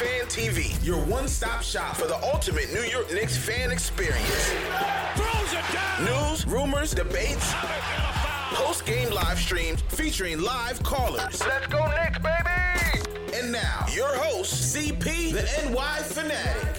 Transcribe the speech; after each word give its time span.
Fan 0.00 0.24
TV, 0.28 0.82
your 0.82 0.96
one-stop 1.04 1.62
shop 1.62 1.94
for 1.94 2.06
the 2.06 2.16
ultimate 2.24 2.72
New 2.72 2.80
York 2.84 3.12
Knicks 3.12 3.36
fan 3.36 3.70
experience. 3.70 4.50
News, 6.00 6.46
rumors, 6.46 6.92
debates, 6.92 7.52
post-game 8.54 9.10
live 9.10 9.38
streams 9.38 9.82
featuring 9.88 10.40
live 10.40 10.82
callers. 10.82 11.44
Let's 11.46 11.66
go 11.66 11.86
Knicks, 11.86 12.18
baby! 12.18 13.36
And 13.36 13.52
now, 13.52 13.84
your 13.92 14.08
host, 14.16 14.74
CP, 14.74 15.32
the 15.34 15.70
NY 15.70 15.98
Fanatic. 16.04 16.76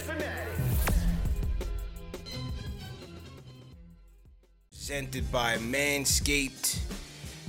presented 4.71 5.31
by 5.31 5.57
Manscaped. 5.57 6.79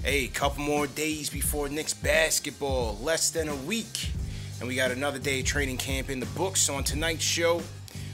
Hey, 0.05 0.25
a 0.25 0.29
couple 0.29 0.65
more 0.65 0.87
days 0.87 1.31
before 1.31 1.71
Knicks 1.71 1.95
basketball, 1.95 2.99
less 3.01 3.31
than 3.31 3.49
a 3.49 3.57
week. 3.57 4.11
And 4.63 4.69
we 4.69 4.77
got 4.77 4.93
another 4.93 5.19
day 5.19 5.43
training 5.43 5.79
camp 5.79 6.09
in 6.09 6.21
the 6.21 6.27
books. 6.37 6.61
So 6.61 6.77
on 6.77 6.85
tonight's 6.85 7.25
show, 7.25 7.61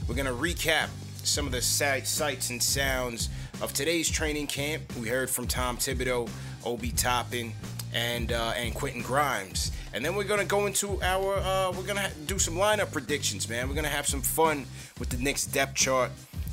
we're 0.08 0.14
going 0.14 0.24
to 0.24 0.32
recap 0.32 0.88
some 1.22 1.44
of 1.44 1.52
the 1.52 1.60
sights 1.60 2.48
and 2.48 2.62
sounds 2.62 3.28
of 3.60 3.74
today's 3.74 4.08
training 4.08 4.46
camp. 4.46 4.82
We 4.96 5.08
heard 5.08 5.28
from 5.28 5.46
Tom 5.46 5.76
Thibodeau, 5.76 6.26
Obi 6.64 6.90
Toppin, 6.92 7.52
and 7.92 8.32
uh, 8.32 8.54
and 8.56 8.74
Quentin 8.74 9.02
Grimes. 9.02 9.72
And 9.92 10.02
then 10.02 10.16
we're 10.16 10.24
gonna 10.24 10.46
go 10.46 10.64
into 10.64 10.98
our 11.02 11.36
uh, 11.36 11.70
we're 11.72 11.86
gonna 11.86 12.10
do 12.24 12.38
some 12.38 12.54
lineup 12.54 12.92
predictions, 12.92 13.46
man. 13.46 13.68
We're 13.68 13.74
gonna 13.74 13.88
have 13.88 14.06
some 14.06 14.22
fun 14.22 14.64
with 14.98 15.10
the 15.10 15.18
Knicks 15.18 15.44
depth 15.44 15.74
chart 15.74 16.10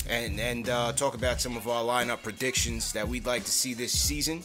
and 0.10 0.42
and 0.42 0.68
uh, 0.68 0.92
talk 0.92 1.16
about 1.16 1.40
some 1.40 1.56
of 1.56 1.70
our 1.70 1.86
lineup 1.86 2.22
predictions 2.22 2.92
that 2.92 3.08
we'd 3.08 3.26
like 3.26 3.46
to 3.46 3.52
see 3.52 3.74
this 3.74 3.98
season. 3.98 4.44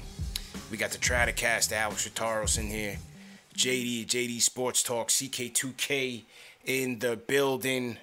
We 0.71 0.77
got 0.77 0.91
the 0.91 0.97
Tradcast, 0.97 1.73
Alex 1.73 2.07
Rataros 2.07 2.57
in 2.57 2.67
here. 2.67 2.99
JD, 3.57 4.05
JD 4.05 4.41
Sports 4.41 4.81
Talk, 4.81 5.09
CK2K 5.09 6.23
in 6.67 6.99
the 6.99 7.15
building. 7.15 7.97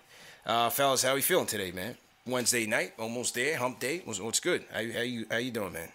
Uh, 0.44 0.68
fellas, 0.70 1.02
how 1.02 1.14
you 1.14 1.22
feeling 1.22 1.46
today, 1.46 1.70
man? 1.70 1.96
Wednesday 2.26 2.66
night, 2.66 2.94
almost 2.98 3.34
there, 3.34 3.56
hump 3.56 3.78
day. 3.78 4.00
What's, 4.04 4.18
what's 4.18 4.40
good? 4.40 4.64
How, 4.72 4.78
how 4.92 5.00
you 5.00 5.26
how 5.30 5.36
you 5.36 5.50
doing, 5.50 5.74
man? 5.74 5.88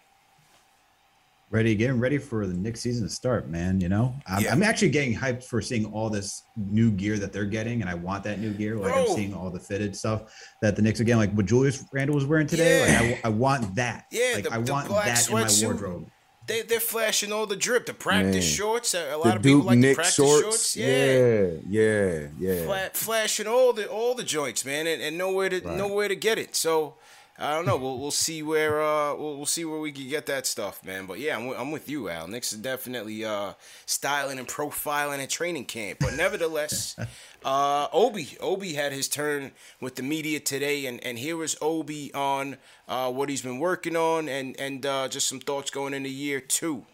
Ready, 1.52 1.74
getting 1.74 2.00
ready 2.00 2.20
for 2.20 2.46
the 2.46 2.54
next 2.54 2.82
season 2.82 3.08
to 3.08 3.12
start, 3.12 3.50
man. 3.50 3.82
You 3.82 3.90
know, 3.90 4.14
I'm, 4.28 4.44
Yeah. 4.44 4.52
I'm 4.52 4.62
actually 4.62 4.92
getting 4.92 5.16
hyped 5.16 5.44
for 5.46 5.64
seeing 5.64 5.86
all 5.86 6.08
this 6.12 6.44
new 6.56 6.92
gear 6.92 7.18
that 7.18 7.34
they're 7.34 7.46
getting, 7.46 7.82
and 7.82 7.90
I 7.90 7.96
want 7.96 8.24
that 8.26 8.40
new 8.40 8.54
gear. 8.54 8.76
Like 8.76 8.94
Bro. 8.94 9.02
I'm 9.10 9.16
seeing 9.16 9.34
all 9.34 9.50
the 9.50 9.60
fitted 9.60 9.96
stuff 9.96 10.32
that 10.62 10.76
the 10.76 10.84
Knicks 10.84 11.02
are 11.02 11.04
getting, 11.04 11.18
like 11.20 11.32
what 11.34 11.48
Julius 11.48 11.84
Randle 11.92 12.14
was 12.16 12.26
wearing 12.26 12.46
today. 12.46 12.86
Yeah. 12.88 13.02
Like 13.02 13.26
I, 13.26 13.28
I 13.28 13.30
want 13.30 13.74
that. 13.76 14.06
Yeah, 14.12 14.34
like 14.36 14.44
the- 14.44 14.54
I 14.54 14.58
want 14.60 14.88
black 14.90 15.06
that 15.06 15.28
in 15.28 15.34
my 15.34 15.50
wardrobe. 15.64 16.08
They 16.50 16.62
they're 16.64 16.80
flashing 16.80 17.32
all 17.32 17.46
the 17.46 17.56
drip, 17.56 17.86
the 17.86 17.94
practice 17.94 18.46
Man. 18.46 18.56
shorts. 18.58 18.94
Uh, 18.94 19.08
a 19.12 19.16
a 19.16 19.18
lot 19.18 19.24
the 19.24 19.36
of 19.38 19.42
people 19.44 19.60
Duke 19.60 19.68
like 19.68 19.82
the 19.82 19.94
practice 19.96 20.16
shorts. 20.16 20.44
shorts. 20.44 20.76
Yeah, 20.76 21.48
yeah, 21.70 22.28
yeah. 22.40 22.66
Fla- 22.66 22.90
flashing 22.94 23.48
all 23.48 23.72
the 23.74 23.88
all 23.88 24.14
the 24.16 24.24
joints, 24.24 24.66
man, 24.66 24.88
and, 24.88 25.02
and 25.02 25.18
nowhere 25.18 25.50
to 25.50 25.60
Right. 25.62 25.78
nowhere 25.78 26.08
to 26.10 26.16
get 26.16 26.38
it. 26.38 26.56
So 26.56 26.96
I 27.42 27.54
don't 27.56 27.66
know. 27.66 27.78
We'll 27.78 27.98
we'll 27.98 28.12
see 28.12 28.44
where 28.44 28.82
uh 28.82 29.16
we'll, 29.16 29.38
we'll 29.38 29.46
see 29.46 29.64
where 29.64 29.80
we 29.80 29.94
can 29.94 30.10
get 30.10 30.26
that 30.26 30.46
stuff, 30.46 30.84
man. 30.84 31.06
But 31.06 31.20
yeah, 31.20 31.36
I'm, 31.36 31.44
wi- 31.44 31.60
I'm 31.60 31.72
with 31.72 31.88
you, 31.90 32.10
Al. 32.10 32.28
Knicks 32.28 32.52
is 32.52 32.60
definitely 32.60 33.24
uh 33.24 33.54
styling 33.86 34.40
and 34.40 34.48
profiling 34.48 35.24
at 35.24 35.30
training 35.30 35.66
camp, 35.66 36.00
but 36.00 36.14
nevertheless. 36.16 36.96
Uh, 37.42 37.88
Obi, 37.94 38.36
Obi 38.42 38.74
had 38.74 38.92
his 38.92 39.08
turn 39.08 39.52
with 39.80 39.96
the 39.96 40.04
media 40.04 40.42
today, 40.42 40.86
and, 40.88 41.02
and 41.06 41.18
here 41.18 41.42
is 41.42 41.56
Obi 41.62 42.14
on 42.14 42.58
uh, 42.90 43.10
what 43.10 43.30
he's 43.30 43.42
been 43.42 43.60
working 43.60 43.96
on, 43.96 44.28
and 44.28 44.60
and 44.60 44.86
uh, 44.86 45.08
just 45.08 45.30
some 45.30 45.40
thoughts 45.40 45.72
going 45.72 45.94
into 45.94 46.10
year 46.10 46.42
two. 46.42 46.86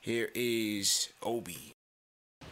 Here 0.00 0.30
is 0.34 1.10
Obi. 1.22 1.76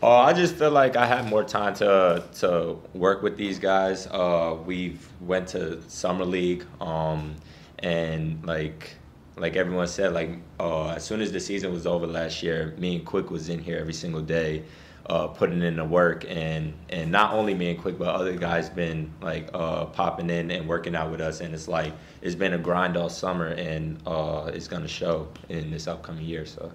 Uh, 0.02 0.18
I 0.18 0.34
just 0.34 0.56
feel 0.56 0.70
like 0.70 0.94
I 0.94 1.06
had 1.06 1.26
more 1.26 1.42
time 1.42 1.74
to 1.76 2.22
to 2.40 2.76
work 2.92 3.22
with 3.22 3.38
these 3.38 3.58
guys. 3.58 4.06
Uh, 4.06 4.58
we 4.66 4.98
went 5.20 5.48
to 5.48 5.82
summer 5.88 6.24
league, 6.26 6.66
um, 6.82 7.34
and 7.78 8.44
like 8.44 8.96
like 9.36 9.56
everyone 9.56 9.86
said, 9.86 10.12
like 10.12 10.30
uh, 10.60 10.88
as 10.90 11.04
soon 11.04 11.22
as 11.22 11.32
the 11.32 11.40
season 11.40 11.72
was 11.72 11.86
over 11.86 12.06
last 12.06 12.42
year, 12.42 12.74
me 12.76 12.96
and 12.96 13.06
Quick 13.06 13.30
was 13.30 13.48
in 13.48 13.58
here 13.58 13.78
every 13.78 13.94
single 13.94 14.20
day, 14.20 14.64
uh, 15.06 15.28
putting 15.28 15.62
in 15.62 15.76
the 15.76 15.84
work, 15.84 16.26
and 16.28 16.74
and 16.90 17.10
not 17.10 17.32
only 17.32 17.54
me 17.54 17.70
and 17.70 17.80
Quick, 17.80 17.98
but 17.98 18.08
other 18.08 18.36
guys 18.36 18.68
been 18.68 19.10
like 19.22 19.48
uh, 19.54 19.86
popping 19.86 20.28
in 20.28 20.50
and 20.50 20.68
working 20.68 20.94
out 20.94 21.10
with 21.10 21.22
us, 21.22 21.40
and 21.40 21.54
it's 21.54 21.68
like 21.68 21.94
it's 22.20 22.34
been 22.34 22.52
a 22.52 22.58
grind 22.58 22.98
all 22.98 23.08
summer, 23.08 23.46
and 23.46 23.98
uh, 24.06 24.50
it's 24.52 24.68
gonna 24.68 24.86
show 24.86 25.26
in 25.48 25.70
this 25.70 25.88
upcoming 25.88 26.26
year. 26.26 26.44
So. 26.44 26.70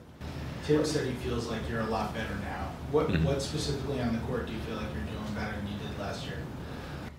Tim 0.66 0.86
said 0.86 1.08
he 1.08 1.14
feels 1.14 1.48
like 1.48 1.62
you're 1.70 1.82
a 1.82 1.86
lot 1.86 2.14
better 2.14 2.36
now. 2.36 2.71
What 2.92 3.08
Mhm. 3.08 3.24
what 3.24 3.42
specifically 3.42 4.02
on 4.02 4.14
the 4.14 4.20
court 4.20 4.48
do 4.48 4.54
you 4.54 4.60
feel 4.60 4.76
like 4.76 4.88
you're 4.94 5.04
doing 5.06 5.34
better 5.34 5.56
than 5.56 5.68
you 5.68 5.78
did 5.80 5.98
last 6.00 6.26
year? 6.26 6.38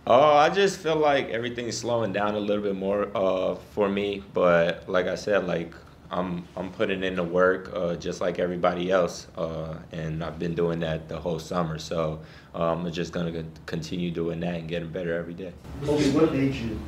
Oh, 0.06 0.34
I 0.34 0.50
just 0.50 0.78
feel 0.81 0.97
like 0.97 1.31
everything's 1.31 1.79
slowing 1.79 2.12
down 2.12 2.35
a 2.35 2.41
little 2.41 2.62
bit 2.62 2.75
more 2.76 3.08
uh, 3.14 3.55
for 3.75 3.88
me. 3.88 4.23
But 4.35 4.88
like 4.88 5.06
I 5.06 5.14
said, 5.14 5.46
like 5.46 5.73
I'm 6.11 6.44
I'm 6.56 6.70
putting 6.73 7.02
in 7.02 7.14
the 7.17 7.23
work 7.25 7.70
uh, 7.75 7.94
just 7.94 8.20
like 8.20 8.38
everybody 8.38 8.91
else, 8.91 9.29
uh, 9.38 9.76
and 9.93 10.23
I've 10.23 10.38
been 10.38 10.55
doing 10.55 10.81
that 10.81 11.08
the 11.08 11.19
whole 11.19 11.38
summer. 11.38 11.79
So 11.79 12.20
um, 12.55 12.85
I'm 12.87 12.93
just 12.93 13.12
gonna 13.12 13.44
continue 13.64 14.11
doing 14.11 14.41
that 14.41 14.55
and 14.55 14.69
getting 14.69 14.91
better 14.91 15.14
every 15.14 15.35
day. 15.35 15.52
Obi, 15.88 16.11
what 16.11 16.32
made 16.35 16.55
you, 16.55 16.79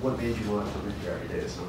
what 0.00 0.16
made 0.16 0.36
you 0.38 0.50
want 0.50 0.66
to 0.66 0.72
come 0.72 0.88
in 0.88 0.94
here 1.00 1.10
every 1.12 1.28
day 1.28 1.40
this 1.40 1.52
summer? 1.54 1.68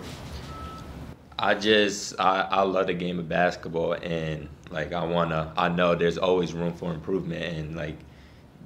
I 1.37 1.55
just 1.55 2.17
I, 2.19 2.47
I 2.49 2.61
love 2.61 2.87
the 2.87 2.93
game 2.93 3.19
of 3.19 3.27
basketball 3.27 3.93
and 3.93 4.47
like 4.71 4.93
I 4.93 5.03
wanna 5.05 5.53
I 5.57 5.69
know 5.69 5.95
there's 5.95 6.17
always 6.17 6.53
room 6.53 6.73
for 6.73 6.93
improvement 6.93 7.43
and 7.43 7.75
like 7.75 7.97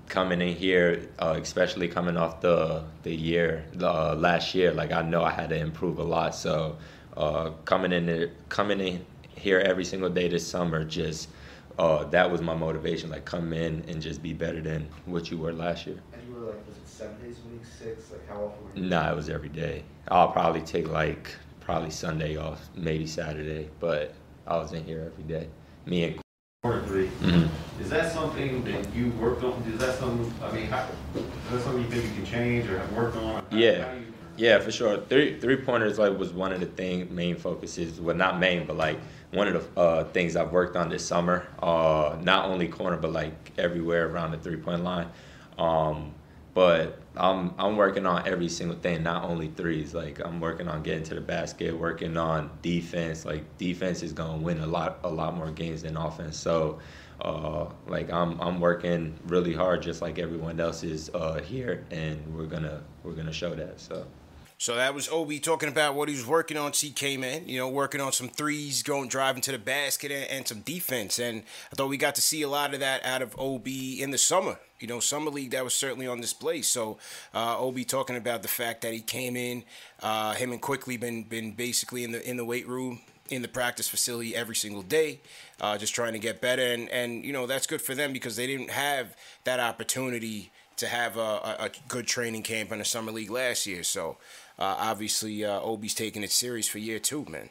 coming 0.07 0.41
in 0.41 0.55
here, 0.55 1.09
uh, 1.19 1.37
especially 1.41 1.87
coming 1.87 2.17
off 2.17 2.41
the 2.41 2.83
the 3.03 3.13
year 3.13 3.65
the 3.73 3.89
uh, 3.89 4.15
last 4.15 4.53
year, 4.55 4.71
like 4.73 4.91
I 4.91 5.01
know 5.01 5.23
I 5.23 5.31
had 5.31 5.49
to 5.49 5.57
improve 5.57 5.99
a 5.99 6.03
lot. 6.03 6.35
So 6.35 6.77
uh, 7.17 7.51
coming 7.65 7.91
in 7.91 8.05
there, 8.05 8.31
coming 8.49 8.79
in 8.79 9.05
here 9.35 9.59
every 9.59 9.85
single 9.85 10.09
day 10.09 10.27
this 10.27 10.47
summer, 10.47 10.83
just 10.83 11.29
uh, 11.77 12.03
that 12.05 12.31
was 12.31 12.41
my 12.41 12.55
motivation. 12.55 13.09
Like 13.09 13.25
come 13.25 13.53
in 13.53 13.83
and 13.87 14.01
just 14.01 14.21
be 14.21 14.33
better 14.33 14.61
than 14.61 14.87
what 15.05 15.31
you 15.31 15.37
were 15.37 15.53
last 15.53 15.87
year. 15.87 15.99
And 16.13 16.27
you 16.27 16.33
were 16.35 16.47
like, 16.47 16.67
was 16.67 16.77
it 16.77 16.87
seven 16.87 17.19
days 17.21 17.37
a 17.45 17.49
week, 17.51 17.65
six? 17.65 18.11
Like 18.11 18.27
how 18.27 18.45
often? 18.45 18.83
Were 18.83 18.87
Nah, 18.89 19.11
it 19.11 19.15
was 19.15 19.29
every 19.29 19.49
day. 19.49 19.83
I'll 20.07 20.31
probably 20.31 20.61
take 20.61 20.87
like 20.87 21.35
probably 21.59 21.89
Sunday 21.89 22.37
off, 22.37 22.69
maybe 22.75 23.07
Saturday, 23.07 23.69
but 23.79 24.13
I 24.45 24.57
was 24.57 24.73
in 24.73 24.83
here 24.83 25.11
every 25.11 25.23
day. 25.23 25.47
Me 25.85 26.03
and 26.03 26.19
Corner 26.63 26.81
3 26.87 27.07
Mhm. 27.21 27.49
Is 27.79 27.89
that 27.89 28.11
something 28.11 28.63
that 28.63 28.93
you 28.95 29.11
worked 29.19 29.43
on? 29.43 29.61
Is 29.71 29.79
that 29.79 29.95
something? 29.95 30.33
I 30.41 30.51
mean, 30.51 30.65
how, 30.67 30.87
is 31.15 31.23
that 31.51 31.61
something 31.61 31.83
you 31.83 31.89
think 31.89 32.05
you 32.05 32.23
can 32.23 32.25
change 32.25 32.69
or 32.69 32.79
have 32.79 32.91
worked 32.93 33.15
on? 33.17 33.35
How- 33.35 33.43
Yeah. 33.57 33.85
how 33.85 33.93
you- 33.93 34.01
Yeah, 34.37 34.59
for 34.59 34.69
sure. 34.71 34.97
Three 35.07 35.39
three 35.39 35.55
pointers 35.55 35.97
like 35.97 36.17
was 36.17 36.33
one 36.33 36.51
of 36.51 36.59
the 36.59 36.65
thing 36.65 37.07
main 37.13 37.35
focuses. 37.37 38.01
Well, 38.01 38.15
not 38.17 38.37
main, 38.39 38.65
but 38.65 38.75
like 38.75 38.97
one 39.31 39.47
of 39.47 39.53
the 39.75 39.79
uh, 39.79 40.03
things 40.05 40.35
I've 40.35 40.51
worked 40.51 40.75
on 40.75 40.89
this 40.89 41.05
summer. 41.05 41.45
Uh, 41.61 42.17
not 42.21 42.45
only 42.49 42.67
corner, 42.67 42.97
but 42.97 43.13
like 43.13 43.51
everywhere 43.57 44.07
around 44.09 44.31
the 44.31 44.37
three 44.37 44.57
point 44.57 44.83
line. 44.83 45.07
Um, 45.57 46.11
but 46.55 46.97
I'm 47.15 47.53
I'm 47.59 47.77
working 47.77 48.07
on 48.07 48.27
every 48.27 48.49
single 48.49 48.77
thing, 48.77 49.03
not 49.03 49.25
only 49.25 49.49
threes. 49.49 49.93
Like 49.93 50.19
I'm 50.25 50.39
working 50.39 50.67
on 50.67 50.81
getting 50.81 51.03
to 51.03 51.13
the 51.13 51.21
basket, 51.21 51.77
working 51.77 52.17
on 52.17 52.49
defense. 52.63 53.25
Like 53.25 53.57
defense 53.59 54.01
is 54.01 54.13
gonna 54.13 54.41
win 54.41 54.59
a 54.61 54.67
lot 54.67 54.99
a 55.03 55.09
lot 55.09 55.35
more 55.37 55.51
games 55.51 55.83
than 55.83 55.97
offense. 55.97 56.37
So. 56.37 56.79
Uh, 57.21 57.69
like 57.87 58.11
I'm, 58.11 58.37
I'm 58.41 58.59
working 58.59 59.17
really 59.27 59.53
hard, 59.53 59.81
just 59.81 60.01
like 60.01 60.19
everyone 60.19 60.59
else 60.59 60.83
is 60.83 61.09
uh, 61.13 61.39
here, 61.41 61.85
and 61.89 62.35
we're 62.35 62.45
gonna, 62.45 62.83
we're 63.03 63.13
gonna 63.13 63.31
show 63.31 63.55
that. 63.55 63.79
So. 63.79 64.05
So 64.57 64.75
that 64.75 64.93
was 64.93 65.09
Obi 65.09 65.39
talking 65.39 65.67
about 65.67 65.95
what 65.95 66.07
he 66.07 66.15
was 66.15 66.25
working 66.25 66.57
on. 66.57 66.71
CK 66.71 67.19
man, 67.19 67.47
you 67.47 67.59
know, 67.59 67.67
working 67.67 67.99
on 67.99 68.11
some 68.11 68.29
threes, 68.29 68.83
going 68.83 69.09
driving 69.09 69.41
to 69.43 69.51
the 69.51 69.57
basket, 69.59 70.11
and, 70.11 70.29
and 70.29 70.47
some 70.47 70.61
defense. 70.61 71.19
And 71.19 71.43
I 71.71 71.75
thought 71.75 71.89
we 71.89 71.97
got 71.97 72.15
to 72.15 72.21
see 72.21 72.41
a 72.41 72.47
lot 72.47 72.73
of 72.73 72.79
that 72.79 73.03
out 73.03 73.21
of 73.21 73.37
Ob 73.37 73.67
in 73.67 74.11
the 74.11 74.17
summer. 74.17 74.57
You 74.79 74.87
know, 74.87 74.99
summer 74.99 75.29
league 75.29 75.51
that 75.51 75.63
was 75.63 75.73
certainly 75.73 76.07
on 76.07 76.21
display. 76.21 76.61
So 76.61 76.97
uh, 77.33 77.61
Ob 77.61 77.85
talking 77.85 78.15
about 78.15 78.43
the 78.43 78.47
fact 78.47 78.81
that 78.81 78.93
he 78.93 79.01
came 79.01 79.35
in, 79.35 79.63
uh, 80.01 80.35
him 80.35 80.51
and 80.51 80.61
Quickley 80.61 80.97
been 80.97 81.23
been 81.23 81.51
basically 81.51 82.03
in 82.03 82.11
the 82.11 82.27
in 82.27 82.37
the 82.37 82.45
weight 82.45 82.67
room 82.67 83.01
in 83.29 83.41
the 83.41 83.47
practice 83.47 83.87
facility 83.87 84.35
every 84.35 84.55
single 84.55 84.83
day, 84.83 85.19
uh, 85.59 85.77
just 85.77 85.95
trying 85.95 86.13
to 86.13 86.19
get 86.19 86.41
better. 86.41 86.61
And, 86.61 86.87
and, 86.89 87.25
you 87.25 87.33
know, 87.33 87.47
that's 87.47 87.65
good 87.65 87.81
for 87.81 87.95
them 87.95 88.13
because 88.13 88.35
they 88.35 88.45
didn't 88.45 88.69
have 88.69 89.15
that 89.45 89.59
opportunity 89.59 90.51
to 90.77 90.87
have 90.87 91.17
a, 91.17 91.55
a, 91.59 91.71
good 91.87 92.07
training 92.07 92.43
camp 92.43 92.71
in 92.71 92.79
the 92.79 92.85
summer 92.85 93.11
league 93.11 93.29
last 93.29 93.65
year. 93.65 93.83
So 93.83 94.17
uh, 94.59 94.75
obviously, 94.79 95.45
uh, 95.45 95.59
Obi's 95.61 95.93
taking 95.93 96.23
it 96.23 96.31
serious 96.31 96.67
for 96.67 96.79
year 96.79 96.99
two, 96.99 97.25
man. 97.25 97.49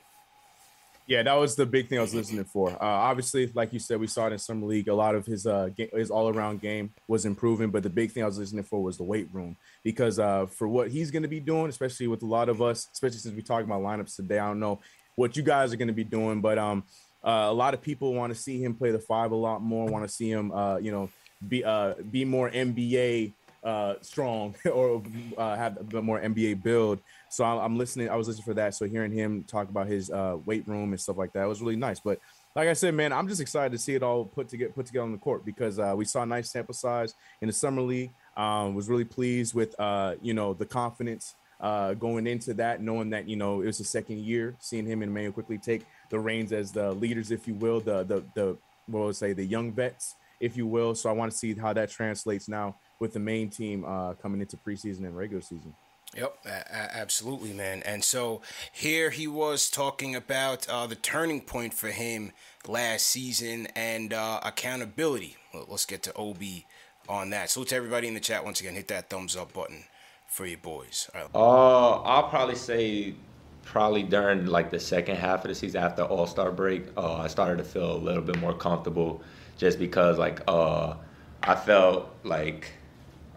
Yeah, 1.06 1.23
that 1.23 1.35
was 1.35 1.55
the 1.55 1.67
big 1.67 1.88
thing 1.88 1.99
I 1.99 2.00
was 2.00 2.15
listening 2.15 2.44
for. 2.44 2.71
Uh, 2.71 2.79
obviously, 2.81 3.50
like 3.55 3.75
you 3.75 3.79
said, 3.79 4.00
we 4.00 4.06
saw 4.06 4.26
it 4.26 4.32
in 4.32 4.38
summer 4.38 4.67
league. 4.67 4.88
A 4.88 4.94
lot 4.94 5.15
of 5.15 5.26
his 5.26 5.47
uh, 5.47 5.69
ga- 5.76 5.91
his 5.93 6.11
all 6.11 6.31
around 6.31 6.62
game 6.62 6.94
was 7.09 7.26
improving, 7.26 7.71
but 7.71 7.82
the 7.82 7.91
big 7.91 8.11
thing 8.11 8.23
I 8.23 8.26
was 8.26 8.38
listening 8.38 8.65
for 8.65 8.82
was 8.82 8.97
the 8.97 9.05
weight 9.05 9.29
room 9.31 9.55
because 9.82 10.19
uh, 10.19 10.47
for 10.47 10.67
what 10.67 10.91
he's 10.91 11.11
going 11.11 11.23
to 11.23 11.29
be 11.29 11.41
doing, 11.41 11.69
especially 11.69 12.06
with 12.06 12.23
a 12.23 12.26
lot 12.26 12.49
of 12.49 12.62
us, 12.62 12.88
especially 12.91 13.19
since 13.19 13.35
we 13.35 13.43
talk 13.43 13.62
about 13.65 13.82
lineups 13.82 14.17
today, 14.17 14.38
I 14.38 14.49
don't 14.49 14.61
know 14.61 14.81
what 15.15 15.37
you 15.37 15.43
guys 15.43 15.75
are 15.75 15.76
going 15.76 15.88
to 15.88 15.94
be 15.94 16.05
doing, 16.05 16.41
but 16.41 16.56
um, 16.56 16.85
uh, 17.23 17.49
a 17.49 17.53
lot 17.53 17.75
of 17.75 17.82
people 17.82 18.15
want 18.15 18.32
to 18.35 18.38
see 18.38 18.62
him 18.62 18.75
play 18.75 18.91
the 18.91 18.99
five 18.99 19.31
a 19.31 19.37
lot 19.37 19.61
more. 19.61 19.87
Want 19.87 20.09
to 20.09 20.12
see 20.12 20.31
him, 20.31 20.53
uh, 20.53 20.79
you 20.79 20.91
know, 20.91 21.11
be 21.46 21.64
uh, 21.64 21.94
be 22.10 22.25
more 22.25 22.50
NBA 22.50 23.32
uh, 23.64 23.94
strong 24.02 24.54
or 24.72 25.02
uh, 25.38 25.56
have 25.56 25.78
a 25.81 25.84
bit 25.84 26.04
more 26.04 26.20
NBA 26.20 26.62
build. 26.62 27.00
So 27.31 27.44
I'm, 27.44 27.58
I'm 27.58 27.78
listening. 27.78 28.10
I 28.10 28.16
was 28.16 28.28
listening 28.28 28.44
for 28.44 28.54
that. 28.54 28.75
So 28.75 28.86
hearing 28.86 29.12
him 29.12 29.44
talk 29.44 29.69
about 29.69 29.86
his 29.86 30.10
uh, 30.10 30.36
weight 30.44 30.69
room 30.69 30.92
and 30.92 31.00
stuff 31.00 31.16
like 31.16 31.32
that 31.32 31.48
was 31.48 31.60
really 31.60 31.76
nice. 31.76 31.98
But 32.00 32.20
like 32.54 32.69
I 32.69 32.75
said, 32.75 32.94
man, 32.94 33.12
I'm 33.12 33.26
just 33.26 33.40
excited 33.40 33.72
to 33.72 33.78
see 33.78 33.94
it 33.94 34.02
all 34.02 34.25
put 34.25 34.48
together 34.48 34.72
put 34.72 34.86
together 34.86 35.04
on 35.04 35.12
the 35.12 35.19
court 35.19 35.44
because 35.44 35.78
uh, 35.78 35.94
we 35.96 36.04
saw 36.04 36.22
a 36.22 36.26
nice 36.26 36.50
sample 36.50 36.75
size 36.75 37.14
in 37.40 37.46
the 37.46 37.52
summer 37.52 37.82
league. 37.82 38.10
Um, 38.37 38.75
was 38.75 38.88
really 38.88 39.04
pleased 39.04 39.54
with 39.54 39.78
uh, 39.78 40.14
you 40.20 40.34
know 40.34 40.54
the 40.54 40.66
confidence 40.66 41.34
uh, 41.60 41.94
going 41.94 42.26
into 42.26 42.54
that, 42.54 42.82
knowing 42.82 43.10
that 43.10 43.28
you 43.28 43.37
know 43.37 43.62
it 43.62 43.66
was 43.66 43.78
the 43.78 43.84
second 43.84 44.19
year, 44.19 44.54
seeing 44.60 44.87
him 44.87 45.02
and 45.02 45.10
Immanuel 45.10 45.32
Quickley 45.32 45.58
take 45.58 45.87
the 46.10 46.19
reins 46.19 46.52
as 46.52 46.72
the 46.72 46.92
leaders, 46.92 47.30
if 47.30 47.48
you 47.48 47.54
will, 47.54 47.80
the 47.80 48.04
the 48.04 48.25
the 48.34 48.56
what 48.87 49.06
would 49.06 49.16
say 49.16 49.32
the 49.32 49.44
young 49.44 49.72
vets, 49.72 50.14
if 50.40 50.56
you 50.56 50.66
will. 50.66 50.94
So 50.94 51.08
I 51.08 51.12
want 51.12 51.32
to 51.32 51.36
see 51.36 51.54
how 51.54 51.72
that 51.72 51.90
translates 51.90 52.48
now 52.48 52.76
with 53.00 53.12
the 53.12 53.20
main 53.20 53.50
team 53.50 53.84
uh, 53.84 54.14
coming 54.14 54.40
into 54.40 54.56
preseason 54.56 55.00
and 55.00 55.16
regular 55.16 55.42
season. 55.42 55.75
Yep, 56.16 56.38
a- 56.46 56.48
a- 56.48 56.96
absolutely, 56.96 57.52
man. 57.52 57.82
And 57.84 58.04
so 58.04 58.40
here 58.72 59.10
he 59.10 59.26
was 59.26 59.69
talking 59.69 60.14
about 60.14 60.69
uh, 60.69 60.86
the 60.86 60.94
turning 60.94 61.40
point 61.40 61.75
for 61.75 61.88
him 61.88 62.32
last 62.69 63.06
season 63.06 63.66
and 63.75 64.12
uh, 64.12 64.40
accountability. 64.44 65.36
Well, 65.52 65.66
let's 65.69 65.86
get 65.86 66.02
to 66.04 66.12
Obi 66.14 66.66
on 67.08 67.30
that. 67.30 67.50
So 67.50 67.64
to 67.64 67.75
everybody 67.76 68.08
in 68.08 68.14
the 68.14 68.20
chat 68.20 68.44
once 68.44 68.60
again, 68.60 68.75
hit 68.75 68.88
that 68.88 69.10
thumbs 69.10 69.37
up 69.37 69.52
button 69.52 69.84
for 70.26 70.46
your 70.46 70.58
boys. 70.58 71.10
All 71.14 71.20
right. 71.20 71.30
Uh, 71.34 72.02
I'll 72.02 72.28
probably 72.28 72.56
say 72.56 73.14
probably 73.62 74.02
during 74.02 74.46
like 74.46 74.70
the 74.70 74.80
second 74.80 75.16
half 75.16 75.44
of 75.44 75.48
the 75.48 75.54
season 75.54 75.82
after 75.82 76.02
All 76.02 76.26
Star 76.26 76.52
break, 76.52 76.84
uh, 76.96 77.16
I 77.16 77.26
started 77.26 77.58
to 77.58 77.64
feel 77.64 77.92
a 77.92 77.98
little 77.98 78.22
bit 78.22 78.38
more 78.38 78.54
comfortable, 78.54 79.22
just 79.56 79.78
because 79.78 80.18
like 80.18 80.40
uh, 80.48 80.94
I 81.42 81.54
felt 81.54 82.14
like 82.24 82.72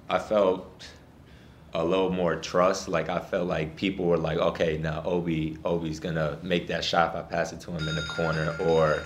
I 0.09 0.19
felt 0.19 0.87
a 1.73 1.83
little 1.83 2.09
more 2.09 2.35
trust. 2.35 2.87
Like 2.87 3.09
I 3.09 3.19
felt 3.19 3.47
like 3.47 3.75
people 3.75 4.05
were 4.05 4.17
like, 4.17 4.37
okay, 4.37 4.77
now 4.77 5.03
Obi 5.03 5.57
Obi's 5.65 5.99
gonna 5.99 6.39
make 6.41 6.67
that 6.67 6.83
shot 6.83 7.15
if 7.15 7.15
I 7.15 7.21
pass 7.23 7.53
it 7.53 7.59
to 7.61 7.71
him 7.71 7.87
in 7.87 7.95
the 7.95 8.01
corner, 8.03 8.55
or 8.61 9.01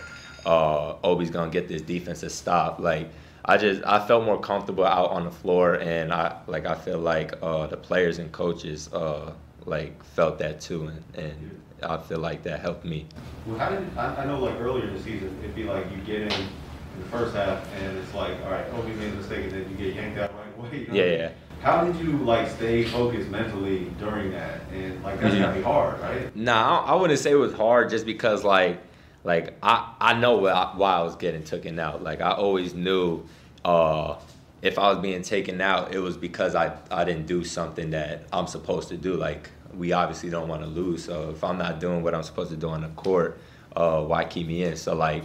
uh, 0.46 0.96
Obi's 1.04 1.30
gonna 1.30 1.52
get 1.52 1.68
this 1.68 1.82
defensive 1.82 2.32
stop. 2.32 2.80
Like 2.80 3.10
I 3.44 3.58
just 3.58 3.82
I 3.86 4.06
felt 4.06 4.24
more 4.24 4.40
comfortable 4.40 4.86
out 4.86 5.10
on 5.12 5.26
the 5.26 5.32
floor, 5.32 5.76
and 5.76 6.14
I 6.14 6.38
like 6.48 6.66
I 6.66 6.76
feel 6.76 7.00
like 7.00 7.34
uh, 7.42 7.68
the 7.68 7.78
players 7.78 8.20
and 8.20 8.32
coaches 8.32 8.92
uh, 8.94 9.34
like 9.66 10.04
felt 10.04 10.40
that 10.40 10.62
too, 10.62 10.88
and, 10.88 11.04
and 11.16 11.62
I 11.84 11.98
feel 11.98 12.20
like 12.20 12.44
that 12.44 12.60
helped 12.60 12.86
me. 12.86 13.08
Well, 13.48 13.58
how 13.58 13.70
did 13.70 13.98
I, 13.98 14.16
I 14.18 14.26
know 14.26 14.40
like 14.40 14.60
earlier 14.60 14.88
in 14.88 14.94
the 14.94 15.02
season, 15.02 15.36
it'd 15.42 15.56
be 15.56 15.64
like 15.64 15.90
you 15.92 15.98
get 15.98 16.22
in 16.22 16.32
in 16.32 16.48
the 17.00 17.06
first 17.06 17.36
half 17.36 17.68
and 17.74 17.98
it's 17.98 18.14
like, 18.14 18.34
all 18.46 18.52
right, 18.52 18.66
Obi 18.74 18.94
made 18.94 19.14
a 19.14 19.16
mistake, 19.16 19.44
and 19.44 19.52
then 19.52 19.70
you 19.70 19.78
get 19.78 19.96
yanked 19.96 20.18
out 20.18 20.32
right 20.34 20.58
away. 20.58 20.80
you 20.80 20.88
know? 20.88 20.94
Yeah, 20.94 21.18
yeah. 21.18 21.32
How 21.62 21.86
did 21.86 21.96
you 21.98 22.12
like 22.18 22.48
stay 22.50 22.84
focused 22.86 23.30
mentally 23.30 23.86
during 24.00 24.32
that? 24.32 24.62
And 24.74 25.04
like 25.04 25.20
that's 25.20 25.36
Mhm. 25.36 25.40
gotta 25.42 25.56
be 25.58 25.62
hard, 25.64 26.02
right? 26.02 26.36
Nah, 26.36 26.82
I 26.86 26.94
I 26.94 26.96
wouldn't 26.96 27.20
say 27.20 27.32
it 27.32 27.36
was 27.36 27.54
hard 27.54 27.90
just 27.90 28.06
because 28.06 28.44
like 28.44 28.82
like 29.24 29.58
I 29.62 29.94
I 30.00 30.14
know 30.20 30.38
why 30.38 30.52
I, 30.52 30.76
why 30.76 30.94
I 30.96 31.04
was 31.04 31.16
getting 31.16 31.44
taken 31.44 31.78
out. 31.80 32.02
Like 32.04 32.22
I 32.22 32.32
always 32.32 32.74
knew 32.74 33.24
uh 33.64 34.16
if 34.62 34.78
I 34.78 34.90
was 34.90 35.00
being 35.00 35.22
taken 35.24 35.60
out, 35.62 35.94
it 35.94 36.00
was 36.00 36.18
because 36.18 36.56
I 36.56 36.74
I 36.90 37.04
didn't 37.04 37.28
do 37.28 37.44
something 37.44 37.92
that 37.92 38.24
I'm 38.34 38.48
supposed 38.48 38.90
to 38.90 38.98
do. 38.98 39.14
Like 39.16 39.50
we 39.76 39.92
obviously 39.94 40.30
don't 40.30 40.48
want 40.48 40.64
to 40.64 40.68
lose, 40.68 41.06
so 41.06 41.30
if 41.30 41.44
I'm 41.44 41.58
not 41.60 41.80
doing 41.80 42.02
what 42.04 42.14
I'm 42.16 42.24
supposed 42.24 42.50
to 42.52 42.58
do 42.58 42.70
on 42.70 42.82
the 42.82 42.90
court, 42.90 43.40
uh, 43.76 44.02
why 44.04 44.26
keep 44.26 44.48
me 44.48 44.64
in? 44.64 44.76
So 44.76 44.96
like 44.96 45.24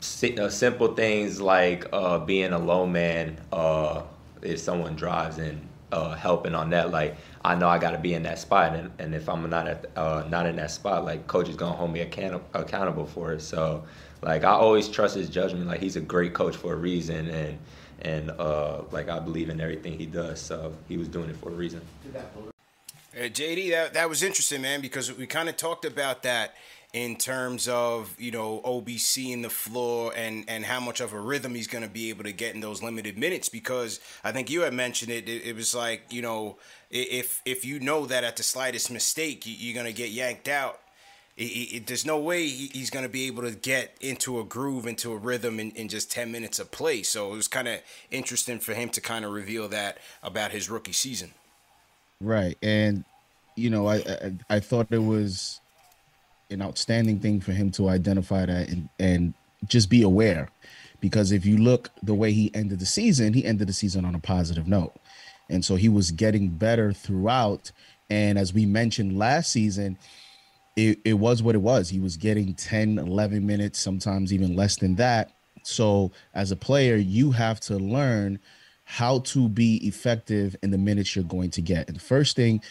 simple 0.00 0.94
things 0.94 1.40
like 1.40 1.86
uh, 1.92 2.18
being 2.18 2.52
a 2.52 2.58
low 2.58 2.86
man 2.86 3.40
uh, 3.52 4.02
if 4.42 4.58
someone 4.58 4.96
drives 4.96 5.38
and 5.38 5.68
uh, 5.92 6.14
helping 6.14 6.54
on 6.54 6.70
that 6.70 6.90
like 6.90 7.16
I 7.44 7.54
know 7.54 7.68
I 7.68 7.78
got 7.78 7.90
to 7.90 7.98
be 7.98 8.14
in 8.14 8.22
that 8.22 8.38
spot 8.38 8.74
and, 8.74 8.90
and 8.98 9.14
if 9.14 9.28
I'm 9.28 9.48
not 9.48 9.68
at 9.68 9.86
uh, 9.96 10.24
not 10.28 10.46
in 10.46 10.56
that 10.56 10.70
spot 10.70 11.04
like 11.04 11.26
coach 11.26 11.48
is 11.48 11.56
gonna 11.56 11.76
hold 11.76 11.92
me 11.92 12.00
account- 12.00 12.42
accountable 12.54 13.06
for 13.06 13.32
it. 13.32 13.42
So 13.42 13.84
like 14.22 14.44
I 14.44 14.52
always 14.52 14.88
trust 14.88 15.16
his 15.16 15.28
judgment 15.28 15.66
like 15.66 15.80
he's 15.80 15.96
a 15.96 16.00
great 16.00 16.32
coach 16.32 16.56
for 16.56 16.72
a 16.72 16.76
reason 16.76 17.28
and 17.28 17.58
and 18.00 18.30
uh, 18.30 18.82
like 18.90 19.08
I 19.08 19.18
believe 19.18 19.50
in 19.50 19.60
everything 19.60 19.98
he 19.98 20.06
does 20.06 20.40
so 20.40 20.74
he 20.88 20.96
was 20.96 21.08
doing 21.08 21.28
it 21.30 21.36
for 21.36 21.50
a 21.50 21.54
reason 21.54 21.80
Uh, 23.14 23.24
JD, 23.24 23.70
that 23.72 23.92
that 23.92 24.08
was 24.08 24.22
interesting, 24.22 24.62
man, 24.62 24.80
because 24.80 25.14
we 25.14 25.26
kind 25.26 25.50
of 25.50 25.56
talked 25.56 25.84
about 25.84 26.22
that 26.22 26.54
in 26.94 27.16
terms 27.16 27.68
of 27.68 28.14
you 28.18 28.30
know 28.30 28.62
OBC 28.64 29.32
in 29.32 29.42
the 29.42 29.50
floor 29.50 30.14
and 30.16 30.44
and 30.48 30.64
how 30.64 30.80
much 30.80 31.00
of 31.00 31.12
a 31.12 31.20
rhythm 31.20 31.54
he's 31.54 31.66
going 31.66 31.84
to 31.84 31.90
be 31.90 32.08
able 32.08 32.24
to 32.24 32.32
get 32.32 32.54
in 32.54 32.62
those 32.62 32.82
limited 32.82 33.18
minutes. 33.18 33.50
Because 33.50 34.00
I 34.24 34.32
think 34.32 34.48
you 34.48 34.62
had 34.62 34.72
mentioned 34.72 35.10
it. 35.12 35.28
It, 35.28 35.44
it 35.44 35.56
was 35.56 35.74
like 35.74 36.04
you 36.10 36.22
know 36.22 36.56
if 36.90 37.42
if 37.44 37.66
you 37.66 37.80
know 37.80 38.06
that 38.06 38.24
at 38.24 38.36
the 38.36 38.42
slightest 38.42 38.90
mistake 38.90 39.44
you, 39.44 39.54
you're 39.58 39.74
going 39.74 39.92
to 39.92 39.96
get 39.96 40.10
yanked 40.10 40.48
out. 40.48 40.80
It, 41.36 41.44
it, 41.44 41.86
there's 41.86 42.06
no 42.06 42.18
way 42.18 42.46
he- 42.46 42.70
he's 42.72 42.90
going 42.90 43.04
to 43.04 43.10
be 43.10 43.26
able 43.26 43.42
to 43.42 43.52
get 43.52 43.96
into 44.00 44.38
a 44.38 44.44
groove, 44.44 44.86
into 44.86 45.12
a 45.12 45.16
rhythm 45.16 45.58
in, 45.60 45.70
in 45.70 45.88
just 45.88 46.12
10 46.12 46.30
minutes 46.30 46.58
of 46.58 46.70
play. 46.70 47.02
So 47.02 47.32
it 47.32 47.36
was 47.36 47.48
kind 47.48 47.68
of 47.68 47.80
interesting 48.10 48.58
for 48.58 48.74
him 48.74 48.90
to 48.90 49.00
kind 49.00 49.24
of 49.24 49.32
reveal 49.32 49.66
that 49.68 49.96
about 50.22 50.50
his 50.50 50.68
rookie 50.68 50.92
season. 50.92 51.32
Right, 52.22 52.56
and 52.62 53.04
you 53.56 53.68
know, 53.68 53.88
I, 53.88 53.96
I 53.96 54.32
I 54.48 54.60
thought 54.60 54.86
it 54.90 54.98
was 54.98 55.60
an 56.50 56.62
outstanding 56.62 57.18
thing 57.18 57.40
for 57.40 57.52
him 57.52 57.70
to 57.72 57.88
identify 57.88 58.46
that 58.46 58.68
and 58.68 58.88
and 59.00 59.34
just 59.66 59.90
be 59.90 60.02
aware, 60.02 60.48
because 61.00 61.32
if 61.32 61.44
you 61.44 61.58
look 61.58 61.90
the 62.02 62.14
way 62.14 62.32
he 62.32 62.54
ended 62.54 62.78
the 62.78 62.86
season, 62.86 63.32
he 63.32 63.44
ended 63.44 63.66
the 63.66 63.72
season 63.72 64.04
on 64.04 64.14
a 64.14 64.20
positive 64.20 64.68
note, 64.68 64.94
and 65.50 65.64
so 65.64 65.74
he 65.74 65.88
was 65.88 66.12
getting 66.12 66.48
better 66.48 66.92
throughout. 66.92 67.72
And 68.08 68.38
as 68.38 68.52
we 68.54 68.66
mentioned 68.66 69.18
last 69.18 69.50
season, 69.50 69.98
it, 70.76 71.00
it 71.04 71.14
was 71.14 71.42
what 71.42 71.54
it 71.56 71.62
was. 71.62 71.88
He 71.88 71.98
was 71.98 72.16
getting 72.16 72.54
10, 72.54 72.98
11 72.98 73.44
minutes, 73.44 73.80
sometimes 73.80 74.32
even 74.32 74.54
less 74.54 74.76
than 74.76 74.94
that. 74.96 75.32
So 75.62 76.12
as 76.34 76.50
a 76.50 76.56
player, 76.56 76.96
you 76.96 77.32
have 77.32 77.58
to 77.60 77.76
learn 77.78 78.38
how 78.84 79.20
to 79.20 79.48
be 79.48 79.76
effective 79.86 80.56
in 80.62 80.70
the 80.70 80.78
minutes 80.78 81.14
you're 81.14 81.24
going 81.24 81.50
to 81.50 81.62
get. 81.62 81.88
And 81.88 81.96
the 81.96 82.00
first 82.00 82.36
thing 82.36 82.62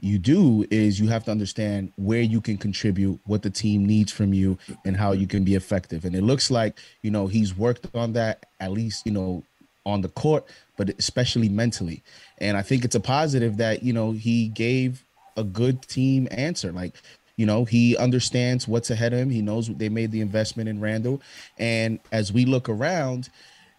you 0.00 0.18
do 0.18 0.66
is 0.70 0.98
you 0.98 1.08
have 1.08 1.24
to 1.24 1.30
understand 1.30 1.92
where 1.96 2.20
you 2.20 2.40
can 2.40 2.58
contribute, 2.58 3.20
what 3.24 3.42
the 3.42 3.50
team 3.50 3.86
needs 3.86 4.10
from 4.10 4.34
you, 4.34 4.58
and 4.84 4.96
how 4.96 5.12
you 5.12 5.26
can 5.26 5.44
be 5.44 5.54
effective. 5.54 6.04
And 6.04 6.14
it 6.16 6.22
looks 6.22 6.50
like, 6.50 6.78
you 7.02 7.10
know, 7.10 7.28
he's 7.28 7.56
worked 7.56 7.86
on 7.94 8.12
that 8.14 8.46
at 8.58 8.72
least, 8.72 9.06
you 9.06 9.12
know, 9.12 9.44
on 9.86 10.00
the 10.00 10.08
court, 10.08 10.44
but 10.76 10.90
especially 10.98 11.48
mentally. 11.48 12.02
And 12.38 12.56
I 12.56 12.62
think 12.62 12.84
it's 12.84 12.94
a 12.94 13.00
positive 13.00 13.56
that, 13.58 13.82
you 13.82 13.92
know, 13.92 14.12
he 14.12 14.48
gave 14.48 15.04
a 15.36 15.44
good 15.44 15.82
team 15.82 16.28
answer. 16.30 16.72
Like, 16.72 16.94
you 17.36 17.46
know, 17.46 17.64
he 17.64 17.96
understands 17.96 18.68
what's 18.68 18.90
ahead 18.90 19.12
of 19.12 19.20
him. 19.20 19.30
He 19.30 19.42
knows 19.42 19.68
they 19.68 19.88
made 19.88 20.10
the 20.10 20.20
investment 20.20 20.68
in 20.68 20.80
Randle. 20.80 21.22
And 21.58 22.00
as 22.10 22.32
we 22.32 22.44
look 22.44 22.68
around, 22.68 23.30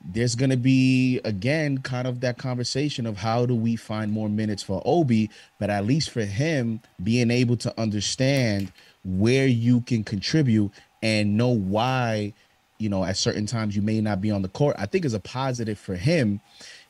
there's 0.04 0.36
going 0.36 0.50
to 0.50 0.58
be 0.58 1.20
again 1.24 1.78
kind 1.78 2.08
of 2.08 2.20
that 2.22 2.38
conversation 2.38 3.06
of 3.06 3.18
how 3.18 3.46
do 3.46 3.56
we 3.56 3.76
find 3.76 4.12
more 4.12 4.30
minutes 4.30 4.62
for 4.62 4.82
Obi, 4.86 5.30
but 5.60 5.70
at 5.70 5.86
least 5.86 6.10
for 6.10 6.26
him 6.26 6.82
being 7.02 7.32
able 7.32 7.56
to 7.58 7.80
understand 7.80 8.72
where 9.06 9.48
you 9.48 9.82
can 9.82 10.04
contribute 10.04 10.72
and 11.02 11.38
know 11.38 11.50
why, 11.50 12.34
you 12.80 12.90
know, 12.90 13.04
at 13.04 13.18
certain 13.18 13.46
times 13.46 13.76
you 13.76 13.82
may 13.82 14.02
not 14.02 14.22
be 14.22 14.32
on 14.32 14.42
the 14.42 14.48
court, 14.50 14.76
I 14.78 14.86
think 14.86 15.06
is 15.06 15.14
a 15.14 15.20
positive 15.20 15.80
for 15.80 15.96
him. 15.96 16.42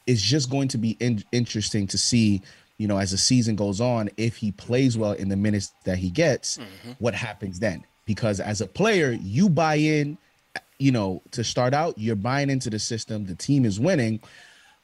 It's 0.06 0.22
just 0.22 0.50
going 0.50 0.68
to 0.70 0.78
be 0.78 0.98
in- 1.00 1.24
interesting 1.32 1.88
to 1.88 1.98
see, 1.98 2.42
you 2.78 2.88
know, 2.88 2.98
as 2.98 3.12
the 3.12 3.18
season 3.18 3.56
goes 3.56 3.80
on, 3.80 4.10
if 4.18 4.38
he 4.38 4.52
plays 4.52 4.98
well 4.98 5.14
in 5.14 5.30
the 5.30 5.38
minutes 5.38 5.74
that 5.86 5.98
he 5.98 6.10
gets, 6.10 6.58
mm-hmm. 6.58 6.92
what 7.00 7.14
happens 7.14 7.60
then? 7.60 7.86
Because 8.06 8.40
as 8.40 8.60
a 8.60 8.68
player, 8.68 9.12
you 9.22 9.50
buy 9.50 9.76
in 9.76 10.18
you 10.84 10.92
know, 10.92 11.22
to 11.32 11.46
start 11.46 11.74
out, 11.74 11.98
you're 11.98 12.14
buying 12.14 12.50
into 12.50 12.70
the 12.70 12.78
system, 12.78 13.26
the 13.26 13.36
team 13.36 13.64
is 13.64 13.80
winning. 13.80 14.20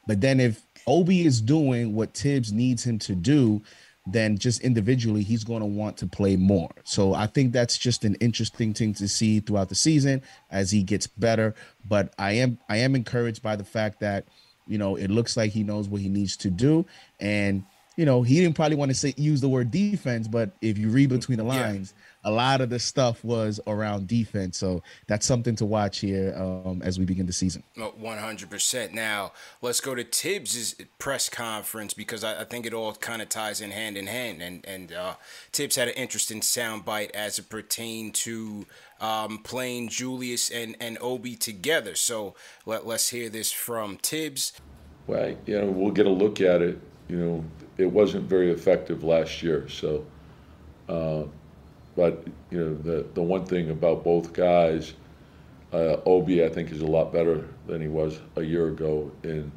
But 0.06 0.22
then 0.22 0.40
if 0.40 0.62
Obi 0.86 1.26
is 1.26 1.42
doing 1.42 1.94
what 1.94 2.14
Tibbs 2.14 2.52
needs 2.54 2.86
him 2.86 2.98
to 3.00 3.14
do, 3.14 3.60
then 4.06 4.38
just 4.38 4.62
individually, 4.62 5.22
he's 5.22 5.44
going 5.44 5.60
to 5.60 5.66
want 5.66 5.98
to 5.98 6.06
play 6.06 6.36
more. 6.36 6.70
So 6.84 7.12
I 7.12 7.26
think 7.26 7.52
that's 7.52 7.76
just 7.76 8.06
an 8.06 8.14
interesting 8.14 8.72
thing 8.72 8.94
to 8.94 9.06
see 9.06 9.40
throughout 9.40 9.68
the 9.68 9.74
season 9.74 10.22
as 10.50 10.70
he 10.70 10.82
gets 10.82 11.06
better. 11.06 11.54
But 11.86 12.14
I 12.18 12.32
am 12.32 12.58
I 12.70 12.78
am 12.78 12.94
encouraged 12.94 13.42
by 13.42 13.56
the 13.56 13.64
fact 13.64 14.00
that, 14.00 14.24
you 14.66 14.78
know, 14.78 14.96
it 14.96 15.10
looks 15.10 15.36
like 15.36 15.52
he 15.52 15.64
knows 15.64 15.86
what 15.86 16.00
he 16.00 16.08
needs 16.08 16.34
to 16.38 16.50
do. 16.50 16.86
And, 17.20 17.62
you 17.98 18.06
know, 18.06 18.22
he 18.22 18.40
didn't 18.40 18.56
probably 18.56 18.78
want 18.78 18.90
to 18.90 18.96
say 18.96 19.12
use 19.18 19.42
the 19.42 19.50
word 19.50 19.70
defense, 19.70 20.28
but 20.28 20.52
if 20.62 20.78
you 20.78 20.88
read 20.88 21.10
between 21.10 21.36
the 21.36 21.44
lines, 21.44 21.92
yeah 21.94 22.04
a 22.22 22.30
lot 22.30 22.60
of 22.60 22.68
the 22.68 22.78
stuff 22.78 23.24
was 23.24 23.60
around 23.66 24.06
defense. 24.06 24.58
So 24.58 24.82
that's 25.06 25.24
something 25.24 25.56
to 25.56 25.64
watch 25.64 26.00
here 26.00 26.34
um, 26.36 26.82
as 26.82 26.98
we 26.98 27.04
begin 27.04 27.26
the 27.26 27.32
season. 27.32 27.62
One 27.76 28.18
hundred 28.18 28.50
percent. 28.50 28.92
Now 28.92 29.32
let's 29.62 29.80
go 29.80 29.94
to 29.94 30.04
Thibs's 30.04 30.74
press 30.98 31.28
conference 31.28 31.94
because 31.94 32.22
I, 32.22 32.42
I 32.42 32.44
think 32.44 32.66
it 32.66 32.74
all 32.74 32.92
kind 32.94 33.22
of 33.22 33.28
ties 33.28 33.60
in 33.60 33.70
hand 33.70 33.96
in 33.96 34.06
hand. 34.06 34.42
And 34.42 34.64
and 34.66 34.92
uh, 34.92 35.14
Thibs 35.52 35.76
had 35.76 35.88
an 35.88 35.94
interesting 35.94 36.40
soundbite 36.40 37.10
as 37.12 37.38
it 37.38 37.48
pertained 37.48 38.14
to 38.16 38.66
um, 39.00 39.38
playing 39.38 39.88
Julius 39.88 40.50
and 40.50 40.76
and 40.80 40.98
Obi 41.00 41.36
together. 41.36 41.94
So 41.94 42.34
let 42.66 42.86
let's 42.86 43.08
hear 43.08 43.30
this 43.30 43.50
from 43.50 43.96
Tibbs. 43.96 44.52
Well, 45.06 45.34
you 45.46 45.58
know, 45.58 45.70
we'll 45.70 45.92
get 45.92 46.06
a 46.06 46.10
look 46.10 46.40
at 46.40 46.60
it. 46.60 46.78
You 47.08 47.16
know, 47.16 47.44
it 47.78 47.90
wasn't 47.90 48.28
very 48.28 48.50
effective 48.52 49.04
last 49.04 49.42
year, 49.42 49.68
so. 49.68 50.04
Uh, 50.88 51.24
but 52.00 52.24
you 52.50 52.58
know, 52.58 52.74
the 52.76 53.06
the 53.12 53.20
one 53.20 53.44
thing 53.44 53.68
about 53.68 54.02
both 54.02 54.32
guys, 54.32 54.94
uh, 55.70 55.96
Obi 56.06 56.42
I 56.42 56.48
think 56.48 56.72
is 56.72 56.80
a 56.80 56.86
lot 56.86 57.12
better 57.12 57.46
than 57.66 57.82
he 57.82 57.88
was 57.88 58.18
a 58.36 58.42
year 58.42 58.68
ago, 58.68 59.12
and 59.22 59.52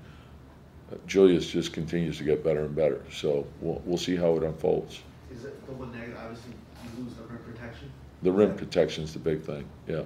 Julius 1.07 1.49
just 1.49 1.71
continues 1.71 2.17
to 2.17 2.25
get 2.25 2.43
better 2.43 2.65
and 2.65 2.75
better. 2.75 3.01
So 3.09 3.47
we'll 3.61 3.81
we'll 3.85 3.97
see 3.97 4.17
how 4.17 4.35
it 4.35 4.43
unfolds. 4.43 5.03
Is 5.31 5.45
it 5.45 5.65
the 5.65 5.71
one 5.71 5.93
negative? 5.93 6.17
Obviously, 6.21 6.51
you 6.83 7.05
lose 7.05 7.13
the 7.13 7.23
rim 7.23 7.39
protection. 7.49 7.89
The 8.23 8.31
rim 8.33 8.57
protection 8.57 9.05
is 9.05 9.13
the 9.13 9.19
big 9.19 9.41
thing. 9.41 9.63
Yeah. 9.87 10.03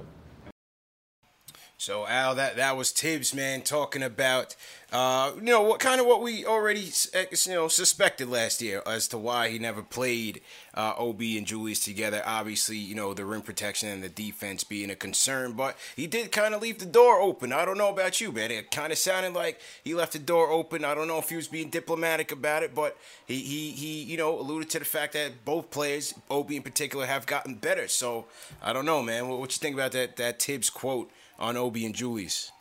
So 1.80 2.08
Al, 2.08 2.34
that 2.36 2.56
that 2.56 2.76
was 2.76 2.92
Tibbs, 2.92 3.36
man, 3.36 3.62
talking 3.62 4.02
about 4.02 4.56
uh, 4.92 5.32
you 5.36 5.44
know 5.44 5.62
what 5.62 5.80
kind 5.80 6.02
of 6.02 6.08
what 6.08 6.24
we 6.24 6.44
already 6.44 6.92
you 7.14 7.54
know 7.54 7.68
suspected 7.68 8.28
last 8.30 8.64
year 8.64 8.82
as 8.88 9.08
to 9.10 9.18
why 9.20 9.50
he 9.50 9.60
never 9.60 9.84
played 9.84 10.42
uh, 10.74 10.96
Ob 10.98 11.22
and 11.22 11.46
Julius 11.46 11.86
together. 11.86 12.24
Obviously, 12.26 12.78
you 12.78 12.96
know 12.96 13.14
the 13.14 13.26
rim 13.26 13.44
protection 13.44 13.90
and 13.90 14.02
the 14.02 14.10
defense 14.10 14.64
being 14.64 14.90
a 14.90 14.96
concern, 14.96 15.54
but 15.54 15.78
he 15.96 16.08
did 16.08 16.32
kind 16.32 16.56
of 16.56 16.64
leave 16.64 16.80
the 16.80 16.86
door 16.86 17.22
open. 17.22 17.54
I 17.54 17.64
don't 17.64 17.78
know 17.78 17.90
about 17.90 18.20
you, 18.20 18.32
man. 18.32 18.50
It 18.50 18.72
kind 18.72 18.92
of 18.92 18.98
sounded 18.98 19.34
like 19.34 19.60
he 19.84 19.94
left 19.94 20.14
the 20.14 20.20
door 20.20 20.50
open. 20.50 20.84
I 20.84 20.96
don't 20.96 21.08
know 21.08 21.20
if 21.20 21.30
he 21.30 21.36
was 21.36 21.48
being 21.48 21.70
diplomatic 21.70 22.32
about 22.32 22.64
it, 22.64 22.74
but 22.74 22.98
he 23.28 23.36
he 23.36 23.70
he 23.70 24.02
you 24.02 24.18
know 24.18 24.40
alluded 24.40 24.72
to 24.72 24.80
the 24.80 24.86
fact 24.86 25.14
that 25.14 25.46
both 25.46 25.70
players, 25.70 26.16
Ob 26.32 26.50
in 26.50 26.64
particular, 26.64 27.06
have 27.06 27.28
gotten 27.28 27.54
better. 27.54 27.88
So 27.88 28.26
I 28.64 28.74
don't 28.74 28.86
know, 28.86 29.04
man. 29.04 29.28
What, 29.28 29.38
what 29.38 29.52
you 29.52 29.60
think 29.60 29.76
about 29.76 29.92
that 29.92 30.16
that 30.16 30.42
Thibs 30.42 30.72
quote? 30.72 31.12
On 31.40 31.58
Obi 31.58 31.86
and 31.86 31.96
Julius. 31.96 32.52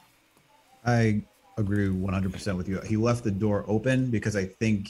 I 0.85 1.23
agree 1.59 1.88
100% 1.88 2.56
with 2.56 2.68
you. 2.68 2.80
He 2.80 2.97
left 2.97 3.25
the 3.25 3.30
door 3.30 3.64
open 3.66 4.11
because 4.11 4.37
I 4.37 4.45
think, 4.45 4.88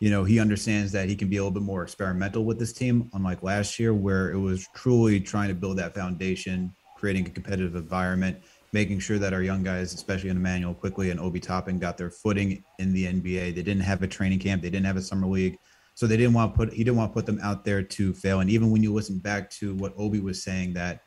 you 0.00 0.10
know, 0.10 0.24
he 0.24 0.40
understands 0.40 0.92
that 0.92 1.08
he 1.08 1.16
can 1.16 1.28
be 1.28 1.36
a 1.36 1.40
little 1.40 1.52
bit 1.52 1.62
more 1.62 1.82
experimental 1.82 2.44
with 2.44 2.58
this 2.58 2.72
team, 2.72 3.08
unlike 3.14 3.42
last 3.42 3.78
year, 3.78 3.94
where 3.94 4.30
it 4.32 4.38
was 4.38 4.68
truly 4.74 5.20
trying 5.20 5.48
to 5.48 5.54
build 5.54 5.78
that 5.78 5.94
foundation, 5.94 6.74
creating 6.96 7.26
a 7.26 7.30
competitive 7.30 7.76
environment, 7.76 8.38
making 8.72 8.98
sure 8.98 9.18
that 9.18 9.32
our 9.32 9.42
young 9.42 9.62
guys, 9.62 9.94
especially 9.94 10.30
in 10.30 10.36
Immanuel 10.36 10.74
Quickley 10.74 11.10
and 11.10 11.20
Obi 11.20 11.40
Toppin, 11.40 11.78
got 11.78 11.96
their 11.96 12.10
footing 12.10 12.64
in 12.78 12.92
the 12.92 13.06
NBA. 13.06 13.54
They 13.54 13.62
didn't 13.62 13.80
have 13.80 14.02
a 14.02 14.08
training 14.08 14.40
camp, 14.40 14.62
they 14.62 14.70
didn't 14.70 14.86
have 14.86 14.96
a 14.96 15.02
summer 15.02 15.26
league. 15.26 15.56
So 15.94 16.06
they 16.06 16.16
didn't 16.16 16.32
want 16.32 16.54
to 16.54 16.56
put 16.56 16.72
he 16.72 16.84
didn't 16.84 16.96
want 16.96 17.10
to 17.10 17.14
put 17.14 17.26
them 17.26 17.38
out 17.42 17.64
there 17.64 17.82
to 17.82 18.14
fail. 18.14 18.40
And 18.40 18.48
even 18.48 18.70
when 18.70 18.82
you 18.82 18.92
listen 18.94 19.18
back 19.18 19.50
to 19.50 19.74
what 19.74 19.92
Obi 19.98 20.20
was 20.20 20.42
saying 20.42 20.72
that 20.72 21.02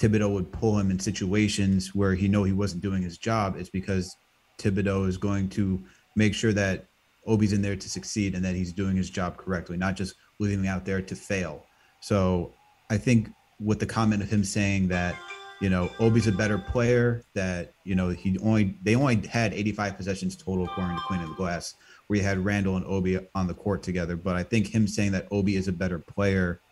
Thibodeau 0.00 0.32
would 0.32 0.50
pull 0.50 0.78
him 0.78 0.90
in 0.90 0.98
situations 0.98 1.94
where 1.94 2.14
he 2.14 2.26
know 2.26 2.42
he 2.42 2.52
wasn't 2.52 2.82
doing 2.82 3.02
his 3.02 3.18
job, 3.18 3.56
it's 3.58 3.68
because 3.68 4.16
Thibodeau 4.58 5.06
is 5.06 5.18
going 5.18 5.48
to 5.50 5.82
make 6.16 6.34
sure 6.34 6.54
that 6.54 6.86
Obi's 7.26 7.52
in 7.52 7.60
there 7.60 7.76
to 7.76 7.88
succeed 7.88 8.34
and 8.34 8.42
that 8.44 8.54
he's 8.54 8.72
doing 8.72 8.96
his 8.96 9.10
job 9.10 9.36
correctly, 9.36 9.76
not 9.76 9.96
just 9.96 10.14
leaving 10.38 10.60
him 10.60 10.66
out 10.66 10.86
there 10.86 11.02
to 11.02 11.14
fail. 11.14 11.66
So 12.00 12.54
I 12.88 12.96
think 12.96 13.28
with 13.60 13.78
the 13.78 13.86
comment 13.86 14.22
of 14.22 14.30
him 14.30 14.42
saying 14.42 14.88
that, 14.88 15.14
you 15.60 15.68
know, 15.68 15.90
Obi's 16.00 16.26
a 16.26 16.32
better 16.32 16.56
player, 16.56 17.22
that, 17.34 17.74
you 17.84 17.94
know, 17.94 18.08
he 18.08 18.38
only 18.38 18.78
they 18.82 18.94
only 18.94 19.16
had 19.26 19.52
85 19.52 19.98
possessions 19.98 20.34
total 20.34 20.64
according 20.64 20.96
to 20.96 21.02
Cleaning 21.02 21.28
the 21.28 21.34
Glass, 21.34 21.74
where 22.06 22.16
you 22.16 22.22
had 22.22 22.42
Randle 22.42 22.76
and 22.76 22.86
Obi 22.86 23.18
on 23.34 23.46
the 23.46 23.52
court 23.52 23.82
together. 23.82 24.16
But 24.16 24.36
I 24.36 24.42
think 24.44 24.74
him 24.74 24.88
saying 24.88 25.12
that 25.12 25.28
Obi 25.30 25.56
is 25.56 25.68
a 25.68 25.72
better 25.72 25.98
player 25.98 26.62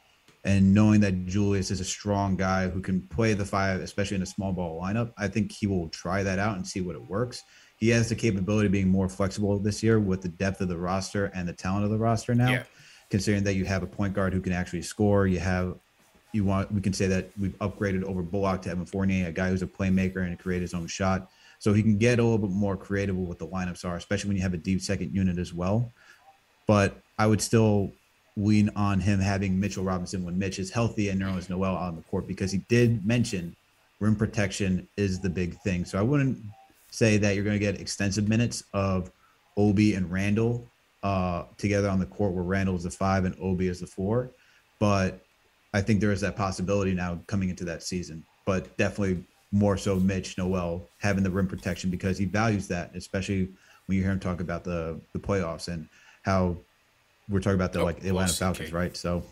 and 0.45 0.73
knowing 0.73 1.00
that 1.00 1.26
Julius 1.26 1.71
is 1.71 1.80
a 1.80 1.85
strong 1.85 2.37
guy 2.37 2.68
who 2.68 2.80
can 2.80 3.02
play 3.02 3.35
the 3.35 3.45
five, 3.45 3.80
especially 3.80 4.16
in 4.16 4.23
a 4.23 4.26
small 4.26 4.52
ball 4.52 4.80
lineup, 4.80 5.12
I 5.18 5.28
think 5.28 5.52
he 5.52 5.66
will 5.66 5.88
try 5.88 6.23
that 6.23 6.38
out 6.38 6.57
and 6.57 6.66
see 6.66 6.80
what 6.80 6.95
it 6.95 7.09
works. 7.09 7.42
He 7.76 7.88
has 7.90 8.09
the 8.09 8.14
capability 8.14 8.66
of 8.66 8.73
being 8.73 8.88
more 8.88 9.09
flexible 9.09 9.59
this 9.59 9.83
year 9.83 10.00
with 10.00 10.23
the 10.23 10.28
depth 10.28 10.61
of 10.61 10.68
the 10.68 10.76
roster 10.76 11.26
and 11.26 11.49
the 11.49 11.52
talent 11.52 11.85
of 11.85 11.90
the 11.90 11.99
roster 11.99 12.35
now. 12.35 12.50
Yeah. 12.50 12.62
Considering 13.11 13.45
that 13.45 13.54
you 13.54 13.64
have 13.64 13.83
a 13.83 13.87
point 13.87 14.14
guard 14.14 14.33
who 14.33 14.40
can 14.40 14.52
actually 14.52 14.83
score, 14.83 15.26
you 15.26 15.38
have 15.38 15.76
you 16.33 16.45
want 16.45 16.71
we 16.71 16.80
can 16.80 16.92
say 16.92 17.07
that 17.07 17.30
we've 17.40 17.57
upgraded 17.59 18.04
over 18.04 18.23
Bullock 18.23 18.62
to 18.62 18.71
Evan 18.71 18.85
Fournier, 18.85 19.28
a 19.28 19.33
guy 19.33 19.49
who's 19.49 19.62
a 19.62 19.66
playmaker 19.66 20.26
and 20.26 20.38
create 20.38 20.61
his 20.61 20.75
own 20.75 20.87
shot. 20.87 21.30
So 21.59 21.73
he 21.73 21.83
can 21.83 21.99
get 21.99 22.18
a 22.18 22.23
little 22.23 22.38
bit 22.38 22.50
more 22.50 22.76
creative 22.76 23.16
with 23.16 23.28
what 23.28 23.38
the 23.38 23.47
lineups 23.47 23.85
are, 23.85 23.97
especially 23.97 24.28
when 24.28 24.37
you 24.37 24.42
have 24.42 24.54
a 24.54 24.59
deep 24.59 24.80
second 24.80 25.14
unit 25.14 25.38
as 25.38 25.54
well. 25.54 25.90
But 26.66 27.00
I 27.18 27.26
would 27.26 27.40
still 27.40 27.92
lean 28.38 28.71
on 28.76 29.00
him 29.00 29.18
having 29.18 29.59
Mitchell 29.59 29.83
Robinson 29.83 30.25
when 30.25 30.38
Mitch 30.38 30.61
is 30.61 30.71
healthy 30.71 31.09
and 31.09 31.21
Nerlens 31.21 31.50
Noel 31.50 31.75
on 31.75 31.97
the 31.97 32.02
court 32.02 32.26
because 32.26 32.52
he 32.52 32.59
did 32.68 33.04
mention 33.04 33.54
rim 33.99 34.14
protection 34.14 34.87
is 34.97 35.18
the 35.18 35.28
big 35.28 35.59
thing. 35.61 35.85
So 35.85 35.99
I 35.99 36.02
wouldn't 36.02 36.38
say 36.90 37.18
that 37.18 37.35
you're 37.35 37.45
going 37.45 37.59
to 37.59 37.64
get 37.64 37.80
extensive 37.80 38.28
minutes 38.28 38.62
of 38.73 39.11
Obi 39.57 39.95
and 39.95 40.11
Randle 40.11 40.66
uh, 41.02 41.45
together 41.57 41.88
on 41.88 41.99
the 41.99 42.07
court 42.07 42.33
where 42.33 42.45
Randle 42.45 42.76
is 42.76 42.85
the 42.85 42.90
five 42.90 43.25
and 43.25 43.35
Obi 43.40 43.66
is 43.66 43.80
the 43.80 43.87
four. 43.87 44.30
But 44.78 45.21
I 45.75 45.80
think 45.80 46.00
there 46.00 46.12
is 46.12 46.21
that 46.21 46.37
possibility 46.37 46.95
now 46.95 47.18
coming 47.26 47.49
into 47.49 47.64
that 47.64 47.83
season. 47.83 48.25
But 48.47 48.76
definitely 48.76 49.25
more 49.50 49.76
so 49.76 49.97
Mitch 49.97 50.38
Noel 50.38 50.88
having 50.99 51.25
the 51.25 51.30
rim 51.30 51.49
protection 51.49 51.90
because 51.90 52.16
he 52.16 52.25
values 52.25 52.68
that, 52.68 52.95
especially 52.95 53.49
when 53.87 53.97
you 53.97 54.02
hear 54.04 54.12
him 54.12 54.21
talk 54.21 54.40
about 54.40 54.62
the 54.62 55.00
the 55.12 55.18
playoffs 55.18 55.68
and 55.68 55.88
how 56.23 56.57
we're 57.28 57.40
talking 57.40 57.56
about 57.56 57.73
the 57.73 57.80
oh, 57.80 57.85
like 57.85 58.04
Atlanta 58.04 58.32
Falcons, 58.32 58.73
right? 58.73 58.97
So, 58.97 59.23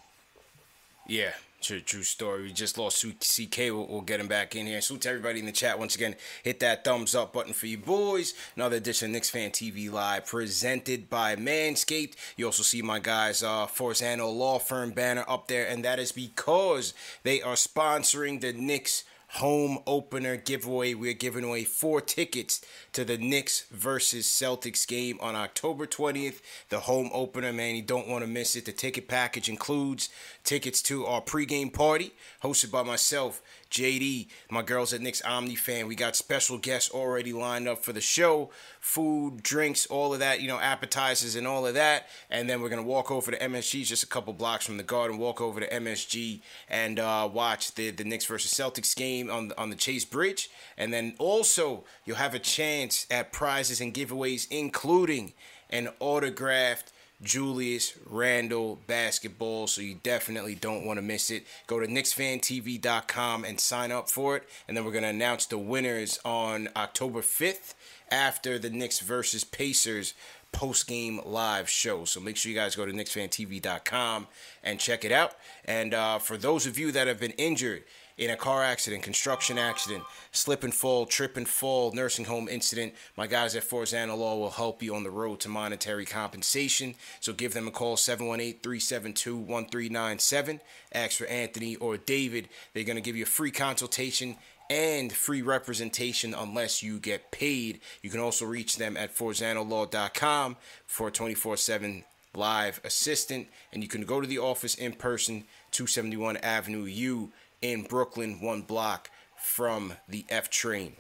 yeah, 1.07 1.33
true, 1.63 1.81
true 1.81 2.03
story. 2.03 2.43
We 2.43 2.53
just 2.53 2.79
lost 2.79 3.05
CK. 3.05 3.59
We'll, 3.59 3.87
we'll, 3.87 4.01
get 4.03 4.21
him 4.21 4.29
back 4.29 4.55
in 4.55 4.67
here. 4.67 4.81
So 4.81 4.97
to 4.97 5.09
everybody 5.09 5.41
in 5.41 5.47
the 5.47 5.53
chat 5.53 5.79
once 5.79 5.95
again. 5.95 6.15
Hit 6.43 6.61
that 6.61 6.85
thumbs 6.85 7.15
up 7.15 7.33
button 7.33 7.53
for 7.53 7.67
you 7.67 7.79
boys. 7.79 8.35
Another 8.55 8.77
edition 8.77 9.07
of 9.07 9.13
Knicks 9.13 9.31
Fan 9.31 9.51
TV 9.51 9.91
Live 9.91 10.27
presented 10.27 11.09
by 11.09 11.37
Manscaped. 11.37 12.15
You 12.37 12.47
also 12.47 12.63
see 12.63 12.83
my 12.83 12.99
guys, 12.99 13.43
uh, 13.43 13.67
Forzano 13.67 14.35
Law 14.35 14.59
Firm 14.59 14.91
banner 14.91 15.25
up 15.27 15.49
there, 15.49 15.67
and 15.67 15.85
that 15.85 15.99
is 15.99 16.13
because 16.13 16.95
they 17.23 17.43
are 17.43 17.55
sponsoring 17.55 18.41
the 18.41 18.53
Knicks 18.53 19.05
home 19.29 19.79
opener 19.87 20.37
giveaway. 20.37 20.95
We're 20.95 21.13
giving 21.13 21.45
away 21.45 21.65
four 21.65 22.01
tickets 22.01 22.61
to 22.93 23.05
the 23.05 23.19
Knicks 23.19 23.67
versus 23.71 24.27
Celtics 24.27 24.87
game 24.87 25.19
on 25.21 25.35
October 25.35 25.87
20th. 25.87 26.41
The 26.69 26.81
home 26.81 27.11
opener, 27.13 27.53
man, 27.53 27.77
you 27.77 27.83
don't 27.83 28.09
want 28.09 28.25
to 28.25 28.31
miss 28.31 28.57
it. 28.57 28.65
The 28.65 28.73
ticket 28.73 29.09
package 29.09 29.49
includes 29.49 30.09
tickets 30.45 30.81
to 30.83 31.07
our 31.07 31.21
pregame 31.21 31.73
party 31.73 32.13
hosted 32.43 32.71
by 32.71 32.83
myself, 32.83 33.43
JD, 33.71 34.29
my 34.51 34.63
girls 34.63 34.93
at 34.93 35.01
Knicks 35.01 35.23
Omni 35.23 35.57
fan. 35.57 35.87
We 35.87 35.95
got 35.95 36.17
special 36.17 36.59
guests 36.59 36.91
already 36.91 37.33
lined 37.33 37.69
up 37.69 37.85
for 37.85 37.93
the 37.93 38.01
show, 38.01 38.51
food, 38.81 39.43
drinks, 39.43 39.87
all 39.87 40.13
of 40.13 40.21
that, 40.21 40.41
you 40.41 40.49
know, 40.49 40.59
appetizers 40.59 41.37
and 41.37 41.47
all 41.47 41.67
of 41.67 41.75
that. 41.75 42.09
And 42.31 42.49
then 42.49 42.61
we're 42.61 42.69
gonna 42.69 42.83
walk 42.83 43.11
over 43.11 43.31
to 43.31 43.39
MSG, 43.39 43.85
just 43.85 44.03
a 44.03 44.07
couple 44.07 44.33
blocks 44.33 44.67
from 44.67 44.77
the 44.77 44.83
garden. 44.83 45.19
Walk 45.19 45.41
over 45.41 45.61
to 45.61 45.69
MSG 45.69 46.41
and 46.69 46.99
uh, 46.99 47.29
watch 47.33 47.75
the 47.75 47.91
the 47.91 48.05
Knicks 48.05 48.25
versus 48.25 48.53
Celtics 48.53 48.95
game 48.95 49.31
on 49.31 49.53
on 49.59 49.71
the 49.71 49.77
Chase 49.77 50.05
Bridge. 50.05 50.51
And 50.77 50.93
then 50.93 51.15
also 51.19 51.85
you'll 52.05 52.17
have 52.17 52.35
a 52.35 52.39
chance 52.39 53.07
at 53.11 53.33
prizes 53.33 53.81
and 53.81 53.93
giveaways, 53.93 54.47
including 54.51 55.33
an 55.71 55.89
autographed 56.01 56.93
Julius 57.23 57.95
Randle 58.05 58.79
basketball, 58.87 59.67
so 59.67 59.81
you 59.81 59.95
definitely 60.03 60.55
don't 60.55 60.85
want 60.85 60.99
to 60.99 61.03
miss 61.03 61.31
it. 61.31 61.47
Go 61.67 61.81
to 61.81 61.87
KnicksFanTV.com 61.87 63.45
and 63.45 63.59
sign 63.59 63.91
up 63.91 64.11
for 64.11 64.37
it, 64.37 64.49
and 64.69 64.77
then 64.77 64.85
we're 64.85 64.93
gonna 64.93 65.09
announce 65.09 65.47
the 65.47 65.59
winners 65.59 66.19
on 66.25 66.69
October 66.77 67.23
5th 67.23 67.75
after 68.11 68.59
the 68.59 68.71
Knicks 68.71 69.01
versus 69.01 69.45
Pacers 69.45 70.15
post 70.53 70.87
game 70.87 71.21
live 71.25 71.69
show. 71.69 72.05
So 72.05 72.21
make 72.21 72.37
sure 72.37 72.51
you 72.51 72.57
guys 72.57 72.77
go 72.77 72.87
to 72.87 72.93
KnicksFanTV.com 72.93 74.27
and 74.63 74.81
check 74.81 75.05
it 75.05 75.13
out. 75.13 75.35
And 75.65 75.93
uh, 75.93 76.19
for 76.19 76.37
those 76.37 76.67
of 76.67 76.79
you 76.79 76.93
that 76.93 77.07
have 77.07 77.21
been 77.21 77.33
injured 77.33 77.85
in 78.19 78.31
a 78.31 78.37
car 78.37 78.63
accident, 78.63 79.03
construction 79.03 79.59
accident, 79.59 80.03
slip 80.33 80.65
and 80.65 80.75
fall, 80.75 81.05
trip 81.05 81.37
and 81.37 81.47
fall, 81.47 81.93
nursing 81.93 82.25
home 82.25 82.49
incident, 82.49 82.95
my 83.17 83.27
guys 83.27 83.55
at 83.55 83.63
Forzano 83.63 84.17
Law 84.17 84.37
will 84.37 84.51
help 84.51 84.83
you 84.83 84.95
on 84.95 85.03
the 85.03 85.11
road 85.11 85.41
to 85.41 85.49
monetary 85.49 86.07
compensation. 86.07 86.95
So 87.21 87.33
give 87.33 87.53
them 87.53 87.69
a 87.69 87.71
call 87.71 87.97
718 87.97 88.61
372 88.61 89.37
1397. 89.37 90.61
Ask 90.95 91.19
for 91.19 91.27
Anthony 91.27 91.77
or 91.77 91.99
David. 91.99 92.49
They're 92.73 92.85
going 92.85 92.97
to 92.97 93.03
give 93.03 93.17
you 93.17 93.25
a 93.25 93.27
free 93.27 93.51
consultation 93.51 94.37
and 94.71 95.13
free 95.13 95.43
representation 95.43 96.35
unless 96.35 96.83
you 96.83 96.99
get 96.99 97.31
paid. 97.31 97.81
You 98.03 98.11
can 98.11 98.21
also 98.21 98.47
reach 98.47 98.77
them 98.77 98.97
at 98.97 99.15
forzanolaw.com 99.15 100.57
for 100.87 101.11
24 101.11 101.57
7 101.59 102.05
live 102.35 102.81
assistant. 102.85 103.49
And 103.73 103.83
you 103.83 103.89
can 103.89 104.03
go 104.03 104.21
to 104.21 104.27
the 104.27 104.39
office 104.39 104.75
in 104.75 104.93
person, 104.93 105.45
271 105.73 106.37
Avenue 106.39 106.85
U 106.85 107.33
in 107.63 107.83
Brooklyn, 107.83 108.41
one 108.41 108.63
block 108.63 109.11
from 109.37 109.95
the 110.09 110.25
F 110.29 110.51
train. 110.51 110.95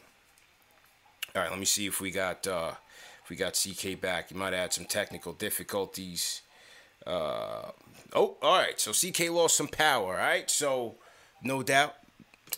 All 1.34 1.42
right, 1.42 1.50
let 1.50 1.58
me 1.58 1.66
see 1.66 1.86
if 1.86 2.00
we 2.00 2.10
got 2.10 2.46
uh, 2.46 2.72
if 3.22 3.30
we 3.30 3.36
got 3.36 3.54
CK 3.54 4.00
back. 4.00 4.30
You 4.30 4.36
might 4.36 4.52
have 4.52 4.62
had 4.62 4.72
some 4.72 4.86
technical 4.86 5.32
difficulties. 5.32 6.42
Uh, 7.06 7.70
oh, 8.14 8.36
all 8.40 8.58
right. 8.58 8.80
So 8.80 8.92
CK 8.92 9.30
lost 9.30 9.56
some 9.56 9.68
power. 9.68 10.12
All 10.12 10.18
right. 10.18 10.50
So 10.50 10.94
no 11.42 11.62
doubt 11.62 11.94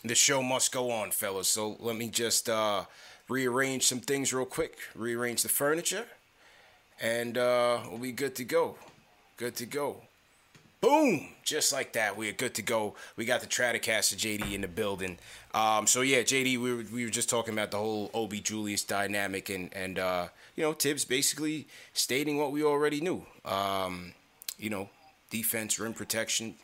the 0.03 0.15
show 0.15 0.41
must 0.41 0.71
go 0.71 0.91
on, 0.91 1.11
fellas. 1.11 1.47
So 1.47 1.75
let 1.79 1.95
me 1.95 2.09
just 2.09 2.49
uh, 2.49 2.85
rearrange 3.27 3.85
some 3.85 3.99
things 3.99 4.33
real 4.33 4.45
quick. 4.45 4.77
Rearrange 4.95 5.43
the 5.43 5.49
furniture, 5.49 6.05
and 7.01 7.37
uh, 7.37 7.79
we'll 7.89 7.99
be 7.99 8.11
good 8.11 8.35
to 8.35 8.43
go. 8.43 8.77
Good 9.37 9.55
to 9.57 9.65
go. 9.65 10.03
Boom! 10.81 11.27
Just 11.43 11.73
like 11.73 11.91
that, 11.93 12.15
we 12.15 12.29
are 12.29 12.33
good 12.33 12.53
to 12.55 12.61
go. 12.61 12.95
We 13.17 13.25
got 13.25 13.41
the 13.41 13.47
Stratocaster 13.47 14.15
JD 14.15 14.53
in 14.53 14.61
the 14.61 14.67
building. 14.69 15.17
Um, 15.53 15.85
so 15.87 16.01
yeah, 16.01 16.19
JD, 16.19 16.57
we 16.57 16.73
were, 16.73 16.85
we 16.93 17.03
were 17.03 17.11
just 17.11 17.29
talking 17.29 17.53
about 17.53 17.71
the 17.71 17.77
whole 17.77 18.09
Obi 18.13 18.39
Julius 18.39 18.85
dynamic, 18.85 19.49
and 19.49 19.73
and 19.73 19.99
uh, 19.99 20.27
you 20.55 20.63
know 20.63 20.71
Tibbs 20.71 21.03
basically 21.03 21.67
stating 21.91 22.37
what 22.37 22.53
we 22.53 22.63
already 22.63 23.01
knew. 23.01 23.25
Um, 23.43 24.13
you 24.57 24.69
know, 24.69 24.89
defense, 25.29 25.79
rim 25.79 25.93
protection. 25.93 26.55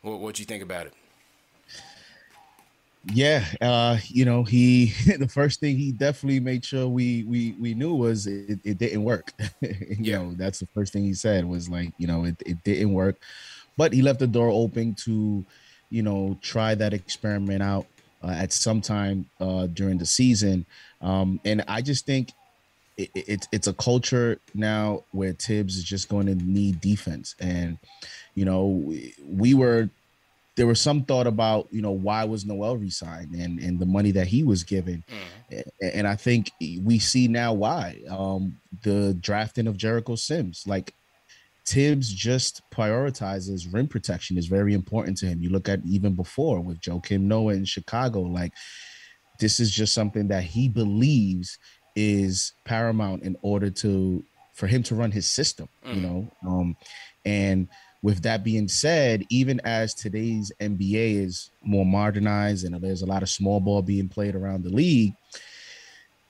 What 0.00 0.18
what 0.18 0.40
you 0.40 0.44
think 0.44 0.64
about 0.64 0.86
it? 0.86 0.94
Yeah, 3.12 3.44
uh, 3.60 3.98
you 4.06 4.24
know, 4.24 4.44
he 4.44 4.86
the 5.18 5.28
first 5.28 5.60
thing 5.60 5.76
he 5.76 5.92
definitely 5.92 6.40
made 6.40 6.64
sure 6.64 6.88
we 6.88 7.24
we 7.24 7.54
we 7.60 7.74
knew 7.74 7.94
was 7.94 8.26
it, 8.26 8.60
it 8.64 8.78
didn't 8.78 9.04
work. 9.04 9.32
you 9.60 9.96
yeah. 9.98 10.18
know, 10.18 10.34
that's 10.34 10.60
the 10.60 10.66
first 10.66 10.92
thing 10.92 11.04
he 11.04 11.14
said 11.14 11.44
was 11.44 11.68
like, 11.68 11.92
you 11.98 12.06
know, 12.06 12.24
it, 12.24 12.40
it 12.46 12.62
didn't 12.64 12.92
work. 12.92 13.20
But 13.76 13.92
he 13.92 14.02
left 14.02 14.18
the 14.18 14.26
door 14.26 14.48
open 14.50 14.94
to, 15.04 15.44
you 15.90 16.02
know, 16.02 16.38
try 16.42 16.74
that 16.74 16.92
experiment 16.92 17.62
out 17.62 17.86
uh, 18.22 18.30
at 18.30 18.52
some 18.52 18.80
time 18.80 19.28
uh, 19.40 19.66
during 19.66 19.98
the 19.98 20.06
season. 20.06 20.66
Um, 21.00 21.40
and 21.44 21.64
I 21.68 21.82
just 21.82 22.06
think 22.06 22.32
it, 22.96 23.10
it, 23.14 23.48
it's 23.52 23.66
a 23.66 23.72
culture 23.72 24.38
now 24.54 25.04
where 25.12 25.32
Tibbs 25.32 25.76
is 25.76 25.84
just 25.84 26.08
going 26.08 26.26
to 26.26 26.34
need 26.34 26.80
defense. 26.80 27.34
And, 27.40 27.78
you 28.34 28.44
know, 28.44 28.66
we, 28.66 29.14
we 29.26 29.54
were 29.54 29.88
there 30.54 30.66
was 30.66 30.80
some 30.80 31.02
thought 31.04 31.26
about 31.26 31.68
you 31.70 31.80
know 31.80 31.92
why 31.92 32.24
was 32.24 32.44
Noel 32.44 32.76
resigned 32.76 33.34
and 33.34 33.58
and 33.58 33.78
the 33.78 33.86
money 33.86 34.10
that 34.12 34.26
he 34.26 34.44
was 34.44 34.62
given, 34.62 35.02
mm. 35.50 35.62
and 35.80 36.06
I 36.06 36.14
think 36.14 36.50
we 36.60 36.98
see 36.98 37.28
now 37.28 37.52
why. 37.52 38.00
Um, 38.08 38.58
the 38.82 39.16
drafting 39.20 39.66
of 39.66 39.76
Jericho 39.76 40.14
Sims, 40.14 40.64
like 40.66 40.94
Tibbs, 41.64 42.12
just 42.12 42.62
prioritizes 42.70 43.72
rim 43.72 43.86
protection 43.86 44.36
is 44.36 44.46
very 44.46 44.74
important 44.74 45.16
to 45.18 45.26
him. 45.26 45.40
You 45.40 45.50
look 45.50 45.68
at 45.68 45.80
even 45.86 46.14
before 46.14 46.60
with 46.60 46.80
Joakim 46.80 47.22
Noah 47.22 47.54
in 47.54 47.64
Chicago, 47.64 48.20
like 48.22 48.52
this 49.38 49.60
is 49.60 49.70
just 49.70 49.94
something 49.94 50.28
that 50.28 50.44
he 50.44 50.68
believes 50.68 51.58
is 51.94 52.52
paramount 52.64 53.22
in 53.22 53.36
order 53.42 53.70
to 53.70 54.24
for 54.54 54.66
him 54.66 54.82
to 54.84 54.94
run 54.94 55.10
his 55.10 55.26
system. 55.26 55.68
Mm. 55.86 55.94
You 55.94 56.00
know, 56.00 56.30
um, 56.46 56.76
and 57.24 57.68
with 58.02 58.22
that 58.22 58.42
being 58.42 58.68
said, 58.68 59.24
even 59.30 59.60
as 59.64 59.94
today's 59.94 60.50
NBA 60.60 61.24
is 61.24 61.50
more 61.62 61.86
modernized 61.86 62.64
and 62.64 62.74
there's 62.82 63.02
a 63.02 63.06
lot 63.06 63.22
of 63.22 63.28
small 63.28 63.60
ball 63.60 63.80
being 63.80 64.08
played 64.08 64.34
around 64.34 64.64
the 64.64 64.70
league, 64.70 65.14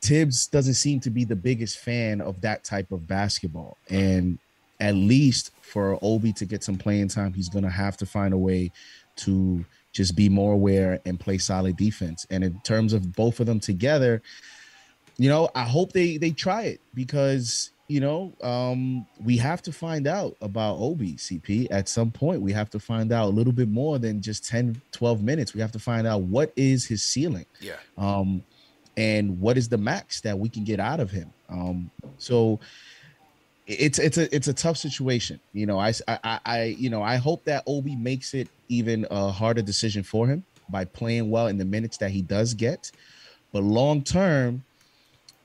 Tibbs 0.03 0.47
doesn't 0.49 0.75
seem 0.75 1.01
to 1.01 1.11
be 1.11 1.25
the 1.25 1.37
biggest 1.37 1.79
fan 1.79 2.21
of 2.21 2.40
that 2.42 2.64
type 2.64 2.92
of 2.92 3.07
basketball. 3.07 3.79
And 3.88 4.38
at 4.83 4.97
least 4.97 5.53
for 5.62 5.99
Obi 6.03 6.33
to 6.35 6.45
get 6.45 6.64
some 6.64 6.77
playing 6.77 7.09
time, 7.09 7.33
he's 7.33 7.49
going 7.49 7.64
to 7.64 7.71
have 7.71 7.97
to 7.99 8.05
find 8.05 8.35
a 8.35 8.38
way 8.38 8.73
to 9.14 9.64
just 9.92 10.16
be 10.16 10.29
more 10.29 10.53
aware 10.53 11.01
and 11.07 11.21
play 11.21 11.38
solid 11.38 11.77
defense. 11.77 12.27
And 12.31 12.42
in 12.42 12.61
terms 12.61 12.92
of 12.92 13.14
both 13.14 13.38
of 13.38 13.47
them 13.47 13.61
together, 13.61 14.23
you 15.18 15.29
know, 15.29 15.49
I 15.55 15.62
hope 15.62 15.92
they 15.92 16.16
they 16.16 16.31
try 16.31 16.62
it 16.62 16.81
because 16.95 17.71
you 17.88 18.01
know, 18.01 18.33
um, 18.42 19.07
we 19.23 19.37
have 19.37 19.61
to 19.62 19.73
find 19.73 20.07
out 20.07 20.35
about 20.40 20.79
Obi 20.79 21.14
CP 21.14 21.66
at 21.71 21.90
some 21.90 22.11
point. 22.11 22.40
We 22.40 22.53
have 22.53 22.71
to 22.71 22.79
find 22.79 23.12
out 23.12 23.27
a 23.27 23.29
little 23.29 23.53
bit 23.53 23.68
more 23.68 23.99
than 23.99 24.23
just 24.23 24.47
10, 24.49 24.81
12 24.92 25.23
minutes. 25.23 25.53
We 25.53 25.61
have 25.61 25.73
to 25.73 25.79
find 25.79 26.07
out 26.07 26.23
what 26.23 26.55
is 26.57 26.87
his 26.87 27.03
ceiling. 27.03 27.45
Yeah. 27.61 27.75
Um, 27.99 28.42
and 28.97 29.38
what 29.40 29.59
is 29.59 29.68
the 29.68 29.77
max 29.77 30.23
that 30.23 30.38
we 30.38 30.49
can 30.49 30.64
get 30.64 30.81
out 30.81 31.01
of 31.01 31.11
him. 31.11 31.33
Um, 31.51 31.90
so 32.16 32.61
it's 33.66 33.98
it's 33.98 34.18
a 34.18 34.35
it's 34.35 34.48
a 34.48 34.55
tough 34.55 34.77
situation. 34.77 35.40
You 35.53 35.66
know, 35.66 35.79
I 35.79 35.92
I, 36.09 36.40
I 36.44 36.62
you 36.79 36.90
know 36.90 37.03
I 37.03 37.16
hope 37.16 37.44
that 37.44 37.62
Obi 37.66 37.96
makes 37.96 38.35
it 38.35 38.48
even 38.68 39.07
a 39.11 39.31
harder 39.31 39.62
decision 39.62 40.03
for 40.03 40.27
him 40.27 40.44
by 40.68 40.85
playing 40.85 41.31
well 41.31 41.48
in 41.48 41.59
the 41.59 41.64
minutes 41.64 41.98
that 41.98 42.11
he 42.11 42.22
does 42.22 42.55
get. 42.55 42.90
But 43.53 43.62
long 43.62 44.03
term, 44.03 44.64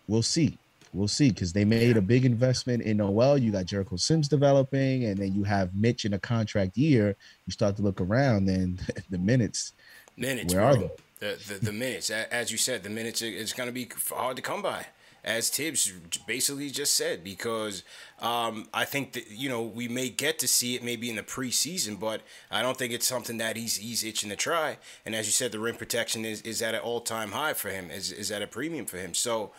we'll 0.08 0.24
see 0.24 0.58
we'll 0.94 1.08
see 1.08 1.30
because 1.30 1.54
they 1.54 1.66
made 1.66 1.98
a 1.98 2.02
big 2.02 2.26
investment 2.26 2.82
in 2.84 2.98
Noel. 2.98 3.38
You 3.38 3.52
got 3.52 3.66
Jericho 3.66 3.96
Sims 3.96 4.28
developing, 4.28 5.06
and 5.06 5.18
then 5.18 5.34
you 5.34 5.44
have 5.44 5.76
Mitch 5.76 6.06
in 6.06 6.14
a 6.14 6.20
contract 6.20 6.78
year. 6.78 7.16
You 7.46 7.52
start 7.52 7.76
to 7.78 7.82
look 7.82 8.02
around, 8.02 8.50
and 8.50 8.80
the 9.10 9.18
minutes, 9.18 9.74
minutes, 10.18 10.54
where 10.54 10.64
bro. 10.64 10.72
are 10.72 10.78
they? 10.78 10.92
The, 11.20 11.54
the, 11.54 11.66
the 11.66 11.74
minutes, 11.74 12.12
as 12.12 12.52
you 12.52 12.60
said, 12.60 12.84
the 12.84 12.92
minutes 12.92 13.22
is 13.24 13.54
going 13.54 13.68
to 13.68 13.74
be 13.74 13.90
hard 14.12 14.36
to 14.36 14.42
come 14.42 14.62
by, 14.62 14.86
as 15.24 15.50
Tibbs 15.50 15.92
basically 16.26 16.70
just 16.70 16.96
said. 16.96 17.24
Because 17.24 17.84
um, 18.20 18.68
I 18.74 18.86
think 18.86 19.14
that 19.14 19.32
you 19.32 19.50
know 19.50 19.62
we 19.62 19.88
may 19.88 20.10
get 20.10 20.40
to 20.40 20.48
see 20.48 20.76
it 20.76 20.84
maybe 20.84 21.10
in 21.10 21.16
the 21.16 21.24
preseason, 21.24 22.00
but 22.00 22.22
I 22.52 22.62
don't 22.62 22.78
think 22.78 22.94
it's 22.94 23.08
something 23.08 23.38
that 23.38 23.58
he's 23.58 23.78
he's 23.78 24.04
itching 24.04 24.30
to 24.30 24.36
try. 24.36 24.78
And 25.06 25.16
as 25.16 25.26
you 25.26 25.32
said, 25.32 25.52
the 25.52 25.60
rim 25.60 25.76
protection 25.76 26.26
is, 26.26 26.42
is 26.42 26.62
at 26.62 26.76
an 26.76 26.82
all 26.82 27.02
time 27.02 27.32
high 27.32 27.54
for 27.54 27.70
him, 27.70 27.92
is 27.92 28.12
is 28.12 28.32
at 28.32 28.42
a 28.42 28.48
premium 28.48 28.86
for 28.86 28.98
him. 28.98 29.14
So. 29.14 29.52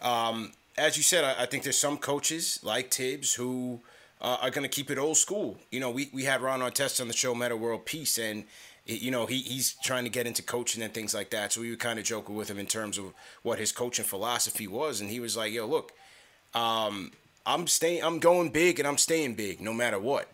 Um, 0.00 0.52
as 0.76 0.96
you 0.96 1.02
said, 1.02 1.24
I, 1.24 1.42
I, 1.42 1.46
think 1.46 1.64
there's 1.64 1.76
some 1.76 1.98
coaches 1.98 2.60
like 2.62 2.88
Tibbs 2.88 3.34
who 3.34 3.80
uh, 4.20 4.38
are 4.40 4.50
going 4.50 4.62
to 4.62 4.68
keep 4.68 4.90
it 4.90 4.98
old 4.98 5.16
school. 5.16 5.58
You 5.70 5.80
know, 5.80 5.90
we, 5.90 6.10
we 6.12 6.24
had 6.24 6.40
Ron 6.40 6.60
Artest 6.60 7.00
on 7.00 7.08
the 7.08 7.14
show, 7.14 7.34
Meta 7.34 7.56
World 7.56 7.84
Peace, 7.84 8.18
and 8.18 8.44
you 8.88 9.10
know 9.10 9.26
he 9.26 9.38
he's 9.38 9.74
trying 9.82 10.04
to 10.04 10.10
get 10.10 10.26
into 10.26 10.42
coaching 10.42 10.82
and 10.82 10.92
things 10.92 11.14
like 11.14 11.30
that. 11.30 11.52
So 11.52 11.60
we 11.60 11.70
were 11.70 11.76
kind 11.76 11.98
of 11.98 12.04
joking 12.04 12.34
with 12.34 12.50
him 12.50 12.58
in 12.58 12.66
terms 12.66 12.98
of 12.98 13.12
what 13.42 13.58
his 13.58 13.72
coaching 13.72 14.04
philosophy 14.04 14.66
was, 14.66 15.00
and 15.00 15.10
he 15.10 15.20
was 15.20 15.36
like, 15.36 15.52
"Yo, 15.52 15.66
look, 15.66 15.92
um, 16.54 17.12
I'm 17.46 17.66
staying, 17.66 18.02
I'm 18.02 18.18
going 18.18 18.50
big, 18.50 18.78
and 18.78 18.88
I'm 18.88 18.98
staying 18.98 19.34
big 19.34 19.60
no 19.60 19.72
matter 19.72 19.98
what." 19.98 20.28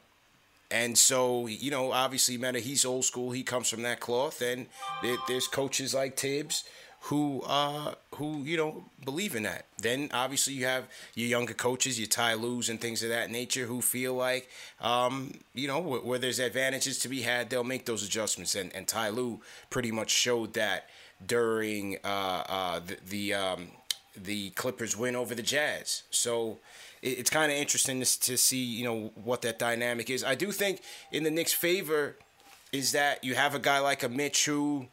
And 0.71 0.99
so, 0.99 1.47
you 1.47 1.71
know, 1.71 1.93
obviously, 1.93 2.37
Meta, 2.37 2.59
he's 2.59 2.85
old 2.85 3.05
school. 3.05 3.31
He 3.31 3.45
comes 3.45 3.69
from 3.69 3.83
that 3.83 4.01
cloth. 4.01 4.43
And 4.43 4.67
there, 5.03 5.17
there's 5.29 5.47
coaches 5.47 5.95
like 5.95 6.17
Tibbs 6.17 6.65
who, 7.09 7.43
uh, 7.43 7.95
who 8.15 8.43
you 8.45 8.57
know, 8.57 8.83
believe 9.05 9.35
in 9.35 9.43
that. 9.43 9.67
Then, 9.79 10.09
obviously, 10.15 10.55
you 10.55 10.65
have 10.65 10.89
your 11.15 11.29
younger 11.29 11.53
coaches, 11.53 11.99
your 11.99 12.09
Ty 12.09 12.35
Lues 12.35 12.71
and 12.71 12.81
things 12.81 13.03
of 13.03 13.11
that 13.11 13.31
nature, 13.31 13.67
who 13.67 13.83
feel 13.83 14.15
like, 14.15 14.49
um, 14.81 15.33
you 15.53 15.69
know, 15.69 15.81
where, 15.81 16.01
where, 16.01 16.19
there's 16.19 16.39
advantages 16.39 16.99
to 17.01 17.09
be 17.09 17.21
had, 17.21 17.51
they'll 17.51 17.63
make 17.63 17.85
those 17.85 18.03
adjustments. 18.03 18.55
And, 18.55 18.75
and 18.75 18.89
Ty 18.89 19.11
Lue 19.11 19.41
pretty 19.69 19.91
much 19.91 20.11
showed 20.11 20.55
that 20.55 20.89
during 21.25 21.99
uh, 22.05 22.45
uh, 22.49 22.81
the 22.81 22.97
the, 23.07 23.35
um, 23.35 23.69
the 24.17 24.51
Clippers 24.51 24.97
win 24.97 25.15
over 25.15 25.35
the 25.35 25.43
Jazz. 25.43 26.05
So 26.11 26.59
it, 27.03 27.19
it's 27.19 27.31
kind 27.31 27.53
of 27.53 27.59
interesting 27.59 28.01
to, 28.01 28.21
to 28.21 28.39
see 28.39 28.65
you 28.65 28.85
know 28.85 29.13
what 29.15 29.43
that 29.43 29.59
dynamic 29.59 30.09
is. 30.09 30.25
I 30.25 30.37
do 30.37 30.51
think 30.53 30.81
in 31.13 31.23
the 31.23 31.31
Knicks' 31.31 31.53
favor 31.53 32.17
is 32.73 32.93
that 32.93 33.23
you 33.23 33.35
have 33.35 33.55
a 33.55 33.59
guy 33.59 33.79
like 33.79 34.03
a 34.03 34.09
Mitch 34.09 34.47
who 34.47 34.87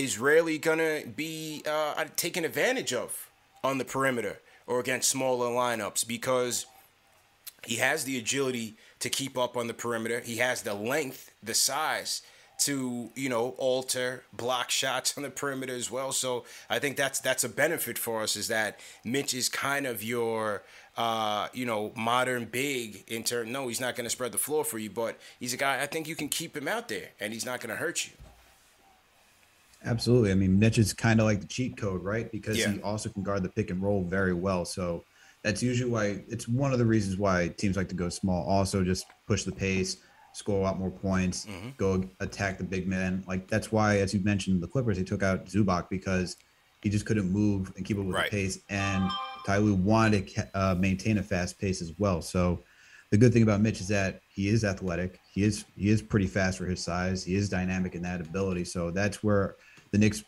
is 0.00 0.18
rarely 0.18 0.58
gonna 0.58 1.02
be 1.14 1.62
uh, 1.66 2.04
taken 2.16 2.44
advantage 2.44 2.92
of 2.92 3.28
on 3.62 3.78
the 3.78 3.84
perimeter 3.84 4.40
or 4.66 4.80
against 4.80 5.10
smaller 5.10 5.48
lineups 5.48 6.06
because 6.06 6.66
he 7.66 7.76
has 7.76 8.04
the 8.04 8.16
agility 8.16 8.76
to 9.00 9.10
keep 9.10 9.36
up 9.36 9.56
on 9.56 9.66
the 9.66 9.74
perimeter. 9.74 10.20
He 10.20 10.36
has 10.36 10.62
the 10.62 10.74
length, 10.74 11.32
the 11.42 11.54
size 11.54 12.22
to 12.60 13.10
you 13.14 13.28
know 13.28 13.54
alter 13.56 14.22
block 14.34 14.70
shots 14.70 15.16
on 15.16 15.22
the 15.22 15.30
perimeter 15.30 15.74
as 15.74 15.90
well. 15.90 16.12
So 16.12 16.44
I 16.68 16.78
think 16.78 16.96
that's 16.96 17.20
that's 17.20 17.44
a 17.44 17.48
benefit 17.48 17.98
for 17.98 18.22
us 18.22 18.36
is 18.36 18.48
that 18.48 18.80
Mitch 19.04 19.34
is 19.34 19.48
kind 19.48 19.86
of 19.86 20.02
your 20.02 20.62
uh, 20.96 21.48
you 21.52 21.66
know 21.66 21.92
modern 21.94 22.46
big 22.46 23.04
in 23.06 23.24
turn. 23.24 23.52
No, 23.52 23.68
he's 23.68 23.80
not 23.80 23.96
going 23.96 24.04
to 24.04 24.10
spread 24.10 24.32
the 24.32 24.38
floor 24.38 24.64
for 24.64 24.78
you, 24.78 24.90
but 24.90 25.18
he's 25.38 25.52
a 25.52 25.58
guy 25.58 25.82
I 25.82 25.86
think 25.86 26.08
you 26.08 26.16
can 26.16 26.28
keep 26.28 26.56
him 26.56 26.68
out 26.68 26.88
there 26.88 27.10
and 27.18 27.32
he's 27.34 27.44
not 27.44 27.60
going 27.60 27.70
to 27.70 27.76
hurt 27.76 28.06
you. 28.06 28.12
Absolutely. 29.84 30.30
I 30.30 30.34
mean, 30.34 30.58
Mitch 30.58 30.78
is 30.78 30.92
kind 30.92 31.20
of 31.20 31.26
like 31.26 31.40
the 31.40 31.46
cheat 31.46 31.76
code, 31.76 32.02
right? 32.02 32.30
Because 32.30 32.58
yeah. 32.58 32.72
he 32.72 32.82
also 32.82 33.08
can 33.08 33.22
guard 33.22 33.42
the 33.42 33.48
pick 33.48 33.70
and 33.70 33.82
roll 33.82 34.04
very 34.04 34.34
well. 34.34 34.64
So 34.64 35.04
that's 35.42 35.62
usually 35.62 35.90
why 35.90 36.22
it's 36.28 36.46
one 36.46 36.72
of 36.72 36.78
the 36.78 36.84
reasons 36.84 37.16
why 37.16 37.48
teams 37.48 37.76
like 37.76 37.88
to 37.88 37.94
go 37.94 38.08
small. 38.08 38.46
Also, 38.46 38.84
just 38.84 39.06
push 39.26 39.44
the 39.44 39.52
pace 39.52 39.98
score 40.32 40.58
a 40.58 40.62
lot 40.62 40.78
more 40.78 40.90
points, 40.90 41.46
mm-hmm. 41.46 41.70
go 41.76 42.04
attack 42.20 42.58
the 42.58 42.64
big 42.64 42.86
man. 42.86 43.24
Like 43.26 43.48
that's 43.48 43.72
why, 43.72 43.98
as 43.98 44.14
you 44.14 44.20
mentioned, 44.20 44.62
the 44.62 44.68
Clippers 44.68 44.96
they 44.96 45.04
took 45.04 45.22
out 45.22 45.46
Zubac 45.46 45.88
because 45.88 46.36
he 46.82 46.90
just 46.90 47.06
couldn't 47.06 47.30
move 47.30 47.72
and 47.76 47.84
keep 47.84 47.98
up 47.98 48.04
with 48.04 48.14
right. 48.14 48.30
the 48.30 48.36
pace. 48.36 48.58
And 48.68 49.10
Ty 49.46 49.58
Lue 49.58 49.74
wanted 49.74 50.28
to 50.28 50.48
uh, 50.54 50.74
maintain 50.78 51.18
a 51.18 51.22
fast 51.22 51.58
pace 51.58 51.82
as 51.82 51.92
well. 51.98 52.22
So 52.22 52.62
the 53.10 53.18
good 53.18 53.32
thing 53.32 53.42
about 53.42 53.60
Mitch 53.60 53.80
is 53.80 53.88
that 53.88 54.20
he 54.28 54.48
is 54.48 54.64
athletic. 54.64 55.18
He 55.32 55.42
is 55.42 55.64
he 55.76 55.90
is 55.90 56.00
pretty 56.00 56.26
fast 56.26 56.58
for 56.58 56.66
his 56.66 56.82
size. 56.82 57.24
He 57.24 57.34
is 57.34 57.48
dynamic 57.48 57.94
in 57.94 58.02
that 58.02 58.20
ability. 58.20 58.64
So 58.64 58.90
that's 58.90 59.22
where 59.22 59.56
the 59.92 59.98
Knicks, 59.98 60.24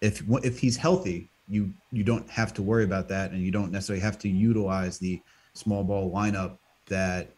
if 0.00 0.22
if 0.44 0.58
he's 0.58 0.76
healthy, 0.76 1.28
you 1.48 1.72
you 1.90 2.04
don't 2.04 2.28
have 2.30 2.52
to 2.54 2.62
worry 2.62 2.84
about 2.84 3.08
that, 3.08 3.32
and 3.32 3.42
you 3.42 3.50
don't 3.50 3.72
necessarily 3.72 4.02
have 4.02 4.18
to 4.20 4.28
utilize 4.28 4.98
the 4.98 5.20
small 5.54 5.82
ball 5.82 6.10
lineup 6.12 6.58
that 6.86 7.30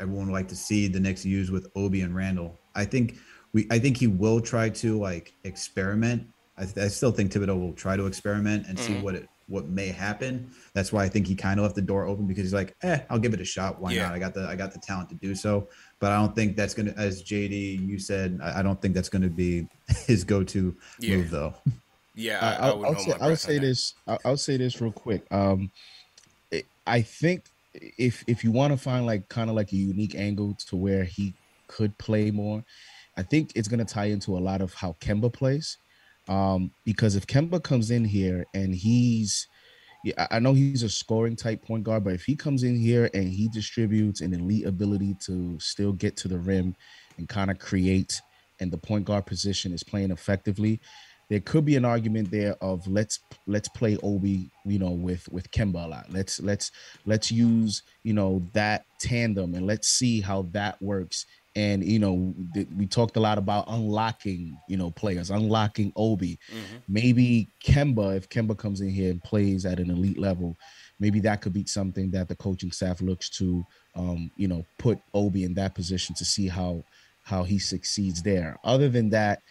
everyone 0.00 0.26
would 0.26 0.32
like 0.32 0.48
to 0.48 0.56
see 0.56 0.88
the 0.88 1.00
Knicks 1.00 1.24
use 1.24 1.50
with 1.50 1.70
Obi 1.76 2.02
and 2.02 2.14
Randle. 2.14 2.58
I 2.74 2.84
think 2.84 3.18
we 3.52 3.66
I 3.70 3.78
think 3.78 3.96
he 3.96 4.06
will 4.06 4.40
try 4.40 4.68
to 4.70 4.98
like 4.98 5.34
experiment. 5.44 6.26
I, 6.56 6.64
th- 6.64 6.78
I 6.78 6.88
still 6.88 7.12
think 7.12 7.30
Thibodeau 7.30 7.58
will 7.58 7.72
try 7.72 7.96
to 7.96 8.06
experiment 8.06 8.66
and 8.66 8.76
mm-hmm. 8.76 8.94
see 8.94 9.00
what 9.00 9.14
it 9.14 9.28
what 9.48 9.66
may 9.66 9.88
happen. 9.88 10.50
That's 10.74 10.92
why 10.92 11.04
I 11.04 11.08
think 11.08 11.26
he 11.26 11.34
kind 11.34 11.58
of 11.58 11.64
left 11.64 11.74
the 11.74 11.82
door 11.82 12.06
open 12.06 12.26
because 12.26 12.44
he's 12.44 12.54
like, 12.54 12.76
eh, 12.82 13.00
I'll 13.08 13.18
give 13.18 13.32
it 13.34 13.40
a 13.40 13.44
shot. 13.44 13.80
Why 13.80 13.92
yeah. 13.92 14.04
not? 14.04 14.14
I 14.14 14.18
got 14.18 14.34
the 14.34 14.46
I 14.46 14.56
got 14.56 14.72
the 14.72 14.78
talent 14.78 15.08
to 15.10 15.14
do 15.14 15.34
so. 15.34 15.68
But 16.00 16.12
I 16.12 16.16
don't 16.16 16.34
think 16.34 16.56
that's 16.56 16.74
gonna, 16.74 16.94
as 16.96 17.22
JD 17.22 17.86
you 17.86 17.98
said, 17.98 18.38
I, 18.42 18.60
I 18.60 18.62
don't 18.62 18.80
think 18.80 18.94
that's 18.94 19.08
gonna 19.08 19.28
be 19.28 19.66
his 20.06 20.24
go 20.24 20.44
to 20.44 20.76
yeah. 21.00 21.16
move 21.16 21.30
though. 21.30 21.54
Yeah, 22.14 22.38
I, 22.40 22.68
I, 22.68 22.70
I 22.70 22.74
would 22.74 23.00
say 23.00 23.12
I 23.20 23.28
would 23.28 23.38
say 23.38 23.58
this. 23.58 23.94
I 24.06 24.18
would 24.24 24.40
say 24.40 24.56
this 24.56 24.80
real 24.80 24.92
quick. 24.92 25.30
Um, 25.32 25.70
I 26.86 27.02
think 27.02 27.44
if 27.74 28.24
if 28.26 28.42
you 28.42 28.50
want 28.50 28.72
to 28.72 28.76
find 28.76 29.06
like 29.06 29.28
kind 29.28 29.50
of 29.50 29.56
like 29.56 29.72
a 29.72 29.76
unique 29.76 30.14
angle 30.14 30.56
to 30.68 30.76
where 30.76 31.04
he 31.04 31.34
could 31.66 31.96
play 31.98 32.30
more, 32.30 32.64
I 33.16 33.22
think 33.22 33.52
it's 33.54 33.68
gonna 33.68 33.84
tie 33.84 34.06
into 34.06 34.36
a 34.36 34.40
lot 34.40 34.60
of 34.60 34.74
how 34.74 34.96
Kemba 35.00 35.32
plays. 35.32 35.78
Um, 36.28 36.72
because 36.84 37.16
if 37.16 37.26
Kemba 37.26 37.62
comes 37.62 37.90
in 37.90 38.04
here 38.04 38.44
and 38.52 38.74
he's 38.74 39.46
yeah, 40.04 40.26
I 40.30 40.38
know 40.38 40.54
he's 40.54 40.82
a 40.82 40.88
scoring 40.88 41.36
type 41.36 41.62
point 41.62 41.84
guard, 41.84 42.04
but 42.04 42.14
if 42.14 42.24
he 42.24 42.36
comes 42.36 42.62
in 42.62 42.76
here 42.76 43.10
and 43.14 43.28
he 43.28 43.48
distributes 43.48 44.20
an 44.20 44.32
elite 44.32 44.66
ability 44.66 45.16
to 45.26 45.58
still 45.58 45.92
get 45.92 46.16
to 46.18 46.28
the 46.28 46.38
rim 46.38 46.76
and 47.16 47.28
kind 47.28 47.50
of 47.50 47.58
create, 47.58 48.20
and 48.60 48.70
the 48.72 48.78
point 48.78 49.04
guard 49.04 49.26
position 49.26 49.72
is 49.72 49.82
playing 49.82 50.10
effectively, 50.10 50.80
there 51.28 51.40
could 51.40 51.64
be 51.64 51.76
an 51.76 51.84
argument 51.84 52.30
there 52.30 52.56
of 52.62 52.86
let's 52.86 53.20
let's 53.46 53.68
play 53.68 53.98
Obi, 54.02 54.50
you 54.64 54.78
know, 54.78 54.90
with 54.90 55.28
with 55.30 55.50
Kemba 55.50 55.84
a 55.84 55.88
lot. 55.88 56.06
Let's 56.10 56.40
let's 56.40 56.70
let's 57.04 57.30
use 57.30 57.82
you 58.02 58.14
know 58.14 58.42
that 58.54 58.86
tandem 58.98 59.54
and 59.54 59.66
let's 59.66 59.88
see 59.88 60.20
how 60.20 60.42
that 60.52 60.80
works. 60.80 61.26
And 61.56 61.84
you 61.84 61.98
know, 61.98 62.34
th- 62.54 62.68
we 62.76 62.86
talked 62.86 63.16
a 63.16 63.20
lot 63.20 63.38
about 63.38 63.64
unlocking, 63.68 64.56
you 64.68 64.76
know, 64.76 64.90
players, 64.90 65.30
unlocking 65.30 65.92
Obi. 65.96 66.38
Mm-hmm. 66.50 66.76
Maybe 66.88 67.48
Kemba, 67.64 68.16
if 68.16 68.28
Kemba 68.28 68.56
comes 68.56 68.80
in 68.80 68.90
here 68.90 69.10
and 69.10 69.22
plays 69.22 69.66
at 69.66 69.80
an 69.80 69.90
elite 69.90 70.18
level, 70.18 70.56
maybe 71.00 71.20
that 71.20 71.40
could 71.40 71.52
be 71.52 71.64
something 71.66 72.10
that 72.12 72.28
the 72.28 72.36
coaching 72.36 72.70
staff 72.70 73.00
looks 73.00 73.28
to, 73.30 73.66
um, 73.94 74.30
you 74.36 74.46
know, 74.46 74.64
put 74.78 75.00
Obi 75.14 75.44
in 75.44 75.54
that 75.54 75.74
position 75.74 76.14
to 76.16 76.24
see 76.24 76.48
how 76.48 76.84
how 77.24 77.42
he 77.42 77.58
succeeds 77.58 78.22
there. 78.22 78.58
Other 78.64 78.88
than 78.88 79.10
that, 79.10 79.42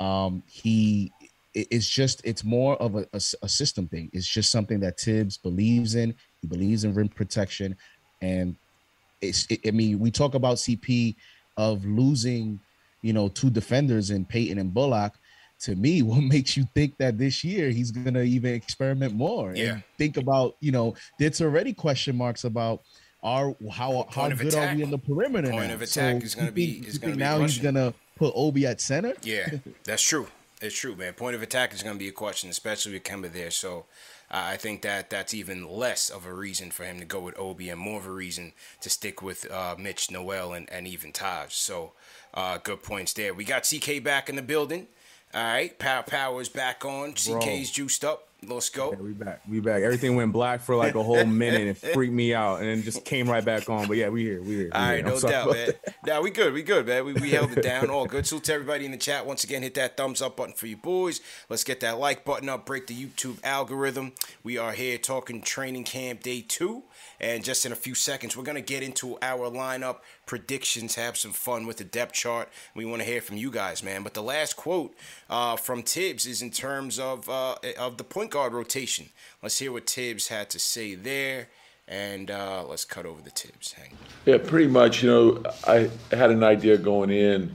um, 0.00 0.42
he 0.46 1.12
it's 1.56 1.88
just 1.88 2.20
it's 2.24 2.44
more 2.44 2.76
of 2.76 2.96
a, 2.96 3.06
a, 3.14 3.20
a, 3.42 3.48
system 3.48 3.88
thing. 3.88 4.10
It's 4.12 4.26
just 4.26 4.50
something 4.50 4.78
that 4.80 4.98
Tibbs 4.98 5.38
believes 5.38 5.94
in. 5.94 6.14
He 6.42 6.46
believes 6.46 6.84
in 6.84 6.92
rim 6.92 7.08
protection, 7.08 7.76
and 8.20 8.56
it's. 9.22 9.46
It, 9.50 9.60
I 9.66 9.70
mean, 9.70 9.98
we 9.98 10.10
talk 10.10 10.34
about 10.34 10.56
CP 10.56 11.16
of 11.56 11.84
losing, 11.84 12.60
you 13.02 13.12
know, 13.12 13.28
two 13.28 13.50
defenders 13.50 14.10
in 14.10 14.24
Payton 14.24 14.58
and 14.58 14.72
Bullock. 14.72 15.14
To 15.60 15.74
me, 15.74 16.02
what 16.10 16.22
makes 16.22 16.56
you 16.56 16.64
think 16.74 16.96
that 16.98 17.18
this 17.18 17.42
year 17.42 17.70
he's 17.70 17.90
gonna 17.90 18.22
even 18.22 18.54
experiment 18.54 19.14
more? 19.14 19.54
Yeah. 19.54 19.74
And 19.74 19.82
think 19.98 20.16
about, 20.16 20.56
you 20.60 20.72
know, 20.72 20.94
there's 21.18 21.40
already 21.40 21.72
question 21.72 22.16
marks 22.16 22.44
about 22.44 22.82
are 23.22 23.56
how 23.72 24.06
how 24.10 24.28
good 24.28 24.48
attack. 24.48 24.74
are 24.74 24.76
we 24.76 24.82
in 24.82 24.90
the 24.90 24.98
perimeter 24.98 25.50
Point 25.50 25.68
now? 25.68 25.74
of 25.74 25.82
attack 25.82 26.20
so 26.20 26.24
is 26.26 26.34
gonna 26.34 26.52
be 26.52 26.84
is 26.86 26.98
gonna 26.98 27.14
be 27.14 27.18
now 27.18 27.40
he's 27.40 27.58
gonna 27.58 27.94
put 28.16 28.32
Obi 28.36 28.66
at 28.66 28.80
center. 28.80 29.14
Yeah, 29.22 29.48
that's 29.84 30.02
true. 30.02 30.28
It's 30.60 30.78
true, 30.78 30.96
man. 30.96 31.12
Point 31.12 31.36
of 31.36 31.42
attack 31.42 31.74
is 31.74 31.82
going 31.82 31.96
to 31.96 31.98
be 31.98 32.08
a 32.08 32.12
question, 32.12 32.48
especially 32.48 32.94
with 32.94 33.04
Kemba 33.04 33.30
there. 33.32 33.50
So 33.50 33.84
I 34.44 34.56
think 34.56 34.82
that 34.82 35.10
that's 35.10 35.32
even 35.34 35.68
less 35.68 36.10
of 36.10 36.26
a 36.26 36.34
reason 36.34 36.70
for 36.70 36.84
him 36.84 36.98
to 36.98 37.04
go 37.04 37.20
with 37.20 37.38
Obi 37.38 37.70
and 37.70 37.80
more 37.80 37.98
of 38.00 38.06
a 38.06 38.10
reason 38.12 38.52
to 38.80 38.90
stick 38.90 39.22
with 39.22 39.50
uh, 39.50 39.76
Mitch, 39.78 40.10
Noel, 40.10 40.52
and, 40.52 40.70
and 40.70 40.86
even 40.86 41.12
Taj. 41.12 41.52
So 41.52 41.92
uh, 42.34 42.58
good 42.58 42.82
points 42.82 43.12
there. 43.12 43.32
We 43.32 43.44
got 43.44 43.62
CK 43.68 44.02
back 44.02 44.28
in 44.28 44.36
the 44.36 44.42
building. 44.42 44.88
All 45.34 45.42
right, 45.42 45.78
Power 45.78 46.02
Power's 46.02 46.48
back 46.48 46.84
on. 46.84 47.12
CK's 47.12 47.70
Bro. 47.70 47.72
juiced 47.72 48.04
up. 48.04 48.25
Let's 48.48 48.70
go. 48.70 48.92
Yeah, 48.92 48.98
we 48.98 49.12
back. 49.12 49.40
We 49.48 49.60
back. 49.60 49.82
Everything 49.82 50.16
went 50.16 50.32
black 50.32 50.60
for 50.60 50.76
like 50.76 50.94
a 50.94 51.02
whole 51.02 51.24
minute 51.26 51.60
and 51.60 51.70
it 51.70 51.76
freaked 51.76 52.12
me 52.12 52.34
out, 52.34 52.60
and 52.60 52.68
then 52.68 52.82
just 52.82 53.04
came 53.04 53.28
right 53.28 53.44
back 53.44 53.68
on. 53.68 53.86
But 53.88 53.96
yeah, 53.96 54.08
we 54.08 54.22
here. 54.22 54.40
We 54.40 54.48
here. 54.48 54.64
We 54.66 54.70
All 54.72 54.80
right, 54.80 54.96
here. 54.96 55.06
no 55.06 55.20
doubt, 55.20 55.52
man. 55.52 55.72
Now 56.06 56.22
we 56.22 56.30
good. 56.30 56.52
We 56.52 56.62
good, 56.62 56.86
man. 56.86 57.04
We, 57.04 57.14
we 57.14 57.30
held 57.30 57.52
it 57.56 57.62
down. 57.62 57.90
All 57.90 58.06
good. 58.06 58.26
So 58.36 58.40
to 58.40 58.52
everybody 58.52 58.84
in 58.84 58.90
the 58.90 58.96
chat, 58.96 59.24
once 59.24 59.44
again, 59.44 59.62
hit 59.62 59.74
that 59.74 59.96
thumbs 59.96 60.20
up 60.20 60.36
button 60.36 60.54
for 60.54 60.66
you 60.66 60.76
boys. 60.76 61.20
Let's 61.48 61.62
get 61.62 61.80
that 61.80 61.98
like 61.98 62.24
button 62.24 62.48
up. 62.48 62.66
Break 62.66 62.88
the 62.88 62.94
YouTube 62.94 63.38
algorithm. 63.44 64.12
We 64.42 64.58
are 64.58 64.72
here 64.72 64.98
talking 64.98 65.42
training 65.42 65.84
camp 65.84 66.22
day 66.22 66.44
two. 66.46 66.82
And 67.20 67.42
just 67.44 67.64
in 67.64 67.72
a 67.72 67.76
few 67.76 67.94
seconds, 67.94 68.36
we're 68.36 68.44
going 68.44 68.56
to 68.56 68.60
get 68.60 68.82
into 68.82 69.18
our 69.22 69.50
lineup 69.50 69.98
predictions, 70.26 70.96
have 70.96 71.16
some 71.16 71.32
fun 71.32 71.66
with 71.66 71.78
the 71.78 71.84
depth 71.84 72.12
chart. 72.12 72.48
We 72.74 72.84
want 72.84 73.02
to 73.02 73.08
hear 73.08 73.20
from 73.20 73.36
you 73.36 73.50
guys, 73.50 73.82
man. 73.82 74.02
But 74.02 74.14
the 74.14 74.22
last 74.22 74.56
quote 74.56 74.94
uh, 75.30 75.56
from 75.56 75.82
Tibbs 75.82 76.26
is 76.26 76.42
in 76.42 76.50
terms 76.50 76.98
of, 76.98 77.28
uh, 77.28 77.56
of 77.78 77.96
the 77.96 78.04
point 78.04 78.30
guard 78.30 78.52
rotation. 78.52 79.06
Let's 79.42 79.58
hear 79.58 79.72
what 79.72 79.86
Tibbs 79.86 80.28
had 80.28 80.50
to 80.50 80.58
say 80.58 80.94
there. 80.94 81.48
And 81.88 82.32
uh, 82.32 82.64
let's 82.68 82.84
cut 82.84 83.06
over 83.06 83.22
the 83.22 83.30
Tibbs. 83.30 83.72
Hang. 83.72 83.92
Yeah, 84.24 84.38
pretty 84.38 84.66
much. 84.66 85.04
You 85.04 85.08
know, 85.08 85.42
I 85.66 85.88
had 86.10 86.30
an 86.32 86.42
idea 86.42 86.76
going 86.76 87.10
in 87.10 87.54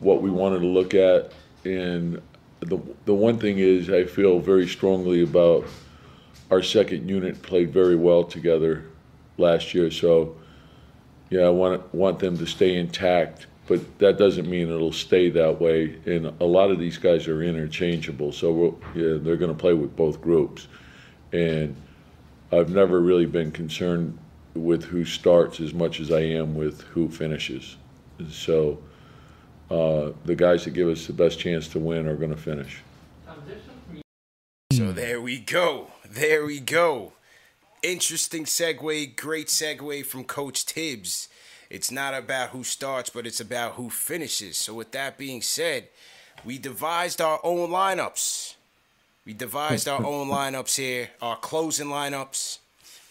what 0.00 0.20
we 0.20 0.28
wanted 0.28 0.58
to 0.60 0.66
look 0.66 0.92
at. 0.92 1.32
And 1.64 2.20
the, 2.60 2.78
the 3.04 3.14
one 3.14 3.38
thing 3.38 3.58
is, 3.58 3.90
I 3.90 4.04
feel 4.04 4.40
very 4.40 4.66
strongly 4.66 5.22
about 5.22 5.66
our 6.50 6.62
second 6.62 7.08
unit 7.08 7.42
played 7.42 7.72
very 7.72 7.96
well 7.96 8.24
together 8.24 8.84
last 9.38 9.74
year. 9.74 9.90
So, 9.90 10.36
yeah, 11.30 11.42
I 11.42 11.50
want 11.50 11.94
want 11.94 12.18
them 12.18 12.36
to 12.38 12.46
stay 12.46 12.76
intact, 12.76 13.46
but 13.66 13.98
that 13.98 14.18
doesn't 14.18 14.48
mean 14.48 14.70
it'll 14.70 14.92
stay 14.92 15.30
that 15.30 15.60
way. 15.60 15.98
And 16.06 16.32
a 16.40 16.44
lot 16.44 16.70
of 16.70 16.78
these 16.78 16.98
guys 16.98 17.26
are 17.28 17.42
interchangeable, 17.42 18.32
so 18.32 18.52
we'll, 18.52 18.78
yeah, 18.94 19.18
they're 19.18 19.36
going 19.36 19.52
to 19.52 19.58
play 19.58 19.74
with 19.74 19.96
both 19.96 20.20
groups. 20.20 20.68
And 21.32 21.76
I've 22.52 22.70
never 22.70 23.00
really 23.00 23.26
been 23.26 23.50
concerned 23.50 24.18
with 24.54 24.84
who 24.84 25.04
starts 25.04 25.60
as 25.60 25.74
much 25.74 25.98
as 25.98 26.12
I 26.12 26.20
am 26.20 26.54
with 26.54 26.82
who 26.82 27.08
finishes. 27.08 27.76
And 28.18 28.30
so 28.30 28.78
uh, 29.70 30.12
the 30.24 30.36
guys 30.36 30.64
that 30.64 30.70
give 30.70 30.88
us 30.88 31.06
the 31.06 31.12
best 31.12 31.38
chance 31.38 31.66
to 31.68 31.80
win 31.80 32.06
are 32.06 32.16
going 32.16 32.30
to 32.30 32.36
finish. 32.36 32.80
So 34.72 34.92
there 34.92 35.20
we 35.20 35.38
go. 35.40 35.93
There 36.14 36.44
we 36.44 36.60
go. 36.60 37.12
Interesting 37.82 38.44
segue, 38.44 39.16
great 39.16 39.48
segue 39.48 40.06
from 40.06 40.22
Coach 40.22 40.64
Tibbs. 40.64 41.28
It's 41.68 41.90
not 41.90 42.14
about 42.14 42.50
who 42.50 42.62
starts, 42.62 43.10
but 43.10 43.26
it's 43.26 43.40
about 43.40 43.72
who 43.72 43.90
finishes. 43.90 44.56
So, 44.56 44.74
with 44.74 44.92
that 44.92 45.18
being 45.18 45.42
said, 45.42 45.88
we 46.44 46.56
devised 46.56 47.20
our 47.20 47.40
own 47.42 47.70
lineups. 47.70 48.54
We 49.26 49.32
devised 49.32 49.88
our 49.88 50.06
own 50.06 50.28
lineups 50.28 50.76
here, 50.76 51.10
our 51.20 51.36
closing 51.36 51.88
lineups. 51.88 52.58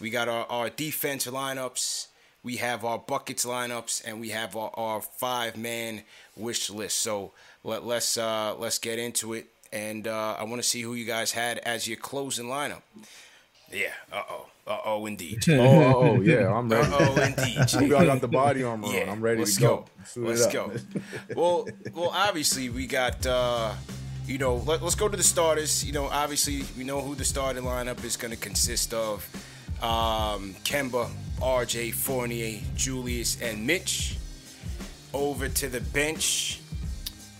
We 0.00 0.08
got 0.08 0.30
our, 0.30 0.46
our 0.46 0.70
defense 0.70 1.26
lineups. 1.26 2.06
We 2.42 2.56
have 2.56 2.86
our 2.86 2.98
buckets 2.98 3.44
lineups, 3.44 4.02
and 4.06 4.18
we 4.18 4.30
have 4.30 4.56
our, 4.56 4.70
our 4.72 5.02
five 5.02 5.58
man 5.58 6.04
wish 6.36 6.70
list. 6.70 7.00
So 7.00 7.32
let, 7.64 7.84
let's 7.84 8.16
uh, 8.16 8.54
let's 8.56 8.78
get 8.78 8.98
into 8.98 9.34
it. 9.34 9.48
And 9.74 10.06
uh, 10.06 10.36
I 10.38 10.44
want 10.44 10.62
to 10.62 10.68
see 10.68 10.82
who 10.82 10.94
you 10.94 11.04
guys 11.04 11.32
had 11.32 11.58
as 11.58 11.88
your 11.88 11.96
closing 11.96 12.46
lineup. 12.46 12.82
Yeah. 13.72 13.88
Uh 14.12 14.22
oh. 14.30 14.46
Uh 14.66 14.78
oh, 14.86 15.04
indeed. 15.04 15.44
Oh, 15.48 15.52
oh, 15.60 15.94
oh, 15.94 16.20
yeah, 16.22 16.50
I'm 16.50 16.70
ready. 16.70 16.90
Uh 16.90 16.96
oh, 17.00 17.20
indeed. 17.20 17.58
We 17.82 17.92
all 17.92 18.06
got 18.06 18.22
the 18.22 18.28
body 18.28 18.62
armor 18.62 18.88
Yeah, 18.88 19.02
on. 19.02 19.08
I'm 19.10 19.20
ready 19.20 19.40
let's 19.40 19.56
to 19.56 19.60
go. 19.60 19.84
Suit 20.06 20.24
it 20.24 20.28
Let's 20.28 20.46
go. 20.46 20.72
well, 21.36 21.68
well, 21.92 22.10
obviously 22.14 22.70
we 22.70 22.86
got. 22.86 23.26
uh 23.26 23.74
you 24.26 24.38
know, 24.38 24.56
let, 24.64 24.82
us 24.82 24.94
go 24.94 25.06
to 25.06 25.16
the 25.18 25.22
starters. 25.22 25.84
You 25.84 25.92
know, 25.92 26.06
obviously 26.06 26.62
we 26.78 26.84
know 26.84 27.02
who 27.02 27.14
the 27.14 27.26
starting 27.26 27.64
lineup 27.64 28.02
is 28.04 28.16
going 28.16 28.30
to 28.30 28.38
consist 28.38 28.94
of. 28.94 29.28
Um, 29.82 30.54
Kemba, 30.64 31.10
RJ, 31.40 31.92
Fournier, 31.92 32.58
Julius, 32.74 33.38
and 33.42 33.66
Mitch. 33.66 34.16
Over 35.12 35.50
to 35.50 35.68
the 35.68 35.82
bench, 35.82 36.60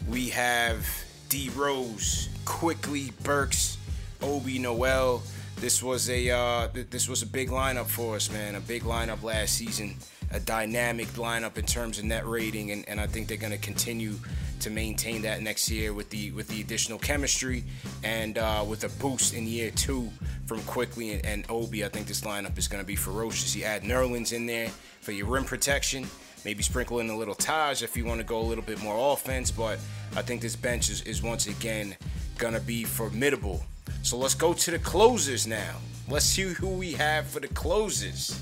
we 0.07 0.29
have 0.29 0.87
D 1.29 1.51
Rose, 1.55 2.29
Quickley, 2.45 3.13
Burks, 3.23 3.79
Obi 4.23 4.59
Noel. 4.59 5.23
This 5.57 5.83
was 5.83 6.11
a 6.11 6.31
uh, 6.31 6.69
th- 6.69 6.91
this 6.91 7.09
was 7.09 7.23
a 7.23 7.27
big 7.27 7.51
lineup 7.51 7.87
for 7.87 8.17
us, 8.17 8.31
man. 8.31 8.55
A 8.55 8.61
big 8.61 8.83
lineup 8.83 9.23
last 9.23 9.55
season. 9.55 9.97
A 10.33 10.41
dynamic 10.41 11.07
lineup 11.09 11.59
in 11.59 11.65
terms 11.65 11.99
of 11.99 12.05
net 12.05 12.27
rating, 12.27 12.73
and, 12.73 12.89
and 12.89 13.01
I 13.01 13.07
think 13.07 13.29
they're 13.29 13.37
going 13.37 13.53
to 13.53 13.59
continue 13.59 14.15
to 14.61 14.71
maintain 14.71 15.23
that 15.23 15.43
next 15.43 15.71
year 15.71 15.93
with 15.93 16.11
the 16.11 16.33
with 16.33 16.49
the 16.49 16.61
additional 16.61 16.99
chemistry 16.99 17.63
and 18.03 18.39
uh, 18.39 18.65
with 18.67 18.85
a 18.85 18.89
boost 19.01 19.35
in 19.35 19.47
year 19.47 19.71
two 19.71 20.11
from 20.47 20.61
Quickley 20.63 21.13
and, 21.13 21.25
and 21.27 21.45
Obi. 21.49 21.85
I 21.85 21.89
think 21.89 22.07
this 22.07 22.23
lineup 22.23 22.59
is 22.59 22.67
going 22.69 22.83
to 22.83 22.87
be 22.87 22.97
ferocious. 22.97 23.55
You 23.55 23.65
add 23.65 23.83
Nerlens 23.83 24.33
in 24.33 24.47
there 24.47 24.69
for 25.01 25.13
your 25.13 25.27
rim 25.27 25.45
protection. 25.45 26.07
Maybe 26.45 26.63
sprinkle 26.63 27.01
in 27.01 27.09
a 27.09 27.17
little 27.17 27.35
Taj 27.35 27.83
if 27.83 27.97
you 27.97 28.05
want 28.05 28.21
to 28.21 28.25
go 28.27 28.39
a 28.39 28.43
little 28.43 28.65
bit 28.65 28.83
more 28.83 29.13
offense, 29.13 29.51
but 29.51 29.79
I 30.15 30.23
think 30.23 30.43
this 30.43 30.57
bench 30.57 30.91
is, 30.91 31.01
is 31.03 31.23
once 31.23 31.47
again 31.47 31.97
gonna 32.39 32.61
be 32.61 32.85
formidable. 32.85 33.65
So 34.03 34.19
let's 34.19 34.35
go 34.35 34.53
to 34.53 34.71
the 34.71 34.79
closers 34.79 35.47
now. 35.47 35.77
Let's 36.09 36.27
see 36.27 36.43
who 36.43 36.69
we 36.69 36.93
have 36.93 37.27
for 37.27 37.41
the 37.41 37.49
closers. 37.49 38.39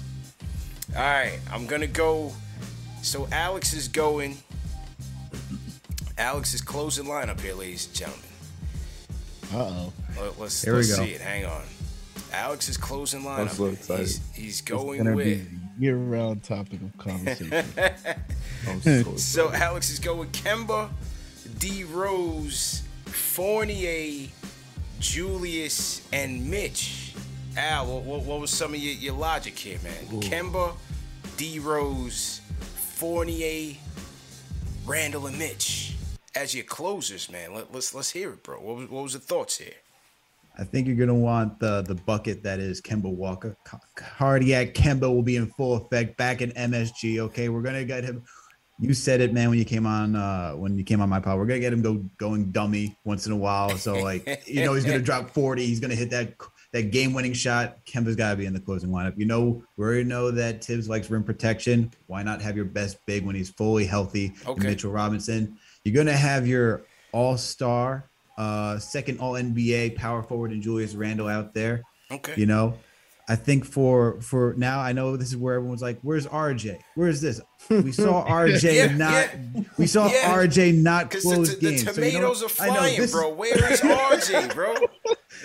All 0.97 1.03
right, 1.03 1.39
I'm 1.53 1.67
gonna 1.67 1.87
go. 1.87 2.33
So 3.03 3.29
Alex 3.31 3.73
is 3.73 3.87
going. 3.89 4.39
Alex 6.19 6.55
is 6.55 6.61
closing 6.61 7.05
lineup 7.07 7.41
here, 7.41 7.55
ladies 7.55 7.87
and 7.87 7.95
gentlemen. 7.95 8.29
Uh 9.55 9.57
oh. 9.59 9.93
Let- 10.21 10.39
Let's, 10.41 10.63
Here 10.63 10.73
we 10.75 10.79
let's 10.79 10.97
go. 10.97 11.05
see 11.05 11.13
it. 11.13 11.21
Hang 11.21 11.45
on. 11.47 11.63
Alex 12.33 12.69
is 12.69 12.77
closing 12.77 13.21
lineup. 13.23 13.39
I'm 13.39 13.49
so 13.49 13.67
excited. 13.67 14.07
He's, 14.07 14.21
he's 14.35 14.61
going 14.61 15.15
with. 15.15 15.25
be 15.25 15.47
a 15.77 15.81
year-round 15.81 16.43
topic 16.43 16.81
of 16.83 16.97
conversation. 16.99 17.65
Oh, 18.65 19.17
so 19.17 19.53
Alex 19.53 19.91
is 19.91 19.99
going 19.99 20.31
Kemba, 20.31 20.89
D 21.59 21.83
Rose, 21.83 22.83
Fournier, 23.07 24.29
Julius, 25.01 26.07
and 26.13 26.49
Mitch. 26.49 27.13
Al, 27.57 27.87
what, 27.87 28.05
what, 28.05 28.23
what 28.23 28.41
was 28.41 28.51
some 28.53 28.73
of 28.73 28.79
your, 28.79 28.95
your 28.95 29.15
logic 29.15 29.59
here, 29.59 29.79
man? 29.83 30.21
Kemba, 30.21 30.75
D 31.37 31.59
Rose, 31.59 32.41
Fournier, 32.95 33.75
Randle, 34.87 35.27
and 35.27 35.37
Mitch 35.37 35.97
as 36.35 36.55
your 36.55 36.65
closers, 36.65 37.31
man. 37.31 37.55
Let, 37.55 37.73
let's 37.73 37.95
let's 37.95 38.11
hear 38.11 38.31
it, 38.31 38.43
bro. 38.43 38.57
What 38.57 38.77
was, 38.77 38.91
what 38.91 39.03
was 39.03 39.13
the 39.13 39.19
thoughts 39.19 39.59
here? 39.59 39.75
I 40.59 40.65
think 40.65 40.87
you're 40.87 40.97
gonna 40.97 41.15
want 41.15 41.59
the 41.59 41.83
the 41.83 41.95
bucket 41.95 42.43
that 42.43 42.61
is 42.61 42.81
Kemba 42.81 43.13
Walker. 43.13 43.57
Ca- 43.65 43.81
Cardiac 43.97 44.75
Kemba 44.75 45.03
will 45.03 45.23
be 45.23 45.37
in 45.37 45.47
full 45.47 45.75
effect 45.77 46.17
back 46.17 46.43
in 46.43 46.51
MSG. 46.53 47.19
Okay, 47.21 47.49
we're 47.49 47.63
gonna 47.63 47.85
get 47.85 48.05
him. 48.05 48.23
You 48.79 48.95
said 48.95 49.21
it, 49.21 49.33
man, 49.33 49.49
when 49.51 49.59
you 49.59 49.65
came 49.65 49.87
on 49.87 50.17
uh 50.17 50.53
when 50.53 50.77
you 50.77 50.85
came 50.85 51.01
on 51.01 51.09
my 51.09 51.21
pod. 51.21 51.39
We're 51.39 51.47
gonna 51.47 51.61
get 51.61 51.73
him 51.73 51.83
go 51.83 52.05
going 52.19 52.51
dummy 52.53 52.97
once 53.05 53.27
in 53.27 53.33
a 53.33 53.37
while. 53.37 53.77
So 53.79 53.95
like 53.95 54.43
you 54.47 54.65
know 54.65 54.75
he's 54.75 54.85
gonna 54.85 54.99
drop 55.11 55.31
40. 55.31 55.65
He's 55.65 55.81
gonna 55.81 55.95
hit 55.95 56.11
that 56.11 56.35
that 56.73 56.91
game 56.91 57.13
winning 57.13 57.33
shot. 57.35 57.85
Kemba's 57.87 58.17
gotta 58.17 58.37
be 58.37 58.47
in 58.47 58.53
the 58.53 58.61
closing 58.61 58.91
lineup. 58.91 59.17
You 59.17 59.27
know 59.27 59.63
we 59.77 59.85
already 59.85 60.05
know 60.05 60.31
that 60.31 60.63
Tibbs 60.63 60.89
likes 60.89 61.11
rim 61.11 61.23
protection. 61.25 61.93
Why 62.09 62.23
not 62.23 62.43
have 62.43 62.57
your 62.57 62.65
best 62.67 62.99
big 63.07 63.25
when 63.25 63.35
he's 63.37 63.51
fully 63.51 63.87
healthy? 63.87 64.33
Okay. 64.47 64.69
Mitchell 64.69 64.91
Robinson. 64.93 65.59
You're 65.85 65.95
gonna 65.95 66.17
have 66.17 66.47
your 66.47 66.83
all 67.13 67.37
star, 67.37 68.09
uh, 68.39 68.79
second 68.79 69.19
all 69.21 69.33
NBA 69.35 69.97
power 69.97 70.23
forward 70.23 70.53
and 70.53 70.63
Julius 70.63 70.95
Randle 70.95 71.29
out 71.29 71.55
there. 71.55 71.83
Okay. 72.11 72.35
You 72.37 72.47
know, 72.47 72.75
I 73.29 73.37
think 73.37 73.65
for 73.65 74.21
for 74.21 74.55
now, 74.57 74.81
I 74.81 74.93
know 74.93 75.17
this 75.17 75.29
is 75.29 75.37
where 75.37 75.55
everyone's 75.55 75.81
like, 75.83 75.99
"Where's 76.03 76.27
RJ? 76.27 76.79
Where's 76.95 77.21
this?" 77.21 77.41
We 77.71 77.93
saw 78.05 78.27
RJ 78.27 78.75
Yeah, 78.75 78.97
not. 78.97 79.13
yeah. 79.33 79.63
We 79.79 79.87
saw 79.87 80.09
Yeah. 80.09 80.35
RJ 80.37 80.75
not 80.83 81.09
Because 81.09 81.23
close 81.25 81.51
the, 81.51 81.57
the 81.57 81.71
games. 81.77 81.85
So 81.85 82.03
you 82.03 82.19
know 82.21 82.35
tomatoes 82.35 82.43
what? 82.43 82.61
are 82.61 82.63
I 82.63 82.67
know, 82.69 82.75
flying, 82.75 83.01
this 83.01 83.13
bro. 83.13 83.33
Where 83.33 83.73
is 83.73 83.81
RJ, 83.81 84.55
bro? 84.55 84.75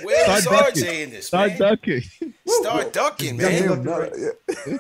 Where 0.03 0.31
is 0.37 0.43
Start 0.43 0.65
ducking. 0.73 0.83
RJ 0.83 1.03
in 1.03 1.09
this, 1.11 1.27
Start 1.27 1.49
man? 1.51 1.59
ducking. 1.59 2.01
Start 2.47 2.93
ducking, 2.93 3.39
Just 3.39 3.65
man. 3.65 3.83
look 3.83 3.85
right- 3.85 4.79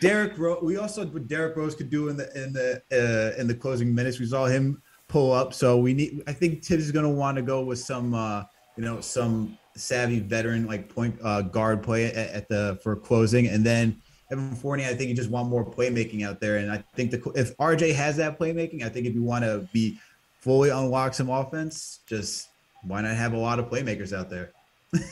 Derrick 0.00 0.38
Rose. 0.38 0.62
We 0.62 0.76
also 0.76 1.06
what 1.06 1.26
Derrick 1.28 1.56
Rose 1.56 1.74
could 1.74 1.90
do 1.90 2.08
in 2.08 2.16
the 2.16 2.28
in 2.42 2.52
the 2.52 2.82
uh, 2.92 3.40
in 3.40 3.46
the 3.48 3.54
closing 3.54 3.94
minutes. 3.94 4.18
We 4.18 4.26
saw 4.26 4.46
him 4.46 4.82
pull 5.08 5.32
up. 5.32 5.54
So 5.54 5.78
we 5.78 5.94
need. 5.94 6.22
I 6.26 6.32
think 6.32 6.62
Tibbs 6.62 6.84
is 6.84 6.92
going 6.92 7.04
to 7.04 7.10
want 7.10 7.36
to 7.36 7.42
go 7.42 7.62
with 7.62 7.78
some, 7.78 8.14
uh, 8.14 8.44
you 8.76 8.84
know, 8.84 9.00
some 9.00 9.58
savvy 9.76 10.20
veteran 10.20 10.66
like 10.66 10.88
point 10.88 11.18
uh, 11.22 11.42
guard 11.42 11.82
play 11.82 12.06
at, 12.06 12.16
at 12.16 12.48
the 12.48 12.78
for 12.82 12.96
closing, 12.96 13.48
and 13.48 13.64
then 13.64 14.00
Evan 14.30 14.54
Fournier. 14.54 14.86
I 14.86 14.94
think 14.94 15.08
you 15.08 15.14
just 15.16 15.30
want 15.30 15.48
more 15.48 15.64
playmaking 15.64 16.24
out 16.24 16.40
there, 16.40 16.58
and 16.58 16.70
I 16.70 16.84
think 16.94 17.10
the 17.10 17.32
if 17.34 17.56
RJ 17.56 17.94
has 17.94 18.16
that 18.16 18.38
playmaking, 18.38 18.82
I 18.82 18.88
think 18.88 19.06
if 19.06 19.14
you 19.14 19.22
want 19.22 19.44
to 19.44 19.68
be 19.72 19.98
fully 20.40 20.70
unlock 20.70 21.14
some 21.14 21.30
offense, 21.30 22.00
just 22.06 22.48
why 22.82 23.00
not 23.00 23.16
have 23.16 23.32
a 23.32 23.38
lot 23.38 23.58
of 23.58 23.68
playmakers 23.68 24.16
out 24.16 24.30
there? 24.30 24.52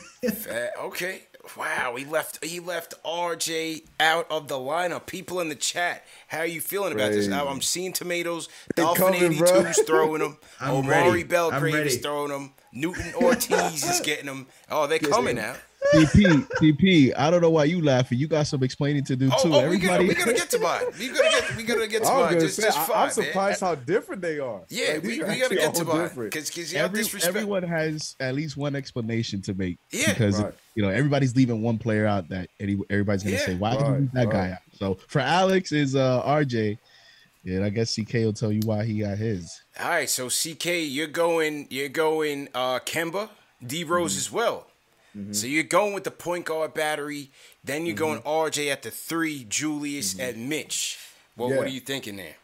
Okay. 0.79 1.23
Wow, 1.57 1.95
he 1.97 2.05
left 2.05 2.43
he 2.43 2.59
left 2.59 2.93
RJ 3.03 3.83
out 3.99 4.29
of 4.29 4.47
the 4.47 4.55
lineup. 4.55 5.05
People 5.05 5.39
in 5.39 5.49
the 5.49 5.55
chat, 5.55 6.03
how 6.27 6.39
are 6.39 6.45
you 6.45 6.61
feeling 6.61 6.93
about 6.93 7.11
this? 7.11 7.27
Now 7.27 7.47
I'm 7.47 7.61
seeing 7.61 7.93
tomatoes. 7.93 8.49
Dolphin. 8.75 9.13
82's 9.13 9.83
throwing 9.83 10.21
them. 10.21 10.37
Omari 10.61 11.09
ready. 11.09 11.23
Belgrave 11.23 11.75
is 11.85 11.97
throwing 11.97 12.31
them. 12.31 12.53
Newton 12.73 13.13
Ortiz 13.15 13.89
is 13.89 14.01
getting 14.01 14.25
them. 14.25 14.47
Oh, 14.69 14.87
they're 14.87 14.99
coming 15.15 15.37
now. 15.37 15.55
CP, 15.93 16.47
CP, 16.59 17.13
I 17.17 17.29
don't 17.29 17.41
know 17.41 17.49
why 17.49 17.65
you 17.65 17.81
laughing. 17.83 18.17
You 18.17 18.27
got 18.27 18.47
some 18.47 18.63
explaining 18.63 19.03
to 19.05 19.15
do 19.15 19.29
Oh, 19.31 19.43
too. 19.43 19.53
oh 19.53 19.69
we 19.69 19.77
gotta, 19.77 20.03
we 20.03 20.13
gotta 20.15 20.33
get 20.33 20.49
to 20.51 20.59
mine. 20.59 20.81
We 20.99 21.09
gotta 21.09 21.29
get 21.29 21.55
we 21.57 21.63
gotta 21.63 21.87
get 21.87 22.03
to 22.03 22.09
I 22.09 22.11
was 22.17 22.23
mine. 22.25 22.33
gonna 22.33 22.39
Just, 22.45 22.55
say, 22.57 22.63
just 22.63 22.77
I, 22.79 22.83
fine, 22.85 22.95
I'm 22.97 23.01
man. 23.03 23.11
surprised 23.11 23.61
how 23.61 23.75
different 23.75 24.21
they 24.21 24.39
are. 24.39 24.61
Yeah, 24.69 24.93
Like, 24.93 25.03
we, 25.03 25.09
these 25.09 25.19
we 25.27 25.39
gotta 25.39 25.55
get 25.55 25.75
to 25.75 25.79
all 25.81 25.93
mine 25.95 26.01
different. 26.07 26.33
because 26.33 26.73
y'all 26.73 26.83
every, 26.85 26.99
disrespect. 27.03 27.35
everyone 27.35 27.63
has 27.63 28.15
at 28.19 28.35
least 28.35 28.57
one 28.57 28.75
explanation 28.75 29.41
to 29.43 29.53
make. 29.53 29.77
Yeah. 29.91 30.09
because 30.09 30.41
Right. 30.41 30.53
you 30.75 30.81
know 30.83 30.89
everybody's 30.89 31.35
leaving 31.35 31.61
one 31.61 31.77
player 31.77 32.05
out 32.05 32.29
that 32.29 32.49
any, 32.59 32.77
everybody's 32.89 33.23
gonna 33.23 33.35
Yeah. 33.35 33.45
say, 33.45 33.55
"Why 33.55 33.71
did 33.71 33.81
you 33.81 33.85
Right, 33.87 33.99
leave 34.01 34.11
that 34.13 34.29
guy 34.29 34.51
out?" 34.51 34.59
So 34.77 34.97
for 35.07 35.19
Alex 35.19 35.71
is 35.71 35.95
uh 35.95 36.21
RJ, 36.25 36.77
yeah, 37.43 37.63
I 37.63 37.69
guess 37.69 37.95
CK 37.95 38.13
will 38.25 38.33
tell 38.33 38.51
you 38.51 38.61
why 38.65 38.85
he 38.85 38.99
got 38.99 39.17
his. 39.17 39.61
All 39.79 39.89
right, 39.89 40.09
so 40.09 40.29
CK, 40.29 40.65
you're 40.87 41.07
going, 41.07 41.67
you're 41.69 41.89
going, 41.89 42.49
uh, 42.55 42.79
Kemba, 42.79 43.29
D 43.65 43.83
Rose 43.83 44.13
Mm-hmm. 44.13 44.17
as 44.19 44.31
well. 44.31 44.67
So 45.31 45.47
you're 45.47 45.63
going 45.63 45.93
with 45.93 46.03
the 46.03 46.11
point 46.11 46.45
guard 46.45 46.73
battery. 46.73 47.31
Then 47.63 47.85
you're 47.85 47.95
going 47.95 48.19
RJ 48.21 48.69
at 48.71 48.83
the 48.83 48.91
three, 48.91 49.45
Julius 49.47 50.19
and 50.19 50.49
Mitch. 50.49 50.97
Well, 51.37 51.49
what 51.49 51.55
Mm-hmm. 51.59 51.65
Are 51.65 51.69
you 51.69 51.79
thinking 51.79 52.15
there? 52.17 52.35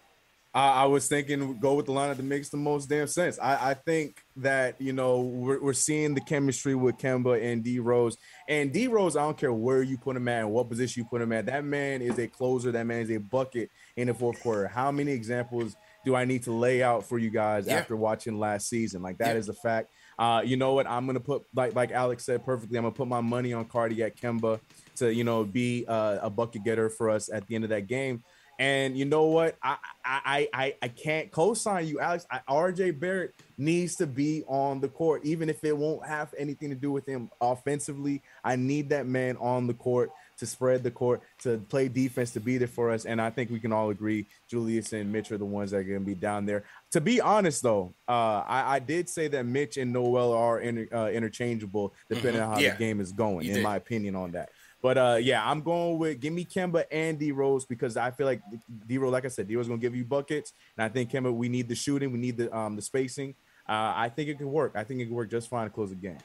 I, 0.53 0.83
I 0.83 0.85
was 0.85 1.07
thinking 1.07 1.59
go 1.59 1.75
with 1.75 1.85
the 1.85 1.93
lineup 1.93 2.17
that 2.17 2.23
makes 2.23 2.49
the 2.49 2.57
most 2.57 2.89
damn 2.89 3.07
sense. 3.07 3.39
I, 3.41 3.71
I 3.71 3.73
think 3.73 4.21
that 4.37 4.79
you 4.81 4.91
know 4.91 5.21
we're, 5.21 5.61
we're 5.61 5.71
seeing 5.73 6.13
the 6.13 6.19
chemistry 6.21 6.75
with 6.75 6.97
Kemba 6.97 7.41
and 7.41 7.63
D 7.63 7.79
Rose. 7.79 8.17
And 8.49 8.71
D 8.73 8.87
Rose, 8.87 9.15
I 9.15 9.21
don't 9.21 9.37
care 9.37 9.53
where 9.53 9.81
you 9.81 9.97
put 9.97 10.15
him 10.17 10.27
at 10.27 10.49
what 10.49 10.67
position 10.69 11.03
you 11.03 11.09
put 11.09 11.21
him 11.21 11.31
at. 11.31 11.45
That 11.45 11.63
man 11.63 12.01
is 12.01 12.17
a 12.19 12.27
closer. 12.27 12.71
That 12.73 12.85
man 12.85 13.01
is 13.01 13.11
a 13.11 13.17
bucket 13.17 13.69
in 13.95 14.07
the 14.07 14.13
fourth 14.13 14.41
quarter. 14.41 14.67
How 14.67 14.91
many 14.91 15.11
examples 15.13 15.75
do 16.03 16.15
I 16.15 16.25
need 16.25 16.43
to 16.43 16.51
lay 16.51 16.83
out 16.83 17.07
for 17.07 17.17
you 17.17 17.29
guys 17.29 17.67
Yeah. 17.67 17.75
after 17.77 17.95
watching 17.95 18.37
last 18.37 18.67
season? 18.67 19.01
Like 19.01 19.19
that 19.19 19.35
Yeah. 19.35 19.39
is 19.39 19.47
a 19.47 19.53
fact. 19.53 19.89
Uh, 20.19 20.41
you 20.43 20.57
know 20.57 20.73
what? 20.73 20.87
I'm 20.87 21.05
gonna 21.05 21.19
put 21.19 21.43
like 21.55 21.75
like 21.75 21.91
Alex 21.91 22.25
said 22.25 22.45
perfectly. 22.45 22.77
I'm 22.77 22.83
gonna 22.83 22.95
put 22.95 23.07
my 23.07 23.21
money 23.21 23.53
on 23.53 23.65
Cardiac 23.65 24.15
Kemba 24.15 24.59
to 24.97 25.13
you 25.13 25.23
know 25.23 25.43
be 25.43 25.85
uh, 25.87 26.19
a 26.21 26.29
bucket 26.29 26.63
getter 26.63 26.89
for 26.89 27.09
us 27.09 27.29
at 27.31 27.47
the 27.47 27.55
end 27.55 27.63
of 27.63 27.69
that 27.69 27.87
game. 27.87 28.23
And 28.59 28.95
you 28.95 29.05
know 29.05 29.25
what? 29.25 29.57
I 29.63 29.77
I 30.05 30.47
I 30.53 30.75
I 30.83 30.87
can't 30.89 31.31
co-sign 31.31 31.87
you, 31.87 31.99
Alex. 31.99 32.27
I, 32.29 32.41
RJ 32.47 32.99
Barrett 32.99 33.33
needs 33.57 33.95
to 33.95 34.05
be 34.05 34.43
on 34.47 34.79
the 34.79 34.87
court, 34.87 35.25
even 35.25 35.49
if 35.49 35.63
it 35.63 35.75
won't 35.75 36.05
have 36.05 36.31
anything 36.37 36.69
to 36.69 36.75
do 36.75 36.91
with 36.91 37.07
him 37.07 37.31
offensively. 37.41 38.21
I 38.43 38.55
need 38.57 38.89
that 38.89 39.07
man 39.07 39.37
on 39.37 39.65
the 39.65 39.73
court 39.73 40.11
to 40.41 40.47
spread 40.47 40.81
the 40.81 40.89
court, 40.89 41.21
to 41.43 41.59
play 41.69 41.87
defense, 41.87 42.31
to 42.31 42.39
be 42.39 42.57
there 42.57 42.67
for 42.67 42.89
us. 42.89 43.05
And 43.05 43.21
I 43.21 43.29
think 43.29 43.51
we 43.51 43.59
can 43.59 43.71
all 43.71 43.91
agree 43.91 44.25
Julius 44.49 44.91
and 44.91 45.11
Mitch 45.11 45.31
are 45.31 45.37
the 45.37 45.45
ones 45.45 45.69
that 45.69 45.77
are 45.77 45.83
going 45.83 45.99
to 45.99 46.05
be 46.05 46.15
down 46.15 46.47
there. 46.47 46.63
To 46.93 46.99
be 46.99 47.21
honest, 47.21 47.61
though, 47.61 47.93
uh, 48.09 48.43
I, 48.47 48.75
I, 48.75 48.79
did 48.79 49.07
say 49.07 49.27
that 49.27 49.45
Mitch 49.45 49.77
and 49.77 49.93
Noel 49.93 50.33
are 50.33 50.59
inter, 50.59 50.87
uh, 50.91 51.09
interchangeable 51.09 51.93
depending 52.09 52.41
mm-hmm. 52.41 52.49
on 52.49 52.55
how 52.55 52.59
yeah. 52.59 52.71
the 52.71 52.79
game 52.79 52.99
is 52.99 53.11
going, 53.11 53.45
you 53.45 53.51
in 53.51 53.57
did. 53.57 53.63
my 53.63 53.75
opinion 53.75 54.15
on 54.15 54.31
that. 54.31 54.49
But 54.81 54.97
uh, 54.97 55.19
yeah, 55.21 55.47
I'm 55.47 55.61
going 55.61 55.99
with 55.99 56.19
give 56.19 56.33
me 56.33 56.43
Kemba 56.43 56.85
and 56.91 57.19
D 57.19 57.31
Rose 57.31 57.65
because 57.67 57.97
I 57.97 58.09
feel 58.09 58.25
like 58.25 58.41
D 58.87 58.97
Rose, 58.97 59.11
like 59.11 59.25
I 59.25 59.27
said, 59.27 59.47
D 59.47 59.55
Rose 59.55 59.67
gonna 59.67 59.79
give 59.79 59.95
you 59.95 60.03
buckets, 60.03 60.53
and 60.75 60.83
I 60.83 60.89
think 60.89 61.11
Kemba, 61.11 61.31
we 61.31 61.49
need 61.49 61.69
the 61.69 61.75
shooting, 61.75 62.11
we 62.11 62.17
need 62.17 62.37
the 62.37 62.55
um 62.57 62.75
the 62.75 62.81
spacing. 62.81 63.35
Uh, 63.69 63.93
I 63.95 64.09
think 64.09 64.27
it 64.29 64.39
could 64.39 64.47
work. 64.47 64.73
I 64.75 64.83
think 64.83 65.01
it 65.01 65.05
could 65.05 65.13
work 65.13 65.29
just 65.29 65.49
fine 65.49 65.65
to 65.65 65.69
close 65.69 65.89
the 65.89 65.95
game. 65.95 66.17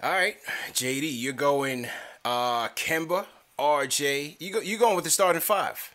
All 0.00 0.12
right, 0.12 0.36
JD, 0.74 1.08
you're 1.20 1.32
going 1.32 1.88
uh 2.24 2.68
Kemba, 2.68 3.26
RJ. 3.58 4.36
You 4.38 4.52
go 4.52 4.60
you 4.60 4.78
going 4.78 4.94
with 4.94 5.04
the 5.04 5.10
starting 5.10 5.40
five, 5.40 5.92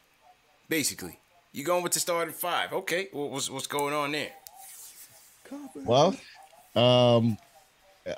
basically. 0.68 1.20
You 1.54 1.63
going 1.63 1.84
with 1.84 1.94
the 1.94 2.02
starting 2.02 2.34
five? 2.34 2.74
Okay, 2.74 3.08
what's 3.13 3.50
what's 3.50 3.68
going 3.68 3.94
on 3.94 4.12
there? 4.12 4.32
Well, 5.74 6.18
um, 6.76 7.38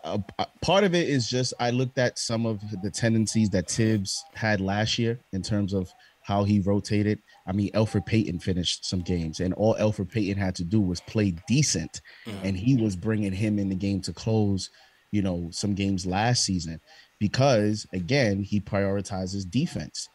a, 0.04 0.20
a 0.40 0.48
part 0.64 0.86
of 0.86 0.96
it 0.96 1.08
is 1.08 1.30
just 1.30 1.54
I 1.60 1.70
looked 1.70 2.00
at 2.00 2.18
some 2.18 2.48
of 2.48 2.62
the 2.82 2.90
tendencies 2.90 3.52
that 3.52 3.70
Thibs 3.70 4.26
had 4.34 4.62
last 4.62 4.98
year 4.98 5.20
in 5.34 5.44
terms 5.44 5.72
of 5.72 5.94
how 6.24 6.46
he 6.46 6.62
rotated. 6.62 7.20
I 7.46 7.52
mean, 7.52 7.72
Elfrid 7.74 8.08
Payton 8.08 8.40
finished 8.40 8.86
some 8.86 9.02
games, 9.02 9.40
and 9.40 9.54
all 9.54 9.76
Elfrid 9.76 10.12
Payton 10.12 10.38
had 10.38 10.56
to 10.56 10.64
do 10.64 10.82
was 10.82 11.00
play 11.02 11.36
decent, 11.48 12.02
mm-hmm. 12.26 12.44
and 12.44 12.58
he 12.58 12.76
was 12.76 12.96
bringing 12.96 13.34
him 13.34 13.60
in 13.60 13.70
the 13.70 13.76
game 13.76 14.02
to 14.02 14.14
close, 14.14 14.72
you 15.16 15.22
know, 15.22 15.48
some 15.50 15.74
games 15.74 16.06
last 16.06 16.44
season 16.44 16.82
because 17.20 17.88
again 17.94 18.44
he 18.44 18.60
prioritizes 18.60 19.50
defense, 19.50 20.10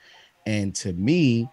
and 0.44 0.74
to 0.74 0.92
me, 0.92 1.48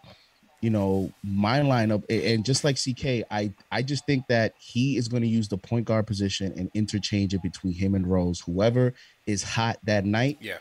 you 0.60 0.70
know, 0.70 1.10
my 1.24 1.62
lineup 1.62 2.04
and 2.10 2.44
just 2.44 2.66
like 2.66 2.76
CK, 2.76 3.26
I 3.32 3.54
I 3.72 3.84
just 3.84 4.06
think 4.06 4.28
that 4.28 4.54
he 4.60 4.98
is 4.98 5.08
going 5.08 5.24
to 5.24 5.30
use 5.30 5.48
the 5.48 5.58
point 5.58 5.86
guard 5.86 6.08
position 6.08 6.52
and 6.58 6.70
interchange 6.74 7.34
it 7.34 7.42
between 7.42 7.74
him 7.74 7.96
and 7.96 8.06
Rose. 8.06 8.42
Whoever 8.42 8.94
is 9.26 9.44
hot 9.44 9.78
that 9.86 10.04
night, 10.04 10.40
yeah, 10.42 10.58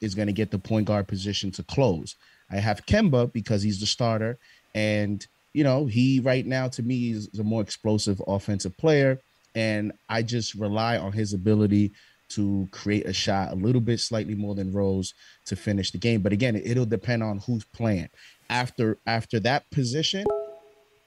is 0.00 0.14
going 0.14 0.28
to 0.28 0.32
get 0.32 0.52
the 0.52 0.60
point 0.60 0.86
guard 0.86 1.08
position 1.08 1.50
to 1.52 1.64
close. 1.64 2.14
I 2.52 2.58
have 2.58 2.86
Kemba 2.86 3.32
because 3.32 3.64
he's 3.64 3.80
the 3.80 3.86
starter, 3.86 4.38
and 4.76 5.26
you 5.54 5.64
know 5.64 5.86
he 5.86 6.20
right 6.20 6.46
now 6.46 6.68
to 6.68 6.84
me 6.84 7.10
is 7.10 7.28
a 7.36 7.42
more 7.42 7.62
explosive 7.62 8.22
offensive 8.28 8.76
player, 8.76 9.18
and 9.56 9.90
I 10.08 10.22
just 10.22 10.54
rely 10.54 10.98
on 10.98 11.10
his 11.10 11.32
ability 11.32 11.92
to 12.34 12.68
create 12.70 13.06
a 13.06 13.12
shot 13.12 13.52
a 13.52 13.54
little 13.54 13.80
bit 13.80 14.00
slightly 14.00 14.34
more 14.34 14.54
than 14.54 14.72
Rose 14.72 15.14
to 15.46 15.56
finish 15.56 15.90
the 15.90 15.98
game. 15.98 16.22
But 16.22 16.32
again, 16.32 16.56
it'll 16.56 16.86
depend 16.86 17.22
on 17.22 17.38
who's 17.38 17.64
playing 17.64 18.08
after 18.52 18.98
after 19.06 19.40
that 19.40 19.68
position, 19.70 20.26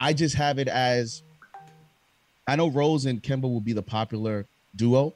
I 0.01 0.11
just 0.13 0.35
have 0.35 0.57
it 0.57 0.67
as 0.67 1.21
I 2.47 2.55
know 2.55 2.69
Rose 2.69 3.05
and 3.05 3.21
Kemba 3.21 3.43
will 3.43 3.61
be 3.61 3.73
the 3.73 3.81
popular 3.81 4.45
duo, 4.75 5.13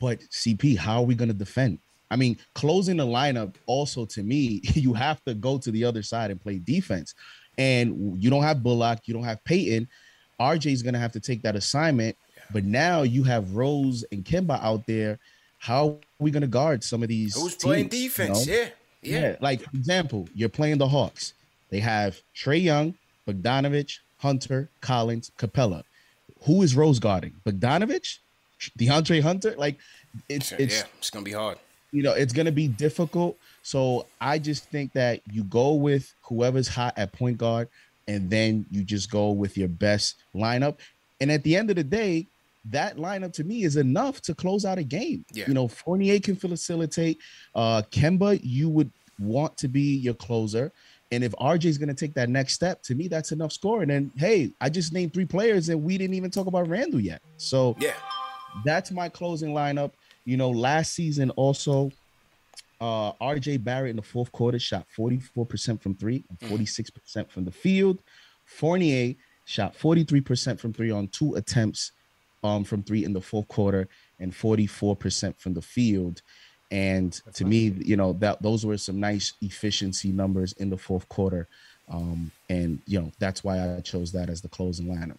but 0.00 0.18
CP, 0.20 0.76
how 0.76 1.00
are 1.00 1.04
we 1.04 1.14
going 1.14 1.28
to 1.28 1.34
defend? 1.34 1.78
I 2.10 2.16
mean, 2.16 2.38
closing 2.54 2.96
the 2.96 3.06
lineup 3.06 3.54
also 3.66 4.04
to 4.06 4.22
me, 4.22 4.60
you 4.74 4.94
have 4.94 5.22
to 5.24 5.34
go 5.34 5.58
to 5.58 5.70
the 5.70 5.84
other 5.84 6.02
side 6.02 6.30
and 6.30 6.40
play 6.40 6.58
defense. 6.58 7.14
And 7.58 8.22
you 8.22 8.28
don't 8.28 8.42
have 8.42 8.62
Bullock, 8.62 9.00
you 9.06 9.14
don't 9.14 9.24
have 9.24 9.42
Payton. 9.44 9.88
RJ 10.38 10.72
is 10.72 10.82
going 10.82 10.92
to 10.94 11.00
have 11.00 11.12
to 11.12 11.20
take 11.20 11.42
that 11.42 11.56
assignment. 11.56 12.16
But 12.52 12.64
now 12.64 13.02
you 13.02 13.22
have 13.24 13.54
Rose 13.54 14.04
and 14.12 14.24
Kemba 14.24 14.62
out 14.62 14.86
there. 14.86 15.18
How 15.58 15.88
are 15.88 15.98
we 16.18 16.30
going 16.30 16.42
to 16.42 16.46
guard 16.48 16.84
some 16.84 17.02
of 17.02 17.08
these? 17.08 17.34
Who's 17.34 17.52
teams, 17.52 17.64
playing 17.64 17.88
defense? 17.88 18.46
You 18.46 18.52
know? 18.52 18.58
yeah, 18.58 18.68
yeah. 19.02 19.20
Yeah. 19.20 19.36
Like, 19.40 19.62
for 19.62 19.76
example, 19.76 20.28
you're 20.34 20.48
playing 20.48 20.78
the 20.78 20.88
Hawks. 20.88 21.34
They 21.70 21.80
have 21.80 22.20
Trae 22.34 22.62
Young, 22.62 22.94
Bogdanovich, 23.26 23.98
Hunter, 24.18 24.68
Collins, 24.80 25.30
Capela. 25.38 25.82
Who 26.42 26.62
is 26.62 26.76
Rose 26.76 26.98
guarding? 26.98 27.34
Bogdanovich, 27.44 28.18
DeAndre 28.78 29.22
Hunter. 29.22 29.54
Like 29.56 29.78
it's 30.28 30.52
it's 30.52 30.78
yeah, 30.78 30.86
it's 30.98 31.10
gonna 31.10 31.24
be 31.24 31.32
hard. 31.32 31.58
You 31.92 32.02
know, 32.02 32.12
it's 32.12 32.32
gonna 32.32 32.52
be 32.52 32.68
difficult. 32.68 33.36
So 33.62 34.06
I 34.20 34.38
just 34.38 34.64
think 34.64 34.92
that 34.92 35.20
you 35.30 35.44
go 35.44 35.74
with 35.74 36.14
whoever's 36.22 36.68
hot 36.68 36.94
at 36.96 37.12
point 37.12 37.38
guard, 37.38 37.68
and 38.06 38.30
then 38.30 38.66
you 38.70 38.82
just 38.84 39.10
go 39.10 39.30
with 39.30 39.56
your 39.56 39.68
best 39.68 40.16
lineup. 40.34 40.76
And 41.20 41.32
at 41.32 41.42
the 41.42 41.56
end 41.56 41.70
of 41.70 41.76
the 41.76 41.84
day, 41.84 42.26
that 42.70 42.96
lineup 42.96 43.32
to 43.34 43.44
me 43.44 43.64
is 43.64 43.76
enough 43.76 44.20
to 44.22 44.34
close 44.34 44.64
out 44.64 44.78
a 44.78 44.84
game. 44.84 45.24
Yeah. 45.32 45.44
You 45.48 45.54
know, 45.54 45.68
Fournier 45.68 46.20
can 46.20 46.36
facilitate. 46.36 47.18
Uh 47.54 47.82
Kemba, 47.90 48.40
you 48.42 48.68
would 48.68 48.90
want 49.18 49.56
to 49.58 49.68
be 49.68 49.96
your 49.96 50.14
closer. 50.14 50.72
And 51.12 51.22
if 51.22 51.32
RJ 51.32 51.66
is 51.66 51.78
going 51.78 51.88
to 51.88 51.94
take 51.94 52.14
that 52.14 52.28
next 52.28 52.54
step, 52.54 52.82
to 52.82 52.94
me, 52.94 53.06
that's 53.06 53.30
enough 53.30 53.52
scoring. 53.52 53.90
And 53.90 54.10
hey, 54.16 54.50
I 54.60 54.68
just 54.68 54.92
named 54.92 55.14
three 55.14 55.24
players 55.24 55.68
and 55.68 55.82
we 55.82 55.96
didn't 55.96 56.14
even 56.14 56.30
talk 56.30 56.46
about 56.46 56.68
Randle 56.68 57.00
yet. 57.00 57.22
So 57.36 57.76
yeah, 57.78 57.94
that's 58.64 58.90
my 58.90 59.08
closing 59.08 59.50
lineup. 59.50 59.92
You 60.24 60.36
know, 60.36 60.50
last 60.50 60.94
season 60.94 61.30
also, 61.30 61.92
uh, 62.80 63.12
RJ 63.14 63.62
Barrett 63.62 63.90
in 63.90 63.96
the 63.96 64.02
fourth 64.02 64.32
quarter 64.32 64.58
shot 64.58 64.86
44% 64.98 65.80
from 65.80 65.94
three 65.94 66.24
and 66.28 66.50
46% 66.50 66.90
mm. 66.90 67.30
from 67.30 67.44
the 67.44 67.52
field. 67.52 68.02
Fournier 68.44 69.14
shot 69.44 69.78
43% 69.78 70.58
from 70.58 70.72
three 70.72 70.90
on 70.90 71.08
two 71.08 71.36
attempts 71.36 71.92
um, 72.42 72.64
from 72.64 72.82
three 72.82 73.04
in 73.04 73.12
the 73.12 73.20
fourth 73.20 73.48
quarter 73.48 73.88
and 74.18 74.32
44% 74.32 75.38
from 75.38 75.54
the 75.54 75.62
field. 75.62 76.22
And 76.70 77.20
That's 77.24 77.38
to 77.38 77.44
me, 77.44 77.74
you 77.78 77.96
know, 77.96 78.12
that 78.14 78.42
those 78.42 78.66
were 78.66 78.78
some 78.78 78.98
nice 78.98 79.34
efficiency 79.40 80.10
numbers 80.10 80.52
in 80.54 80.70
the 80.70 80.76
fourth 80.76 81.08
quarter. 81.08 81.48
Um, 81.88 82.32
and 82.48 82.80
you 82.86 83.00
know, 83.00 83.12
that's 83.18 83.44
why 83.44 83.76
I 83.76 83.80
chose 83.80 84.12
that 84.12 84.28
as 84.28 84.40
the 84.40 84.48
closing 84.48 84.86
lineup. 84.86 85.18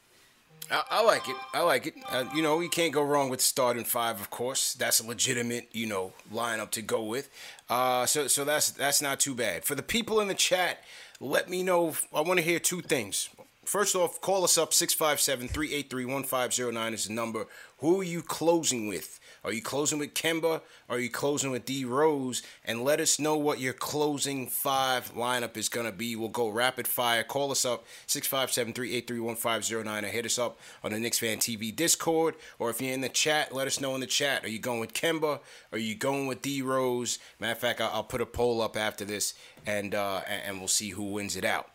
I, 0.69 0.83
I 0.89 1.03
like 1.03 1.29
it. 1.29 1.35
I 1.53 1.61
like 1.61 1.87
it. 1.87 1.95
Uh, 2.09 2.25
you 2.35 2.41
know, 2.41 2.59
you 2.59 2.69
can't 2.69 2.93
go 2.93 3.01
wrong 3.01 3.29
with 3.29 3.41
starting 3.41 3.85
five, 3.85 4.19
of 4.19 4.29
course. 4.29 4.73
That's 4.73 4.99
a 4.99 5.07
legitimate, 5.07 5.69
you 5.71 5.85
know, 5.85 6.13
lineup 6.33 6.71
to 6.71 6.81
go 6.81 7.03
with. 7.03 7.29
Uh, 7.69 8.05
so, 8.05 8.27
so 8.27 8.43
that's 8.43 8.71
that's 8.71 9.01
not 9.01 9.19
too 9.19 9.33
bad. 9.33 9.63
For 9.63 9.75
the 9.75 9.83
people 9.83 10.19
in 10.19 10.27
the 10.27 10.35
chat, 10.35 10.83
let 11.19 11.49
me 11.49 11.63
know. 11.63 11.95
I 12.13 12.21
want 12.21 12.39
to 12.39 12.43
hear 12.43 12.59
two 12.59 12.81
things. 12.81 13.29
First 13.67 13.97
off, 13.97 14.21
call 14.21 14.45
us 14.45 14.57
up 14.57 14.73
657 14.73 15.49
383 15.49 16.05
1509 16.05 16.93
is 16.93 17.07
the 17.07 17.13
number. 17.13 17.47
Who 17.79 17.99
are 17.99 18.03
you 18.03 18.21
closing 18.21 18.87
with? 18.87 19.19
Are 19.43 19.51
you 19.51 19.61
closing 19.61 19.99
with 19.99 20.13
Kemba? 20.13 20.61
Are 20.89 20.99
you 20.99 21.09
closing 21.09 21.51
with 21.51 21.65
D 21.65 21.83
Rose? 21.83 22.43
And 22.63 22.85
let 22.85 23.01
us 23.01 23.19
know 23.19 23.35
what 23.35 23.59
your 23.59 23.73
closing 23.73 24.47
five 24.47 25.13
lineup 25.15 25.57
is 25.57 25.67
going 25.67 25.85
to 25.85 25.91
be. 25.91 26.15
We'll 26.15 26.29
go 26.29 26.47
rapid 26.47 26.87
fire. 26.87 27.25
Call 27.25 27.51
us 27.51 27.65
up 27.65 27.85
657 28.05 28.71
383 28.71 29.19
1509 29.19 30.05
or 30.05 30.07
hit 30.07 30.25
us 30.25 30.39
up 30.39 30.57
on 30.81 30.93
the 30.93 30.99
Knicks 31.01 31.19
Fan 31.19 31.39
TV 31.39 31.75
Discord. 31.75 32.35
Or 32.59 32.69
if 32.69 32.79
you're 32.79 32.93
in 32.93 33.01
the 33.01 33.09
chat, 33.09 33.53
let 33.53 33.67
us 33.67 33.81
know 33.81 33.95
in 33.95 33.99
the 33.99 34.07
chat. 34.07 34.45
Are 34.45 34.49
you 34.49 34.59
going 34.59 34.79
with 34.79 34.93
Kemba? 34.93 35.41
Are 35.73 35.77
you 35.77 35.95
going 35.95 36.25
with 36.25 36.41
D 36.41 36.61
Rose? 36.61 37.19
Matter 37.37 37.51
of 37.51 37.59
fact, 37.59 37.81
I'll, 37.81 38.03
put 38.03 38.21
a 38.21 38.25
poll 38.25 38.61
up 38.61 38.77
after 38.77 39.03
this 39.03 39.33
and, 39.65 39.93
uh, 39.93 40.21
and 40.25 40.59
we'll 40.59 40.69
see 40.69 40.91
who 40.91 41.11
wins 41.11 41.35
it 41.35 41.43
out. 41.43 41.69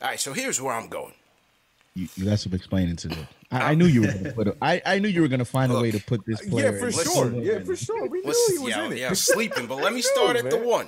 All 0.00 0.08
right, 0.08 0.18
so 0.18 0.32
here's 0.32 0.62
where 0.62 0.72
I'm 0.72 0.88
going 0.88 1.12
you, 1.96 2.08
you 2.14 2.24
got 2.26 2.38
some 2.38 2.52
explaining 2.52 2.96
to 2.96 3.08
do. 3.08 3.16
I, 3.50 3.58
I 3.58 3.70
uh, 3.70 3.74
knew 3.74 3.86
you 3.86 4.02
were 4.02 4.12
gonna 4.12 4.32
put. 4.32 4.48
A, 4.48 4.56
I, 4.60 4.82
I 4.84 4.98
knew 4.98 5.08
you 5.08 5.22
were 5.22 5.28
gonna 5.28 5.46
find 5.46 5.72
Look, 5.72 5.80
a 5.80 5.82
way 5.82 5.90
to 5.90 6.00
put 6.00 6.26
this 6.26 6.40
uh, 6.40 6.50
player. 6.50 6.72
Yeah, 6.72 6.78
for 6.78 6.92
sure. 6.92 7.32
Yeah, 7.32 7.58
for 7.60 7.76
sure. 7.76 8.06
We 8.06 8.20
knew 8.20 8.34
he 8.52 8.58
was 8.58 8.76
yeah, 8.76 8.84
in 8.84 8.92
it. 8.92 8.98
Yeah, 8.98 9.12
sleeping. 9.14 9.66
But 9.66 9.76
let 9.76 9.94
me 9.94 10.02
start 10.02 10.36
at 10.36 10.50
the 10.50 10.58
one. 10.58 10.86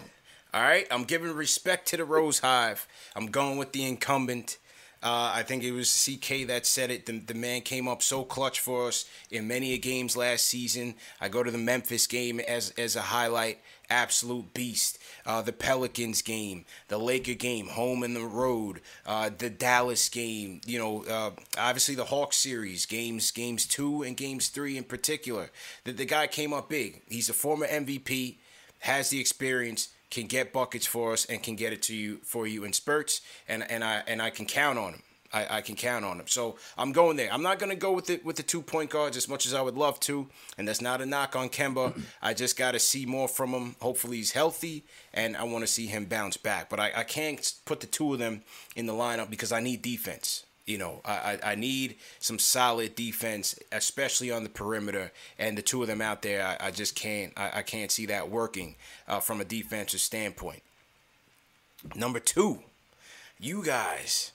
All 0.53 0.63
right, 0.63 0.87
I'm 0.91 1.05
giving 1.05 1.35
respect 1.35 1.89
to 1.89 1.97
the 1.97 2.05
Rose 2.05 2.41
Hive. 2.41 2.87
I'm 3.17 3.27
going 3.27 3.59
with 3.59 3.73
the 3.73 3.85
incumbent. 3.85 4.59
Uh, 5.01 5.33
I 5.35 5.45
think 5.45 5.63
it 5.63 5.73
was 5.73 5.89
CK 5.91 6.49
that 6.49 6.67
said 6.67 6.91
it. 6.91 7.07
The, 7.07 7.21
the 7.21 7.35
man 7.35 7.61
came 7.61 7.87
up 7.87 8.03
so 8.03 8.25
clutch 8.25 8.59
for 8.59 8.89
us 8.89 9.05
in 9.31 9.47
many 9.47 9.73
a 9.73 9.79
games 9.79 10.17
last 10.17 10.45
season. 10.45 10.95
I 11.21 11.29
go 11.29 11.45
to 11.45 11.51
the 11.51 11.59
Memphis 11.59 12.07
game 12.09 12.41
as 12.41 12.73
as 12.77 12.97
a 12.97 13.03
highlight. 13.03 13.61
Absolute 13.91 14.53
beast. 14.53 14.99
Uh, 15.25 15.41
the 15.41 15.53
Pelicans 15.53 16.21
game, 16.21 16.67
the 16.89 16.99
Laker 16.99 17.35
game, 17.35 17.69
home 17.69 18.03
and 18.03 18.15
the 18.15 18.27
road, 18.27 18.81
uh, 19.07 19.31
the 19.37 19.49
Dallas 19.49 20.09
game. 20.09 20.61
You 20.67 20.79
know, 20.79 21.05
uh, 21.05 21.31
obviously 21.57 21.95
the 21.95 22.05
Hawks 22.07 22.37
series 22.37 22.85
games, 22.85 23.31
games 23.31 23.67
two 23.67 24.03
and 24.03 24.17
games 24.17 24.49
three 24.49 24.77
in 24.77 24.85
particular. 24.85 25.51
That 25.85 25.97
the 25.97 26.05
guy 26.05 26.27
came 26.27 26.53
up 26.53 26.69
big. 26.69 27.03
He's 27.09 27.29
a 27.29 27.35
former 27.35 27.67
MVP, 27.67 28.37
has 28.81 29.11
the 29.11 29.21
experience 29.21 29.89
can 30.11 30.27
get 30.27 30.53
buckets 30.53 30.87
for 30.87 31.13
us 31.13 31.25
and 31.27 31.43
can 31.43 31.57
get 31.57 31.73
it 31.73 31.83
to 31.83 31.95
you 31.95 32.19
for 32.23 32.47
you 32.47 32.65
in 32.65 32.73
spurts, 32.73 33.21
and 33.49 33.69
and 33.71 33.85
I 33.85 34.03
and 34.07 34.23
I 34.23 34.31
can 34.31 34.47
count 34.47 34.79
on 34.79 34.95
him. 34.95 35.03
I, 35.33 35.59
I 35.59 35.61
can 35.61 35.77
count 35.77 36.05
on 36.05 36.19
him. 36.19 36.27
So 36.27 36.57
I'm 36.77 36.93
going 36.93 37.17
there. 37.17 37.33
I'm 37.33 37.43
not 37.43 37.59
gonna 37.59 37.77
go 37.77 37.93
with 37.93 38.09
it 38.11 38.25
with 38.25 38.37
the 38.37 38.43
two 38.43 38.63
point 38.63 38.91
guards 38.91 39.17
as 39.17 39.29
much 39.29 39.47
as 39.47 39.55
I 39.55 39.61
would 39.61 39.77
love 39.77 40.01
to, 40.01 40.29
and 40.57 40.67
that's 40.67 40.81
not 40.81 41.01
a 41.01 41.07
knock 41.07 41.37
on 41.37 41.49
Kemba. 41.49 42.01
I 42.23 42.35
just 42.35 42.57
got 42.57 42.73
to 42.73 42.79
see 42.79 43.07
more 43.07 43.29
from 43.29 43.51
him. 43.51 43.77
Hopefully 43.81 44.19
he's 44.19 44.33
healthy, 44.33 44.85
and 45.13 45.37
I 45.37 45.45
want 45.45 45.65
to 45.65 45.67
see 45.67 45.87
him 45.87 46.07
bounce 46.07 46.37
back. 46.37 46.71
But 46.71 46.81
I, 46.81 46.93
I 46.97 47.05
can't 47.05 47.53
put 47.65 47.81
the 47.81 47.87
two 47.87 48.13
of 48.13 48.19
them 48.19 48.43
in 48.75 48.87
the 48.87 48.95
lineup 48.95 49.31
because 49.31 49.53
I 49.53 49.61
need 49.61 49.83
defense. 49.83 50.45
You 50.69 50.77
know, 50.77 51.01
I, 51.03 51.39
I, 51.43 51.55
need 51.55 51.97
some 52.19 52.39
solid 52.39 52.95
defense, 52.95 53.59
especially 53.73 54.31
on 54.31 54.43
the 54.43 54.51
perimeter. 54.51 55.13
And 55.39 55.57
the 55.57 55.63
two 55.63 55.81
of 55.81 55.89
them 55.89 56.03
out 56.03 56.21
there, 56.21 56.47
I, 56.47 56.67
I 56.67 56.71
just 56.71 56.95
can't 56.95 57.33
I, 57.39 57.51
I 57.55 57.63
can't 57.63 57.91
see 57.91 58.05
that 58.07 58.31
working 58.31 58.75
uh, 59.09 59.21
from 59.21 59.41
a 59.41 59.47
defensive 59.47 60.01
standpoint. 60.01 60.63
Number 61.95 62.21
two, 62.21 62.59
you 63.41 63.65
guys 63.65 64.33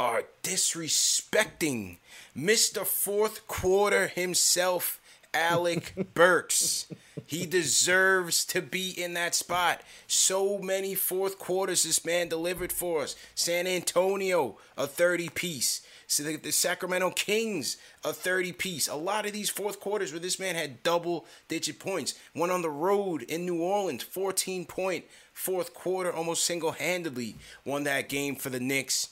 are 0.00 0.24
disrespecting 0.42 1.98
Mr. 2.36 2.86
Fourth 2.86 3.46
Quarter 3.46 4.08
himself, 4.08 5.00
Alec 5.34 5.94
Burks. 6.14 6.86
He 7.26 7.46
deserves 7.46 8.44
to 8.46 8.60
be 8.60 8.90
in 8.90 9.14
that 9.14 9.34
spot. 9.34 9.82
So 10.06 10.58
many 10.58 10.94
fourth 10.94 11.38
quarters 11.38 11.82
this 11.82 12.04
man 12.04 12.28
delivered 12.28 12.72
for 12.72 13.02
us. 13.02 13.16
San 13.34 13.66
Antonio, 13.66 14.58
a 14.76 14.86
30 14.86 15.28
piece. 15.30 15.82
So 16.06 16.22
the, 16.22 16.36
the 16.36 16.52
Sacramento 16.52 17.10
Kings, 17.10 17.76
a 18.04 18.12
30 18.12 18.52
piece. 18.52 18.88
A 18.88 18.94
lot 18.94 19.26
of 19.26 19.32
these 19.32 19.50
fourth 19.50 19.80
quarters 19.80 20.12
where 20.12 20.20
this 20.20 20.38
man 20.38 20.54
had 20.54 20.82
double 20.82 21.24
digit 21.48 21.78
points. 21.78 22.14
One 22.32 22.50
on 22.50 22.62
the 22.62 22.70
road 22.70 23.22
in 23.22 23.46
New 23.46 23.62
Orleans, 23.62 24.02
14 24.02 24.64
point 24.66 25.04
fourth 25.32 25.74
quarter, 25.74 26.12
almost 26.12 26.44
single 26.44 26.72
handedly 26.72 27.36
won 27.64 27.84
that 27.84 28.08
game 28.08 28.36
for 28.36 28.50
the 28.50 28.60
Knicks. 28.60 29.08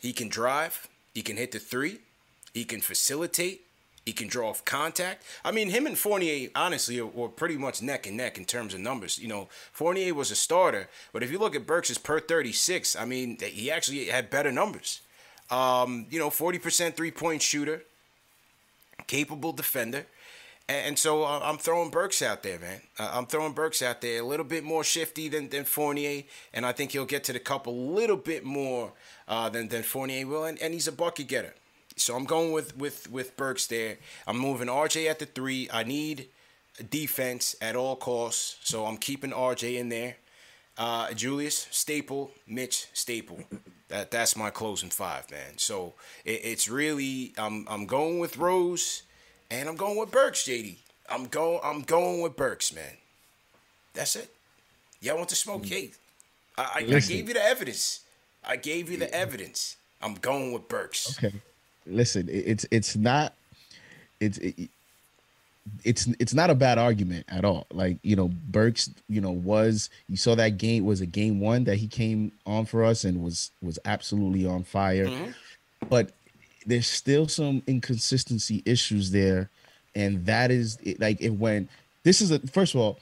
He 0.00 0.12
can 0.12 0.28
drive, 0.28 0.88
he 1.14 1.22
can 1.22 1.36
hit 1.36 1.52
the 1.52 1.58
three, 1.58 1.98
he 2.52 2.64
can 2.64 2.80
facilitate, 2.80 3.62
he 4.04 4.12
can 4.12 4.28
draw 4.28 4.50
off 4.50 4.64
contact. 4.64 5.24
I 5.44 5.50
mean, 5.50 5.70
him 5.70 5.86
and 5.86 5.98
Fournier, 5.98 6.50
honestly, 6.54 7.00
were 7.00 7.28
pretty 7.28 7.56
much 7.56 7.80
neck 7.80 8.06
and 8.06 8.16
neck 8.16 8.36
in 8.36 8.44
terms 8.44 8.74
of 8.74 8.80
numbers. 8.80 9.18
You 9.18 9.28
know, 9.28 9.48
Fournier 9.72 10.14
was 10.14 10.30
a 10.30 10.36
starter, 10.36 10.88
but 11.12 11.22
if 11.22 11.30
you 11.30 11.38
look 11.38 11.56
at 11.56 11.66
Burks' 11.66 11.96
per 11.96 12.20
36, 12.20 12.96
I 12.96 13.04
mean, 13.04 13.38
he 13.40 13.70
actually 13.70 14.06
had 14.06 14.30
better 14.30 14.52
numbers. 14.52 15.00
Um, 15.50 16.06
you 16.10 16.18
know, 16.18 16.30
40% 16.30 16.94
three 16.94 17.10
point 17.10 17.42
shooter, 17.42 17.82
capable 19.06 19.52
defender. 19.52 20.06
And 20.66 20.98
so 20.98 21.24
uh, 21.24 21.40
I'm 21.42 21.58
throwing 21.58 21.90
Burks 21.90 22.22
out 22.22 22.42
there, 22.42 22.58
man. 22.58 22.80
Uh, 22.98 23.10
I'm 23.12 23.26
throwing 23.26 23.52
Burks 23.52 23.82
out 23.82 24.00
there 24.00 24.22
a 24.22 24.24
little 24.24 24.46
bit 24.46 24.64
more 24.64 24.82
shifty 24.82 25.28
than, 25.28 25.50
than 25.50 25.64
Fournier, 25.64 26.22
and 26.54 26.64
I 26.64 26.72
think 26.72 26.92
he'll 26.92 27.04
get 27.04 27.22
to 27.24 27.34
the 27.34 27.38
cup 27.38 27.66
a 27.66 27.70
little 27.70 28.16
bit 28.16 28.44
more 28.44 28.92
uh, 29.28 29.50
than, 29.50 29.68
than 29.68 29.82
Fournier 29.82 30.26
will, 30.26 30.44
and, 30.44 30.58
and 30.62 30.72
he's 30.72 30.88
a 30.88 30.92
bucket 30.92 31.28
getter. 31.28 31.52
So 31.96 32.16
I'm 32.16 32.24
going 32.24 32.52
with, 32.52 32.76
with, 32.76 33.10
with 33.10 33.36
Burks 33.36 33.66
there. 33.66 33.98
I'm 34.26 34.38
moving 34.38 34.68
RJ 34.68 35.08
at 35.08 35.18
the 35.18 35.26
three. 35.26 35.68
I 35.72 35.84
need 35.84 36.28
defense 36.90 37.54
at 37.60 37.76
all 37.76 37.96
costs, 37.96 38.56
so 38.64 38.86
I'm 38.86 38.96
keeping 38.96 39.30
RJ 39.30 39.78
in 39.78 39.88
there. 39.88 40.16
Uh, 40.76 41.12
Julius 41.12 41.68
Staple, 41.70 42.32
Mitch 42.48 42.88
Staple. 42.92 43.38
That 43.88 44.10
that's 44.10 44.36
my 44.36 44.50
closing 44.50 44.90
five, 44.90 45.30
man. 45.30 45.56
So 45.56 45.94
it, 46.24 46.40
it's 46.42 46.68
really 46.68 47.32
I'm 47.38 47.64
I'm 47.68 47.86
going 47.86 48.18
with 48.18 48.36
Rose, 48.38 49.02
and 49.50 49.68
I'm 49.68 49.76
going 49.76 49.96
with 49.96 50.10
Burks, 50.10 50.42
JD. 50.42 50.78
I'm 51.08 51.26
going 51.26 51.60
I'm 51.62 51.82
going 51.82 52.22
with 52.22 52.34
Burks, 52.34 52.74
man. 52.74 52.96
That's 53.92 54.16
it. 54.16 54.34
Y'all 55.00 55.16
want 55.16 55.28
to 55.28 55.36
smoke 55.36 55.64
cake? 55.64 55.94
I, 56.58 56.62
I, 56.62 56.78
I 56.78 56.82
gave 56.82 57.28
you 57.28 57.34
the 57.34 57.44
evidence. 57.44 58.00
I 58.44 58.56
gave 58.56 58.90
you 58.90 58.96
the 58.96 59.14
evidence. 59.14 59.76
I'm 60.02 60.14
going 60.14 60.52
with 60.52 60.68
Burks. 60.68 61.16
Okay. 61.18 61.34
Listen, 61.86 62.28
it's 62.30 62.66
it's 62.70 62.96
not 62.96 63.34
it's 64.20 64.38
it, 64.38 64.70
it's 65.82 66.06
it's 66.18 66.34
not 66.34 66.50
a 66.50 66.54
bad 66.54 66.78
argument 66.78 67.26
at 67.28 67.44
all. 67.44 67.66
Like 67.72 67.98
you 68.02 68.16
know, 68.16 68.28
Burks, 68.28 68.90
you 69.08 69.20
know, 69.20 69.30
was 69.30 69.90
you 70.08 70.16
saw 70.16 70.34
that 70.34 70.58
game 70.58 70.84
was 70.84 71.00
a 71.00 71.06
game 71.06 71.40
one 71.40 71.64
that 71.64 71.76
he 71.76 71.86
came 71.86 72.32
on 72.46 72.66
for 72.66 72.84
us 72.84 73.04
and 73.04 73.22
was 73.22 73.50
was 73.62 73.78
absolutely 73.84 74.46
on 74.46 74.64
fire. 74.64 75.06
Mm-hmm. 75.06 75.30
But 75.88 76.10
there's 76.66 76.86
still 76.86 77.28
some 77.28 77.62
inconsistency 77.66 78.62
issues 78.64 79.10
there, 79.10 79.50
and 79.94 80.24
that 80.26 80.50
is 80.50 80.78
like 80.98 81.20
it 81.20 81.30
when 81.30 81.68
this 82.02 82.20
is 82.20 82.30
a 82.30 82.38
first 82.40 82.74
of 82.74 82.80
all, 82.80 82.98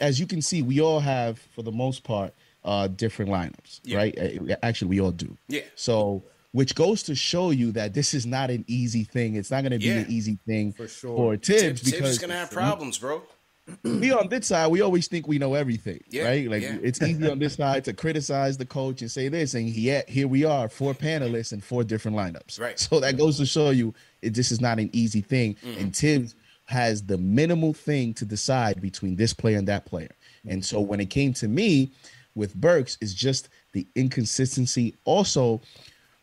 as 0.00 0.18
you 0.18 0.26
can 0.26 0.42
see, 0.42 0.62
we 0.62 0.80
all 0.80 1.00
have 1.00 1.38
for 1.54 1.62
the 1.62 1.72
most 1.72 2.04
part 2.04 2.32
uh 2.64 2.88
different 2.88 3.30
lineups, 3.30 3.80
yeah. 3.84 3.98
right? 3.98 4.58
Actually, 4.62 4.88
we 4.88 5.00
all 5.00 5.12
do. 5.12 5.36
Yeah. 5.48 5.62
So 5.76 6.22
which 6.52 6.74
goes 6.74 7.02
to 7.04 7.14
show 7.14 7.50
you 7.50 7.72
that 7.72 7.94
this 7.94 8.14
is 8.14 8.26
not 8.26 8.50
an 8.50 8.64
easy 8.66 9.04
thing. 9.04 9.36
It's 9.36 9.50
not 9.50 9.62
going 9.62 9.72
to 9.72 9.78
be 9.78 9.86
yeah, 9.86 9.98
an 9.98 10.06
easy 10.08 10.38
thing 10.46 10.72
for, 10.72 10.88
sure. 10.88 11.16
for 11.16 11.36
Thibs, 11.36 11.60
Thibs 11.60 11.82
because 11.82 12.00
Thibs 12.00 12.10
is 12.10 12.18
going 12.18 12.30
to 12.30 12.36
have 12.36 12.50
problems, 12.50 12.98
bro. 12.98 13.22
we 13.82 14.10
on 14.12 14.28
this 14.28 14.46
side, 14.46 14.68
we 14.68 14.80
always 14.80 15.08
think 15.08 15.28
we 15.28 15.38
know 15.38 15.54
everything, 15.54 16.02
yeah, 16.08 16.24
right? 16.24 16.50
Like 16.50 16.62
yeah. 16.62 16.78
it's 16.82 17.02
easy 17.02 17.30
on 17.30 17.38
this 17.38 17.54
side 17.54 17.84
to 17.84 17.92
criticize 17.92 18.56
the 18.56 18.64
coach 18.64 19.02
and 19.02 19.10
say 19.10 19.28
this, 19.28 19.54
and 19.54 19.68
yet 19.68 20.08
here 20.08 20.26
we 20.26 20.44
are, 20.44 20.68
four 20.68 20.94
panelists 20.94 21.52
and 21.52 21.62
four 21.62 21.84
different 21.84 22.16
lineups. 22.16 22.58
Right. 22.58 22.78
So 22.78 22.98
that 23.00 23.18
goes 23.18 23.36
to 23.38 23.46
show 23.46 23.70
you 23.70 23.92
it, 24.22 24.32
this 24.32 24.50
is 24.50 24.60
not 24.60 24.78
an 24.78 24.88
easy 24.94 25.20
thing, 25.20 25.54
mm-hmm. 25.56 25.80
and 25.80 25.94
Thibs 25.94 26.34
has 26.64 27.02
the 27.02 27.18
minimal 27.18 27.72
thing 27.72 28.14
to 28.14 28.24
decide 28.24 28.80
between 28.80 29.16
this 29.16 29.32
player 29.32 29.58
and 29.58 29.68
that 29.68 29.86
player. 29.86 30.14
And 30.46 30.64
so 30.64 30.80
when 30.80 31.00
it 31.00 31.10
came 31.10 31.32
to 31.34 31.48
me 31.48 31.92
with 32.34 32.54
Burks, 32.54 32.98
is 33.00 33.14
just 33.14 33.48
the 33.72 33.86
inconsistency. 33.94 34.94
Also, 35.04 35.60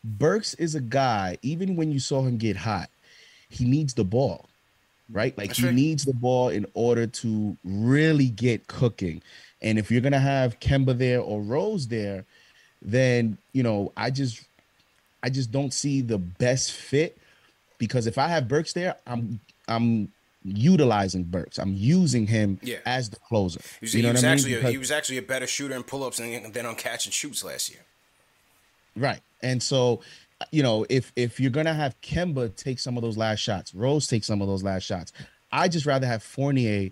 Burks 0.05 0.53
is 0.55 0.75
a 0.75 0.81
guy, 0.81 1.37
even 1.41 1.75
when 1.75 1.91
you 1.91 1.99
saw 1.99 2.21
him 2.21 2.37
get 2.37 2.55
hot, 2.55 2.89
he 3.49 3.65
needs 3.65 3.95
the 3.95 4.03
ball, 4.03 4.47
right? 5.11 5.35
Like 5.37 5.47
That's 5.47 5.59
he 5.59 5.65
right. 5.65 5.73
needs 5.73 6.05
the 6.05 6.13
ball 6.13 6.49
in 6.49 6.67
order 6.75 7.07
to 7.07 7.57
really 7.63 8.29
get 8.29 8.67
cooking. 8.67 9.21
And 9.61 9.79
if 9.79 9.89
you're 9.89 10.01
gonna 10.01 10.19
have 10.19 10.59
Kemba 10.59 10.97
there 10.97 11.21
or 11.21 11.41
Rose 11.41 11.87
there, 11.87 12.25
then 12.81 13.37
you 13.51 13.63
know, 13.63 13.91
I 13.97 14.11
just 14.11 14.43
I 15.23 15.29
just 15.29 15.51
don't 15.51 15.73
see 15.73 16.01
the 16.01 16.19
best 16.19 16.71
fit 16.71 17.17
because 17.79 18.05
if 18.05 18.19
I 18.19 18.27
have 18.27 18.47
Burks 18.47 18.73
there, 18.73 18.95
I'm 19.07 19.39
I'm 19.67 20.11
utilizing 20.43 21.23
Burks. 21.23 21.57
I'm 21.57 21.73
using 21.73 22.27
him 22.27 22.59
yeah. 22.61 22.77
as 22.85 23.09
the 23.09 23.17
closer. 23.17 23.61
He 23.79 23.85
was, 23.85 23.95
you 23.95 24.03
know 24.03 24.09
he 24.09 24.13
was 24.13 24.23
actually 24.23 24.53
a, 24.53 24.69
he 24.69 24.77
was 24.77 24.91
actually 24.91 25.17
a 25.17 25.23
better 25.23 25.47
shooter 25.47 25.73
in 25.73 25.81
pull-ups 25.81 26.17
than, 26.17 26.51
than 26.51 26.67
on 26.67 26.75
catch 26.75 27.07
and 27.07 27.13
shoots 27.13 27.43
last 27.43 27.71
year. 27.71 27.81
Right. 28.95 29.21
And 29.41 29.61
so, 29.61 30.01
you 30.51 30.63
know, 30.63 30.85
if 30.89 31.11
if 31.15 31.39
you're 31.39 31.51
gonna 31.51 31.73
have 31.73 31.99
Kemba 32.01 32.55
take 32.55 32.79
some 32.79 32.97
of 32.97 33.03
those 33.03 33.17
last 33.17 33.39
shots, 33.39 33.73
Rose 33.73 34.07
take 34.07 34.23
some 34.23 34.41
of 34.41 34.47
those 34.47 34.63
last 34.63 34.83
shots, 34.83 35.11
I 35.51 35.67
just 35.67 35.85
rather 35.85 36.07
have 36.07 36.23
Fournier 36.23 36.89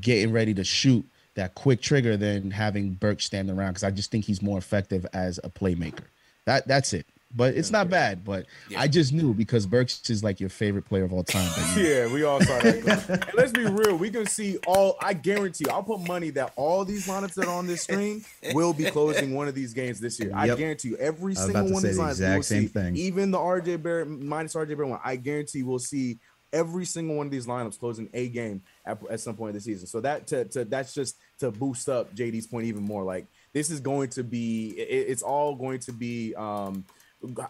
getting 0.00 0.32
ready 0.32 0.54
to 0.54 0.64
shoot 0.64 1.04
that 1.34 1.54
quick 1.54 1.80
trigger 1.82 2.16
than 2.16 2.50
having 2.50 2.94
Burke 2.94 3.20
standing 3.20 3.56
around 3.56 3.70
because 3.70 3.84
I 3.84 3.90
just 3.90 4.10
think 4.10 4.24
he's 4.24 4.40
more 4.42 4.58
effective 4.58 5.06
as 5.12 5.38
a 5.44 5.50
playmaker. 5.50 6.04
That 6.44 6.66
that's 6.66 6.92
it 6.92 7.06
but 7.34 7.54
it's 7.54 7.70
not 7.70 7.90
bad. 7.90 8.24
But 8.24 8.46
yeah. 8.68 8.80
I 8.80 8.88
just 8.88 9.12
knew 9.12 9.34
because 9.34 9.66
Burks 9.66 10.08
is 10.08 10.22
like 10.22 10.40
your 10.40 10.48
favorite 10.48 10.84
player 10.84 11.04
of 11.04 11.12
all 11.12 11.24
time. 11.24 11.50
yeah, 11.76 12.06
we 12.12 12.24
all 12.24 12.40
saw 12.40 12.58
that. 12.60 13.30
let's 13.34 13.52
be 13.52 13.64
real. 13.64 13.96
We 13.96 14.10
can 14.10 14.26
see 14.26 14.58
all. 14.66 14.96
I 15.00 15.12
guarantee. 15.12 15.68
I'll 15.68 15.82
put 15.82 16.00
money 16.06 16.30
that 16.30 16.52
all 16.56 16.84
these 16.84 17.06
lineups 17.06 17.34
that 17.34 17.46
are 17.46 17.54
on 17.54 17.66
this 17.66 17.82
screen 17.82 18.24
will 18.52 18.72
be 18.72 18.84
closing 18.90 19.34
one 19.34 19.48
of 19.48 19.54
these 19.54 19.74
games 19.74 20.00
this 20.00 20.18
year. 20.20 20.30
Yep. 20.30 20.38
I 20.38 20.54
guarantee 20.54 20.88
you. 20.88 20.96
Every 20.96 21.34
single 21.34 21.64
one 21.64 21.76
of 21.76 21.82
these 21.82 21.98
lineups, 21.98 22.10
exact 22.10 22.44
same 22.44 22.62
see, 22.62 22.68
thing. 22.68 22.96
Even 22.96 23.30
the 23.30 23.38
RJ 23.38 23.82
Barrett 23.82 24.08
minus 24.08 24.54
RJ 24.54 24.68
Barrett 24.68 24.88
one. 24.88 25.00
I 25.04 25.16
guarantee 25.16 25.62
we'll 25.62 25.78
see 25.78 26.18
every 26.52 26.84
single 26.84 27.16
one 27.16 27.26
of 27.26 27.32
these 27.32 27.46
lineups 27.46 27.78
closing 27.78 28.08
a 28.14 28.28
game 28.28 28.62
at, 28.86 28.98
at 29.10 29.20
some 29.20 29.36
point 29.36 29.50
in 29.50 29.54
the 29.56 29.60
season. 29.60 29.86
So 29.86 30.00
that 30.00 30.26
to, 30.28 30.44
to 30.46 30.64
that's 30.64 30.94
just 30.94 31.18
to 31.40 31.50
boost 31.50 31.88
up 31.88 32.14
JD's 32.14 32.46
point 32.46 32.66
even 32.66 32.82
more. 32.82 33.02
Like 33.02 33.26
this 33.52 33.68
is 33.68 33.80
going 33.80 34.10
to 34.10 34.22
be. 34.22 34.70
It, 34.78 35.10
it's 35.10 35.22
all 35.22 35.54
going 35.54 35.80
to 35.80 35.92
be. 35.92 36.34
um 36.36 36.84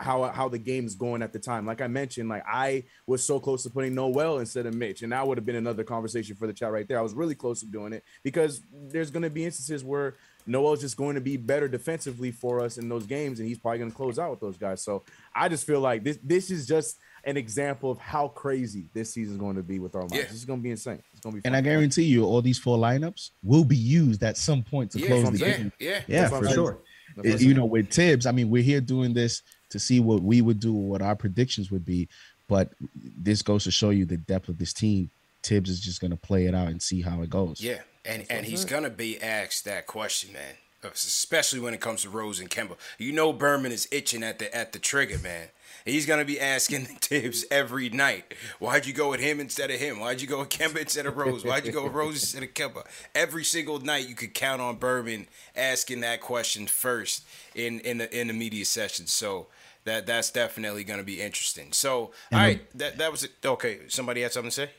how 0.00 0.24
how 0.24 0.48
the 0.48 0.58
game 0.58 0.86
is 0.86 0.94
going 0.94 1.22
at 1.22 1.32
the 1.32 1.38
time. 1.38 1.66
Like 1.66 1.80
I 1.80 1.86
mentioned, 1.86 2.28
like 2.28 2.44
I 2.46 2.84
was 3.06 3.24
so 3.24 3.38
close 3.40 3.62
to 3.64 3.70
putting 3.70 3.94
Noel 3.94 4.38
instead 4.38 4.66
of 4.66 4.74
Mitch, 4.74 5.02
and 5.02 5.12
that 5.12 5.26
would 5.26 5.38
have 5.38 5.46
been 5.46 5.56
another 5.56 5.84
conversation 5.84 6.36
for 6.36 6.46
the 6.46 6.52
chat 6.52 6.72
right 6.72 6.86
there. 6.86 6.98
I 6.98 7.02
was 7.02 7.14
really 7.14 7.34
close 7.34 7.60
to 7.60 7.66
doing 7.66 7.92
it 7.92 8.04
because 8.22 8.62
there's 8.72 9.10
going 9.10 9.22
to 9.22 9.30
be 9.30 9.44
instances 9.44 9.84
where 9.84 10.14
Noel's 10.46 10.80
just 10.80 10.96
going 10.96 11.14
to 11.16 11.20
be 11.20 11.36
better 11.36 11.68
defensively 11.68 12.30
for 12.30 12.60
us 12.60 12.78
in 12.78 12.88
those 12.88 13.06
games, 13.06 13.40
and 13.40 13.48
he's 13.48 13.58
probably 13.58 13.78
going 13.78 13.90
to 13.90 13.96
close 13.96 14.18
out 14.18 14.30
with 14.30 14.40
those 14.40 14.56
guys. 14.56 14.82
So 14.82 15.02
I 15.34 15.48
just 15.48 15.66
feel 15.66 15.80
like 15.80 16.04
this 16.04 16.18
this 16.22 16.50
is 16.50 16.66
just 16.66 16.98
an 17.24 17.36
example 17.36 17.90
of 17.90 17.98
how 17.98 18.28
crazy 18.28 18.88
this 18.94 19.12
season 19.12 19.34
is 19.34 19.40
going 19.40 19.56
to 19.56 19.62
be 19.62 19.80
with 19.80 19.96
our 19.96 20.02
minds. 20.02 20.14
Yeah. 20.14 20.22
This 20.22 20.34
is 20.34 20.44
going 20.44 20.60
to 20.60 20.62
be 20.62 20.70
insane. 20.70 21.02
It's 21.12 21.20
going 21.20 21.32
to 21.32 21.36
be. 21.36 21.40
Fun. 21.42 21.54
And 21.54 21.56
I 21.56 21.60
guarantee 21.60 22.04
you, 22.04 22.24
all 22.24 22.40
these 22.40 22.58
four 22.58 22.78
lineups 22.78 23.30
will 23.42 23.64
be 23.64 23.76
used 23.76 24.22
at 24.22 24.36
some 24.36 24.62
point 24.62 24.92
to 24.92 25.00
yeah, 25.00 25.06
close 25.08 25.30
the 25.30 25.38
yeah, 25.38 25.56
game. 25.56 25.72
Yeah, 25.80 26.00
yeah, 26.06 26.28
for 26.28 26.48
sure. 26.48 26.78
you 27.24 27.54
know, 27.54 27.64
with 27.64 27.90
Thibs, 27.90 28.26
I 28.26 28.32
mean, 28.32 28.48
we're 28.48 28.62
here 28.62 28.80
doing 28.80 29.12
this 29.12 29.42
to 29.70 29.78
see 29.78 30.00
what 30.00 30.22
we 30.22 30.40
would 30.40 30.60
do, 30.60 30.72
what 30.72 31.02
our 31.02 31.16
predictions 31.16 31.70
would 31.70 31.84
be. 31.84 32.08
But 32.48 32.70
this 32.94 33.42
goes 33.42 33.64
to 33.64 33.70
show 33.70 33.90
you 33.90 34.04
the 34.04 34.16
depth 34.16 34.48
of 34.48 34.58
this 34.58 34.72
team. 34.72 35.10
Thibs 35.42 35.70
is 35.70 35.80
just 35.80 36.00
going 36.00 36.10
to 36.10 36.16
play 36.16 36.46
it 36.46 36.54
out 36.54 36.68
and 36.68 36.82
see 36.82 37.02
how 37.02 37.22
it 37.22 37.30
goes. 37.30 37.60
Yeah, 37.60 37.80
and 38.04 38.26
and 38.30 38.44
he's 38.44 38.64
going 38.64 38.82
to 38.82 38.90
be 38.90 39.20
asked 39.20 39.64
that 39.64 39.86
question, 39.86 40.32
man. 40.32 40.54
Especially 40.82 41.60
when 41.60 41.74
it 41.74 41.80
comes 41.80 42.02
to 42.02 42.10
Rose 42.10 42.40
and 42.40 42.50
Kemba. 42.50 42.76
You 42.98 43.12
know 43.12 43.32
Berman 43.32 43.72
is 43.72 43.88
itching 43.90 44.22
at 44.22 44.38
the 44.38 44.54
at 44.54 44.72
the 44.72 44.78
trigger, 44.78 45.18
man. 45.18 45.48
He's 45.84 46.06
gonna 46.06 46.24
be 46.24 46.40
asking 46.40 46.84
Thibs 47.00 47.44
every 47.50 47.88
night. 47.88 48.34
Why'd 48.58 48.86
you 48.86 48.92
go 48.92 49.10
with 49.10 49.20
him 49.20 49.40
instead 49.40 49.70
of 49.70 49.78
him? 49.78 50.00
Why'd 50.00 50.20
you 50.20 50.26
go 50.26 50.40
with 50.40 50.48
Kemba 50.48 50.80
instead 50.80 51.06
of 51.06 51.16
Rose? 51.16 51.44
Why'd 51.44 51.66
you 51.66 51.72
go 51.72 51.84
with 51.84 51.92
Rose 51.92 52.14
instead 52.14 52.42
of 52.42 52.54
Kemba? 52.54 52.84
Every 53.14 53.44
single 53.44 53.78
night 53.78 54.08
you 54.08 54.14
could 54.14 54.34
count 54.34 54.60
on 54.60 54.76
Berman 54.76 55.28
asking 55.54 56.00
that 56.00 56.20
question 56.20 56.66
first 56.66 57.24
in 57.54 57.80
in 57.80 57.98
the 57.98 58.18
in 58.18 58.28
the 58.28 58.34
media 58.34 58.64
session. 58.64 59.06
So 59.06 59.46
that 59.84 60.06
that's 60.06 60.30
definitely 60.30 60.84
gonna 60.84 61.04
be 61.04 61.22
interesting. 61.22 61.72
So 61.72 62.10
all 62.32 62.38
right, 62.38 62.78
that 62.78 62.98
that 62.98 63.12
was 63.12 63.24
it. 63.24 63.32
Okay, 63.44 63.78
somebody 63.88 64.22
had 64.22 64.32
something 64.32 64.50
to 64.50 64.54
say. 64.54 64.70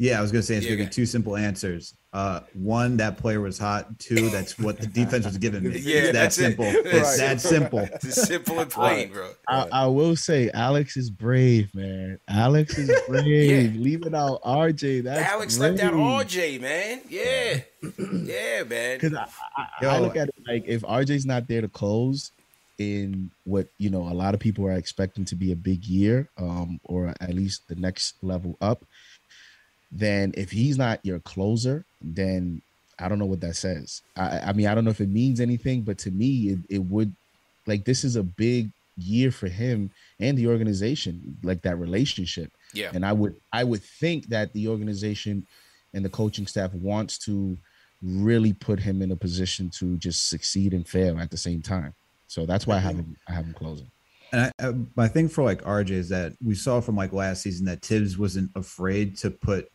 Yeah, 0.00 0.18
I 0.18 0.22
was 0.22 0.30
gonna 0.30 0.42
say 0.42 0.54
it's 0.56 0.64
Yeah, 0.66 0.76
gonna 0.76 0.84
be 0.84 0.90
two 0.90 1.06
simple 1.06 1.36
answers. 1.36 1.94
Uh, 2.12 2.40
one, 2.54 2.96
that 2.98 3.16
player 3.18 3.40
was 3.40 3.58
hot. 3.58 3.98
Two, 3.98 4.30
that's 4.30 4.56
what 4.58 4.78
the 4.78 4.86
defense 4.86 5.26
was 5.26 5.36
giving 5.38 5.64
me. 5.64 5.78
Yeah, 5.80 5.96
it's 5.96 6.06
that 6.06 6.12
that's 6.12 6.36
simple. 6.36 6.64
That's 6.64 6.86
It's 6.86 7.18
that 7.18 7.40
simple. 7.40 7.80
It's 7.94 8.26
simple 8.28 8.60
and 8.60 8.70
plain, 8.70 9.10
bro. 9.12 9.32
I, 9.48 9.66
I 9.72 9.86
will 9.86 10.14
say 10.14 10.50
Alex 10.54 10.96
is 10.96 11.10
brave, 11.10 11.74
man. 11.74 12.18
Alex 12.28 12.78
is 12.78 12.90
brave. 13.08 13.26
yeah. 13.74 13.80
Leaving 13.80 14.14
out 14.14 14.40
RJ. 14.42 15.02
That's 15.02 15.28
Alex 15.30 15.58
left 15.58 15.80
out. 15.80 15.92
RJ, 15.92 16.60
man. 16.60 17.00
Yeah, 17.08 17.60
yeah, 17.82 18.62
man. 18.62 18.98
Because 18.98 19.14
I, 19.14 19.26
I, 19.56 19.86
I 19.86 19.98
look 19.98 20.16
at 20.16 20.28
it 20.28 20.34
like 20.46 20.64
if 20.66 20.82
RJ's 20.82 21.26
not 21.26 21.48
there 21.48 21.60
to 21.60 21.68
close 21.68 22.30
in 22.78 23.30
what 23.44 23.66
you 23.78 23.90
know 23.90 24.02
a 24.02 24.14
lot 24.14 24.32
of 24.34 24.40
people 24.40 24.64
are 24.64 24.72
expecting 24.72 25.24
to 25.26 25.34
be 25.34 25.50
a 25.52 25.56
big 25.56 25.84
year, 25.84 26.30
um, 26.38 26.80
or 26.84 27.12
at 27.20 27.34
least 27.34 27.66
the 27.68 27.74
next 27.74 28.14
level 28.22 28.56
up, 28.60 28.84
then 29.90 30.32
if 30.36 30.50
he's 30.50 30.76
not 30.78 31.04
your 31.04 31.18
closer, 31.20 31.84
then 32.02 32.62
I 32.98 33.08
don't 33.08 33.18
know 33.18 33.26
what 33.26 33.40
that 33.40 33.56
says. 33.56 34.02
I, 34.16 34.40
I 34.40 34.52
mean, 34.52 34.66
I 34.66 34.74
don't 34.74 34.84
know 34.84 34.90
if 34.90 35.00
it 35.00 35.08
means 35.08 35.40
anything, 35.40 35.82
but 35.82 35.98
to 35.98 36.10
me, 36.10 36.50
it, 36.50 36.58
it 36.68 36.84
would 36.84 37.14
like 37.66 37.84
this 37.84 38.04
is 38.04 38.16
a 38.16 38.22
big 38.22 38.70
year 38.96 39.30
for 39.30 39.48
him 39.48 39.90
and 40.18 40.36
the 40.36 40.48
organization, 40.48 41.38
like 41.42 41.62
that 41.62 41.78
relationship. 41.78 42.50
Yeah. 42.74 42.90
And 42.92 43.06
I 43.06 43.12
would 43.12 43.36
I 43.52 43.64
would 43.64 43.82
think 43.82 44.26
that 44.28 44.52
the 44.52 44.68
organization 44.68 45.46
and 45.94 46.04
the 46.04 46.08
coaching 46.08 46.46
staff 46.46 46.72
wants 46.74 47.18
to 47.18 47.56
really 48.02 48.52
put 48.52 48.80
him 48.80 49.02
in 49.02 49.10
a 49.10 49.16
position 49.16 49.70
to 49.70 49.96
just 49.96 50.28
succeed 50.28 50.72
and 50.72 50.86
fail 50.86 51.18
at 51.18 51.30
the 51.30 51.36
same 51.36 51.62
time. 51.62 51.94
So 52.26 52.46
that's 52.46 52.66
why 52.66 52.76
I 52.76 52.80
have 52.80 52.96
him 52.96 53.16
I 53.28 53.32
have 53.32 53.44
him 53.44 53.54
closing. 53.54 53.90
And 54.32 54.52
I, 54.58 54.66
I, 54.66 54.74
my 54.94 55.08
thing 55.08 55.28
for 55.28 55.42
like 55.42 55.62
RJ 55.62 55.90
is 55.90 56.08
that 56.10 56.34
we 56.44 56.54
saw 56.54 56.80
from 56.80 56.96
like 56.96 57.12
last 57.12 57.42
season 57.42 57.64
that 57.66 57.80
Thibs 57.80 58.18
wasn't 58.18 58.50
afraid 58.54 59.16
to 59.18 59.30
put 59.30 59.70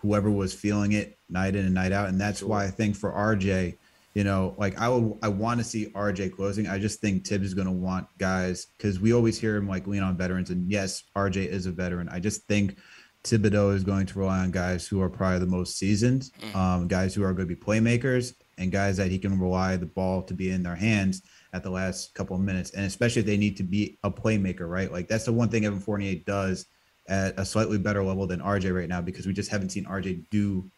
whoever 0.00 0.30
was 0.30 0.54
feeling 0.54 0.92
it 0.92 1.18
night 1.28 1.54
in 1.54 1.64
and 1.64 1.74
night 1.74 1.92
out, 1.92 2.08
and 2.08 2.20
that's 2.20 2.42
why 2.42 2.64
I 2.64 2.70
think 2.70 2.96
for 2.96 3.12
RJ, 3.12 3.76
you 4.14 4.24
know, 4.24 4.54
like 4.58 4.78
I 4.80 4.88
would 4.88 5.18
I 5.22 5.28
want 5.28 5.60
to 5.60 5.64
see 5.64 5.86
RJ 5.86 6.34
closing. 6.34 6.66
I 6.66 6.78
just 6.78 7.00
think 7.00 7.26
Thibs 7.26 7.46
is 7.46 7.54
going 7.54 7.68
to 7.68 7.72
want 7.72 8.06
guys 8.18 8.66
because 8.76 8.98
we 9.00 9.12
always 9.12 9.38
hear 9.38 9.56
him 9.56 9.68
like 9.68 9.86
lean 9.86 10.02
on 10.02 10.16
veterans, 10.16 10.50
and 10.50 10.70
yes, 10.70 11.04
RJ 11.16 11.46
is 11.46 11.66
a 11.66 11.72
veteran. 11.72 12.08
I 12.08 12.18
just 12.18 12.46
think 12.46 12.76
Thibodeau 13.24 13.74
is 13.74 13.84
going 13.84 14.06
to 14.06 14.18
rely 14.18 14.40
on 14.40 14.50
guys 14.50 14.88
who 14.88 15.00
are 15.02 15.10
probably 15.10 15.40
the 15.40 15.46
most 15.46 15.78
seasoned, 15.78 16.30
um, 16.54 16.88
guys 16.88 17.14
who 17.14 17.22
are 17.22 17.32
going 17.32 17.48
to 17.48 17.54
be 17.54 17.60
playmakers, 17.60 18.34
and 18.58 18.72
guys 18.72 18.96
that 18.96 19.10
he 19.10 19.18
can 19.18 19.38
rely 19.38 19.76
the 19.76 19.86
ball 19.86 20.22
to 20.22 20.34
be 20.34 20.50
in 20.50 20.62
their 20.62 20.74
hands 20.74 21.22
at 21.52 21.62
the 21.62 21.70
last 21.70 22.14
couple 22.14 22.36
of 22.36 22.42
minutes, 22.42 22.70
and 22.70 22.86
especially 22.86 23.20
if 23.20 23.26
they 23.26 23.36
need 23.36 23.56
to 23.58 23.62
be 23.62 23.98
a 24.02 24.10
playmaker, 24.10 24.68
right? 24.68 24.90
Like 24.90 25.08
that's 25.08 25.24
the 25.24 25.32
one 25.32 25.48
thing 25.48 25.66
Evan 25.66 25.80
Fournier 25.80 26.16
does 26.26 26.66
at 27.10 27.38
a 27.38 27.44
slightly 27.44 27.76
better 27.76 28.02
level 28.02 28.26
than 28.26 28.40
RJ 28.40 28.74
right 28.74 28.88
now 28.88 29.00
because 29.00 29.26
we 29.26 29.32
just 29.32 29.50
haven't 29.50 29.70
seen 29.70 29.84
RJ 29.84 30.24
do 30.30 30.70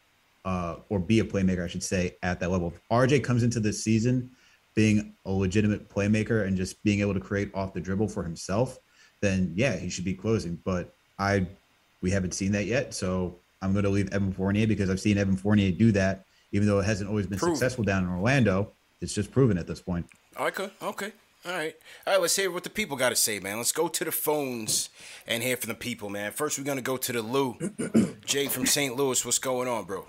uh, 0.45 0.77
or 0.89 0.99
be 0.99 1.21
a 1.21 1.25
playmaker, 1.25 1.63
I 1.63 1.69
should 1.69 1.83
say, 1.83 2.17
at 2.23 2.41
that 2.41 2.51
level. 2.51 2.73
If 2.75 2.81
RJ 2.91 3.23
comes 3.23 3.43
into 3.43 3.61
this 3.61 3.85
season 3.85 4.31
being 4.75 5.15
a 5.27 5.31
legitimate 5.31 5.89
playmaker 5.89 6.47
and 6.47 6.57
just 6.57 6.83
being 6.83 7.01
able 7.01 7.15
to 7.15 7.21
create 7.21 7.55
off 7.55 7.75
the 7.75 7.81
dribble 7.81 8.09
for 8.09 8.23
himself, 8.23 8.79
then 9.21 9.53
yeah, 9.55 9.77
he 9.77 9.91
should 9.91 10.07
be 10.07 10.15
closing. 10.15 10.59
But 10.65 10.95
I, 11.19 11.47
we 12.01 12.11
haven't 12.11 12.33
seen 12.33 12.51
that 12.53 12.65
yet, 12.65 12.95
so 12.95 13.39
I'm 13.61 13.73
going 13.73 13.85
to 13.85 13.91
leave 13.91 14.13
Evan 14.13 14.33
Fournier 14.33 14.67
because 14.67 14.91
I've 14.91 15.01
seen 15.01 15.19
Evan 15.19 15.37
Fournier 15.37 15.71
do 15.71 15.93
that, 15.93 16.25
even 16.51 16.67
though 16.67 16.81
it 16.81 16.85
hasn't 16.85 17.09
always 17.09 17.27
been 17.27 17.39
Proven. 17.39 17.55
successful 17.55 17.85
down 17.85 18.05
in 18.05 18.11
Orlando. 18.11 18.73
It's 19.03 19.15
just 19.15 19.31
proven 19.31 19.59
at 19.59 19.67
this 19.67 19.81
point. 19.81 20.07
Okay, 20.41 20.71
okay. 20.83 21.13
All 21.45 21.53
right. 21.53 21.75
All 22.07 22.13
right, 22.13 22.23
let's 22.23 22.37
hear 22.37 22.51
what 22.53 22.63
the 22.63 22.71
people 22.71 22.97
got 22.97 23.09
to 23.09 23.17
say, 23.17 23.41
man. 23.41 23.57
Let's 23.57 23.73
go 23.73 23.89
to 23.89 24.05
the 24.05 24.13
phones 24.13 24.91
and 25.27 25.43
hear 25.43 25.57
from 25.57 25.69
the 25.69 25.75
people, 25.75 26.09
man. 26.09 26.31
First, 26.31 26.57
we're 26.57 26.65
going 26.65 26.79
to 26.79 26.83
go 26.83 26.97
to 26.97 27.13
the 27.13 27.23
Lou. 27.23 27.57
Jay 28.25 28.47
from 28.47 28.65
St. 28.65 28.95
Louis, 28.95 29.25
what's 29.25 29.41
going 29.41 29.67
on, 29.67 29.85
bro? 29.85 30.07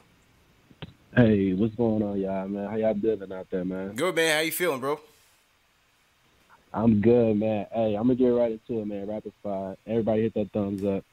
Hey, 1.16 1.54
what's 1.54 1.74
going 1.76 2.04
on, 2.04 2.20
y'all, 2.20 2.48
man? 2.48 2.70
How 2.70 2.76
y'all 2.76 2.94
doing 2.94 3.32
out 3.32 3.48
there, 3.50 3.66
man? 3.66 3.96
Good, 3.96 4.16
man. 4.16 4.36
How 4.36 4.42
you 4.42 4.52
feeling, 4.52 4.80
bro? 4.80 5.00
I'm 6.74 7.02
good, 7.02 7.38
man. 7.38 7.68
Hey, 7.72 7.96
I'm 7.96 8.08
gonna 8.08 8.16
get 8.16 8.30
right 8.30 8.52
into 8.52 8.82
it, 8.82 8.88
man. 8.88 9.08
Rapid 9.08 9.32
fire. 9.44 9.76
Everybody 9.86 10.24
hit 10.24 10.34
that 10.34 10.52
thumbs 10.52 10.84
up. 10.84 11.04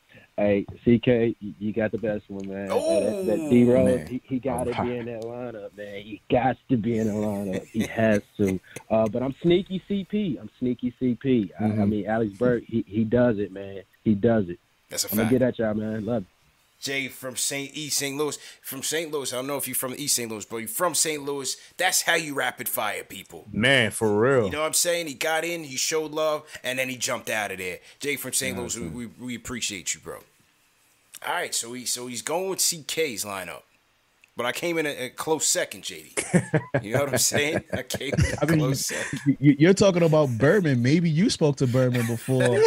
Hey, 0.40 0.64
CK, 0.84 1.36
you- 1.40 1.54
you 1.58 1.72
got 1.74 1.92
the 1.92 1.98
best 1.98 2.24
one, 2.30 2.48
man. 2.48 2.70
Hey, 2.70 3.00
that, 3.04 3.26
that 3.26 3.50
D 3.50 3.64
Rose, 3.64 4.00
he, 4.08 4.22
he 4.24 4.38
got 4.38 4.64
to 4.64 4.82
be 4.82 4.96
in 4.96 5.04
that 5.04 5.20
lineup, 5.20 5.76
man. 5.76 6.00
He 6.02 6.22
got 6.30 6.56
to 6.70 6.76
be 6.78 6.96
in 6.98 7.08
the 7.08 7.12
lineup. 7.12 7.66
He 7.72 7.84
has 7.84 8.22
to. 8.38 8.58
Uh, 8.90 9.06
but 9.06 9.22
I'm 9.22 9.34
sneaky 9.42 9.82
CP. 9.88 10.40
I'm 10.40 10.48
sneaky 10.58 10.94
CP. 10.98 11.50
I, 11.60 11.64
I 11.64 11.68
Mhm. 11.68 11.88
mean, 11.90 12.06
Alex 12.06 12.32
Burke, 12.38 12.64
he, 12.66 12.82
he 12.88 13.04
does 13.04 13.38
it, 13.38 13.52
man. 13.52 13.82
He 14.02 14.14
does 14.14 14.48
it. 14.48 14.58
That's 14.88 15.04
a 15.04 15.10
I'm 15.10 15.18
gonna 15.18 15.28
get 15.30 15.42
at 15.42 15.58
y'all, 15.58 15.74
man. 15.74 16.06
Love. 16.06 16.22
it. 16.22 16.28
Jay 16.80 17.08
from 17.08 17.36
St. 17.36 17.76
East 17.76 17.98
St. 17.98 18.16
Louis. 18.16 18.38
From 18.62 18.82
St. 18.82 19.12
Louis. 19.12 19.30
I 19.34 19.36
don't 19.36 19.46
know 19.46 19.58
if 19.58 19.68
you're 19.68 19.74
from 19.74 19.92
East 19.98 20.14
St. 20.16 20.30
Louis, 20.30 20.46
but 20.46 20.56
you're 20.56 20.68
from 20.68 20.94
St. 20.94 21.22
Louis. 21.22 21.54
That's 21.76 22.00
how 22.00 22.14
you 22.14 22.32
rapid 22.32 22.66
fire 22.70 23.04
people. 23.04 23.46
Man, 23.52 23.90
for 23.90 24.18
real. 24.18 24.46
You 24.46 24.52
know 24.52 24.60
what 24.60 24.66
I'm 24.68 24.72
saying? 24.72 25.06
He 25.06 25.12
got 25.12 25.44
in, 25.44 25.64
he 25.64 25.76
showed 25.76 26.12
love, 26.12 26.44
and 26.64 26.78
then 26.78 26.88
he 26.88 26.96
jumped 26.96 27.28
out 27.28 27.50
of 27.52 27.58
there. 27.58 27.80
Jay 27.98 28.16
from 28.16 28.32
St. 28.32 28.56
Louis, 28.56 28.78
we, 28.78 28.88
we, 28.88 29.06
we 29.06 29.34
appreciate 29.34 29.92
you, 29.92 30.00
bro. 30.00 30.20
All 31.26 31.34
right, 31.34 31.54
so 31.54 31.72
he 31.74 31.84
so 31.84 32.06
he's 32.06 32.22
going 32.22 32.48
with 32.48 32.60
CK's 32.60 33.24
lineup. 33.24 33.62
But 34.40 34.46
I 34.46 34.52
came 34.52 34.78
in 34.78 34.86
a, 34.86 34.88
a 34.88 35.08
close 35.10 35.46
second, 35.46 35.82
JD. 35.82 36.82
You 36.82 36.94
know 36.94 37.00
what 37.00 37.10
I'm 37.10 37.18
saying? 37.18 37.62
I 37.74 37.82
came 37.82 38.14
in 38.16 38.24
a 38.24 38.38
I 38.40 38.46
mean, 38.46 38.58
close 38.60 38.86
second. 38.86 39.36
you- 39.38 39.54
you're 39.58 39.74
talking 39.74 40.02
about 40.02 40.30
Berman. 40.38 40.80
Maybe 40.82 41.10
you 41.10 41.28
spoke 41.28 41.56
to 41.56 41.66
Berman 41.66 42.06
before. 42.06 42.40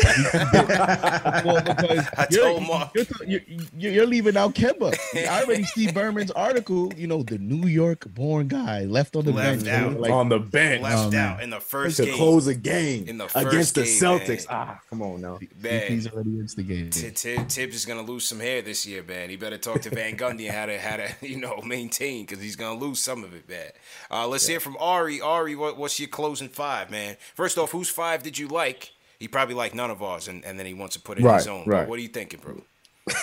Well, 1.43 1.61
because 1.63 2.07
I 2.17 2.27
you're, 2.29 2.43
told 2.43 2.63
Mark. 2.67 2.91
You're, 2.95 3.05
you're, 3.25 3.41
you're, 3.75 3.91
you're 3.91 4.05
leaving 4.05 4.37
out 4.37 4.53
Kemba. 4.53 4.95
I 5.15 5.41
already 5.43 5.63
see 5.63 5.91
Berman's 5.91 6.29
article. 6.31 6.93
You 6.95 7.07
know, 7.07 7.23
the 7.23 7.37
New 7.39 7.67
York-born 7.67 8.47
guy 8.49 8.83
left 8.85 9.15
on 9.15 9.25
the 9.25 9.31
Left 9.31 9.65
bench. 9.65 9.67
out. 9.93 9.99
Like- 9.99 10.11
on 10.11 10.29
the 10.29 10.37
bench. 10.39 10.83
Left 10.83 11.11
man. 11.11 11.33
out 11.33 11.41
in 11.43 11.49
the 11.49 11.59
first 11.59 11.97
to 11.97 12.05
game. 12.05 12.15
close 12.15 12.45
a 12.47 12.53
game 12.55 13.07
In 13.07 13.17
the 13.17 13.27
first 13.27 13.47
against 13.47 13.75
the 13.75 13.81
Celtics. 13.81 14.47
man. 14.49 14.57
Ah, 14.67 14.79
come 14.89 15.01
on 15.01 15.21
now. 15.21 15.39
Man. 15.59 15.87
He's 15.91 16.07
already 16.07 16.39
instigated. 16.39 16.93
T- 16.93 17.09
T- 17.11 17.35
Thibs 17.49 17.75
is 17.75 17.85
gonna 17.85 18.03
lose 18.03 18.25
some 18.25 18.39
hair 18.39 18.61
this 18.61 18.85
year, 18.85 19.01
man. 19.03 19.29
He 19.29 19.35
better 19.35 19.57
talk 19.57 19.81
to 19.81 19.89
Van 19.89 20.15
Gundy 20.15 20.45
and 20.47 20.55
how 20.55 20.65
to 20.67 20.77
how 20.79 20.97
to 20.97 21.09
you 21.27 21.37
know 21.37 21.59
maintain 21.63 22.25
because 22.25 22.41
he's 22.41 22.55
gonna 22.55 22.79
lose 22.79 22.99
some 22.99 23.23
of 23.23 23.33
it, 23.33 23.47
man. 23.47 23.71
Uh, 24.11 24.27
let's 24.27 24.47
hear 24.47 24.59
from 24.59 24.77
Ari. 24.79 25.21
Ari, 25.21 25.55
what, 25.55 25.77
what's 25.77 25.99
your 25.99 26.09
closing 26.09 26.49
five, 26.49 26.91
man? 26.91 27.17
First 27.35 27.57
off, 27.57 27.71
whose 27.71 27.89
five 27.89 28.23
did 28.23 28.37
you 28.37 28.47
like? 28.47 28.91
He 29.19 29.27
probably 29.27 29.55
liked 29.55 29.75
none 29.75 29.89
of 29.89 30.03
ours, 30.03 30.27
and, 30.27 30.43
and 30.43 30.59
then 30.59 30.65
he 30.65 30.73
wants 30.73 30.95
to 30.95 31.01
put 31.01 31.17
it 31.17 31.25
in 31.25 31.33
his 31.33 31.47
own. 31.47 31.65
Right. 31.65 31.87
What 31.87 31.97
are 31.97 32.01
you 32.01 32.09
thinking, 32.09 32.39
bro? 32.39 32.61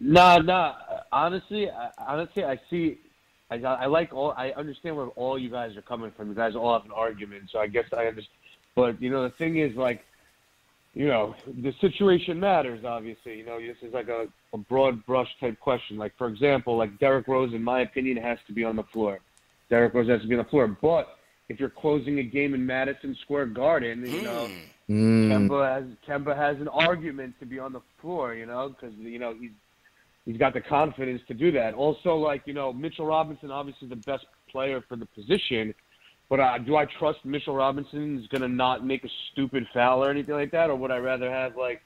Nah, 0.00 0.38
nah. 0.38 0.74
Honestly, 1.12 1.70
I, 1.70 1.90
honestly, 1.98 2.44
I 2.44 2.60
see. 2.68 2.98
I, 3.50 3.56
I 3.56 3.86
like 3.86 4.12
all. 4.12 4.34
I 4.36 4.50
understand 4.50 4.96
where 4.96 5.06
all 5.08 5.38
you 5.38 5.48
guys 5.48 5.76
are 5.76 5.82
coming 5.82 6.10
from. 6.10 6.28
You 6.28 6.34
guys 6.34 6.54
all 6.54 6.72
have 6.72 6.84
an 6.84 6.92
argument, 6.92 7.44
so 7.50 7.58
I 7.58 7.68
guess 7.68 7.86
I 7.92 8.06
understand. 8.06 8.38
But 8.74 9.00
you 9.00 9.10
know, 9.10 9.22
the 9.22 9.30
thing 9.30 9.58
is, 9.58 9.74
like, 9.76 10.04
you 10.94 11.06
know, 11.06 11.34
the 11.46 11.72
situation 11.80 12.38
matters. 12.38 12.84
Obviously, 12.84 13.38
you 13.38 13.44
know, 13.44 13.58
this 13.60 13.76
is 13.82 13.92
like 13.92 14.08
a, 14.08 14.26
a 14.52 14.58
broad 14.58 15.04
brush 15.06 15.28
type 15.40 15.58
question. 15.60 15.96
Like, 15.96 16.16
for 16.16 16.28
example, 16.28 16.76
like 16.76 16.98
Derrick 16.98 17.28
Rose, 17.28 17.52
in 17.52 17.62
my 17.62 17.80
opinion, 17.80 18.16
has 18.18 18.38
to 18.46 18.52
be 18.52 18.64
on 18.64 18.76
the 18.76 18.84
floor. 18.84 19.20
Derrick 19.70 19.94
Rose 19.94 20.08
has 20.08 20.22
to 20.22 20.28
be 20.28 20.34
on 20.34 20.44
the 20.44 20.50
floor. 20.50 20.68
But 20.80 21.08
if 21.48 21.58
you're 21.58 21.70
closing 21.70 22.18
a 22.20 22.22
game 22.22 22.54
in 22.54 22.64
Madison 22.64 23.16
Square 23.22 23.46
Garden, 23.46 24.06
you 24.06 24.22
know, 24.22 24.48
Mm. 24.88 25.28
Kemba 25.28 25.74
has 25.74 25.84
Kemba 26.06 26.36
has 26.36 26.60
an 26.60 26.68
argument 26.68 27.34
to 27.40 27.46
be 27.46 27.58
on 27.58 27.72
the 27.72 27.80
floor, 28.00 28.34
you 28.34 28.46
know, 28.46 28.68
because 28.68 28.94
you 28.98 29.18
know 29.18 29.34
he's 29.38 29.52
he's 30.26 30.36
got 30.36 30.52
the 30.52 30.60
confidence 30.60 31.22
to 31.28 31.34
do 31.34 31.50
that. 31.52 31.74
Also, 31.74 32.16
like 32.16 32.42
you 32.44 32.52
know, 32.52 32.72
Mitchell 32.72 33.06
Robinson, 33.06 33.50
obviously 33.50 33.88
the 33.88 33.96
best 33.96 34.26
player 34.50 34.82
for 34.86 34.96
the 34.96 35.06
position, 35.06 35.74
but 36.28 36.40
uh, 36.40 36.58
do 36.58 36.76
I 36.76 36.86
trust 36.86 37.24
Mitchell 37.24 37.54
Robinson 37.54 38.18
is 38.18 38.26
going 38.28 38.42
to 38.42 38.48
not 38.48 38.84
make 38.84 39.04
a 39.04 39.10
stupid 39.32 39.66
foul 39.72 40.04
or 40.04 40.10
anything 40.10 40.34
like 40.34 40.50
that, 40.52 40.70
or 40.70 40.76
would 40.76 40.90
I 40.90 40.98
rather 40.98 41.30
have 41.30 41.56
like 41.56 41.82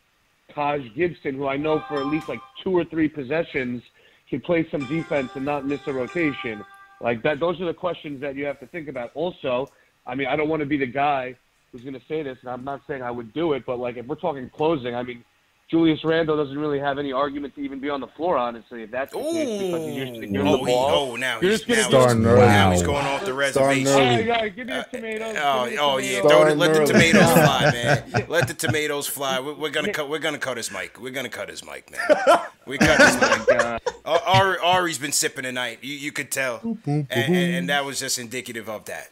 Taj 0.55 0.82
Gibson, 0.95 1.34
who 1.34 1.47
I 1.47 1.57
know 1.57 1.80
for 1.89 1.99
at 1.99 2.07
least 2.07 2.28
like 2.28 2.41
two 2.62 2.76
or 2.76 2.84
three 2.84 3.09
possessions 3.09 3.82
can 4.30 4.41
play 4.41 4.68
some 4.70 4.84
defense 4.86 5.30
and 5.34 5.45
not 5.45 5.66
miss 5.66 5.86
a 5.86 5.93
rotation? 5.93 6.64
Like 7.01 7.22
that, 7.22 7.41
those 7.41 7.61
are 7.61 7.66
the 7.66 7.74
questions 7.74 8.20
that 8.20 8.34
you 8.34 8.45
have 8.47 8.61
to 8.61 8.66
think 8.66 8.89
about. 8.89 9.11
Also, 9.14 9.70
I 10.07 10.14
mean, 10.14 10.26
I 10.26 10.36
don't 10.36 10.49
want 10.49 10.61
to 10.61 10.66
be 10.66 10.76
the 10.76 10.86
guy 10.86 11.36
who's 11.70 11.82
going 11.82 11.95
to 11.95 12.07
say 12.09 12.22
this, 12.22 12.39
and 12.41 12.51
I'm 12.51 12.64
not 12.64 12.80
saying 12.86 13.03
I 13.03 13.11
would 13.11 13.32
do 13.34 13.53
it, 13.53 13.64
but 13.66 13.78
like 13.78 13.97
if 13.97 14.07
we're 14.07 14.16
talking 14.16 14.49
closing, 14.51 14.95
I 14.95 15.03
mean, 15.03 15.24
Julius 15.70 16.02
Randle 16.02 16.36
doesn't 16.38 16.58
really 16.58 16.78
have 16.78 16.98
any 16.98 17.12
argument 17.12 17.54
to 17.56 17.60
even 17.60 17.78
be 17.78 17.90
on 17.90 18.00
the 18.00 18.06
floor, 18.06 18.38
honestly, 18.38 18.84
if 18.84 18.90
that's 18.90 19.12
the 19.12 19.18
case, 19.20 19.60
because 19.62 19.86
he's 19.86 19.96
used 19.96 20.14
to 20.22 20.26
giving 20.26 20.48
Oh, 20.48 20.56
the 20.64 20.64
he, 20.64 20.72
oh, 20.74 21.16
now 21.16 21.38
You're 21.42 21.50
he's, 21.50 21.60
just 21.60 21.68
now, 21.68 21.74
gonna 21.74 21.82
he's, 21.82 21.92
go- 21.92 22.00
Starting 22.00 22.22
now 22.22 22.70
he's 22.70 22.82
going 22.82 23.06
off 23.06 23.20
the 23.20 23.50
Starting 23.50 23.84
reservation. 23.84 23.86
early. 23.88 24.26
Yeah, 24.26 24.42
yeah, 24.44 24.48
give 24.48 24.66
me 24.66 24.72
the 24.72 24.78
uh, 24.80 24.84
tomatoes. 24.84 25.36
Oh, 25.38 25.64
give 25.64 25.70
me 25.70 25.76
the 25.76 25.82
oh 25.82 25.96
yeah! 25.98 26.20
tomatoes. 26.20 26.30
Throw 26.30 26.44
the, 26.48 26.54
let 26.54 26.74
the 26.74 26.86
tomatoes 26.86 27.32
fly, 27.32 27.70
man. 27.72 28.24
Let 28.28 28.48
the 28.48 28.54
tomatoes 28.54 29.06
fly. 29.06 29.40
We're, 29.40 29.54
we're 29.54 29.70
gonna 29.70 29.92
cut. 29.92 30.08
We're 30.08 30.18
gonna 30.20 30.38
cut 30.38 30.56
his 30.56 30.72
mic. 30.72 30.98
We're 30.98 31.12
gonna 31.12 31.28
cut 31.28 31.50
his 31.50 31.62
mic, 31.62 31.90
man. 31.90 32.40
We 32.66 32.78
cut 32.78 32.98
his 32.98 33.16
oh, 33.20 33.44
mic. 33.48 33.58
God. 33.58 33.80
Ari, 34.06 34.58
Ari's 34.62 34.96
been 34.98 35.12
sipping 35.12 35.44
tonight. 35.44 35.80
You, 35.82 35.92
you 35.94 36.12
could 36.12 36.30
tell, 36.30 36.60
and, 36.86 37.06
and, 37.10 37.34
and 37.34 37.68
that 37.68 37.84
was 37.84 38.00
just 38.00 38.18
indicative 38.18 38.70
of 38.70 38.86
that. 38.86 39.10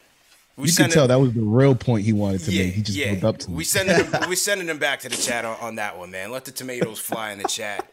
We 0.57 0.62
You 0.64 0.68
can 0.68 0.74
sending- 0.74 0.94
tell 0.94 1.09
that 1.09 1.20
was 1.20 1.32
the 1.34 1.42
real 1.42 1.74
point 1.74 2.04
he 2.07 2.12
wanted 2.14 2.40
to 2.44 2.50
yeah, 2.52 2.64
make. 2.64 2.74
He 2.74 2.82
just 2.82 2.96
yeah. 2.98 3.28
up 3.28 3.38
to 3.38 3.50
We 3.50 3.62
it. 3.62 3.66
sending 3.66 3.96
him, 3.96 4.14
we 4.30 4.36
sending 4.36 4.68
him 4.68 4.78
back 4.78 5.00
to 5.00 5.09
the 5.09 5.16
chat 5.16 5.44
on, 5.44 5.57
on 5.61 5.74
that 5.76 5.98
one, 5.98 6.11
man. 6.11 6.30
Let 6.30 6.44
the 6.46 6.50
tomatoes 6.50 6.98
fly 6.98 7.30
in 7.32 7.38
the 7.38 7.48
chat. 7.48 7.86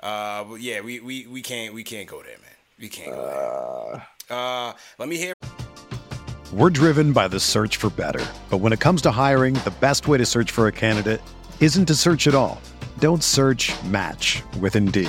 Uh, 0.00 0.42
but 0.44 0.60
yeah, 0.60 0.80
we, 0.80 0.98
we, 0.98 1.26
we 1.26 1.42
can't 1.42 1.72
we 1.74 1.84
can't 1.84 2.08
go 2.08 2.18
there, 2.22 2.38
man. 2.38 2.50
We 2.80 2.88
can't 2.88 3.12
go 3.14 3.92
there. 4.28 4.36
Uh, 4.36 4.72
let 4.98 5.08
me 5.08 5.16
hear. 5.16 5.32
We're 6.52 6.70
driven 6.70 7.12
by 7.12 7.28
the 7.28 7.38
search 7.40 7.76
for 7.76 7.88
better. 7.90 8.24
But 8.50 8.58
when 8.58 8.72
it 8.72 8.80
comes 8.80 9.00
to 9.02 9.10
hiring, 9.12 9.54
the 9.54 9.72
best 9.80 10.08
way 10.08 10.18
to 10.18 10.26
search 10.26 10.50
for 10.50 10.66
a 10.66 10.72
candidate 10.72 11.22
isn't 11.60 11.86
to 11.86 11.94
search 11.94 12.26
at 12.26 12.34
all. 12.34 12.60
Don't 12.98 13.22
search 13.22 13.72
match 13.84 14.42
with 14.60 14.74
Indeed. 14.76 15.08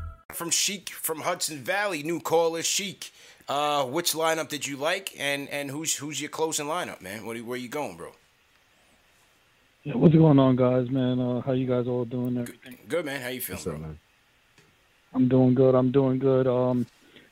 From 0.33 0.49
Sheik 0.49 0.89
from 0.89 1.21
Hudson 1.21 1.57
Valley, 1.59 2.03
new 2.03 2.19
caller 2.19 2.63
Sheik. 2.63 3.11
Uh, 3.47 3.83
which 3.83 4.13
lineup 4.13 4.47
did 4.47 4.65
you 4.65 4.77
like, 4.77 5.13
and 5.19 5.49
and 5.49 5.69
who's 5.69 5.95
who's 5.95 6.21
your 6.21 6.29
closing 6.29 6.67
lineup, 6.67 7.01
man? 7.01 7.25
What, 7.25 7.35
are, 7.35 7.43
where 7.43 7.57
you 7.57 7.67
going, 7.67 7.97
bro? 7.97 8.11
Yeah, 9.83 9.95
what's 9.95 10.13
going 10.13 10.39
on, 10.39 10.55
guys, 10.55 10.89
man? 10.89 11.19
Uh, 11.19 11.41
how 11.41 11.53
you 11.53 11.67
guys 11.67 11.87
all 11.87 12.05
doing? 12.05 12.37
Everything? 12.37 12.77
Good, 12.87 13.05
man. 13.05 13.19
How 13.19 13.29
you 13.29 13.41
feeling, 13.41 13.81
bro? 13.81 13.95
I'm 15.13 15.27
doing 15.27 15.55
good. 15.55 15.75
I'm 15.75 15.91
doing 15.91 16.19
good. 16.19 16.47
Um, 16.47 16.85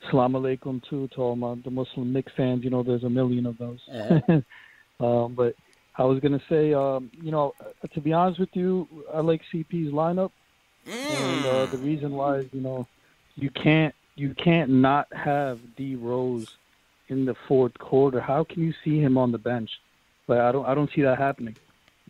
Salam 0.10 0.34
alaikum 0.34 0.82
too 0.90 1.08
to 1.10 1.22
all 1.22 1.36
my 1.36 1.56
the 1.64 1.72
Muslim 1.72 2.12
Knicks 2.12 2.32
fans. 2.36 2.64
You 2.64 2.70
know, 2.70 2.84
there's 2.84 3.04
a 3.04 3.10
million 3.10 3.46
of 3.46 3.58
those. 3.58 3.80
Uh-huh. 3.88 4.42
um, 5.06 5.36
but 5.36 5.56
I 5.98 6.04
was 6.04 6.20
gonna 6.20 6.42
say, 6.50 6.74
um, 6.74 7.12
you 7.22 7.32
know, 7.32 7.54
uh, 7.60 7.88
to 7.88 8.02
be 8.02 8.14
honest 8.14 8.40
with 8.40 8.50
you, 8.54 8.88
I 9.14 9.20
like 9.20 9.42
CP's 9.54 9.94
lineup, 9.94 10.32
and 10.90 11.46
uh, 11.46 11.66
the 11.68 11.78
reason 11.78 12.12
why 12.12 12.38
is, 12.38 12.48
you 12.52 12.62
know, 12.62 12.88
you 13.36 13.50
can't 13.50 13.96
you 14.16 14.34
can't 14.34 14.70
not 14.70 15.08
have 15.14 15.60
D 15.76 15.96
Rose 15.96 16.56
in 17.08 17.26
the 17.26 17.36
fourth 17.48 17.78
quarter. 17.78 18.20
How 18.20 18.44
can 18.44 18.64
you 18.64 18.74
see 18.84 19.00
him 19.00 19.18
on 19.18 19.32
the 19.32 19.38
bench? 19.38 19.72
Like 20.28 20.40
I 20.40 20.52
don't 20.52 20.66
I 20.66 20.76
don't 20.76 20.92
see 20.94 21.02
that 21.04 21.18
happening. 21.18 21.56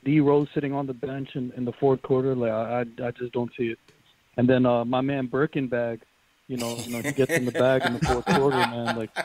D 0.04 0.20
Rose 0.20 0.48
sitting 0.54 0.74
on 0.74 0.88
the 0.88 0.94
bench 0.94 1.36
in, 1.36 1.52
in 1.56 1.66
the 1.66 1.74
fourth 1.74 2.02
quarter, 2.02 2.36
like 2.36 2.52
I, 2.52 2.80
I 2.80 3.08
I 3.08 3.12
just 3.12 3.32
don't 3.34 3.52
see 3.58 3.68
it. 3.68 3.80
And 4.38 4.48
then 4.48 4.66
uh 4.66 4.86
my 4.86 5.02
man 5.02 5.28
Birkenbag, 5.28 6.00
you 6.48 6.58
know, 6.58 6.76
you 6.78 6.92
know, 6.94 7.02
he 7.02 7.12
gets 7.12 7.32
in 7.32 7.46
the 7.46 7.52
bag 7.52 7.86
in 7.86 7.94
the 7.94 8.00
fourth 8.00 8.26
quarter, 8.26 8.58
man. 8.58 8.98
Like, 8.98 9.16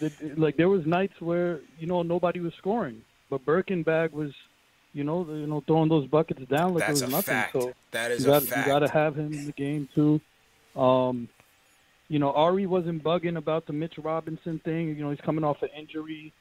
like 0.36 0.56
there 0.56 0.68
was 0.68 0.86
nights 0.86 1.20
where 1.20 1.60
you 1.78 1.86
know 1.86 2.02
nobody 2.02 2.40
was 2.40 2.54
scoring, 2.54 3.02
but 3.30 3.44
Birkenbag 3.44 4.12
was, 4.12 4.32
you 4.94 5.04
know, 5.04 5.26
you 5.28 5.46
know, 5.46 5.62
throwing 5.66 5.88
those 5.90 6.06
buckets 6.06 6.40
down 6.48 6.72
like 6.74 6.86
That's 6.86 7.00
a 7.02 7.04
was 7.04 7.12
nothing. 7.12 7.34
fact. 7.34 7.52
So 7.52 7.72
That 7.90 8.10
is 8.12 8.24
you 8.24 8.30
a 8.30 8.40
got, 8.40 8.42
fact. 8.44 8.66
You 8.66 8.72
got 8.72 8.78
to 8.78 8.88
have 8.88 9.16
him 9.16 9.32
in 9.34 9.44
the 9.46 9.52
game 9.52 9.88
too. 9.94 10.20
Um, 10.80 11.28
you 12.08 12.18
know, 12.18 12.32
Ari 12.32 12.66
wasn't 12.66 13.02
bugging 13.02 13.36
about 13.36 13.66
the 13.66 13.72
Mitch 13.72 13.94
Robinson 13.98 14.60
thing. 14.64 14.88
You 14.88 14.96
know, 15.04 15.10
he's 15.10 15.20
coming 15.20 15.44
off 15.44 15.62
an 15.62 15.70
injury. 15.76 16.32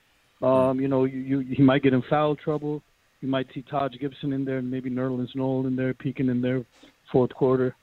Um, 0.42 0.80
you 0.80 0.88
know, 0.88 1.06
you, 1.06 1.40
you 1.40 1.56
he 1.56 1.64
might 1.64 1.84
get 1.84 1.94
in 1.94 2.02
foul 2.04 2.36
trouble. 2.36 2.82
You 3.22 3.30
might 3.30 3.48
see 3.54 3.62
Taj 3.64 3.94
Gibson 4.00 4.34
in 4.34 4.44
there, 4.44 4.58
and 4.58 4.70
maybe 4.70 4.90
Nerlens 4.90 5.34
Noel 5.36 5.66
in 5.68 5.76
there, 5.78 5.94
peeking 5.94 6.28
in 6.30 6.42
there, 6.42 6.64
fourth 7.12 7.34
quarter. 7.34 7.74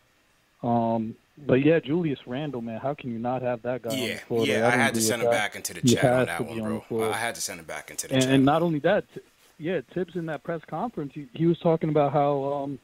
Um, 0.62 1.14
but 1.47 1.64
yeah, 1.64 1.81
Julius 1.81 2.18
Randle, 2.27 2.61
man, 2.61 2.79
how 2.81 2.93
can 2.93 3.11
you 3.11 3.18
not 3.18 3.41
have 3.41 3.62
that 3.62 3.81
guy 3.81 3.91
on 3.93 3.97
the 3.97 4.03
Yeah, 4.05 4.18
floor? 4.29 4.45
yeah. 4.47 4.66
I 4.68 4.73
had 4.73 4.93
to 4.95 5.01
send 5.01 5.23
him 5.23 5.31
back 5.31 5.57
into 5.57 5.73
the 5.73 5.81
chat 5.81 6.05
on 6.05 6.27
that 6.27 6.47
one, 6.47 6.61
on 6.61 6.83
bro. 6.91 7.11
I 7.11 7.16
had 7.16 7.35
to 7.37 7.41
send 7.41 7.61
him 7.61 7.66
back 7.66 7.91
into 7.91 8.09
the 8.09 8.14
and, 8.14 8.23
chat. 8.25 8.33
and 8.35 8.45
not 8.45 8.61
only 8.61 8.79
that, 8.81 9.05
yeah, 9.61 9.81
Thibs 9.95 10.17
in 10.17 10.27
that 10.27 10.43
press 10.43 10.63
conference, 10.69 11.13
he, 11.15 11.29
he 11.35 11.47
was 11.47 11.59
talking 11.59 11.91
about 11.91 12.13
how 12.13 12.43
um, 12.53 12.79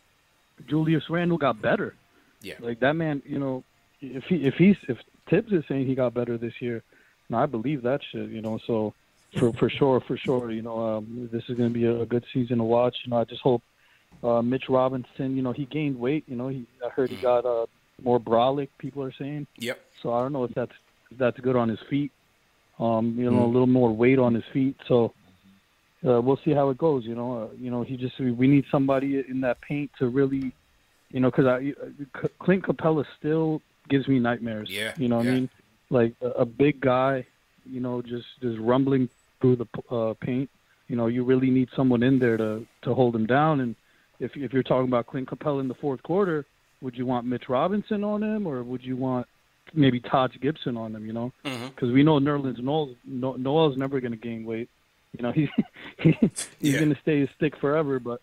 Julius 0.69 1.09
Randle 1.11 1.39
got 1.39 1.61
better. 1.61 1.95
Yeah. 2.43 2.55
Like 2.61 2.81
that 2.81 2.95
man, 2.95 3.23
you 3.25 3.39
know, 3.39 3.65
if 4.01 4.25
he 4.25 4.37
if 4.47 4.55
he's 4.55 4.77
if 4.89 4.99
Thibs 5.29 5.53
is 5.53 5.65
saying 5.69 5.87
he 5.87 5.95
got 5.95 6.15
better 6.15 6.37
this 6.39 6.53
year, 6.61 6.83
and 7.29 7.37
I 7.37 7.47
believe 7.47 7.83
that 7.83 8.01
shit, 8.13 8.29
you 8.31 8.43
know. 8.43 8.59
So 8.67 8.95
for 9.39 9.53
for 9.55 9.69
sure, 9.71 10.01
for 10.01 10.17
sure, 10.17 10.51
you 10.51 10.63
know, 10.63 10.79
um, 10.99 11.29
this 11.33 11.43
is 11.49 11.57
going 11.57 11.71
to 11.71 11.75
be 11.75 11.87
a, 11.87 12.03
a 12.03 12.07
good 12.07 12.25
season 12.33 12.59
to 12.59 12.65
watch. 12.65 12.97
You 13.05 13.11
know, 13.11 13.19
I 13.19 13.25
just 13.25 13.43
hope 13.43 13.63
uh, 14.23 14.43
Mitch 14.43 14.69
Robinson, 14.69 15.35
you 15.37 15.43
know, 15.43 15.53
he 15.53 15.65
gained 15.65 15.99
weight. 15.99 16.25
You 16.29 16.37
know, 16.37 16.49
he 16.49 16.67
I 16.85 16.91
heard 16.91 17.11
he 17.11 17.17
got 17.17 17.45
uh, 17.45 17.67
more 18.03 18.21
brolic. 18.21 18.69
People 18.79 19.03
are 19.03 19.13
saying. 19.13 19.47
Yep. 19.59 19.81
So 20.03 20.13
I 20.13 20.21
don't 20.23 20.33
know 20.33 20.45
if 20.45 20.55
that's 20.55 20.73
if 21.11 21.19
that's 21.19 21.41
good 21.41 21.57
on 21.57 21.69
his 21.69 21.81
feet. 21.89 22.13
Um, 22.79 23.15
you 23.19 23.31
know, 23.31 23.39
Mm. 23.39 23.45
a 23.45 23.47
little 23.47 23.67
more 23.67 23.91
weight 23.91 24.19
on 24.19 24.35
his 24.35 24.45
feet. 24.53 24.77
So 24.87 25.15
uh, 26.07 26.21
we'll 26.21 26.39
see 26.45 26.53
how 26.53 26.71
it 26.71 26.79
goes. 26.79 27.05
You 27.05 27.15
know, 27.15 27.43
uh, 27.43 27.55
you 27.59 27.71
know, 27.71 27.83
he 27.83 27.97
just 27.97 28.19
we 28.19 28.47
need 28.47 28.65
somebody 28.71 29.25
in 29.29 29.41
that 29.43 29.61
paint 29.61 29.91
to 29.99 30.09
really, 30.09 30.53
you 31.11 31.21
know, 31.21 31.31
because 31.31 31.47
I 31.47 31.75
uh, 31.83 32.29
Clint 32.39 32.65
Capela 32.65 33.05
still 33.19 33.63
gives 33.89 34.07
me 34.09 34.19
nightmares. 34.19 34.69
Yeah, 34.71 34.93
You 34.97 35.09
know 35.09 35.17
what 35.19 35.27
yeah. 35.27 35.33
I 35.33 35.35
mean? 35.35 35.51
Like 35.91 36.15
a, 36.21 36.29
a 36.29 36.45
big 36.47 36.81
guy, 36.81 37.27
you 37.65 37.81
know, 37.81 38.03
just 38.03 38.27
just 38.41 38.59
rumbling 38.59 39.09
through 39.41 39.57
the 39.57 39.67
uh, 39.95 40.15
paint. 40.21 40.51
You 40.89 40.97
know, 40.97 41.07
you 41.09 41.25
really 41.25 41.51
need 41.51 41.69
someone 41.75 42.03
in 42.03 42.19
there 42.19 42.37
to 42.37 42.67
to 42.83 42.95
hold 42.95 43.15
him 43.15 43.27
down. 43.27 43.61
And 43.61 43.75
if 44.21 44.37
if 44.37 44.53
you're 44.53 44.63
talking 44.63 44.89
about 44.89 45.07
Clint 45.07 45.29
Capela 45.29 45.61
in 45.61 45.69
the 45.69 45.75
fourth 45.75 46.03
quarter, 46.03 46.45
would 46.81 46.97
you 46.97 47.07
want 47.07 47.27
Mitch 47.27 47.49
Robinson 47.49 48.05
on 48.05 48.23
him 48.23 48.47
or 48.47 48.63
would 48.63 48.85
you 48.85 48.97
want 48.97 49.27
maybe 49.75 49.99
Todd 50.01 50.33
Gibson 50.41 50.77
on 50.77 50.95
him? 50.95 51.05
You 51.07 51.13
know, 51.13 51.33
Mm-hmm. 51.45 51.67
because 51.69 51.91
we 51.93 52.03
know 52.05 52.19
Nerlens 52.21 52.59
Noel 52.63 52.95
no, 53.05 53.35
Noel's 53.35 53.77
never 53.77 54.01
going 54.01 54.13
to 54.13 54.19
gain 54.19 54.45
weight. 54.45 54.69
You 55.17 55.23
know, 55.23 55.33
he, 55.39 55.49
he 55.99 56.13
he's 56.21 56.49
Yeah. 56.61 56.79
going 56.81 56.95
to 56.95 57.01
stay 57.01 57.23
a 57.23 57.29
stick 57.35 57.57
forever. 57.59 57.99
But 58.01 58.21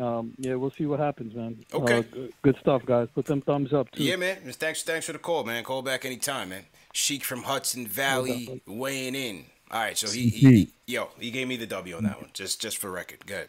um, 0.00 0.34
yeah, 0.38 0.54
we'll 0.54 0.70
see 0.72 0.86
what 0.86 1.00
happens, 1.00 1.34
man. 1.34 1.64
Okay. 1.72 1.98
Uh, 1.98 2.02
good, 2.02 2.32
good 2.42 2.56
stuff, 2.60 2.84
guys. 2.84 3.08
Put 3.14 3.26
them 3.26 3.40
thumbs 3.42 3.72
up 3.72 3.90
too. 3.92 4.02
Yeah, 4.04 4.16
man. 4.16 4.36
Thanks, 4.52 4.82
thanks 4.82 5.06
for 5.06 5.12
the 5.12 5.18
call, 5.18 5.44
man. 5.44 5.64
Call 5.64 5.82
back 5.82 6.04
anytime, 6.04 6.50
man. 6.50 6.64
Sheik 6.92 7.24
from 7.24 7.42
Hudson 7.44 7.86
Valley 7.86 8.62
weighing 8.66 9.14
in. 9.14 9.44
All 9.70 9.80
right, 9.80 9.98
so 9.98 10.08
he, 10.08 10.28
he, 10.28 10.50
he- 10.54 10.72
yo, 10.86 11.08
he 11.18 11.30
gave 11.30 11.48
me 11.48 11.56
the 11.56 11.66
W 11.66 11.96
on 11.96 12.04
that 12.04 12.20
one, 12.20 12.30
just 12.32 12.60
just 12.60 12.78
for 12.78 12.90
record. 12.90 13.26
Good. 13.26 13.48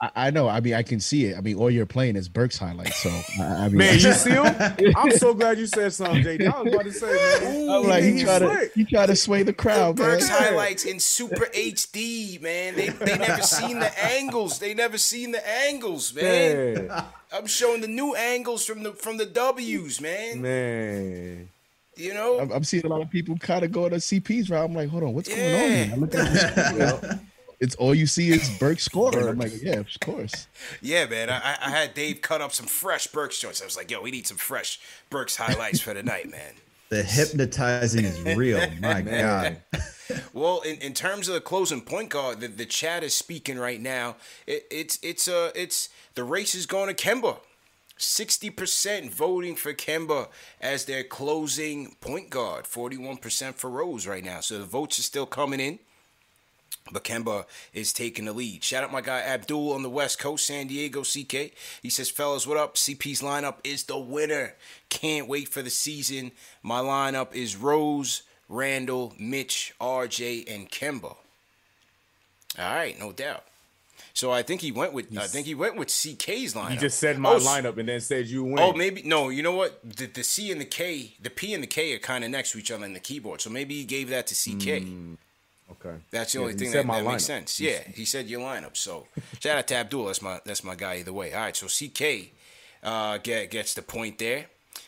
I, 0.00 0.10
I 0.14 0.30
know. 0.30 0.48
I 0.48 0.60
mean, 0.60 0.74
I 0.74 0.82
can 0.82 0.98
see 0.98 1.26
it. 1.26 1.36
I 1.36 1.40
mean, 1.40 1.56
all 1.56 1.70
you're 1.70 1.86
playing 1.86 2.16
is 2.16 2.28
Burks' 2.28 2.56
highlights. 2.56 2.96
So 2.96 3.10
I, 3.40 3.42
I 3.42 3.68
mean, 3.68 3.78
Man, 3.78 3.94
you 3.94 4.12
see 4.12 4.30
him? 4.30 4.46
I'm 4.96 5.10
so 5.12 5.34
glad 5.34 5.58
you 5.58 5.66
said 5.66 5.92
something, 5.92 6.22
JD. 6.22 6.52
I 6.52 6.62
was 6.62 6.72
about 6.72 6.84
to 6.84 6.92
say, 6.92 7.44
man. 7.44 7.70
I'm 7.70 7.82
like, 7.86 8.02
he 8.02 8.12
he's 8.12 8.22
tried 8.22 8.38
to 8.38 8.48
slick. 8.48 8.72
he 8.74 8.84
tried 8.84 9.06
to 9.06 9.16
sway 9.16 9.42
the 9.42 9.52
crowd, 9.52 9.98
man. 9.98 10.20
Highlights 10.22 10.84
in 10.84 11.00
super 11.00 11.46
HD, 11.46 12.40
man. 12.40 12.76
They 12.76 12.88
they 12.88 13.18
never 13.18 13.42
seen 13.42 13.78
the 13.78 14.04
angles. 14.04 14.58
They 14.58 14.74
never 14.74 14.96
seen 14.96 15.32
the 15.32 15.46
angles, 15.48 16.14
man. 16.14 16.86
Yeah. 16.86 17.04
I'm 17.32 17.46
showing 17.46 17.80
the 17.80 17.88
new 17.88 18.14
angles 18.14 18.64
from 18.64 18.82
the 18.82 18.92
from 18.92 19.18
the 19.18 19.26
W's, 19.26 20.00
man. 20.00 20.40
Man. 20.40 21.48
You 21.96 22.14
know, 22.14 22.40
I'm, 22.40 22.50
I'm 22.52 22.64
seeing 22.64 22.86
a 22.86 22.88
lot 22.88 23.02
of 23.02 23.10
people 23.10 23.36
kind 23.36 23.62
of 23.62 23.72
going 23.72 23.90
to 23.90 23.96
CP's 23.96 24.48
route. 24.48 24.64
I'm 24.64 24.74
like, 24.74 24.88
hold 24.88 25.02
on, 25.02 25.12
what's 25.12 25.28
going 25.28 25.40
on? 25.40 25.60
Yeah. 25.60 25.84
Here? 25.84 25.92
I 25.92 25.96
look 25.96 26.14
at 26.14 26.32
this, 26.32 27.20
It's 27.60 27.74
all 27.76 27.94
you 27.94 28.06
see 28.06 28.30
is 28.30 28.48
Burke 28.58 28.80
scoring. 28.80 29.28
I'm 29.28 29.38
like, 29.38 29.52
yeah, 29.62 29.76
of 29.80 29.88
course. 30.00 30.46
Yeah, 30.80 31.06
man. 31.06 31.28
I, 31.30 31.38
I- 31.38 31.58
I 31.66 31.70
had 31.70 31.94
Dave 31.94 32.22
cut 32.22 32.40
up 32.40 32.52
some 32.52 32.66
fresh 32.66 33.06
Burks' 33.08 33.38
joints. 33.40 33.60
I 33.62 33.66
was 33.66 33.76
like, 33.76 33.90
yo, 33.90 34.00
we 34.00 34.10
need 34.10 34.26
some 34.26 34.36
fresh 34.38 34.80
Burks' 35.10 35.36
highlights 35.36 35.80
for 35.80 35.92
the 35.94 36.02
night, 36.02 36.30
man. 36.30 36.54
The 36.88 37.02
hypnotizing 37.02 38.04
is 38.04 38.36
real. 38.36 38.60
My 38.80 39.02
God. 39.02 39.58
Well, 40.32 40.60
in, 40.62 40.74
in 40.78 40.92
terms 40.92 41.28
of 41.28 41.34
the 41.34 41.40
closing 41.40 41.82
point 41.82 42.08
guard, 42.10 42.40
the, 42.40 42.48
the 42.48 42.66
chat 42.66 43.04
is 43.04 43.14
speaking 43.14 43.58
right 43.60 43.80
now. 43.80 44.16
It, 44.44 44.66
it's 44.68 44.98
it's 45.04 45.28
uh 45.28 45.52
it's 45.54 45.88
the 46.16 46.24
race 46.24 46.56
is 46.56 46.66
going 46.66 46.92
to 46.92 47.00
Kemba. 47.08 47.38
Sixty 47.96 48.50
percent 48.50 49.14
voting 49.14 49.54
for 49.54 49.72
Kemba 49.72 50.26
as 50.60 50.86
their 50.86 51.04
closing 51.04 51.94
point 52.00 52.28
guard. 52.28 52.66
Forty-one 52.66 53.18
percent 53.18 53.56
for 53.56 53.70
Rose 53.70 54.04
right 54.04 54.24
now. 54.24 54.40
So 54.40 54.58
the 54.58 54.64
votes 54.64 54.98
are 54.98 55.02
still 55.02 55.26
coming 55.26 55.60
in. 55.60 55.78
But 56.92 57.04
Kemba 57.04 57.44
is 57.72 57.92
taking 57.92 58.24
the 58.24 58.32
lead. 58.32 58.64
Shout 58.64 58.82
out 58.82 58.90
my 58.90 59.00
guy 59.00 59.20
Abdul 59.20 59.72
on 59.72 59.82
the 59.82 59.90
West 59.90 60.18
Coast, 60.18 60.46
San 60.46 60.66
Diego 60.66 61.02
CK. 61.02 61.52
He 61.82 61.88
says, 61.90 62.10
fellas, 62.10 62.46
what 62.46 62.56
up? 62.56 62.74
CP's 62.74 63.22
lineup 63.22 63.56
is 63.62 63.84
the 63.84 63.98
winner. 63.98 64.54
Can't 64.88 65.28
wait 65.28 65.48
for 65.48 65.62
the 65.62 65.70
season. 65.70 66.32
My 66.64 66.80
lineup 66.80 67.32
is 67.32 67.54
Rose, 67.56 68.22
Randle, 68.48 69.14
Mitch, 69.20 69.72
RJ, 69.80 70.52
and 70.52 70.68
Kemba. 70.70 71.16
All 72.58 72.74
right, 72.74 72.98
no 72.98 73.12
doubt. 73.12 73.44
So 74.12 74.32
I 74.32 74.42
think 74.42 74.60
he 74.60 74.72
went 74.72 74.92
with 74.92 75.16
I 75.16 75.28
think 75.28 75.46
he 75.46 75.54
went 75.54 75.76
with 75.76 75.88
CK's 75.88 76.54
lineup. 76.54 76.72
You 76.72 76.78
just 76.80 76.98
said 76.98 77.18
my 77.18 77.34
Oh, 77.34 77.38
lineup 77.38 77.78
and 77.78 77.88
then 77.88 78.00
said 78.00 78.26
you 78.26 78.42
win. 78.42 78.58
Oh, 78.58 78.72
maybe 78.72 79.02
no. 79.02 79.28
You 79.28 79.42
know 79.44 79.54
what? 79.54 79.78
The, 79.84 80.06
the 80.06 80.24
C 80.24 80.50
and 80.50 80.60
the 80.60 80.64
K, 80.64 81.14
the 81.22 81.30
P 81.30 81.54
and 81.54 81.62
the 81.62 81.68
K 81.68 81.94
are 81.94 81.98
kind 82.00 82.24
of 82.24 82.30
next 82.30 82.50
to 82.52 82.58
each 82.58 82.72
other 82.72 82.84
in 82.84 82.92
the 82.92 83.00
keyboard. 83.00 83.40
So 83.40 83.50
maybe 83.50 83.74
he 83.76 83.84
gave 83.84 84.08
that 84.08 84.26
to 84.26 84.34
CK. 84.34 84.82
Hmm. 84.82 85.14
Okay. 85.72 85.96
That's 86.10 86.32
the 86.32 86.38
Yeah, 86.38 86.42
only 86.44 86.54
thing 86.54 86.70
that, 86.72 86.86
my 86.86 86.98
that 87.02 87.10
makes 87.10 87.24
sense. 87.24 87.58
He 87.58 87.70
Yeah, 87.70 87.80
he 87.94 88.04
said 88.04 88.28
your 88.28 88.40
lineup. 88.40 88.76
So 88.76 89.06
shout 89.38 89.58
out 89.58 89.68
to 89.68 89.74
Abdul. 89.76 90.06
That's 90.06 90.22
my 90.22 90.40
that's 90.44 90.64
my 90.64 90.74
guy 90.74 90.96
either 90.96 91.12
way. 91.12 91.32
All 91.32 91.40
right, 91.40 91.56
so 91.56 91.66
CK 91.66 92.32
uh, 92.82 93.18
get, 93.18 93.50
gets 93.50 93.74
the 93.74 93.82
point 93.82 94.18
there. 94.18 94.46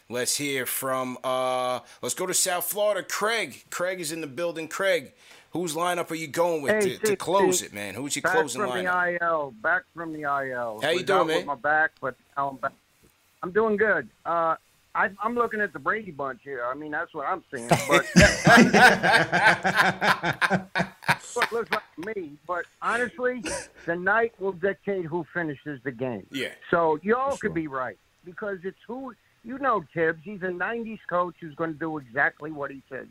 Let's 0.08 0.36
hear 0.36 0.66
from 0.66 1.18
uh, 1.24 1.80
let's 2.02 2.14
go 2.14 2.26
to 2.26 2.34
South 2.34 2.64
Florida. 2.66 3.02
Craig. 3.02 3.64
Craig 3.70 4.00
is 4.00 4.12
in 4.12 4.20
the 4.20 4.26
building. 4.26 4.68
Craig, 4.68 5.12
whose 5.52 5.74
lineup 5.74 6.10
are 6.10 6.14
you 6.16 6.26
going 6.26 6.62
with 6.62 6.72
Hey, 6.72 6.96
to, 6.96 6.98
to 7.06 7.16
close 7.16 7.58
Steve. 7.58 7.70
it, 7.70 7.74
man? 7.74 7.94
Who's 7.94 8.16
your 8.16 8.22
back 8.22 8.32
closing 8.32 8.60
from 8.62 8.70
lineup? 8.70 9.18
the 9.18 9.24
IL, 9.24 9.54
back 9.62 9.82
from 9.94 10.12
the 10.12 10.22
IL. 10.22 10.80
How 10.82 10.90
you 10.90 11.02
doing, 11.02 11.26
man? 11.28 11.36
With 11.38 11.46
my 11.46 11.54
back, 11.54 11.92
but 12.00 12.16
now 12.36 12.48
I'm 12.50 12.56
back. 12.56 12.72
I'm 13.42 13.52
doing 13.52 13.76
good. 13.76 14.08
Uh, 14.26 14.56
I, 14.94 15.08
I'm 15.22 15.34
looking 15.34 15.60
at 15.60 15.72
the 15.72 15.78
Brady 15.78 16.10
bunch 16.10 16.40
here. 16.44 16.64
I 16.64 16.74
mean, 16.74 16.90
that's 16.92 17.14
what 17.14 17.26
I'm 17.26 17.42
seeing. 17.50 17.68
But 21.34 21.50
Look, 21.52 21.52
looks 21.52 21.70
like 21.70 22.16
me. 22.16 22.32
But 22.46 22.66
honestly, 22.82 23.42
the 23.86 23.96
night 23.96 24.32
will 24.38 24.52
dictate 24.52 25.06
who 25.06 25.24
finishes 25.32 25.80
the 25.82 25.92
game. 25.92 26.26
Yeah. 26.30 26.48
So 26.70 26.98
y'all 27.02 27.36
could 27.38 27.54
be 27.54 27.68
right 27.68 27.96
because 28.24 28.58
it's 28.64 28.78
who 28.86 29.14
you 29.44 29.58
know. 29.58 29.84
Thibs. 29.94 30.20
He's 30.24 30.42
a 30.42 30.48
'90s 30.48 31.00
coach 31.08 31.36
who's 31.40 31.54
going 31.54 31.72
to 31.72 31.78
do 31.78 31.96
exactly 31.98 32.52
what 32.52 32.70
he 32.70 32.82
says. 32.90 33.06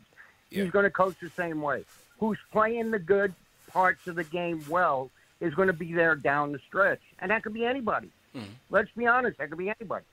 He's 0.50 0.70
going 0.70 0.84
to 0.84 0.90
coach 0.90 1.16
the 1.20 1.30
same 1.30 1.62
way. 1.62 1.84
Who's 2.20 2.38
playing 2.52 2.90
the 2.90 2.98
good 2.98 3.34
parts 3.68 4.06
of 4.06 4.16
the 4.16 4.24
game 4.24 4.62
well 4.68 5.10
is 5.40 5.54
going 5.54 5.68
to 5.68 5.72
be 5.72 5.92
there 5.92 6.14
down 6.14 6.52
the 6.52 6.60
stretch, 6.68 7.00
and 7.18 7.30
that 7.30 7.42
could 7.42 7.54
be 7.54 7.64
anybody. 7.64 8.10
Mm-hmm. 8.36 8.52
Let's 8.70 8.90
be 8.96 9.06
honest. 9.06 9.38
That 9.38 9.48
could 9.48 9.58
be 9.58 9.70
anybody. 9.70 10.04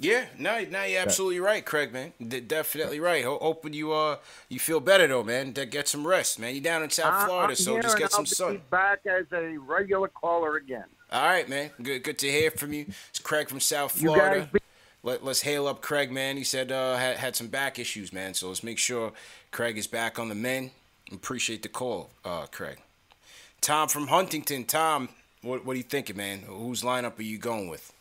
Yeah, 0.00 0.26
no, 0.38 0.64
no, 0.70 0.84
you're 0.84 1.00
absolutely 1.00 1.40
right, 1.40 1.64
Craig, 1.64 1.92
man. 1.92 2.12
D- 2.24 2.38
definitely 2.40 3.00
right. 3.00 3.24
Ho- 3.24 3.38
hoping 3.42 3.72
you 3.72 3.92
uh 3.92 4.18
you 4.48 4.60
feel 4.60 4.78
better 4.78 5.08
though, 5.08 5.24
man. 5.24 5.52
To 5.54 5.66
get 5.66 5.88
some 5.88 6.06
rest, 6.06 6.38
man. 6.38 6.54
You're 6.54 6.62
down 6.62 6.84
in 6.84 6.90
South 6.90 7.12
I- 7.14 7.26
Florida, 7.26 7.50
I'm 7.50 7.56
so 7.56 7.72
here 7.72 7.82
just 7.82 7.94
and 7.96 8.02
get 8.02 8.12
some 8.12 8.20
I'll 8.20 8.26
sun. 8.26 8.52
Be 8.54 8.62
back 8.70 9.00
as 9.06 9.26
a 9.32 9.56
regular 9.58 10.06
caller 10.08 10.56
again. 10.56 10.84
All 11.10 11.26
right, 11.26 11.48
man. 11.48 11.70
Good, 11.82 12.04
good 12.04 12.18
to 12.18 12.30
hear 12.30 12.50
from 12.52 12.72
you. 12.74 12.86
It's 13.10 13.18
Craig 13.18 13.48
from 13.48 13.58
South 13.60 14.00
You 14.00 14.10
Florida. 14.14 14.40
guys 14.40 14.48
be- 14.52 14.58
Let, 15.02 15.24
let's 15.24 15.40
hail 15.40 15.66
up 15.66 15.80
Craig, 15.82 16.12
man. 16.12 16.36
He 16.36 16.44
said 16.44 16.70
uh, 16.70 16.96
had 16.96 17.16
had 17.16 17.34
some 17.34 17.48
back 17.48 17.78
issues, 17.80 18.12
man. 18.12 18.34
So 18.34 18.48
let's 18.48 18.62
make 18.62 18.78
sure 18.78 19.12
Craig 19.50 19.76
is 19.78 19.88
back 19.88 20.18
on 20.20 20.28
the 20.28 20.34
men. 20.36 20.70
Appreciate 21.10 21.62
the 21.62 21.68
call, 21.68 22.10
uh, 22.24 22.46
Craig. 22.46 22.78
Tom 23.60 23.88
from 23.88 24.06
Huntington. 24.06 24.64
Tom, 24.64 25.08
what 25.42 25.64
what 25.64 25.74
are 25.74 25.76
you 25.78 25.82
thinking, 25.82 26.16
man? 26.16 26.42
Whose 26.46 26.82
lineup 26.82 27.18
are 27.18 27.22
you 27.22 27.38
going 27.38 27.68
with? 27.68 27.92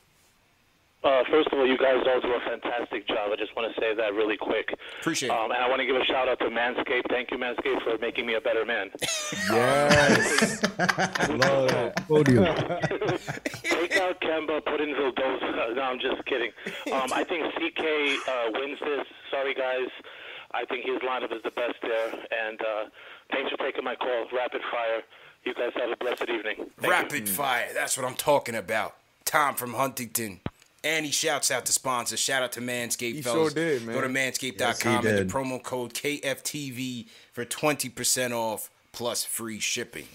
Uh, 1.04 1.24
first 1.30 1.48
of 1.52 1.60
all, 1.60 1.66
you 1.68 1.78
guys 1.78 2.04
all 2.08 2.20
do 2.20 2.34
a 2.34 2.40
fantastic 2.42 3.08
job. 3.08 3.30
I 3.32 3.36
just 3.38 3.56
want 3.56 3.74
to 3.74 3.80
say 3.80 3.94
that 3.96 4.14
really 4.14 4.36
quick. 4.36 4.74
Appreciate 5.00 5.30
Um, 5.30 5.52
and 5.52 5.62
I 5.62 5.70
want 5.70 5.80
to 5.80 5.86
give 5.86 5.96
a 5.96 6.04
shout 6.06 6.28
out 6.28 6.40
to 6.40 6.46
Manscaped. 6.46 7.08
Thank 7.10 7.30
you, 7.32 7.38
Manscaped, 7.38 7.84
for 7.84 7.98
making 8.00 8.26
me 8.26 8.34
a 8.34 8.42
better 8.42 8.66
man. 8.66 8.90
Yes. 9.52 10.64
Love 11.30 11.70
that. 11.70 11.94
Take 13.64 13.98
out 13.98 14.20
Kemba, 14.22 14.66
put 14.66 14.82
in 14.82 14.90
Vildoza. 14.96 15.54
No, 15.78 15.84
I'm 15.84 16.00
just 16.00 16.26
kidding. 16.26 16.52
Um, 16.92 17.12
I 17.14 17.24
think 17.24 17.46
CK 17.54 18.28
uh, 18.28 18.50
wins 18.54 18.80
this. 18.80 19.06
Sorry, 19.30 19.54
guys. 19.54 19.90
I 20.52 20.66
think 20.66 20.86
his 20.86 20.98
lineup 21.08 21.32
is 21.36 21.44
the 21.44 21.52
best 21.52 21.76
there. 21.84 22.08
And 22.48 22.60
uh, 22.60 22.86
thanks 23.32 23.52
for 23.52 23.58
taking 23.58 23.84
my 23.84 23.96
call. 23.96 24.26
Rapid 24.34 24.62
fire. 24.72 25.02
You 25.44 25.54
guys 25.54 25.72
have 25.76 25.92
a 25.92 25.96
blessed 25.98 26.28
evening. 26.30 26.72
Rapid 26.82 27.30
fire. 27.30 27.68
That's 27.76 27.96
what 27.98 28.08
I'm 28.08 28.16
talking 28.16 28.56
about. 28.56 28.96
Tom 29.26 29.54
from 29.56 29.74
Huntington. 29.76 30.40
And 30.88 31.06
he 31.06 31.12
shouts 31.12 31.52
out 31.52 31.66
to 31.66 31.74
sponsors. 31.74 32.20
Shout 32.20 32.44
out 32.44 32.54
to 32.54 32.62
Manscaped, 32.62 33.16
He 33.16 33.22
fellas. 33.22 33.52
sure 33.54 33.64
did, 33.64 33.84
man. 33.86 33.94
Go 33.94 34.02
to 34.08 34.10
Yes, 34.10 34.38
manscaped.com 34.40 35.04
he 35.04 35.10
and 35.10 35.18
the 35.30 35.34
promo 35.34 35.62
code 35.62 35.94
KFTV 35.94 37.08
for 37.34 37.44
20% 37.44 38.32
off 38.32 38.70
plus 38.94 39.26
free 39.26 39.60
shipping. 39.60 40.08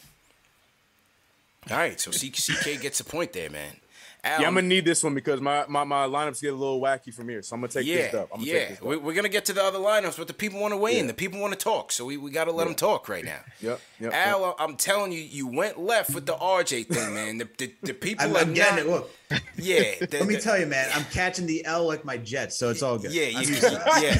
All 1.71 1.77
right, 1.77 2.01
so 2.01 2.11
CK 2.11 2.81
gets 2.81 3.01
a 3.01 3.05
point 3.05 3.35
there, 3.35 3.51
man. 3.51 3.77
Yeah, 4.25 4.37
I'm 4.47 4.55
gonna 4.55 4.63
need 4.63 4.85
this 4.85 5.03
one 5.03 5.15
because 5.15 5.41
my, 5.41 5.65
my, 5.69 5.83
my 5.83 6.07
lineups 6.07 6.41
get 6.41 6.53
a 6.53 6.57
little 6.57 6.81
wacky 6.81 7.13
from 7.13 7.29
here. 7.29 7.43
So 7.43 7.55
I'm 7.55 7.61
gonna 7.61 7.73
take 7.73 7.87
yeah, 7.87 7.97
this 7.97 8.15
up. 8.15 8.29
I'm 8.33 8.39
gonna 8.41 8.51
yeah. 8.53 8.59
take 8.61 8.69
this 8.69 8.79
up. 8.79 8.85
We- 8.85 8.97
We're 8.99 9.15
gonna 9.15 9.29
get 9.29 9.45
to 9.47 9.53
the 9.53 9.63
other 9.65 9.79
lineups, 9.81 10.17
but 10.17 10.29
the 10.29 10.35
people 10.35 10.61
want 10.61 10.73
to 10.73 10.77
weigh 10.77 10.99
in. 10.99 11.09
The 11.09 11.15
people 11.15 11.41
want 11.41 11.53
to 11.55 11.59
talk, 11.59 11.91
so 11.91 12.05
we, 12.05 12.17
we 12.17 12.31
got 12.31 12.45
to 12.45 12.53
let 12.53 12.65
them 12.67 12.77
talk 12.77 13.09
right 13.09 13.25
now. 13.25 13.41
Yep, 13.61 13.81
yep. 14.01 14.13
Al, 14.13 14.45
uh, 14.45 14.53
I'm 14.59 14.77
telling 14.77 15.13
you, 15.13 15.21
you 15.21 15.47
went 15.47 15.79
left 15.79 16.15
with 16.15 16.27
the 16.27 16.35
RJ 16.35 16.87
thing, 16.89 17.15
man. 17.15 17.39
The, 17.39 17.49
the, 17.59 17.75
the 17.83 17.95
people 17.95 18.25
I'm, 18.27 18.37
are 18.37 18.39
I'm 18.41 18.55
getting 18.55 18.87
not, 18.89 18.97
it. 18.97 19.09
Look, 19.31 19.41
Yeah, 19.57 19.95
the- 20.01 20.19
let 20.19 20.27
me 20.27 20.35
the- 20.37 20.41
tell 20.41 20.59
you, 20.59 20.67
man. 20.67 20.89
I'm 20.95 21.05
catching 21.07 21.47
the 21.47 21.65
L 21.65 21.87
like 21.87 22.05
my 22.05 22.17
Jets, 22.17 22.57
so 22.59 22.71
it's 22.71 22.83
all 22.83 22.99
good. 22.99 23.13
Yeah, 23.13 23.27
I'm 23.37 23.43
you, 23.43 23.49
used 23.49 23.63
yeah. 24.01 24.19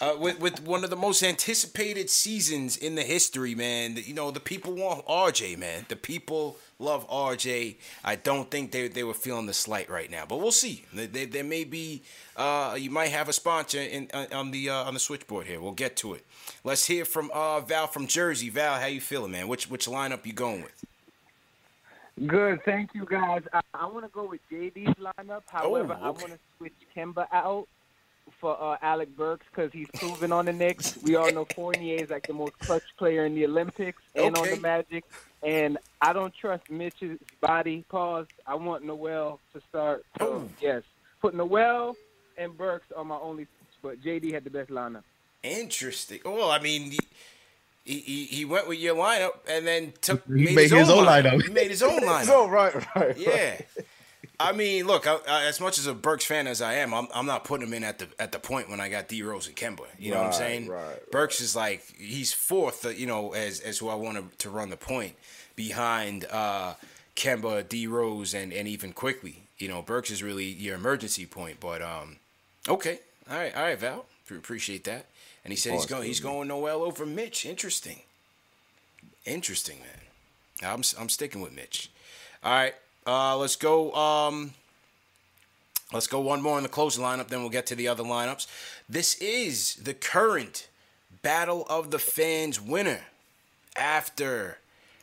Uh, 0.00 0.16
with 0.18 0.38
with 0.40 0.62
one 0.64 0.84
of 0.84 0.90
the 0.90 0.96
most 0.96 1.22
anticipated 1.22 2.08
seasons 2.08 2.76
in 2.76 2.94
the 2.94 3.02
history, 3.02 3.54
man. 3.54 3.96
You 3.96 4.14
know 4.14 4.30
the 4.30 4.40
people 4.40 4.74
want 4.74 5.04
RJ, 5.06 5.58
man. 5.58 5.86
The 5.88 5.96
people 5.96 6.56
love 6.78 7.08
RJ. 7.08 7.76
I 8.04 8.16
don't 8.16 8.50
think 8.50 8.70
they 8.70 8.88
they 8.88 9.02
were 9.04 9.14
feeling 9.14 9.46
the 9.46 9.54
slight 9.54 9.90
right 9.90 10.10
now, 10.10 10.24
but 10.26 10.38
we'll 10.38 10.52
see. 10.52 10.84
There, 10.92 11.44
may 11.44 11.64
be. 11.64 12.02
Uh, 12.36 12.76
you 12.78 12.90
might 12.90 13.08
have 13.08 13.28
a 13.28 13.32
sponsor 13.32 13.80
in 13.80 14.08
on- 14.14 14.32
on 14.32 14.50
the 14.52 14.70
uh, 14.70 14.84
on 14.84 14.94
the 14.94 15.00
switchboard 15.00 15.46
here. 15.46 15.60
We'll 15.60 15.72
get 15.72 15.96
to 15.96 16.14
it. 16.14 16.24
Let's 16.64 16.86
hear 16.86 17.04
from 17.04 17.30
uh, 17.34 17.60
Val 17.60 17.86
from 17.88 18.06
Jersey. 18.06 18.50
Val, 18.50 18.78
how 18.80 18.86
you 18.86 19.00
feeling, 19.00 19.32
man? 19.32 19.48
Which 19.48 19.68
which 19.68 19.86
lineup 19.86 20.24
you 20.26 20.32
going 20.32 20.62
with? 20.62 20.84
Good, 22.26 22.60
thank 22.64 22.90
you 22.94 23.06
guys. 23.06 23.42
I, 23.52 23.60
I 23.74 23.86
want 23.86 24.04
to 24.04 24.10
go 24.12 24.28
with 24.28 24.40
JD's 24.50 24.94
lineup. 25.00 25.42
However, 25.46 25.94
I 25.94 26.06
Oh, 26.06 26.10
okay. 26.10 26.22
want 26.24 26.32
to 26.34 26.38
switch 26.58 26.74
Kemba 26.94 27.26
out 27.32 27.66
for 28.42 28.60
uh, 28.60 28.76
Alec 28.82 29.16
Burks 29.16 29.46
because 29.50 29.72
he's 29.72 29.86
proven 29.94 30.32
on 30.32 30.44
the 30.46 30.52
Knicks. 30.52 30.98
We 31.02 31.14
all 31.14 31.32
know 31.32 31.46
Fournier 31.54 32.02
is 32.02 32.10
like 32.10 32.26
the 32.26 32.32
most 32.34 32.58
clutch 32.58 32.82
player 32.98 33.24
in 33.24 33.34
the 33.36 33.46
Olympics 33.46 34.02
and 34.16 34.36
on 34.36 34.50
the 34.50 34.56
Magic. 34.60 35.04
and 35.44 35.78
I 36.02 36.12
don't 36.12 36.34
trust 36.34 36.68
Mitch's 36.68 37.18
body. 37.40 37.84
Pause. 37.88 38.26
I 38.46 38.56
want 38.56 38.84
Noel 38.84 39.38
to 39.54 39.60
start. 39.70 40.04
So 40.18 40.48
yes, 40.60 40.82
put 41.20 41.34
Noel 41.34 41.96
and 42.36 42.58
Burks 42.58 42.86
on 42.96 43.06
my 43.06 43.16
only, 43.16 43.46
but 43.80 44.02
JD 44.02 44.32
had 44.34 44.42
the 44.42 44.50
best 44.50 44.70
lineup. 44.70 45.04
Interesting. 45.44 46.20
Well, 46.24 46.50
I 46.50 46.58
mean, 46.58 46.92
he, 47.84 47.98
he, 48.00 48.24
he 48.24 48.44
went 48.44 48.66
with 48.66 48.78
your 48.80 48.96
lineup 48.96 49.34
and 49.48 49.64
then 49.66 49.92
took 50.00 50.24
He 50.26 50.32
made, 50.46 50.54
made 50.56 50.62
his, 50.62 50.72
his 50.72 50.90
own 50.90 50.98
own 51.00 51.06
lineup. 51.06 51.32
lineup. 51.34 51.42
He 51.46 51.52
made 51.52 51.70
his 51.70 51.82
own 51.82 52.00
lineup. 52.02 52.28
oh, 52.28 52.48
right, 52.48 52.74
right, 52.96 53.16
Yeah. 53.16 53.60
I 54.42 54.52
mean, 54.52 54.86
look. 54.86 55.06
I, 55.06 55.18
I, 55.28 55.44
as 55.44 55.60
much 55.60 55.78
as 55.78 55.86
a 55.86 55.94
Burks 55.94 56.24
fan 56.24 56.46
as 56.46 56.60
I 56.62 56.74
am, 56.74 56.92
I'm, 56.92 57.08
I'm 57.14 57.26
not 57.26 57.44
putting 57.44 57.66
him 57.66 57.74
in 57.74 57.84
at 57.84 57.98
the 57.98 58.08
at 58.18 58.32
the 58.32 58.38
point 58.38 58.68
when 58.70 58.80
I 58.80 58.88
got 58.88 59.08
D 59.08 59.22
Rose 59.22 59.46
and 59.46 59.56
Kemba. 59.56 59.86
You 59.98 60.12
know 60.12 60.18
what 60.18 60.26
I'm 60.26 60.32
saying? 60.32 60.68
right, 60.68 61.10
Burks 61.10 61.40
is 61.40 61.54
like 61.56 61.84
he's 61.98 62.32
fourth. 62.32 62.84
uh, 62.84 62.90
You 62.90 63.06
know, 63.06 63.32
as 63.32 63.60
as 63.60 63.78
who 63.78 63.88
I 63.88 63.94
wanted 63.94 64.30
to, 64.32 64.36
to 64.38 64.50
run 64.50 64.70
the 64.70 64.76
point 64.76 65.14
behind 65.56 66.26
uh, 66.30 66.74
Kemba, 67.16 67.68
D 67.68 67.86
Rose, 67.86 68.34
and 68.34 68.52
and 68.52 68.66
even 68.68 68.92
Quickley. 68.92 69.44
You 69.58 69.68
know, 69.68 69.82
Burks 69.82 70.10
is 70.10 70.22
really 70.22 70.46
your 70.46 70.74
emergency 70.74 71.26
point. 71.26 71.60
But 71.60 71.82
um, 71.82 72.16
okay, 72.68 72.98
all 73.30 73.36
right, 73.36 73.54
all 73.56 73.62
right, 73.62 73.78
Val, 73.78 74.06
appreciate 74.30 74.84
that. 74.84 75.06
And 75.44 75.52
he 75.52 75.56
said 75.56 75.72
he's 75.72 75.86
going 75.86 76.04
he's 76.04 76.20
going 76.20 76.48
Noel 76.48 76.82
over 76.82 77.04
Mitch. 77.04 77.44
Interesting. 77.46 78.00
Interesting, 79.24 79.78
man. 79.80 80.72
I'm 80.72 80.82
I'm 80.98 81.08
sticking 81.08 81.40
with 81.40 81.52
Mitch. 81.52 81.90
All 82.44 82.52
right, 82.52 82.74
uh, 83.06 83.36
let's 83.36 83.56
go. 83.56 83.92
Um, 83.92 84.54
let's 85.92 86.06
go 86.06 86.20
one 86.20 86.42
more 86.42 86.56
in 86.56 86.62
the 86.62 86.68
closing 86.68 87.04
lineup, 87.04 87.28
then 87.28 87.40
we'll 87.40 87.50
get 87.50 87.66
to 87.66 87.74
the 87.74 87.88
other 87.88 88.04
lineups. 88.04 88.46
This 88.88 89.14
is 89.16 89.76
the 89.76 89.94
current 89.94 90.68
Battle 91.22 91.66
of 91.68 91.90
the 91.90 91.98
Fans 91.98 92.60
winner 92.60 93.00
after 93.76 94.58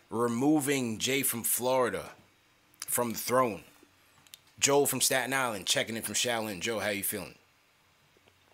removing 0.10 0.98
Jay 0.98 1.22
from 1.24 1.44
Florida 1.44 2.12
from 2.80 3.12
the 3.12 3.18
throne. 3.18 3.62
Joel 4.60 4.86
from 4.86 5.00
Staten 5.00 5.34
Island 5.34 5.66
checking 5.66 5.96
in 5.96 6.02
from 6.02 6.16
Shaolin. 6.16 6.60
Joe, 6.60 6.80
how 6.80 6.90
you 6.90 7.04
feeling? 7.04 7.36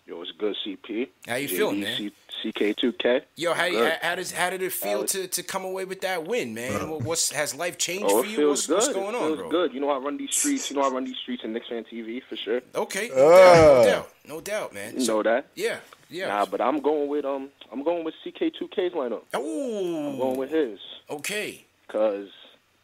Yo, 0.08 0.22
it's 0.22 0.32
good, 0.38 0.56
CP. 0.66 1.08
How 1.28 1.36
you 1.36 1.48
feeling, 1.48 1.80
man? 1.82 1.98
C- 1.98 2.12
CK2K. 2.44 3.22
Yo, 3.38 3.54
how, 3.54 3.68
Good. 3.70 3.92
how, 4.02 4.10
how 4.10 4.16
does 4.16 4.32
how 4.32 4.52
did 4.52 4.62
it 4.62 4.72
feel 4.72 4.98
Alex. 5.00 5.14
to, 5.14 5.28
to 5.28 5.42
come 5.42 5.66
away 5.66 5.84
with 5.86 6.02
that 6.02 6.28
win, 6.28 6.54
man? 6.54 6.90
What- 6.90 7.02
What's 7.02 7.32
has 7.32 7.56
life 7.56 7.80
changed 7.80 8.06
Oh, 8.08 8.20
for 8.22 8.26
it 8.26 8.30
you? 8.30 8.38
feels 8.38 8.70
What's, 8.70 8.88
good. 8.88 8.96
it 8.96 9.00
going 9.00 9.16
on, 9.16 9.28
feels 9.30 9.40
bro? 9.40 9.50
good. 9.50 9.74
You 9.74 9.80
know 9.80 9.90
I 9.90 9.98
run 9.98 10.18
these 10.18 10.30
streets. 10.36 10.70
You 10.70 10.76
know 10.78 10.84
I 10.84 10.90
run 10.90 11.06
these 11.06 11.16
streets 11.18 11.44
in 11.44 11.54
Knicks 11.54 11.68
Fan 11.70 11.86
TV 11.92 12.22
for 12.30 12.36
sure. 12.36 12.62
Okay, 12.76 13.10
no, 13.16 13.28
Uh. 13.30 13.46
doubt, 13.46 13.66
no 13.84 13.86
doubt, 13.86 14.08
no 14.28 14.42
doubt, 14.42 14.74
man. 14.76 15.00
You 15.00 15.08
know 15.08 15.24
that? 15.24 15.48
Yeah, 15.56 15.78
yeah. 16.12 16.28
Nah, 16.28 16.46
but 16.46 16.62
I'm 16.62 16.82
going 16.82 17.08
with 17.10 17.26
um, 17.26 17.50
I'm 17.72 17.84
going 17.84 18.04
with 18.06 18.14
CK2K's 18.24 18.94
lineup. 18.94 19.24
Oh, 19.34 20.10
I'm 20.12 20.18
going 20.20 20.38
with 20.38 20.52
his. 20.52 20.78
Okay. 21.10 21.66
Cause 21.88 22.28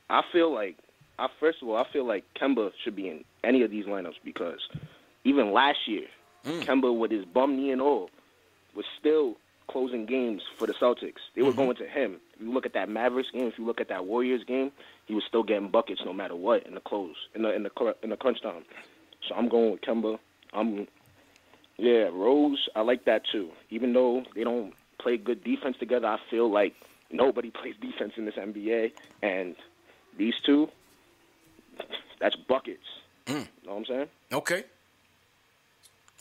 I 0.09 0.23
feel 0.31 0.51
like, 0.51 0.77
I 1.19 1.27
first 1.39 1.61
of 1.61 1.67
all, 1.69 1.77
I 1.77 1.85
feel 1.93 2.05
like 2.05 2.23
Kemba 2.39 2.71
should 2.83 2.95
be 2.95 3.09
in 3.09 3.23
any 3.43 3.61
of 3.61 3.69
these 3.69 3.85
lineups 3.85 4.15
because 4.23 4.59
even 5.23 5.51
last 5.53 5.79
year, 5.87 6.07
Mm. 6.45 6.63
Kemba 6.65 6.97
with 6.97 7.11
his 7.11 7.25
bum 7.25 7.55
knee 7.57 7.71
and 7.71 7.81
all 7.81 8.09
was 8.75 8.85
still 8.99 9.35
closing 9.67 10.05
games 10.05 10.41
for 10.57 10.65
the 10.67 10.73
Celtics. 10.73 11.19
They 11.35 11.41
were 11.43 11.51
Mhm. 11.51 11.55
going 11.57 11.75
to 11.77 11.87
him. 11.87 12.19
If 12.35 12.41
you 12.41 12.51
look 12.51 12.65
at 12.65 12.73
that 12.73 12.89
Mavericks 12.89 13.29
game, 13.31 13.47
if 13.47 13.57
you 13.57 13.65
look 13.65 13.79
at 13.79 13.87
that 13.89 14.05
Warriors 14.05 14.43
game, 14.43 14.71
he 15.05 15.13
was 15.15 15.23
still 15.25 15.43
getting 15.43 15.69
buckets 15.69 16.01
no 16.05 16.13
matter 16.13 16.35
what 16.35 16.65
in 16.65 16.73
the 16.73 16.81
close, 16.81 17.15
in 17.35 17.43
the 17.43 17.53
in 17.53 17.63
the 17.63 17.95
in 18.03 18.09
the 18.09 18.17
crunch 18.17 18.41
time. 18.41 18.65
So 19.27 19.35
I'm 19.35 19.47
going 19.49 19.71
with 19.71 19.81
Kemba. 19.81 20.19
I'm 20.53 20.87
yeah, 21.77 22.09
Rose. 22.11 22.67
I 22.75 22.81
like 22.81 23.05
that 23.05 23.23
too. 23.31 23.51
Even 23.69 23.93
though 23.93 24.23
they 24.35 24.43
don't 24.43 24.73
play 24.99 25.17
good 25.17 25.43
defense 25.43 25.77
together, 25.77 26.07
I 26.07 26.17
feel 26.29 26.49
like 26.51 26.73
nobody 27.11 27.49
plays 27.61 27.75
defense 27.81 28.13
in 28.17 28.25
this 28.25 28.35
NBA, 28.35 28.91
and 29.21 29.55
these 30.17 30.35
two, 30.45 30.69
that's 32.19 32.35
buckets. 32.35 32.85
Mm. 33.25 33.47
Know 33.65 33.71
what 33.73 33.75
I'm 33.77 33.85
saying? 33.85 34.07
Okay. 34.33 34.63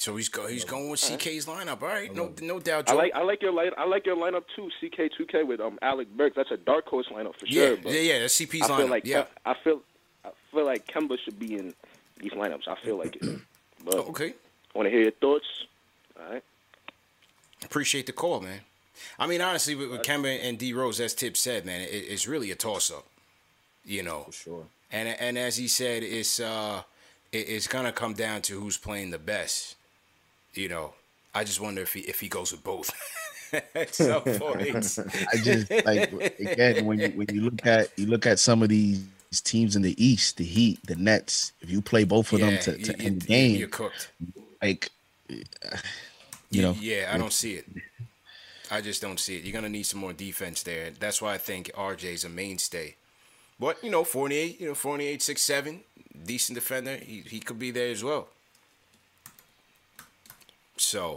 So 0.00 0.16
he's 0.16 0.30
go 0.30 0.46
he's 0.46 0.64
going 0.64 0.88
with 0.88 0.98
CK's 1.00 1.44
lineup. 1.44 1.82
All 1.82 1.88
right, 1.88 2.14
no 2.14 2.32
no 2.40 2.58
doubt. 2.58 2.88
I 2.88 2.94
like 2.94 3.12
I 3.14 3.22
like 3.22 3.42
your 3.42 3.52
line 3.52 3.72
I 3.76 3.84
like 3.84 4.06
your 4.06 4.16
lineup 4.16 4.44
too. 4.56 4.70
CK2K 4.82 5.46
with 5.46 5.60
um 5.60 5.78
Alec 5.82 6.08
Burks. 6.16 6.36
That's 6.36 6.50
a 6.50 6.56
dark 6.56 6.86
horse 6.86 7.06
lineup 7.12 7.36
for 7.36 7.44
Yeah, 7.44 7.66
sure. 7.66 7.76
but 7.82 7.92
yeah, 7.92 8.00
yeah, 8.00 8.18
that's 8.20 8.40
CP's 8.40 8.62
I 8.62 8.66
feel 8.78 8.86
lineup, 8.86 8.90
Like, 8.90 9.04
yeah. 9.04 9.24
I 9.44 9.54
feel 9.62 9.82
I 10.24 10.30
feel 10.50 10.64
like 10.64 10.86
Kemba 10.86 11.18
should 11.22 11.38
be 11.38 11.54
in 11.54 11.74
these 12.18 12.32
lineups. 12.32 12.66
I 12.66 12.76
feel 12.82 12.96
like 12.96 13.16
it. 13.16 13.40
But 13.84 13.94
okay. 13.96 14.34
Want 14.74 14.86
to 14.86 14.90
hear 14.90 15.02
your 15.02 15.10
thoughts? 15.10 15.46
All 16.18 16.32
right. 16.32 16.42
Appreciate 17.64 18.06
the 18.06 18.12
call, 18.12 18.40
man. 18.40 18.60
I 19.18 19.26
mean, 19.26 19.40
honestly, 19.42 19.74
with, 19.74 19.90
with 19.90 20.02
Kemba 20.02 20.38
and 20.42 20.58
D 20.58 20.72
Rose, 20.72 20.98
as 21.00 21.14
Tip 21.14 21.36
said, 21.36 21.64
man, 21.66 21.80
it, 21.82 21.86
it's 21.86 22.26
really 22.28 22.50
a 22.50 22.54
toss 22.54 22.90
up. 22.90 23.06
You 23.84 24.02
know, 24.02 24.22
for 24.24 24.32
sure. 24.32 24.66
And 24.90 25.08
and 25.08 25.36
as 25.38 25.56
he 25.58 25.68
said, 25.68 26.02
it's 26.02 26.40
uh, 26.40 26.82
it, 27.32 27.48
it's 27.48 27.66
gonna 27.66 27.92
come 27.92 28.14
down 28.14 28.42
to 28.42 28.58
who's 28.60 28.76
playing 28.78 29.10
the 29.10 29.18
best. 29.18 29.76
You 30.54 30.68
know, 30.68 30.94
I 31.34 31.44
just 31.44 31.60
wonder 31.60 31.82
if 31.82 31.94
he 31.94 32.00
if 32.00 32.20
he 32.20 32.28
goes 32.28 32.52
with 32.52 32.64
both. 32.64 32.90
At 33.74 33.94
some 33.94 34.22
point. 34.22 34.98
I 35.32 35.36
just 35.36 35.70
like 35.70 36.12
again 36.38 36.84
when 36.84 37.00
you 37.00 37.08
when 37.10 37.26
you 37.32 37.42
look 37.42 37.66
at 37.66 37.90
you 37.98 38.06
look 38.06 38.26
at 38.26 38.38
some 38.38 38.62
of 38.62 38.68
these 38.68 39.04
teams 39.42 39.76
in 39.76 39.82
the 39.82 39.94
East, 40.04 40.36
the 40.36 40.44
Heat, 40.44 40.80
the 40.86 40.96
Nets. 40.96 41.52
If 41.60 41.70
you 41.70 41.82
play 41.82 42.04
both 42.04 42.32
of 42.32 42.40
them 42.40 42.58
to, 42.58 42.76
to 42.76 42.78
you, 42.78 42.94
end 42.98 43.22
the 43.22 43.26
game, 43.26 43.56
you're 43.56 43.68
cooked. 43.68 44.10
Like, 44.62 44.90
eh, 45.30 45.42
you 46.50 46.62
know, 46.62 46.76
Yeah, 46.78 47.10
I 47.12 47.18
don't 47.18 47.32
see 47.32 47.54
it. 47.54 47.66
I 48.70 48.80
just 48.80 49.02
don't 49.02 49.18
see 49.18 49.36
it. 49.36 49.44
You're 49.44 49.52
gonna 49.52 49.68
need 49.68 49.84
some 49.84 50.00
more 50.00 50.12
defense 50.12 50.62
there. 50.62 50.90
That's 50.90 51.20
why 51.20 51.34
I 51.34 51.38
think 51.38 51.72
RJ's 51.74 52.24
a 52.24 52.28
mainstay. 52.28 52.94
But 53.58 53.82
you 53.82 53.90
know, 53.90 54.04
48, 54.04 54.60
you 54.60 54.68
know, 54.68 54.74
48, 54.74 55.22
6, 55.22 55.42
7, 55.42 55.80
decent 56.24 56.54
defender. 56.54 56.96
He 56.96 57.22
he 57.26 57.40
could 57.40 57.58
be 57.58 57.70
there 57.72 57.90
as 57.90 58.04
well. 58.04 58.28
So 60.90 61.14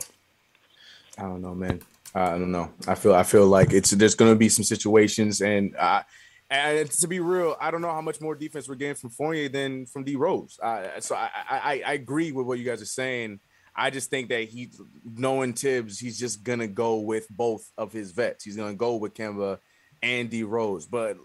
I 1.17 1.23
don't 1.23 1.41
know, 1.41 1.55
man. 1.55 1.81
I 2.13 2.29
don't 2.37 2.51
know. 2.51 2.69
I 2.87 2.93
feel 2.93 3.15
I 3.15 3.23
feel 3.23 3.47
like 3.47 3.73
it's 3.73 3.89
there's 3.89 4.13
gonna 4.13 4.35
be 4.35 4.47
some 4.47 4.63
situations, 4.63 5.41
and 5.41 5.75
uh, 5.75 6.03
and 6.51 6.91
to 6.91 7.07
be 7.07 7.19
real, 7.19 7.55
I 7.59 7.71
don't 7.71 7.81
know 7.81 7.91
how 7.91 8.01
much 8.01 8.21
more 8.21 8.35
defense 8.35 8.69
we're 8.69 8.75
getting 8.75 8.93
from 8.95 9.09
Fournier 9.09 9.49
than 9.49 9.87
from 9.87 10.03
D 10.03 10.15
Rose. 10.15 10.59
Uh, 10.61 10.99
so 10.99 11.15
I, 11.15 11.29
I 11.49 11.83
I 11.87 11.93
agree 11.93 12.31
with 12.31 12.45
what 12.45 12.59
you 12.59 12.65
guys 12.65 12.83
are 12.83 12.85
saying. 12.85 13.39
I 13.75 13.89
just 13.89 14.11
think 14.11 14.29
that 14.29 14.43
he, 14.47 14.69
knowing 15.03 15.53
Thibs, 15.53 15.97
he's 15.97 16.19
just 16.19 16.43
gonna 16.43 16.67
go 16.67 16.97
with 16.97 17.27
both 17.31 17.67
of 17.75 17.91
his 17.91 18.11
vets. 18.11 18.43
He's 18.43 18.55
gonna 18.55 18.75
go 18.75 18.97
with 18.97 19.15
Kemba 19.15 19.57
and 20.03 20.29
D 20.29 20.43
Rose, 20.43 20.85
but. 20.85 21.17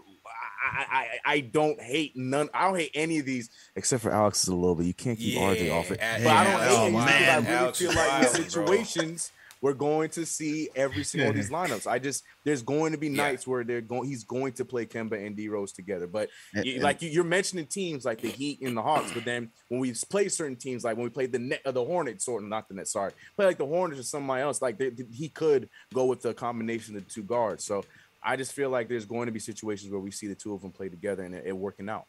I, 0.71 0.85
I 1.25 1.33
I 1.33 1.39
don't 1.41 1.79
hate 1.81 2.15
none. 2.15 2.49
I 2.53 2.67
don't 2.67 2.77
hate 2.77 2.91
any 2.93 3.19
of 3.19 3.25
these 3.25 3.49
except 3.75 4.03
for 4.03 4.11
Alex 4.11 4.43
is 4.43 4.49
a 4.49 4.55
little 4.55 4.75
bit. 4.75 4.85
You 4.85 4.93
can't 4.93 5.17
keep 5.17 5.37
RJ 5.37 5.73
off 5.73 5.91
it. 5.91 5.99
Yeah, 5.99 6.17
But 6.23 6.27
I 6.27 6.43
don't 6.43 6.53
yeah, 6.53 6.67
hate 6.69 6.77
oh, 6.77 6.87
it 6.87 6.91
man, 6.91 7.07
I 7.07 7.35
really 7.37 7.47
Alex 7.57 7.79
feel 7.79 7.87
like 7.89 7.97
wild, 7.97 8.33
bro. 8.33 8.43
situations 8.43 9.31
we're 9.61 9.73
going 9.73 10.09
to 10.09 10.25
see 10.25 10.69
every 10.73 11.03
single 11.03 11.31
of 11.31 11.35
these 11.35 11.49
lineups. 11.49 11.85
I 11.85 11.99
just 11.99 12.23
there's 12.45 12.61
going 12.61 12.93
to 12.93 12.97
be 12.97 13.09
nights 13.09 13.45
where 13.45 13.65
they're 13.65 13.81
going. 13.81 14.07
He's 14.07 14.23
going 14.23 14.53
to 14.53 14.63
play 14.63 14.85
Kemba 14.85 15.25
and 15.25 15.35
D 15.35 15.49
Rose 15.49 15.73
together. 15.73 16.07
But 16.07 16.29
And- 16.55 16.63
you- 16.65 16.79
like 16.79 17.01
you, 17.01 17.09
you're 17.09 17.25
mentioning 17.25 17.65
teams 17.65 18.05
like 18.05 18.21
the 18.21 18.29
Heat 18.29 18.61
and 18.61 18.77
the 18.77 18.81
Hawks, 18.81 19.11
but 19.11 19.25
then 19.25 19.49
when 19.67 19.81
we 19.81 19.93
play 20.09 20.29
certain 20.29 20.55
teams, 20.55 20.85
like 20.85 20.95
when 20.95 21.03
we 21.03 21.09
played 21.09 21.33
the 21.33 21.39
net, 21.39 21.59
uh, 21.65 21.71
the 21.71 21.83
Hornets, 21.83 22.23
sort 22.23 22.41
of 22.41 22.47
not 22.47 22.69
the 22.69 22.75
net, 22.75 22.87
sorry, 22.87 23.11
play 23.35 23.47
like 23.47 23.57
the 23.57 23.65
Hornets 23.65 23.99
or 23.99 24.03
somebody 24.03 24.41
else, 24.43 24.61
like 24.61 24.77
they, 24.77 24.91
he 25.11 25.27
could 25.27 25.67
go 25.93 26.05
with 26.05 26.21
the 26.21 26.33
combination 26.33 26.95
of 26.95 27.03
the 27.05 27.11
two 27.11 27.23
guards. 27.23 27.65
So 27.65 27.83
I 28.23 28.35
just 28.35 28.53
feel 28.53 28.69
like 28.69 28.87
there's 28.89 29.05
going 29.05 29.27
to 29.27 29.31
be 29.31 29.39
situations 29.39 29.91
where 29.91 29.99
we 29.99 30.11
see 30.11 30.27
the 30.27 30.35
two 30.35 30.53
of 30.53 30.61
them 30.61 30.71
play 30.71 30.89
together 30.89 31.23
and 31.23 31.33
it, 31.35 31.43
it 31.47 31.57
working 31.57 31.89
out. 31.89 32.05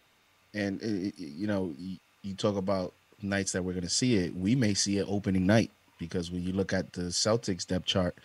and 0.55 0.81
it, 0.83 1.15
it- 1.17 1.19
you 1.19 1.47
know, 1.47 1.73
you, 1.79 1.97
you 2.23 2.35
talk 2.35 2.57
about 2.57 2.93
nights 3.23 3.53
that 3.53 3.63
we're 3.63 3.73
going 3.73 3.85
to 3.85 3.89
see 3.91 4.17
it. 4.17 4.35
We 4.35 4.55
may 4.55 4.75
see 4.75 4.99
it 4.99 5.07
opening 5.09 5.47
night 5.47 5.71
because 5.99 6.31
when 6.31 6.43
you 6.43 6.53
look 6.53 6.73
at 6.73 6.93
the 6.93 7.03
Celtics 7.03 7.67
depth 7.67 7.87
chart, 7.87 8.17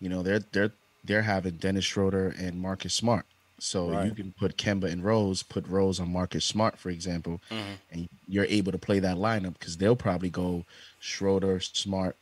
you 0.00 0.08
know 0.08 0.22
they're 0.22 0.40
they're 0.52 0.72
they're 1.04 1.22
having 1.22 1.56
Dennis 1.56 1.84
Schroeder 1.84 2.34
and 2.38 2.60
Marcus 2.60 2.94
Smart. 2.94 3.26
So 3.58 3.88
you 4.04 4.10
can 4.14 4.32
put 4.38 4.56
Kemba 4.58 4.84
and 4.90 5.02
Rose, 5.02 5.42
put 5.42 5.66
Rose 5.66 5.98
on 6.00 6.12
Marcus 6.12 6.44
Smart, 6.44 6.78
for 6.78 6.90
example, 6.90 7.40
mm-hmm. 7.50 7.72
and 7.90 8.08
you're 8.28 8.44
able 8.46 8.70
to 8.72 8.78
play 8.78 8.98
that 8.98 9.16
lineup 9.16 9.54
because 9.58 9.76
they'll 9.78 9.96
probably 9.96 10.28
go 10.28 10.64
Schroeder, 11.00 11.60
Smart, 11.60 12.16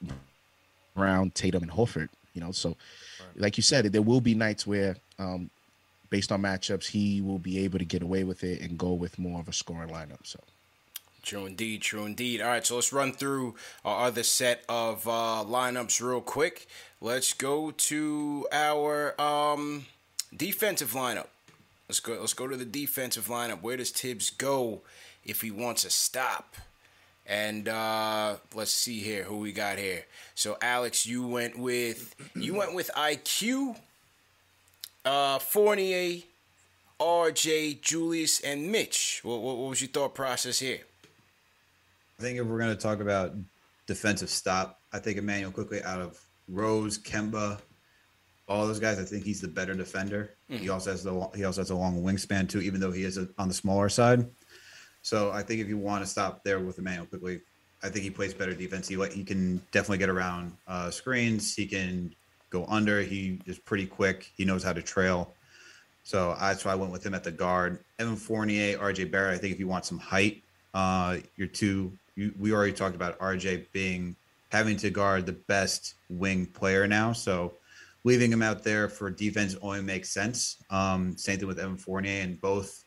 Brown, 0.95 1.31
Tatum, 1.31 1.62
and 1.62 1.73
Horford. 1.73 2.09
You 2.35 2.41
know, 2.41 2.53
so 2.53 2.77
like 3.37 3.57
you 3.57 3.62
said, 3.62 3.85
there 3.93 4.03
will 4.03 4.21
be 4.21 4.35
nights 4.35 4.67
where, 4.67 4.97
um, 5.19 5.51
based 6.11 6.33
on 6.33 6.43
matchups, 6.43 6.87
he 6.87 7.21
will 7.21 7.39
be 7.39 7.59
able 7.61 7.79
to 7.79 7.85
get 7.85 8.03
away 8.03 8.25
with 8.25 8.45
it 8.45 8.61
and 8.61 8.79
go 8.79 8.93
with 8.93 9.19
more 9.19 9.41
of 9.41 9.49
a 9.49 9.53
scoring 9.53 9.91
lineup. 9.91 10.25
So 10.25 10.41
True 11.25 11.47
indeed, 11.47 11.81
true 11.81 12.05
indeed. 12.05 12.43
All 12.43 12.49
right, 12.49 12.67
so 12.67 12.75
let's 12.75 12.93
run 12.93 13.12
through 13.12 13.55
our 13.83 14.09
other 14.09 14.23
set 14.23 14.62
of 14.69 15.09
uh, 15.09 15.43
lineups 15.47 16.07
real 16.07 16.21
quick. 16.21 16.67
Let's 17.01 17.33
go 17.33 17.71
to 17.71 18.47
our 18.53 19.19
um, 19.19 19.87
defensive 20.37 20.93
lineup. 20.93 21.29
Let's 21.89 22.01
go. 22.01 22.19
Let's 22.21 22.35
go 22.35 22.47
to 22.47 22.57
the 22.59 22.67
defensive 22.67 23.29
lineup. 23.29 23.62
Where 23.62 23.79
does 23.79 23.91
Thibs 23.91 24.29
go 24.29 24.83
if 25.25 25.41
he 25.41 25.51
wants 25.51 25.87
a 25.87 25.91
stop? 25.91 26.57
And 27.27 27.69
uh, 27.69 28.37
let's 28.55 28.73
see 28.73 29.01
here 29.01 29.25
who 29.25 29.39
we 29.39 29.53
got 29.53 29.79
here. 29.79 30.05
So 30.35 30.59
Alex, 30.61 31.07
you 31.07 31.27
went 31.27 31.59
with 31.59 32.15
you 32.35 32.55
went 32.55 32.75
with 32.75 32.91
IQ, 32.95 33.77
uh, 35.05 35.39
Fournier, 35.39 36.23
RJ, 37.01 37.81
Julius, 37.81 38.41
and 38.41 38.71
Mitch. 38.71 39.21
What, 39.23 39.41
what, 39.41 39.57
what 39.57 39.71
was 39.71 39.81
your 39.81 39.91
thought 39.91 40.15
process 40.15 40.59
here? 40.59 40.81
I 42.19 42.23
think 42.23 42.39
if 42.39 42.47
we're 42.47 42.59
going 42.59 42.75
to 42.75 42.81
talk 42.81 43.01
about 43.01 43.35
defensive 43.87 44.31
stop, 44.31 44.81
I 44.93 44.99
think 44.99 45.19
Immanuel 45.19 45.51
Quickley 45.51 45.83
out 45.83 46.01
of 46.01 46.21
Rose, 46.49 46.99
Kemba, 46.99 47.59
all 48.49 48.67
those 48.67 48.81
guys. 48.81 48.99
I 48.99 49.05
think 49.05 49.25
he's 49.25 49.41
the 49.41 49.49
better 49.49 49.75
defender. 49.75 50.31
Mm-hmm. 50.51 50.63
He 50.63 50.69
also 50.69 50.91
has 50.91 51.03
the 51.03 51.31
he 51.35 51.45
also 51.45 51.63
has 51.63 51.71
a 51.71 51.75
long 51.75 52.03
wingspan 52.03 52.49
too, 52.49 52.61
even 52.61 52.81
though 52.81 52.93
he 52.93 53.05
is 53.05 53.19
a, 53.19 53.29
on 53.39 53.49
the 53.49 53.55
smaller 53.55 53.89
side. 53.89 54.29
So 55.03 55.31
I 55.33 55.43
think 55.43 55.61
if 55.61 55.69
you 55.69 55.79
want 55.79 56.05
to 56.05 56.11
stop 56.11 56.45
there 56.45 56.61
with 56.61 56.79
Immanuel 56.79 57.07
Quickley, 57.07 57.41
I 57.83 57.89
think 57.89 58.05
he 58.05 58.11
plays 58.11 58.33
better 58.33 58.55
defense. 58.55 58.89
He 58.89 59.03
he 59.13 59.25
can 59.25 59.61
definitely 59.73 59.99
get 59.99 60.09
around 60.09 60.53
uh, 60.69 60.91
screens. 60.91 61.55
He 61.55 61.67
can 61.67 62.15
go 62.55 62.65
under. 62.69 63.03
He 63.03 63.41
is 63.47 63.59
pretty 63.59 63.87
quick. 63.87 64.31
He 64.37 64.45
knows 64.45 64.63
how 64.63 64.73
to 64.73 64.81
trail. 64.81 65.35
So 66.05 66.37
that's 66.39 66.65
why 66.65 66.73
I 66.73 66.75
went 66.77 66.93
with 66.93 67.05
him 67.05 67.15
at 67.15 67.25
the 67.25 67.33
guard. 67.33 67.81
Evan 67.99 68.17
Fournier, 68.17 68.79
RJ 68.79 69.11
Barrett. 69.11 69.35
I 69.35 69.39
think 69.39 69.53
if 69.53 69.59
you 69.59 69.67
want 69.67 69.85
some 69.85 69.99
height, 69.99 70.43
uh, 70.73 71.19
your 71.37 71.49
two. 71.49 71.93
You, 72.17 72.33
we 72.39 72.53
already 72.53 72.73
talked 72.73 72.95
about 72.95 73.19
RJ 73.19 73.67
being 73.73 74.15
having 74.53 74.77
to 74.77 74.91
guard 74.91 75.27
the 75.27 75.33
best 75.33 75.95
wing 76.09 76.47
player 76.47 76.87
now. 76.87 77.13
So 77.13 77.55
leaving 78.05 78.31
him 78.31 78.43
out 78.43 78.63
there 78.63 78.89
for 78.89 79.11
defense 79.11 79.57
only 79.63 79.83
makes 79.83 80.11
sense. 80.11 80.59
Um, 80.71 81.17
same 81.17 81.39
thing 81.39 81.49
with 81.49 81.59
Evan 81.59 81.77
Fournier 81.77 82.23
and 82.23 82.41
both. 82.41 82.85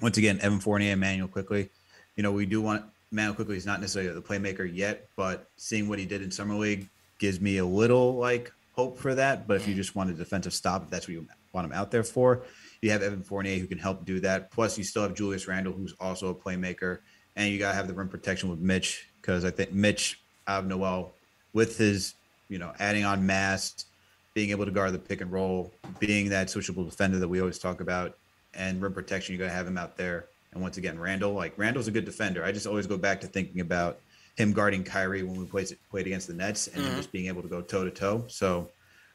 Once 0.00 0.16
again, 0.16 0.38
Evan 0.40 0.60
Fournier 0.60 0.92
and 0.92 1.00
Manuel 1.00 1.28
Quickley. 1.28 1.68
You 2.16 2.22
know, 2.22 2.32
we 2.32 2.46
do 2.46 2.62
want 2.62 2.84
Manuel 3.10 3.34
Quickley 3.34 3.56
is 3.56 3.66
not 3.66 3.80
necessarily 3.80 4.12
the 4.14 4.22
playmaker 4.22 4.70
yet, 4.72 5.08
but 5.16 5.50
seeing 5.56 5.88
what 5.88 5.98
he 5.98 6.06
did 6.06 6.22
in 6.22 6.30
summer 6.30 6.54
league 6.54 6.88
gives 7.18 7.40
me 7.40 7.58
a 7.58 7.66
little 7.66 8.14
like 8.16 8.52
hope 8.78 8.96
for 8.96 9.12
that. 9.12 9.48
But 9.48 9.56
if 9.56 9.66
you 9.66 9.74
just 9.74 9.96
want 9.96 10.08
a 10.08 10.14
defensive 10.14 10.54
stop, 10.54 10.84
if 10.84 10.90
that's 10.90 11.08
what 11.08 11.14
you 11.14 11.26
want 11.52 11.64
him 11.64 11.72
out 11.72 11.90
there 11.90 12.04
for, 12.04 12.44
you 12.80 12.92
have 12.92 13.02
Evan 13.02 13.24
Fournier 13.24 13.58
who 13.58 13.66
can 13.66 13.76
help 13.76 14.04
do 14.04 14.20
that. 14.20 14.52
Plus, 14.52 14.78
you 14.78 14.84
still 14.84 15.02
have 15.02 15.14
Julius 15.14 15.48
Randle, 15.48 15.72
who's 15.72 15.94
also 15.98 16.28
a 16.28 16.34
playmaker, 16.34 17.00
and 17.34 17.52
you 17.52 17.58
gotta 17.58 17.74
have 17.74 17.88
the 17.88 17.94
rim 17.94 18.08
protection 18.08 18.48
with 18.48 18.60
Mitch 18.60 19.08
because 19.20 19.44
I 19.44 19.50
think 19.50 19.72
Mitch 19.72 20.20
out 20.46 20.60
of 20.60 20.66
Noel 20.66 21.12
with 21.52 21.76
his, 21.76 22.14
you 22.48 22.60
know, 22.60 22.72
adding 22.78 23.04
on 23.04 23.26
mass, 23.26 23.84
being 24.32 24.50
able 24.50 24.64
to 24.64 24.70
guard 24.70 24.92
the 24.92 24.98
pick 25.00 25.22
and 25.22 25.32
roll, 25.32 25.72
being 25.98 26.28
that 26.28 26.46
switchable 26.46 26.88
defender 26.88 27.18
that 27.18 27.26
we 27.26 27.40
always 27.40 27.58
talk 27.58 27.80
about, 27.80 28.16
and 28.54 28.80
rim 28.80 28.94
protection, 28.94 29.32
you 29.32 29.40
got 29.40 29.46
to 29.46 29.50
have 29.50 29.66
him 29.66 29.76
out 29.76 29.96
there. 29.96 30.26
And 30.52 30.62
once 30.62 30.76
again, 30.76 31.00
Randle, 31.00 31.32
like 31.32 31.58
Randle's 31.58 31.88
a 31.88 31.90
good 31.90 32.04
defender. 32.04 32.44
I 32.44 32.52
just 32.52 32.68
always 32.68 32.86
go 32.86 32.96
back 32.96 33.20
to 33.22 33.26
thinking 33.26 33.60
about 33.60 33.98
him 34.38 34.52
guarding 34.52 34.84
Kyrie 34.84 35.24
when 35.24 35.36
we 35.36 35.44
played 35.44 35.76
played 35.90 36.06
against 36.06 36.28
the 36.28 36.32
Nets, 36.32 36.68
and 36.68 36.82
mm-hmm. 36.82 36.96
just 36.96 37.10
being 37.10 37.26
able 37.26 37.42
to 37.42 37.48
go 37.48 37.60
toe 37.60 37.84
to 37.84 37.90
toe. 37.90 38.24
So 38.28 38.70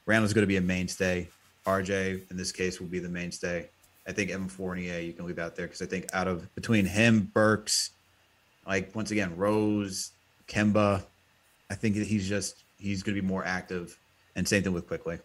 Randle's 0.05 0.33
going 0.33 0.43
to 0.43 0.47
be 0.47 0.57
a 0.57 0.61
mainstay. 0.61 1.29
RJ 1.65 2.29
in 2.29 2.35
this 2.35 2.51
case 2.51 2.81
will 2.81 2.87
be 2.87 2.99
the 2.99 3.09
mainstay. 3.09 3.69
I 4.05 4.11
think 4.11 4.31
Evan 4.31 4.49
Fournier 4.49 4.99
you 4.99 5.13
can 5.13 5.25
leave 5.25 5.39
out 5.39 5.55
there 5.55 5.65
because 5.65 5.81
I 5.81 5.85
think 5.85 6.13
out 6.13 6.27
of 6.27 6.53
between 6.55 6.85
him, 6.85 7.31
Burks, 7.33 7.91
like 8.67 8.93
once 8.93 9.11
again 9.11 9.35
Rose, 9.37 10.11
Kemba, 10.49 11.01
I 11.71 11.75
think 11.75 11.95
he's 11.95 12.27
just 12.27 12.61
he's 12.77 13.01
going 13.01 13.15
to 13.15 13.21
be 13.21 13.25
more 13.25 13.45
active, 13.45 13.97
and 14.35 14.45
same 14.45 14.61
thing 14.61 14.73
with 14.73 14.87
Quickley. 14.87 15.19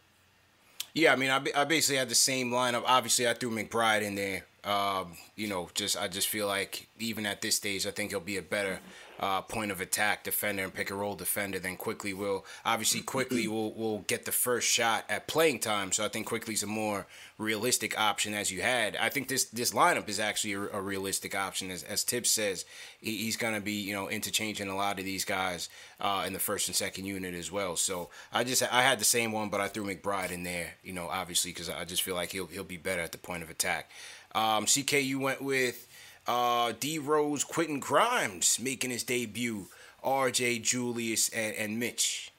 Yeah, 0.95 1.13
I 1.13 1.17
mean, 1.17 1.31
I, 1.31 1.43
I 1.57 1.65
basically 1.65 1.97
had 1.97 2.09
the 2.09 2.15
same 2.15 2.51
lineup. 2.53 2.85
Obviously, 2.87 3.29
I 3.29 3.35
threw 3.35 3.51
McBride 3.51 4.03
in 4.03 4.15
there. 4.15 4.47
Um, 4.63 5.17
you 5.35 5.49
know, 5.49 5.71
just 5.75 6.01
I 6.01 6.07
just 6.07 6.29
feel 6.29 6.47
like 6.47 6.87
even 7.01 7.27
at 7.27 7.41
this 7.41 7.57
stage, 7.57 7.85
I 7.85 7.91
think 7.91 8.11
he'll 8.11 8.21
be 8.21 8.37
a 8.37 8.43
better 8.43 8.79
uh, 9.21 9.43
point 9.43 9.71
of 9.71 9.81
attack 9.81 10.25
defender 10.25 10.63
and 10.63 10.73
pick 10.73 10.91
and 10.91 11.01
roll 11.01 11.15
defender 11.15 11.59
then 11.59 11.77
Quickley 11.77 12.15
will. 12.15 12.45
Obviously, 12.65 13.01
Quickley 13.01 13.49
will 13.49 13.73
will 13.75 14.01
get 14.01 14.25
the 14.25 14.33
first 14.33 14.69
shot 14.69 15.05
at 15.09 15.27
playing 15.27 15.59
time, 15.61 15.93
so 15.93 16.05
I 16.05 16.09
think 16.09 16.27
Quickley's 16.27 16.63
a 16.63 16.67
more 16.67 17.07
realistic 17.37 17.99
option 17.99 18.35
as 18.35 18.51
you 18.51 18.63
had. 18.63 18.97
I 18.97 19.09
think 19.09 19.29
this 19.29 19.45
this 19.45 19.73
lineup 19.73 20.09
is 20.09 20.21
actually 20.21 20.55
a, 20.55 20.61
a 20.61 20.81
realistic 20.81 21.35
option, 21.35 21.71
as 21.71 21.83
as 21.83 22.03
Thibs 22.03 22.31
says. 22.31 22.65
He, 23.01 23.17
he's 23.19 23.37
going 23.37 23.55
to 23.55 23.61
be 23.61 23.73
you 23.73 23.95
know 23.95 24.09
interchanging 24.09 24.69
a 24.69 24.77
lot 24.77 24.99
of 24.99 25.05
these 25.05 25.25
guys 25.25 25.69
uh, 26.01 26.25
in 26.27 26.33
the 26.33 26.39
first 26.39 26.69
and 26.69 26.77
second 26.77 27.05
unit 27.05 27.35
as 27.35 27.51
well. 27.51 27.77
So 27.77 28.11
I 28.33 28.45
just 28.45 28.63
I 28.63 28.83
had 28.83 29.01
the 29.01 29.05
same 29.05 29.33
one, 29.33 29.49
but 29.49 29.61
I 29.61 29.69
threw 29.69 29.85
McBride 29.85 30.31
in 30.31 30.45
there, 30.45 30.75
you 30.85 30.93
know, 30.93 31.09
obviously 31.09 31.51
because 31.53 31.69
I 31.69 31.85
just 31.85 32.03
feel 32.03 32.15
like 32.15 32.33
he'll 32.33 32.47
he'll 32.47 32.65
be 32.65 32.77
better 32.77 33.03
at 33.03 33.13
the 33.13 33.19
point 33.19 33.43
of 33.43 33.51
attack. 33.51 33.91
Um, 34.35 34.67
CK, 34.67 34.93
you 35.03 35.19
went 35.19 35.43
with 35.43 35.88
uh, 36.29 36.75
D 36.79 36.99
Rose, 36.99 37.43
Quentin 37.43 37.81
Grimes 37.81 38.61
making 38.61 38.91
his 38.91 39.03
debut, 39.03 39.67
RJ, 40.05 40.63
Julius, 40.63 41.31
and, 41.31 41.57
and 41.57 41.81
Mitch. 41.81 42.31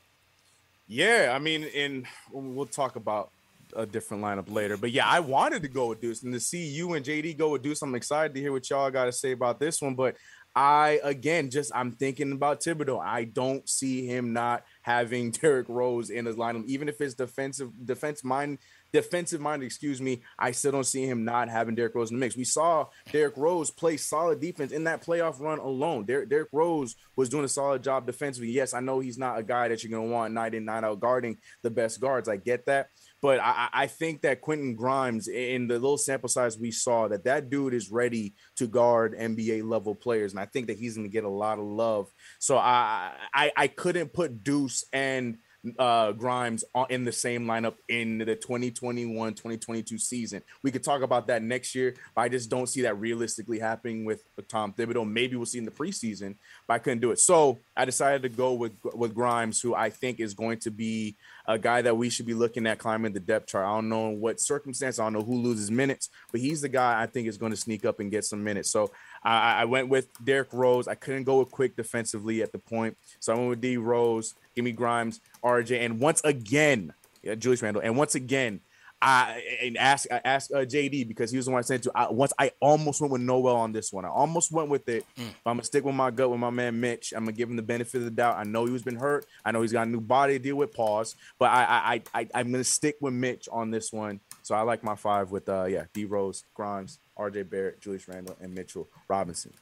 Yeah, 0.88 1.34
I 1.36 1.40
mean, 1.40 1.66
and 1.76 2.06
we'll 2.32 2.66
talk 2.66 2.96
about 2.96 3.32
a 3.76 3.86
different 3.86 4.24
lineup 4.24 4.52
later. 4.52 4.78
But 4.78 4.92
yeah, 4.92 5.08
I 5.08 5.20
wanted 5.20 5.62
to 5.64 5.68
go 5.68 5.88
with 5.88 6.02
Deuce 6.02 6.24
and 6.24 6.34
to 6.34 6.40
see 6.40 6.66
you 6.66 6.94
and 6.94 7.06
JD 7.06 7.38
go 7.38 7.50
with 7.50 7.62
Deuce. 7.62 7.82
I'm 7.82 7.96
excited 7.96 8.34
to 8.34 8.40
hear 8.40 8.52
what 8.52 8.70
y'all 8.70 8.90
got 8.90 9.06
to 9.06 9.12
say 9.12 9.32
about 9.32 9.60
this 9.60 9.82
one. 9.82 9.96
But 9.96 10.16
I 10.56 11.00
again 11.04 11.52
just 11.52 11.72
I'm 11.76 11.92
thinking 11.92 12.32
about 12.32 12.62
Thibodeau. 12.62 13.00
I 13.00 13.26
don't 13.26 13.68
see 13.70 14.06
him 14.06 14.34
not 14.34 14.64
having 14.82 15.32
Derrick 15.42 15.70
Rose 15.70 16.10
in 16.10 16.26
his 16.26 16.36
lineup, 16.36 16.66
even 16.66 16.90
if 16.90 17.00
it's 17.02 17.14
defensive 17.14 17.72
defense 17.86 18.24
mind 18.24 18.58
defensive 18.92 19.42
minded, 19.42 19.66
excuse 19.66 20.02
me, 20.02 20.22
I 20.38 20.52
still 20.52 20.72
don't 20.72 20.86
see 20.86 21.06
him 21.06 21.24
not 21.24 21.50
having 21.50 21.76
Derrick 21.76 21.96
Rose 21.96 22.12
in 22.12 22.18
the 22.18 22.20
mix. 22.20 22.36
We 22.36 22.44
saw 22.44 22.88
Derrick 23.12 23.38
Rose 23.38 23.72
play 23.72 23.98
solid 23.98 24.40
defense 24.40 24.72
in 24.72 24.86
that 24.86 25.06
playoff 25.06 25.40
run 25.40 25.60
alone. 25.60 26.06
Derrick, 26.06 26.30
Derrick 26.30 26.50
Rose 26.52 26.96
was 27.16 27.30
doing 27.30 27.46
a 27.46 27.50
solid 27.50 27.84
job 27.84 28.06
defensively. 28.06 28.52
Yes, 28.52 28.74
I 28.74 28.80
know 28.80 29.00
he's 29.00 29.18
not 29.18 29.40
a 29.40 29.44
guy 29.44 29.68
that 29.68 29.84
you're 29.84 29.92
going 29.92 30.08
to 30.08 30.14
want 30.14 30.34
night 30.34 30.54
in, 30.54 30.66
night 30.66 30.84
out 30.84 31.00
guarding 31.00 31.38
the 31.62 31.70
best 31.70 32.00
guards. 32.00 32.30
I 32.30 32.38
get 32.38 32.66
that. 32.66 32.90
But 33.22 33.40
I, 33.42 33.70
I 33.74 33.88
think 33.88 34.22
that 34.22 34.42
Quentin 34.42 34.76
Grimes, 34.76 35.28
in 35.28 35.68
the 35.68 35.74
little 35.74 35.98
sample 35.98 36.30
size 36.30 36.58
we 36.58 36.72
saw, 36.72 37.08
that 37.10 37.26
that 37.26 37.50
dude 37.50 37.74
is 37.74 37.92
ready 37.92 38.34
to 38.56 38.68
guard 38.68 39.14
NBA 39.18 39.68
level 39.68 39.94
players, 39.94 40.32
and 40.32 40.40
I 40.40 40.46
think 40.46 40.68
that 40.68 40.78
he's 40.78 40.96
going 40.96 41.08
to 41.08 41.12
get 41.12 41.26
a 41.26 41.30
lot 41.30 41.60
of 41.60 41.66
love. 41.66 42.10
So 42.40 42.58
I, 42.58 43.12
I 43.34 43.52
I 43.56 43.68
couldn't 43.68 44.14
put 44.14 44.44
Deuce 44.44 44.86
and 44.94 45.38
uh, 45.78 46.14
Grimes 46.14 46.64
in 46.90 47.04
the 47.04 47.12
same 47.12 47.46
lineup 47.46 47.76
in 47.90 48.20
the 48.20 48.36
2021 48.36 49.34
2022 49.34 49.98
season. 49.98 50.42
We 50.64 50.72
could 50.72 50.84
talk 50.84 51.02
about 51.02 51.28
that 51.28 51.44
next 51.44 51.76
year, 51.76 51.96
but 52.16 52.22
I 52.22 52.30
just 52.30 52.50
don't 52.50 52.68
see 52.68 52.82
that 52.84 53.00
realistically 53.00 53.60
happening 53.60 54.06
with 54.06 54.24
Tom 54.48 54.74
Thibodeau. 54.74 55.10
Maybe 55.10 55.36
we'll 55.36 55.46
see 55.46 55.58
in 55.58 55.66
the 55.66 55.72
preseason, 55.72 56.36
but 56.68 56.76
I 56.76 56.80
couldn't 56.80 57.02
do 57.02 57.12
it. 57.12 57.20
So 57.20 57.60
I 57.76 57.86
decided 57.86 58.22
to 58.24 58.30
go 58.30 58.54
with 58.54 58.74
with 58.94 59.14
Grimes, 59.14 59.62
who 59.62 59.76
I 59.76 59.90
think 59.90 60.20
is 60.20 60.34
going 60.34 60.60
to 60.60 60.72
be 60.72 61.18
a 61.46 61.58
guy 61.58 61.82
that 61.82 61.98
we 61.98 62.10
should 62.10 62.28
be 62.28 62.34
looking 62.34 62.68
at 62.68 62.78
climbing 62.78 63.12
the 63.12 63.20
depth 63.20 63.48
chart. 63.48 63.66
I 63.66 63.74
don't 63.76 63.90
know 63.90 64.10
what 64.10 64.40
circumstance, 64.40 65.00
I 65.00 65.04
don't 65.04 65.14
know 65.14 65.24
who 65.24 65.42
loses 65.42 65.72
minutes, 65.72 66.10
but 66.32 66.40
he's 66.40 66.62
the 66.62 66.70
guy 66.70 67.02
I 67.02 67.08
think 67.08 67.28
is 67.28 67.38
going 67.38 67.52
to 67.52 67.58
sneak 67.58 67.86
up 67.86 68.00
and 68.00 68.12
get 68.12 68.24
some 68.24 68.44
minutes. 68.44 68.70
So 68.70 68.92
I, 69.24 69.62
I 69.62 69.66
went 69.66 69.90
with 69.90 70.08
Derrick 70.24 70.54
Rose. 70.54 70.88
I 70.88 70.96
couldn't 70.96 71.24
go 71.24 71.40
with 71.40 71.52
Quick 71.52 71.76
defensively 71.76 72.44
at 72.44 72.52
the 72.52 72.60
point, 72.60 72.96
so 73.20 73.34
I 73.34 73.38
went 73.38 73.50
with 73.50 73.62
D 73.62 73.78
Rose. 73.78 74.36
Give 74.60 74.66
me 74.66 74.74
Grimes, 74.74 75.22
RJ, 75.42 75.86
and 75.86 76.02
once 76.02 76.20
again, 76.26 76.92
yeah, 77.24 77.36
Julius 77.36 77.62
Randle, 77.62 77.82
and 77.82 77.96
once 77.96 78.16
again, 78.16 78.60
I 79.02 79.42
and 79.64 79.78
ask 79.78 80.12
I 80.12 80.20
asked 80.26 80.52
uh, 80.52 80.66
JD 80.66 81.08
because 81.08 81.32
he 81.32 81.38
was 81.38 81.46
the 81.46 81.54
one 81.54 81.60
I 81.60 81.62
sent 81.62 81.84
to. 81.84 81.92
I, 81.96 82.12
once 82.12 82.34
I 82.38 82.52
almost 82.60 83.00
went 83.00 83.14
with 83.14 83.22
Noel 83.22 83.56
on 83.56 83.72
this 83.72 83.94
one. 83.94 84.04
I 84.04 84.10
almost 84.10 84.52
went 84.52 84.68
with 84.68 84.90
it. 84.90 85.06
Mm. 85.18 85.28
I'm 85.46 85.56
gonna 85.56 85.64
stick 85.64 85.86
with 85.86 85.96
my 85.96 86.12
gut 86.12 86.30
with 86.30 86.42
my 86.42 86.50
man 86.50 86.78
Mitch. 86.78 87.14
I'm 87.16 87.24
gonna 87.24 87.32
give 87.32 87.50
him 87.50 87.56
the 87.56 87.62
benefit 87.62 88.00
of 88.00 88.04
the 88.04 88.12
doubt. 88.12 88.36
I 88.38 88.44
know 88.44 88.66
he's 88.66 88.84
been 88.84 88.98
hurt. 88.98 89.26
I 89.46 89.52
know 89.54 89.62
he's 89.62 89.72
got 89.72 89.88
a 89.88 89.90
new 89.90 90.02
body 90.02 90.34
to 90.34 90.40
deal 90.40 90.58
with. 90.58 90.74
Pause. 90.74 91.16
But 91.40 91.52
I 91.52 91.64
I 91.64 92.20
I, 92.20 92.28
I 92.34 92.40
am 92.42 92.52
gonna 92.52 92.66
stick 92.66 92.98
with 93.00 93.14
Mitch 93.14 93.48
on 93.50 93.72
this 93.72 93.94
one. 93.94 94.20
So 94.44 94.56
I 94.56 94.64
like 94.64 94.84
my 94.84 94.96
five 94.96 95.32
with 95.32 95.48
uh 95.48 95.68
yeah 95.70 95.86
D 95.94 96.04
Rose, 96.04 96.44
Grimes, 96.54 97.00
RJ 97.18 97.50
Barrett, 97.50 97.80
Julius 97.80 98.10
Randle, 98.10 98.36
and 98.42 98.54
Mitchell 98.54 98.90
Robinson. 99.08 99.54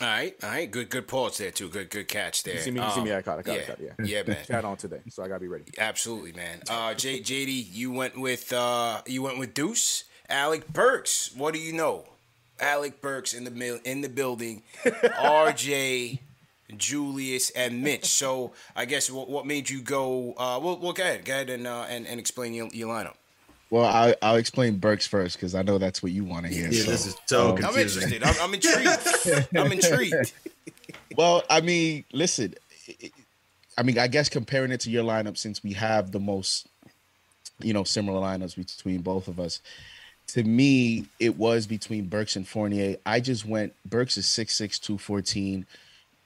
All 0.00 0.06
right, 0.06 0.34
all 0.42 0.48
right, 0.48 0.70
good, 0.70 0.88
good 0.88 1.06
pause 1.06 1.36
there 1.36 1.50
too. 1.50 1.68
Good, 1.68 1.90
good 1.90 2.08
catch 2.08 2.42
there. 2.42 2.54
You 2.54 2.60
see 2.60 2.70
me, 2.70 2.80
you 2.80 2.86
um, 2.86 2.92
see 2.92 3.02
me. 3.02 3.12
I 3.14 3.20
caught, 3.20 3.38
I 3.38 3.42
caught, 3.42 3.54
yeah, 3.54 3.60
I 3.60 3.64
caught, 3.66 3.80
yeah, 3.80 3.92
yeah, 4.02 4.22
man. 4.26 4.38
Chat 4.46 4.64
on 4.64 4.78
today, 4.78 5.00
so 5.10 5.22
I 5.22 5.28
gotta 5.28 5.40
be 5.40 5.48
ready. 5.48 5.64
Absolutely, 5.76 6.32
man. 6.32 6.62
Uh, 6.70 6.94
J, 6.94 7.20
JD, 7.20 7.66
you 7.70 7.92
went 7.92 8.18
with 8.18 8.50
uh, 8.52 9.02
you 9.06 9.20
went 9.22 9.38
with 9.38 9.52
Deuce, 9.52 10.04
Alec 10.30 10.68
Burks. 10.68 11.30
What 11.36 11.52
do 11.52 11.60
you 11.60 11.74
know? 11.74 12.06
Alec 12.58 13.02
Burks 13.02 13.34
in 13.34 13.44
the 13.44 13.50
mil- 13.50 13.80
in 13.84 14.00
the 14.00 14.08
building. 14.08 14.62
RJ, 14.84 16.18
Julius, 16.76 17.50
and 17.50 17.82
Mitch. 17.82 18.06
So 18.06 18.52
I 18.74 18.86
guess 18.86 19.10
what, 19.10 19.28
what 19.28 19.46
made 19.46 19.68
you 19.68 19.82
go? 19.82 20.32
Uh, 20.32 20.58
well, 20.62 20.78
well, 20.78 20.92
go 20.92 21.02
ahead, 21.02 21.26
go 21.26 21.34
ahead 21.34 21.50
and 21.50 21.66
uh, 21.66 21.86
and, 21.90 22.06
and 22.06 22.18
explain 22.18 22.54
your, 22.54 22.68
your 22.72 22.88
lineup. 22.88 23.14
Well, 23.70 23.84
I, 23.84 24.16
I'll 24.20 24.36
explain 24.36 24.78
Burks 24.78 25.06
first 25.06 25.36
because 25.36 25.54
I 25.54 25.62
know 25.62 25.78
that's 25.78 26.02
what 26.02 26.10
you 26.10 26.24
want 26.24 26.44
to 26.46 26.52
hear. 26.52 26.68
Yeah, 26.70 26.82
so, 26.82 26.90
this 26.90 27.06
is 27.06 27.16
so 27.26 27.50
um, 27.50 27.56
confusing. 27.56 28.02
I'm 28.02 28.12
interested. 28.12 28.40
I'm, 28.40 28.48
I'm 28.48 28.54
intrigued. 28.54 29.48
I'm 29.56 29.72
intrigued. 29.72 30.32
well, 31.16 31.44
I 31.48 31.60
mean, 31.60 32.04
listen. 32.12 32.54
I 33.78 33.84
mean, 33.84 33.98
I 33.98 34.08
guess 34.08 34.28
comparing 34.28 34.72
it 34.72 34.80
to 34.80 34.90
your 34.90 35.04
lineup, 35.04 35.38
since 35.38 35.62
we 35.62 35.72
have 35.74 36.10
the 36.10 36.18
most, 36.18 36.66
you 37.60 37.72
know, 37.72 37.84
similar 37.84 38.20
lineups 38.20 38.56
between 38.56 39.02
both 39.02 39.28
of 39.28 39.38
us, 39.38 39.60
to 40.28 40.42
me, 40.42 41.06
it 41.20 41.38
was 41.38 41.66
between 41.66 42.06
Burks 42.06 42.34
and 42.34 42.46
Fournier. 42.46 42.96
I 43.06 43.20
just 43.20 43.46
went 43.46 43.72
Burks 43.84 44.18
is 44.18 44.26
6'6, 44.26 44.80
214 44.80 45.64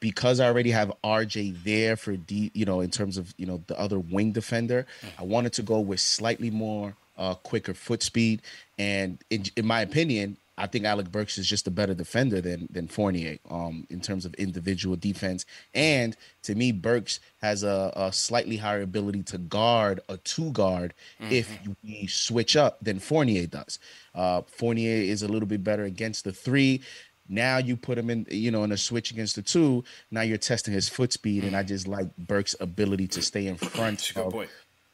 because 0.00 0.40
I 0.40 0.46
already 0.46 0.70
have 0.70 0.92
RJ 1.02 1.62
there 1.62 1.96
for 1.96 2.16
D, 2.16 2.50
you 2.54 2.64
know, 2.64 2.80
in 2.80 2.90
terms 2.90 3.18
of 3.18 3.34
you 3.36 3.46
know 3.46 3.62
the 3.66 3.78
other 3.78 3.98
wing 3.98 4.32
defender, 4.32 4.86
I 5.18 5.24
wanted 5.24 5.52
to 5.54 5.62
go 5.62 5.80
with 5.80 6.00
slightly 6.00 6.50
more 6.50 6.94
uh, 7.16 7.34
quicker 7.34 7.74
foot 7.74 8.02
speed. 8.02 8.42
And 8.78 9.18
in, 9.30 9.44
in 9.56 9.66
my 9.66 9.80
opinion, 9.80 10.36
I 10.56 10.66
think 10.68 10.84
Alec 10.84 11.10
Burks 11.10 11.36
is 11.36 11.48
just 11.48 11.66
a 11.66 11.70
better 11.70 11.94
defender 11.94 12.40
than 12.40 12.68
than 12.70 12.86
Fournier 12.86 13.38
um, 13.50 13.86
in 13.90 14.00
terms 14.00 14.24
of 14.24 14.34
individual 14.34 14.94
defense. 14.94 15.44
And 15.74 16.16
to 16.44 16.54
me, 16.54 16.70
Burks 16.70 17.18
has 17.42 17.64
a, 17.64 17.92
a 17.96 18.12
slightly 18.12 18.56
higher 18.56 18.82
ability 18.82 19.24
to 19.24 19.38
guard 19.38 20.00
a 20.08 20.16
two 20.18 20.52
guard 20.52 20.94
if 21.32 21.58
we 21.82 22.06
switch 22.06 22.56
up 22.56 22.78
than 22.80 23.00
Fournier 23.00 23.46
does. 23.46 23.78
Uh, 24.14 24.42
Fournier 24.42 25.02
is 25.02 25.22
a 25.22 25.28
little 25.28 25.48
bit 25.48 25.64
better 25.64 25.84
against 25.84 26.24
the 26.24 26.32
three. 26.32 26.82
Now 27.28 27.56
you 27.56 27.76
put 27.76 27.98
him 27.98 28.10
in, 28.10 28.26
you 28.30 28.50
know, 28.50 28.64
in 28.64 28.70
a 28.70 28.76
switch 28.76 29.10
against 29.10 29.34
the 29.34 29.42
two. 29.42 29.82
Now 30.10 30.20
you're 30.20 30.38
testing 30.38 30.74
his 30.74 30.88
foot 30.88 31.12
speed, 31.12 31.42
and 31.44 31.56
I 31.56 31.62
just 31.62 31.88
like 31.88 32.14
Burks' 32.16 32.54
ability 32.60 33.08
to 33.08 33.22
stay 33.22 33.46
in 33.46 33.56
front 33.56 34.12
of 34.14 34.34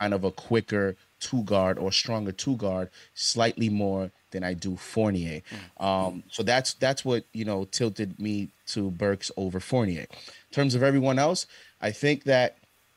kind 0.01 0.15
of 0.15 0.25
a 0.25 0.31
quicker 0.31 0.97
two 1.21 1.43
guard 1.45 1.79
or 1.79 1.93
stronger 1.93 2.33
two 2.33 2.57
guard, 2.57 2.91
slightly 3.15 3.69
more 3.69 4.11
than 4.31 4.43
I 4.45 4.55
do 4.55 4.77
Fournier. 4.77 5.43
Um, 5.79 6.23
so 6.31 6.43
that's 6.43 6.75
that's 6.75 7.05
what 7.05 7.25
you 7.33 7.45
know 7.45 7.65
tilted 7.65 8.19
me 8.19 8.49
to 8.69 8.91
Burks 8.91 9.31
over 9.37 9.61
Fournier. 9.61 10.07
In 10.11 10.53
terms 10.53 10.75
of 10.75 10.83
everyone 10.83 11.19
else, 11.19 11.47
I 11.81 11.91
think 11.91 12.25
that 12.25 12.57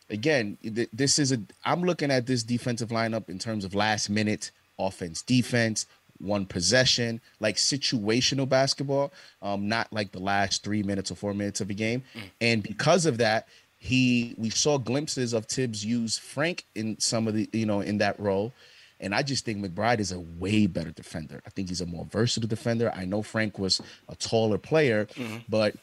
again, 0.09 0.57
th- 0.63 0.89
this 0.93 1.19
is 1.19 1.31
a. 1.31 1.39
I'm 1.65 1.81
looking 1.83 2.11
at 2.11 2.25
this 2.25 2.43
defensive 2.43 2.89
lineup 2.89 3.29
in 3.29 3.39
terms 3.39 3.65
of 3.65 3.73
last 3.73 4.09
minute 4.09 4.51
offense, 4.79 5.21
defense, 5.21 5.85
one 6.19 6.45
possession, 6.45 7.19
like 7.39 7.57
situational 7.57 8.47
basketball, 8.47 9.11
um, 9.41 9.67
not 9.67 9.91
like 9.91 10.11
the 10.11 10.19
last 10.19 10.63
three 10.63 10.83
minutes 10.83 11.11
or 11.11 11.15
four 11.15 11.33
minutes 11.33 11.61
of 11.61 11.69
a 11.69 11.73
game. 11.73 12.03
And 12.41 12.63
because 12.63 13.05
of 13.05 13.17
that, 13.17 13.47
he 13.83 14.33
we 14.37 14.49
saw 14.49 14.77
glimpses 14.77 15.33
of 15.33 15.45
Thibs 15.45 15.83
use 15.83 16.17
Frank 16.17 16.63
in 16.73 16.97
some 17.01 17.27
of 17.27 17.33
the 17.33 17.49
you 17.51 17.65
know 17.65 17.81
in 17.81 17.97
that 17.97 18.17
role. 18.17 18.53
And 19.01 19.13
I 19.13 19.23
just 19.23 19.43
think 19.43 19.57
McBride 19.59 19.99
is 19.99 20.13
a 20.13 20.21
way 20.21 20.67
better 20.67 20.91
defender. 20.91 21.41
I 21.45 21.49
think 21.49 21.67
he's 21.67 21.81
a 21.81 21.85
more 21.85 22.05
versatile 22.05 22.47
defender. 22.47 22.93
I 22.95 23.03
know 23.03 23.21
Frank 23.21 23.59
was 23.59 23.81
a 24.07 24.15
taller 24.15 24.57
player, 24.57 25.09
but 25.49 25.75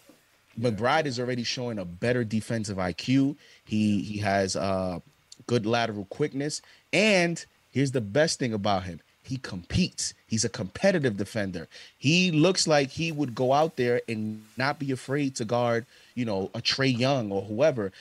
McBride 0.59 1.05
is 1.05 1.21
already 1.21 1.43
showing 1.45 1.79
a 1.79 1.85
better 1.85 2.25
defensive 2.25 2.79
IQ. 2.79 3.37
He 3.67 4.01
he 4.01 4.17
has 4.21 4.57
uh 4.57 5.01
good 5.47 5.67
lateral 5.67 6.07
quickness. 6.07 6.63
And 6.95 7.45
here's 7.71 7.93
the 7.93 8.01
best 8.01 8.39
thing 8.39 8.55
about 8.55 8.85
him. 8.85 9.01
He 9.23 9.37
competes. 9.37 10.15
He's 10.27 10.45
a 10.45 10.49
competitive 10.49 11.17
defender. 11.17 11.69
He 11.99 12.31
looks 12.31 12.67
like 12.67 12.91
he 12.91 13.13
would 13.13 13.35
go 13.35 13.53
out 13.53 13.77
there 13.77 14.01
and 14.09 14.43
not 14.57 14.79
be 14.79 14.91
afraid 14.91 15.37
to 15.37 15.45
guard, 15.45 15.85
you 16.21 16.27
know, 16.27 16.51
a 16.55 16.61
Trae 16.61 16.97
Young 16.97 17.33
or 17.33 17.41
whoever. 17.41 17.93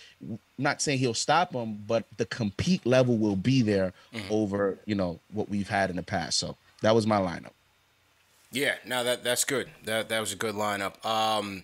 Not 0.57 0.81
saying 0.81 0.99
he'll 0.99 1.13
stop 1.13 1.53
him, 1.53 1.81
but 1.87 2.03
the 2.17 2.25
compete 2.25 2.85
level 2.85 3.17
will 3.17 3.37
be 3.37 3.61
there 3.61 3.93
over, 4.29 4.77
you 4.85 4.93
know, 4.93 5.21
what 5.31 5.47
we've 5.47 5.69
had 5.69 5.89
in 5.89 5.95
the 5.95 6.03
past. 6.03 6.37
So 6.37 6.57
that 6.81 6.93
was 6.93 7.07
my 7.07 7.17
lineup. 7.17 7.53
Yeah, 8.51 8.75
no, 8.85 9.03
that 9.05 9.23
that's 9.23 9.45
good. 9.45 9.69
That 9.85 10.09
that 10.09 10.19
was 10.19 10.33
a 10.33 10.35
good 10.35 10.55
lineup. 10.55 11.05
Um, 11.05 11.63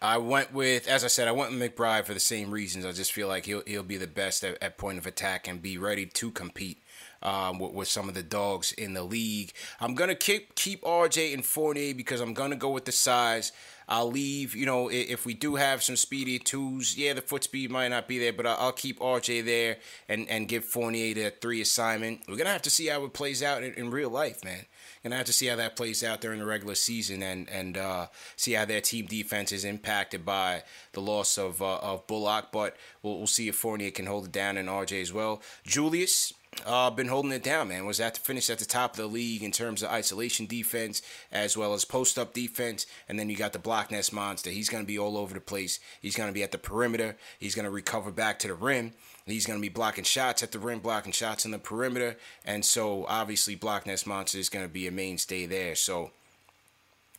I 0.00 0.18
went 0.18 0.52
with, 0.52 0.88
as 0.88 1.04
I 1.04 1.06
said, 1.06 1.28
I 1.28 1.32
went 1.32 1.52
with 1.52 1.60
McBride 1.60 2.06
for 2.06 2.14
the 2.14 2.20
same 2.20 2.50
reasons. 2.50 2.84
I 2.84 2.90
just 2.90 3.12
feel 3.12 3.28
like 3.28 3.46
he'll 3.46 3.62
he'll 3.66 3.84
be 3.84 3.98
the 3.98 4.08
best 4.08 4.42
at, 4.42 4.60
at 4.60 4.76
point 4.76 4.98
of 4.98 5.06
attack 5.06 5.46
and 5.46 5.62
be 5.62 5.78
ready 5.78 6.06
to 6.06 6.30
compete. 6.32 6.78
Um, 7.22 7.60
with, 7.60 7.72
with 7.72 7.86
some 7.86 8.08
of 8.08 8.16
the 8.16 8.22
dogs 8.24 8.72
in 8.72 8.94
the 8.94 9.04
league, 9.04 9.52
I'm 9.80 9.94
gonna 9.94 10.16
keep 10.16 10.56
keep 10.56 10.82
RJ 10.82 11.32
and 11.32 11.46
Fournier 11.46 11.94
because 11.94 12.20
I'm 12.20 12.34
gonna 12.34 12.56
go 12.56 12.70
with 12.70 12.84
the 12.84 12.92
size. 12.92 13.52
I'll 13.92 14.10
leave, 14.10 14.56
you 14.56 14.64
know, 14.64 14.88
if 14.90 15.26
we 15.26 15.34
do 15.34 15.56
have 15.56 15.82
some 15.82 15.96
speedy 15.96 16.38
twos, 16.38 16.96
yeah, 16.96 17.12
the 17.12 17.20
foot 17.20 17.44
speed 17.44 17.70
might 17.70 17.88
not 17.88 18.08
be 18.08 18.18
there, 18.18 18.32
but 18.32 18.46
I'll, 18.46 18.72
keep 18.72 18.98
RJ 19.00 19.44
there 19.44 19.76
and, 20.08 20.26
and 20.30 20.48
give 20.48 20.64
Fournier 20.64 21.12
the 21.12 21.30
three 21.42 21.60
assignment. 21.60 22.22
We're 22.26 22.38
gonna 22.38 22.48
have 22.48 22.62
to 22.62 22.70
see 22.70 22.86
how 22.86 23.04
it 23.04 23.12
plays 23.12 23.42
out 23.42 23.62
in, 23.62 23.74
in 23.74 23.90
real 23.90 24.08
life, 24.08 24.42
man. 24.42 24.64
Gonna 25.02 25.16
have 25.16 25.26
to 25.26 25.32
see 25.34 25.46
how 25.46 25.56
that 25.56 25.76
plays 25.76 26.02
out 26.02 26.22
during 26.22 26.38
the 26.38 26.46
regular 26.46 26.74
season 26.74 27.22
and 27.22 27.50
and 27.50 27.76
uh, 27.76 28.06
see 28.36 28.52
how 28.52 28.64
their 28.64 28.80
team 28.80 29.04
defense 29.04 29.52
is 29.52 29.64
impacted 29.64 30.24
by 30.24 30.62
the 30.92 31.00
loss 31.00 31.36
of 31.36 31.60
uh, 31.60 31.76
of 31.78 32.06
Bullock. 32.06 32.46
But 32.50 32.76
we'll, 33.02 33.18
we'll 33.18 33.26
see 33.26 33.48
if 33.48 33.56
Fournier 33.56 33.90
can 33.90 34.06
hold 34.06 34.24
it 34.24 34.32
down 34.32 34.56
and 34.56 34.70
RJ 34.70 35.02
as 35.02 35.12
well. 35.12 35.42
Julius, 35.64 36.32
uh, 36.66 36.90
been 36.90 37.08
holding 37.08 37.32
it 37.32 37.42
down, 37.42 37.68
man. 37.68 37.86
Was 37.86 38.00
at 38.00 38.14
to 38.14 38.20
finish 38.20 38.50
at 38.50 38.58
the 38.58 38.64
top 38.64 38.92
of 38.92 38.96
the 38.98 39.06
league 39.06 39.42
in 39.42 39.50
terms 39.50 39.82
of 39.82 39.90
isolation 39.90 40.46
defense 40.46 41.02
as 41.30 41.56
well 41.56 41.74
as 41.74 41.84
post 41.84 42.18
up 42.18 42.34
defense. 42.34 42.86
And 43.08 43.18
then 43.18 43.30
you 43.30 43.36
got 43.36 43.52
the 43.52 43.58
Block 43.58 43.90
Ness 43.90 44.12
Monster. 44.12 44.50
He's 44.50 44.68
going 44.68 44.82
to 44.82 44.86
be 44.86 44.98
all 44.98 45.16
over 45.16 45.34
the 45.34 45.40
place. 45.40 45.80
He's 46.00 46.16
going 46.16 46.28
to 46.28 46.34
be 46.34 46.42
at 46.42 46.52
the 46.52 46.58
perimeter. 46.58 47.16
He's 47.38 47.54
going 47.54 47.64
to 47.64 47.70
recover 47.70 48.10
back 48.10 48.38
to 48.40 48.48
the 48.48 48.54
rim. 48.54 48.92
He's 49.24 49.46
going 49.46 49.58
to 49.58 49.62
be 49.62 49.68
blocking 49.68 50.04
shots 50.04 50.42
at 50.42 50.52
the 50.52 50.58
rim, 50.58 50.80
blocking 50.80 51.12
shots 51.12 51.44
in 51.44 51.52
the 51.52 51.58
perimeter. 51.58 52.16
And 52.44 52.64
so 52.64 53.06
obviously, 53.08 53.54
Block 53.54 53.86
Ness 53.86 54.04
Monster 54.04 54.38
is 54.38 54.48
going 54.48 54.64
to 54.64 54.72
be 54.72 54.86
a 54.86 54.92
mainstay 54.92 55.46
there. 55.46 55.74
So 55.74 56.10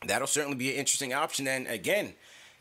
that'll 0.06 0.28
certainly 0.28 0.58
be 0.58 0.72
an 0.72 0.78
interesting 0.78 1.14
option. 1.14 1.48
And 1.48 1.66
again, 1.68 2.14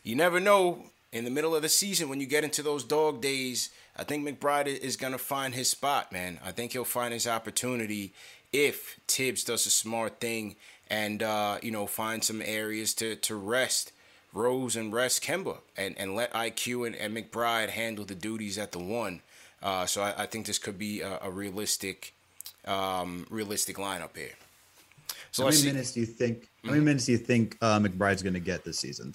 you 0.05 0.15
never 0.15 0.41
know 0.41 0.85
in 1.13 1.25
the 1.25 1.31
middle 1.31 1.55
of 1.55 1.63
the 1.63 1.69
season 1.69 2.09
when 2.09 2.21
you 2.21 2.27
get 2.27 2.45
into 2.45 2.63
those 2.63 2.85
dog 2.85 3.21
days. 3.21 3.71
I 3.97 4.05
think 4.05 4.27
McBride 4.27 4.67
is 4.67 4.97
going 4.97 5.13
to 5.13 5.19
find 5.19 5.55
his 5.55 5.69
spot, 5.69 6.11
man. 6.11 6.41
I 6.45 6.51
think 6.53 6.73
he'll 6.73 6.85
find 6.85 7.13
his 7.13 7.27
opportunity 7.27 8.13
if 8.53 8.99
Thibs 9.07 9.45
does 9.45 9.67
a 9.67 9.71
smart 9.71 10.21
thing 10.21 10.57
and 10.89 11.23
uh, 11.23 11.59
you 11.63 11.71
know 11.71 11.87
find 11.87 12.23
some 12.23 12.43
areas 12.45 12.95
to 12.95 13.17
to 13.17 13.35
rest 13.35 13.93
Rose 14.33 14.77
and 14.77 14.93
rest 14.93 15.23
Kemba 15.23 15.59
and, 15.77 15.95
and 15.99 16.15
let 16.15 16.33
IQ 16.33 16.87
and, 16.87 16.97
and 16.97 17.15
McBride 17.15 17.69
handle 17.69 18.05
the 18.05 18.15
duties 18.15 18.57
at 18.57 18.73
the 18.73 18.79
one. 18.79 19.21
Uh, 19.63 19.85
so 19.85 20.03
I, 20.03 20.23
I 20.23 20.27
think 20.27 20.47
this 20.47 20.59
could 20.59 20.79
be 20.79 21.03
a, 21.03 21.19
a 21.23 21.31
realistic 21.31 22.15
um, 22.67 23.27
realistic 23.31 23.77
lineup 23.77 24.17
here. 24.17 24.31
So 25.33 25.45
how 25.45 25.49
many 25.49 25.57
see. 25.59 25.67
minutes 25.67 25.93
do 25.93 26.01
you 26.01 26.07
think? 26.07 26.49
How 26.65 26.71
many 26.71 26.85
minutes 26.85 27.07
do 27.07 27.13
you 27.13 27.19
think 27.19 27.57
uh, 27.61 27.79
McBride's 27.79 28.23
going 28.23 28.35
to 28.35 28.41
get 28.41 28.65
this 28.65 28.79
season? 28.79 29.15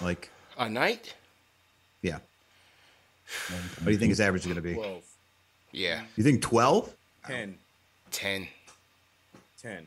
Like 0.00 0.30
a 0.58 0.68
night? 0.68 1.14
Yeah. 2.02 2.18
What 3.78 3.84
do 3.86 3.90
you 3.90 3.98
think 3.98 4.10
his 4.10 4.20
average 4.20 4.42
is 4.42 4.46
going 4.46 4.56
to 4.56 4.62
be? 4.62 4.74
12. 4.74 5.02
Yeah. 5.72 6.02
You 6.16 6.22
think 6.24 6.42
twelve? 6.42 6.92
10. 7.26 7.56
10. 8.12 8.46
10. 9.60 9.86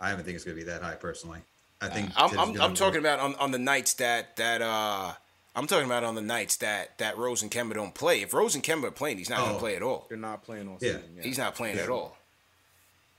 I 0.00 0.10
don't 0.12 0.22
think 0.24 0.34
it's 0.34 0.44
going 0.44 0.56
to 0.56 0.64
be 0.64 0.70
that 0.70 0.82
high 0.82 0.94
personally. 0.94 1.40
I 1.82 1.88
think 1.88 2.10
I'm, 2.16 2.38
I'm, 2.38 2.60
I'm 2.60 2.74
talking 2.74 3.00
about 3.00 3.20
on, 3.20 3.34
on 3.36 3.50
the 3.52 3.58
nights 3.58 3.94
that 3.94 4.36
that 4.36 4.60
uh 4.60 5.12
I'm 5.56 5.66
talking 5.66 5.86
about 5.86 6.04
on 6.04 6.14
the 6.14 6.20
nights 6.20 6.56
that 6.56 6.98
that 6.98 7.16
Rose 7.16 7.40
and 7.42 7.50
Kemba 7.50 7.72
don't 7.74 7.94
play. 7.94 8.20
If 8.20 8.34
Rose 8.34 8.54
and 8.54 8.62
Kemba 8.62 8.84
are 8.84 8.90
playing, 8.90 9.16
he's 9.16 9.30
not 9.30 9.40
Oh. 9.40 9.46
gonna 9.46 9.58
play 9.58 9.76
at 9.76 9.82
all. 9.82 10.04
They're 10.10 10.18
not 10.18 10.42
playing 10.42 10.68
on 10.68 10.74
Yeah. 10.80 10.92
season. 10.96 11.02
Yeah. 11.16 11.22
He's 11.22 11.38
not 11.38 11.54
playing 11.54 11.76
Yeah. 11.78 11.84
at 11.84 11.88
all. 11.88 12.18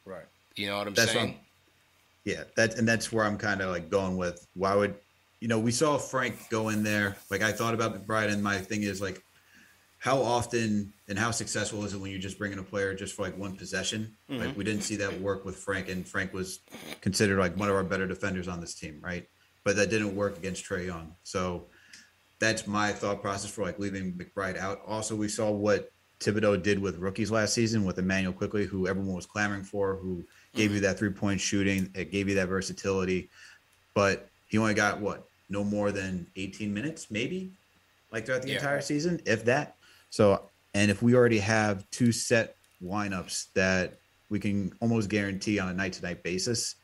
Right. 0.05 0.25
You 0.55 0.67
know 0.67 0.77
what 0.77 0.87
I'm 0.87 0.93
That's 0.93 1.07
what 1.07 1.21
saying? 1.21 1.27
I'm- 1.33 1.39
Yeah, 2.23 2.43
that 2.55 2.75
and 2.75 2.87
that's 2.87 3.11
where 3.11 3.25
I'm 3.25 3.37
kind 3.39 3.61
of 3.61 3.71
like 3.71 3.89
going 3.89 4.15
with 4.17 4.45
why 4.53 4.75
would 4.75 4.93
you 5.41 5.47
know 5.47 5.59
we 5.59 5.71
saw 5.71 5.97
Frank 5.97 6.35
go 6.49 6.69
in 6.69 6.83
there 6.83 7.17
like 7.29 7.41
I 7.41 7.51
thought 7.51 7.73
about 7.73 7.93
McBride 7.95 8.31
and 8.31 8.41
my 8.41 8.57
thing 8.59 8.83
is 8.83 9.01
like 9.01 9.21
how 9.97 10.19
often 10.19 10.93
and 11.09 11.19
how 11.19 11.29
successful 11.31 11.83
is 11.83 11.93
it 11.93 11.97
when 11.99 12.09
you 12.11 12.17
just 12.17 12.39
bring 12.39 12.51
in 12.53 12.59
a 12.59 12.63
player 12.63 12.93
just 12.95 13.13
for 13.15 13.21
like 13.21 13.37
one 13.37 13.55
possession? 13.55 14.15
Like 14.29 14.49
Mhm. 14.49 14.55
we 14.55 14.63
didn't 14.63 14.81
see 14.83 14.95
that 14.95 15.19
work 15.21 15.45
with 15.45 15.57
Frank 15.57 15.89
and 15.89 16.07
Frank 16.07 16.33
was 16.33 16.61
considered 17.01 17.37
like 17.37 17.55
one 17.55 17.69
of 17.69 17.75
our 17.75 17.83
better 17.83 18.07
defenders 18.07 18.47
on 18.47 18.59
this 18.61 18.73
team, 18.73 18.99
right? 19.01 19.27
But 19.63 19.75
that 19.75 19.91
didn't 19.91 20.15
work 20.15 20.37
against 20.37 20.65
Trae 20.65 20.87
Young. 20.87 21.15
So 21.23 21.67
that's 22.39 22.65
my 22.65 22.91
thought 22.91 23.21
process 23.21 23.51
for 23.51 23.61
like 23.63 23.77
leaving 23.77 24.13
McBride 24.13 24.57
out. 24.57 24.81
Also, 24.87 25.15
we 25.15 25.27
saw 25.27 25.51
what 25.51 25.91
Thibodeau 26.19 26.61
did 26.63 26.79
with 26.79 26.97
rookies 26.97 27.29
last 27.29 27.53
season 27.53 27.83
with 27.85 27.99
Immanuel 27.99 28.33
Quickley, 28.33 28.65
who 28.65 28.87
everyone 28.87 29.13
was 29.15 29.27
clamoring 29.27 29.63
for, 29.63 29.97
who 29.97 30.25
gave 30.55 30.71
you 30.71 30.79
that 30.79 30.97
three 30.97 31.11
point 31.11 31.39
shooting, 31.39 31.91
it 31.93 32.09
gave 32.11 32.27
you 32.27 32.33
that 32.35 32.47
versatility. 32.47 33.29
But 33.93 34.29
he 34.47 34.57
only 34.57 34.73
got 34.73 34.99
what 34.99 35.27
no 35.51 35.63
more 35.63 35.91
than 35.91 36.27
18 36.35 36.73
minutes, 36.73 37.11
maybe, 37.11 37.51
like 38.11 38.25
throughout 38.25 38.41
the 38.41 38.49
Yeah. 38.49 38.55
entire 38.55 38.81
season, 38.81 39.21
if 39.25 39.45
that. 39.45 39.75
So, 40.09 40.49
and 40.73 40.89
if 40.89 41.01
we 41.01 41.13
already 41.13 41.39
have 41.39 41.87
two 41.91 42.11
set 42.11 42.55
lineups 42.81 43.51
that 43.53 43.99
we 44.29 44.39
can 44.39 44.73
almost 44.79 45.09
guarantee 45.09 45.59
on 45.59 45.67
a 45.67 45.73
night 45.73 45.93
to 45.93 46.01
night 46.01 46.23
basis, 46.23 46.75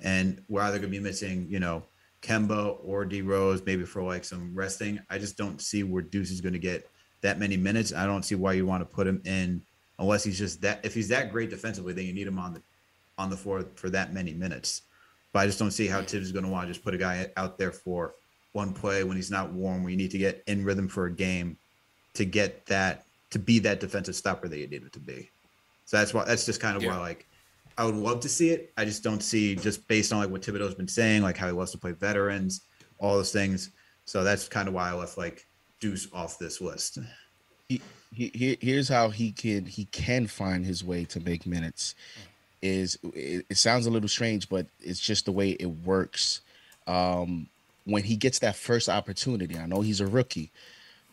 and 0.00 0.42
we're 0.48 0.62
either 0.62 0.78
going 0.78 0.90
to 0.92 0.98
be 0.98 1.02
missing, 1.02 1.46
you 1.48 1.60
know, 1.60 1.84
Kemba 2.22 2.78
or 2.82 3.04
D 3.04 3.22
Rose, 3.22 3.62
maybe 3.64 3.84
for 3.84 4.02
like 4.02 4.24
some 4.24 4.54
resting. 4.54 5.00
I 5.08 5.18
just 5.18 5.36
don't 5.38 5.60
see 5.60 5.84
where 5.84 6.02
Deuce 6.02 6.30
is 6.30 6.40
going 6.40 6.52
to 6.52 6.58
get 6.58 6.90
that 7.22 7.38
many 7.38 7.56
minutes. 7.56 7.92
I 7.94 8.06
don't 8.06 8.24
see 8.24 8.34
why 8.34 8.54
you 8.54 8.66
want 8.66 8.82
to 8.82 8.84
put 8.86 9.06
him 9.06 9.22
in 9.24 9.62
unless 9.98 10.24
he's 10.24 10.38
just 10.38 10.60
that. 10.62 10.84
If 10.84 10.94
he's 10.94 11.08
that 11.08 11.30
great 11.30 11.50
defensively, 11.50 11.92
then 11.92 12.04
you 12.06 12.12
need 12.12 12.26
him 12.26 12.38
on 12.38 12.54
the 12.54 12.62
on 13.16 13.30
the 13.30 13.36
floor 13.36 13.64
for 13.76 13.88
that 13.90 14.12
many 14.12 14.32
minutes. 14.34 14.82
But 15.32 15.40
I 15.40 15.46
just 15.46 15.58
don't 15.58 15.70
see 15.70 15.86
how 15.86 16.02
Thibs 16.02 16.26
is 16.26 16.32
going 16.32 16.44
to 16.44 16.50
want 16.50 16.66
to 16.66 16.72
just 16.72 16.84
put 16.84 16.94
a 16.94 16.98
guy 16.98 17.28
out 17.36 17.56
there 17.58 17.70
for 17.72 18.14
one 18.52 18.72
play 18.72 19.04
when 19.04 19.16
he's 19.16 19.30
not 19.30 19.52
warm. 19.52 19.84
When 19.84 19.92
you 19.92 19.96
need 19.96 20.10
to 20.10 20.18
get 20.18 20.42
in 20.46 20.64
rhythm 20.64 20.88
for 20.88 21.06
a 21.06 21.12
game 21.12 21.56
to 22.14 22.24
get 22.24 22.66
that 22.66 23.04
to 23.30 23.38
be 23.38 23.60
that 23.60 23.78
defensive 23.78 24.16
stopper 24.16 24.48
that 24.48 24.58
you 24.58 24.66
need 24.66 24.82
it 24.82 24.92
to 24.92 24.98
be. 24.98 25.30
So 25.84 25.96
that's 25.98 26.12
why 26.12 26.24
that's 26.24 26.46
just 26.46 26.60
kind 26.60 26.76
of 26.76 26.82
why 26.84 26.98
like 26.98 27.26
I 27.78 27.84
would 27.84 27.94
love 27.94 28.20
to 28.20 28.28
see 28.28 28.50
it. 28.50 28.72
I 28.76 28.84
just 28.84 29.04
don't 29.04 29.22
see 29.22 29.54
just 29.54 29.86
based 29.86 30.12
on 30.12 30.18
like 30.18 30.30
what 30.30 30.42
Thibodeau's 30.42 30.74
been 30.74 30.88
saying, 30.88 31.22
like 31.22 31.36
how 31.36 31.46
he 31.46 31.52
loves 31.52 31.70
to 31.72 31.78
play 31.78 31.92
veterans, 31.92 32.62
all 32.98 33.14
those 33.14 33.32
things. 33.32 33.70
So 34.04 34.24
that's 34.24 34.48
kind 34.48 34.66
of 34.66 34.74
why 34.74 34.90
I 34.90 34.94
left 34.94 35.16
like 35.16 35.46
Deuce 35.80 36.08
off 36.12 36.38
this 36.38 36.60
list. 36.60 36.98
he, 37.68 37.80
he, 38.12 38.30
he- 38.34 38.58
here's 38.60 38.88
how 38.88 39.08
he 39.10 39.30
can 39.30 39.64
he 39.64 39.84
can 39.86 40.26
find 40.26 40.66
his 40.66 40.82
way 40.82 41.04
to 41.06 41.20
make 41.20 41.46
minutes. 41.46 41.94
Is 42.62 42.98
it, 43.14 43.46
it 43.48 43.56
sounds 43.56 43.86
a 43.86 43.90
little 43.90 44.08
strange, 44.08 44.48
but 44.48 44.66
it's 44.80 45.00
just 45.00 45.24
the 45.24 45.32
way 45.32 45.50
it 45.50 45.66
works. 45.66 46.40
Um, 46.86 47.48
when 47.84 48.02
he 48.02 48.16
gets 48.16 48.40
that 48.40 48.56
first 48.56 48.88
opportunity, 48.88 49.58
I 49.58 49.66
know 49.66 49.80
he's 49.80 50.00
a 50.00 50.06
rookie, 50.06 50.50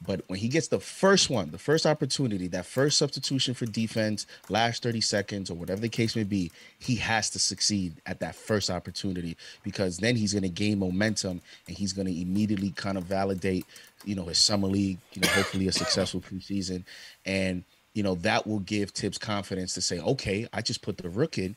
but 0.05 0.21
when 0.27 0.39
he 0.39 0.47
gets 0.47 0.67
the 0.67 0.79
first 0.79 1.29
one, 1.29 1.51
the 1.51 1.57
first 1.57 1.85
opportunity, 1.85 2.47
that 2.49 2.65
first 2.65 2.97
substitution 2.97 3.53
for 3.53 3.65
defense, 3.65 4.27
last 4.49 4.83
30 4.83 5.01
seconds 5.01 5.49
or 5.49 5.55
whatever 5.55 5.81
the 5.81 5.89
case 5.89 6.15
may 6.15 6.23
be, 6.23 6.51
he 6.77 6.95
has 6.95 7.29
to 7.31 7.39
succeed 7.39 7.95
at 8.05 8.19
that 8.19 8.35
first 8.35 8.69
opportunity 8.69 9.35
because 9.63 9.97
then 9.97 10.15
he's 10.15 10.33
going 10.33 10.43
to 10.43 10.49
gain 10.49 10.79
momentum 10.79 11.41
and 11.67 11.77
he's 11.77 11.93
going 11.93 12.07
to 12.07 12.21
immediately 12.21 12.69
kind 12.71 12.97
of 12.97 13.05
validate, 13.05 13.65
you 14.05 14.15
know, 14.15 14.25
his 14.25 14.37
summer 14.37 14.67
league, 14.67 14.99
you 15.13 15.21
know, 15.21 15.29
hopefully 15.29 15.67
a 15.67 15.71
successful 15.71 16.21
preseason. 16.21 16.83
And, 17.25 17.63
you 17.97 18.03
know, 18.03 18.13
that 18.13 18.45
will 18.45 18.59
give 18.59 18.91
Thibs 18.91 19.17
confidence 19.17 19.73
to 19.73 19.81
say, 19.81 19.97
okay, 19.99 20.47
I 20.53 20.61
just 20.61 20.83
put 20.83 20.97
the 20.99 21.09
rook 21.09 21.39
in 21.39 21.55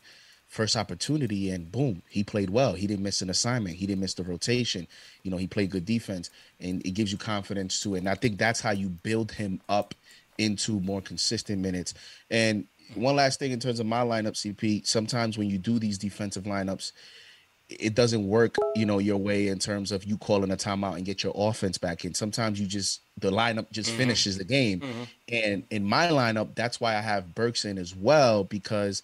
first 0.48 0.74
opportunity 0.74 1.50
and 1.50 1.70
boom 1.70 2.02
he 2.08 2.24
played 2.24 2.48
well. 2.48 2.72
He 2.72 2.86
didn't 2.86 3.04
miss 3.04 3.20
an 3.20 3.28
assignment. 3.28 3.76
He 3.76 3.86
didn't 3.86 4.00
miss 4.00 4.14
the 4.14 4.24
rotation. 4.24 4.88
You 5.22 5.30
know 5.30 5.36
he 5.36 5.46
played 5.46 5.70
good 5.70 5.84
defense. 5.84 6.30
And 6.58 6.84
it 6.84 6.92
gives 6.92 7.12
you 7.12 7.18
confidence 7.18 7.78
too 7.80 7.94
and 7.94 8.08
i 8.08 8.14
think 8.14 8.38
that's 8.38 8.60
how 8.60 8.70
you 8.70 8.88
build 8.88 9.30
him 9.30 9.60
up 9.68 9.94
into 10.38 10.80
more 10.80 11.02
consistent 11.02 11.60
minutes. 11.60 11.92
And 12.30 12.66
one 12.94 13.16
last 13.16 13.38
thing 13.38 13.52
in 13.52 13.60
terms 13.60 13.78
of 13.78 13.86
my 13.86 14.00
lineup 14.00 14.32
cp 14.32 14.84
sometimes 14.84 15.38
when 15.38 15.48
you 15.48 15.58
do 15.58 15.78
these 15.78 15.98
defensive 15.98 16.44
lineups 16.44 16.90
it 17.78 17.94
doesn't 17.94 18.26
work 18.26 18.56
you 18.74 18.84
know 18.84 18.98
your 18.98 19.16
way 19.16 19.46
in 19.48 19.58
terms 19.58 19.92
of 19.92 20.04
you 20.04 20.16
calling 20.18 20.50
a 20.50 20.56
timeout 20.56 20.96
and 20.96 21.04
get 21.04 21.22
your 21.22 21.32
offense 21.36 21.78
back 21.78 22.04
in 22.04 22.12
sometimes 22.14 22.58
you 22.60 22.66
just 22.66 23.00
the 23.18 23.30
lineup 23.30 23.70
just 23.70 23.90
Mhm. 23.92 23.96
finishes 23.96 24.36
the 24.38 24.44
game 24.44 24.80
Mhm. 24.80 25.06
and 25.28 25.64
in 25.70 25.84
my 25.84 26.08
lineup 26.08 26.54
that's 26.56 26.80
why 26.80 26.96
i 26.96 27.00
have 27.00 27.34
burks 27.34 27.64
in 27.64 27.78
as 27.78 27.94
well 27.94 28.42
because 28.44 29.02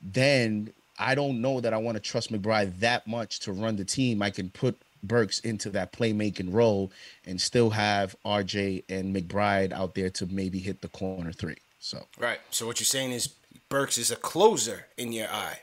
then 0.00 0.72
I 0.98 1.14
don't 1.14 1.40
know 1.40 1.60
that 1.60 1.72
I 1.72 1.78
want 1.78 1.96
to 1.96 2.00
trust 2.00 2.30
McBride 2.30 2.78
that 2.80 3.06
much 3.06 3.40
to 3.40 3.52
run 3.54 3.76
the 3.76 3.86
team. 3.86 4.20
I 4.22 4.28
can 4.30 4.50
put 4.50 4.76
Burks 5.02 5.40
into 5.40 5.70
that 5.70 5.92
playmaking 5.94 6.52
role 6.52 6.92
and 7.24 7.40
still 7.40 7.70
have 7.70 8.14
RJ 8.22 8.84
and 8.90 9.16
McBride 9.16 9.72
out 9.72 9.94
there 9.94 10.10
to 10.10 10.26
maybe 10.26 10.58
hit 10.58 10.82
the 10.82 10.88
corner 10.88 11.32
three. 11.32 11.56
So 11.80 12.06
Right. 12.18 12.40
So 12.50 12.66
what 12.66 12.80
you're 12.80 12.84
saying 12.84 13.12
is 13.12 13.30
Burks 13.70 13.96
is 13.96 14.10
a 14.10 14.16
closer 14.16 14.88
in 14.98 15.12
your 15.12 15.28
eye. 15.30 15.60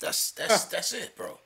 That's 0.00 0.30
that's 0.30 0.64
that's 0.64 0.94
it, 0.94 1.14
bro. 1.14 1.38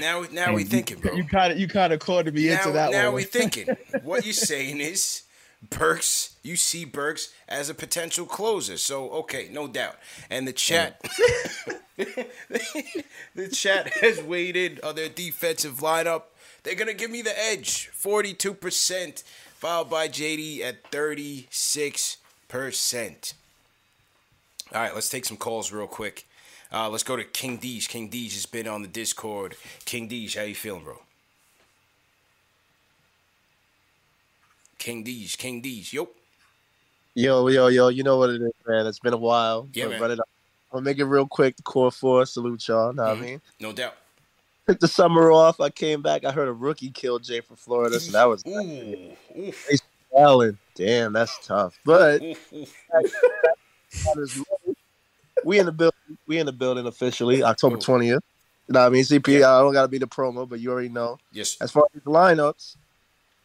Now 0.00 0.24
now 0.32 0.54
we 0.54 0.64
thinking, 0.64 0.96
you, 0.98 1.02
bro. 1.02 1.14
You 1.14 1.24
kind 1.24 1.52
of 1.52 1.58
you 1.58 1.68
kind 1.68 1.92
of 1.92 2.00
caught 2.00 2.32
me 2.32 2.48
now, 2.48 2.58
into 2.58 2.72
that 2.72 2.90
now 2.90 3.06
one. 3.06 3.14
we 3.14 3.24
thinking. 3.24 3.68
what 4.02 4.24
you're 4.24 4.32
saying 4.32 4.80
is 4.80 5.22
Burks, 5.70 6.36
you 6.42 6.56
see 6.56 6.84
Burks 6.84 7.32
as 7.48 7.68
a 7.68 7.74
potential 7.74 8.26
closer. 8.26 8.76
So 8.76 9.10
okay, 9.10 9.48
no 9.50 9.68
doubt. 9.68 9.96
And 10.30 10.48
the 10.48 10.52
chat 10.52 11.00
the 11.96 13.48
chat 13.52 13.88
has 13.94 14.22
waited 14.22 14.80
on 14.82 14.94
their 14.94 15.08
defensive 15.08 15.76
lineup. 15.76 16.24
They're 16.62 16.74
gonna 16.74 16.94
give 16.94 17.10
me 17.10 17.22
the 17.22 17.38
edge. 17.38 17.90
42%, 17.92 19.22
followed 19.54 19.90
by 19.90 20.08
JD 20.08 20.60
at 20.60 20.90
36%. 20.90 23.34
All 24.74 24.82
right, 24.82 24.94
let's 24.94 25.08
take 25.08 25.24
some 25.24 25.38
calls 25.38 25.72
real 25.72 25.86
quick. 25.86 26.27
Uh, 26.72 26.88
let's 26.88 27.02
go 27.02 27.16
to 27.16 27.24
King 27.24 27.58
Deej. 27.58 27.88
King 27.88 28.10
Deej 28.10 28.32
has 28.34 28.46
been 28.46 28.68
on 28.68 28.82
the 28.82 28.88
Discord. 28.88 29.56
King 29.84 30.08
Deej, 30.08 30.36
how 30.36 30.42
you 30.42 30.54
feeling, 30.54 30.84
bro? 30.84 31.00
King 34.78 35.04
Deej, 35.04 35.36
King 35.38 35.62
Deej, 35.62 35.92
yo. 35.92 36.08
Yo, 37.14 37.48
yo, 37.48 37.66
yo, 37.68 37.88
you 37.88 38.02
know 38.02 38.18
what 38.18 38.30
it 38.30 38.40
is, 38.42 38.52
man. 38.66 38.86
It's 38.86 39.00
been 39.00 39.14
a 39.14 39.18
while. 39.18 39.68
Yeah, 39.72 39.88
man. 39.88 40.00
Run 40.00 40.10
it 40.12 40.20
up. 40.20 40.28
I'll 40.72 40.80
make 40.82 40.98
it 40.98 41.04
real 41.04 41.26
quick. 41.26 41.56
The 41.56 41.62
core 41.62 41.90
four, 41.90 42.26
salute 42.26 42.68
y'all. 42.68 42.92
Know 42.92 43.04
what 43.04 43.18
I 43.18 43.20
mean? 43.20 43.40
No 43.58 43.72
doubt. 43.72 43.94
Took 44.68 44.80
the 44.80 44.88
summer 44.88 45.32
off. 45.32 45.60
I 45.60 45.70
came 45.70 46.02
back. 46.02 46.24
I 46.24 46.30
heard 46.30 46.46
a 46.46 46.52
rookie 46.52 46.90
killed 46.90 47.24
Jay 47.24 47.40
from 47.40 47.56
Florida, 47.56 47.98
so 47.98 48.12
that 48.12 48.24
was 48.26 48.42
Chase 48.42 49.82
Allen. 50.16 50.58
Damn, 50.74 51.14
that's 51.14 51.44
tough. 51.46 51.78
But 51.84 52.22
we 55.44 55.58
in 55.58 55.66
the 55.66 55.72
building. 55.72 56.18
We 56.26 56.38
in 56.38 56.46
the 56.46 56.52
building 56.52 56.86
officially, 56.86 57.42
October 57.42 57.76
twentieth. 57.76 58.22
You 58.68 58.74
know 58.74 58.80
what 58.80 58.86
I 58.86 58.90
mean? 58.90 59.02
CP, 59.04 59.36
I 59.44 59.60
don't 59.60 59.72
gotta 59.72 59.88
be 59.88 59.98
the 59.98 60.06
promo, 60.06 60.46
but 60.48 60.60
you 60.60 60.70
already 60.70 60.88
know. 60.90 61.18
Yes. 61.32 61.56
As 61.60 61.70
far 61.70 61.84
as 61.94 62.02
the 62.02 62.10
lineups, 62.10 62.76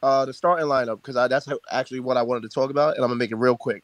uh, 0.01 0.25
the 0.25 0.33
starting 0.33 0.65
lineup, 0.67 0.97
because 0.97 1.15
that's 1.15 1.45
how- 1.45 1.59
actually 1.71 2.01
what 2.01 2.17
I 2.17 2.21
wanted 2.23 2.43
to 2.43 2.49
talk 2.49 2.69
about, 2.71 2.95
and 2.95 3.03
I'm 3.03 3.09
gonna 3.09 3.17
make 3.19 3.31
it 3.31 3.37
real 3.37 3.55
quick. 3.55 3.83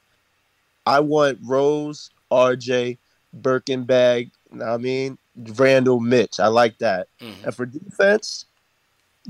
I 0.86 1.00
want 1.00 1.40
Rose, 1.44 2.10
RJ, 2.32 2.98
Birkenbag. 3.42 4.32
You 4.52 4.58
know 4.58 4.66
what 4.66 4.74
I 4.74 4.78
mean? 4.78 5.18
Randle, 5.56 6.00
Mitch. 6.00 6.40
I 6.40 6.48
like 6.48 6.78
that. 6.80 7.08
And 7.46 7.56
for 7.56 7.66
defense, 7.66 8.46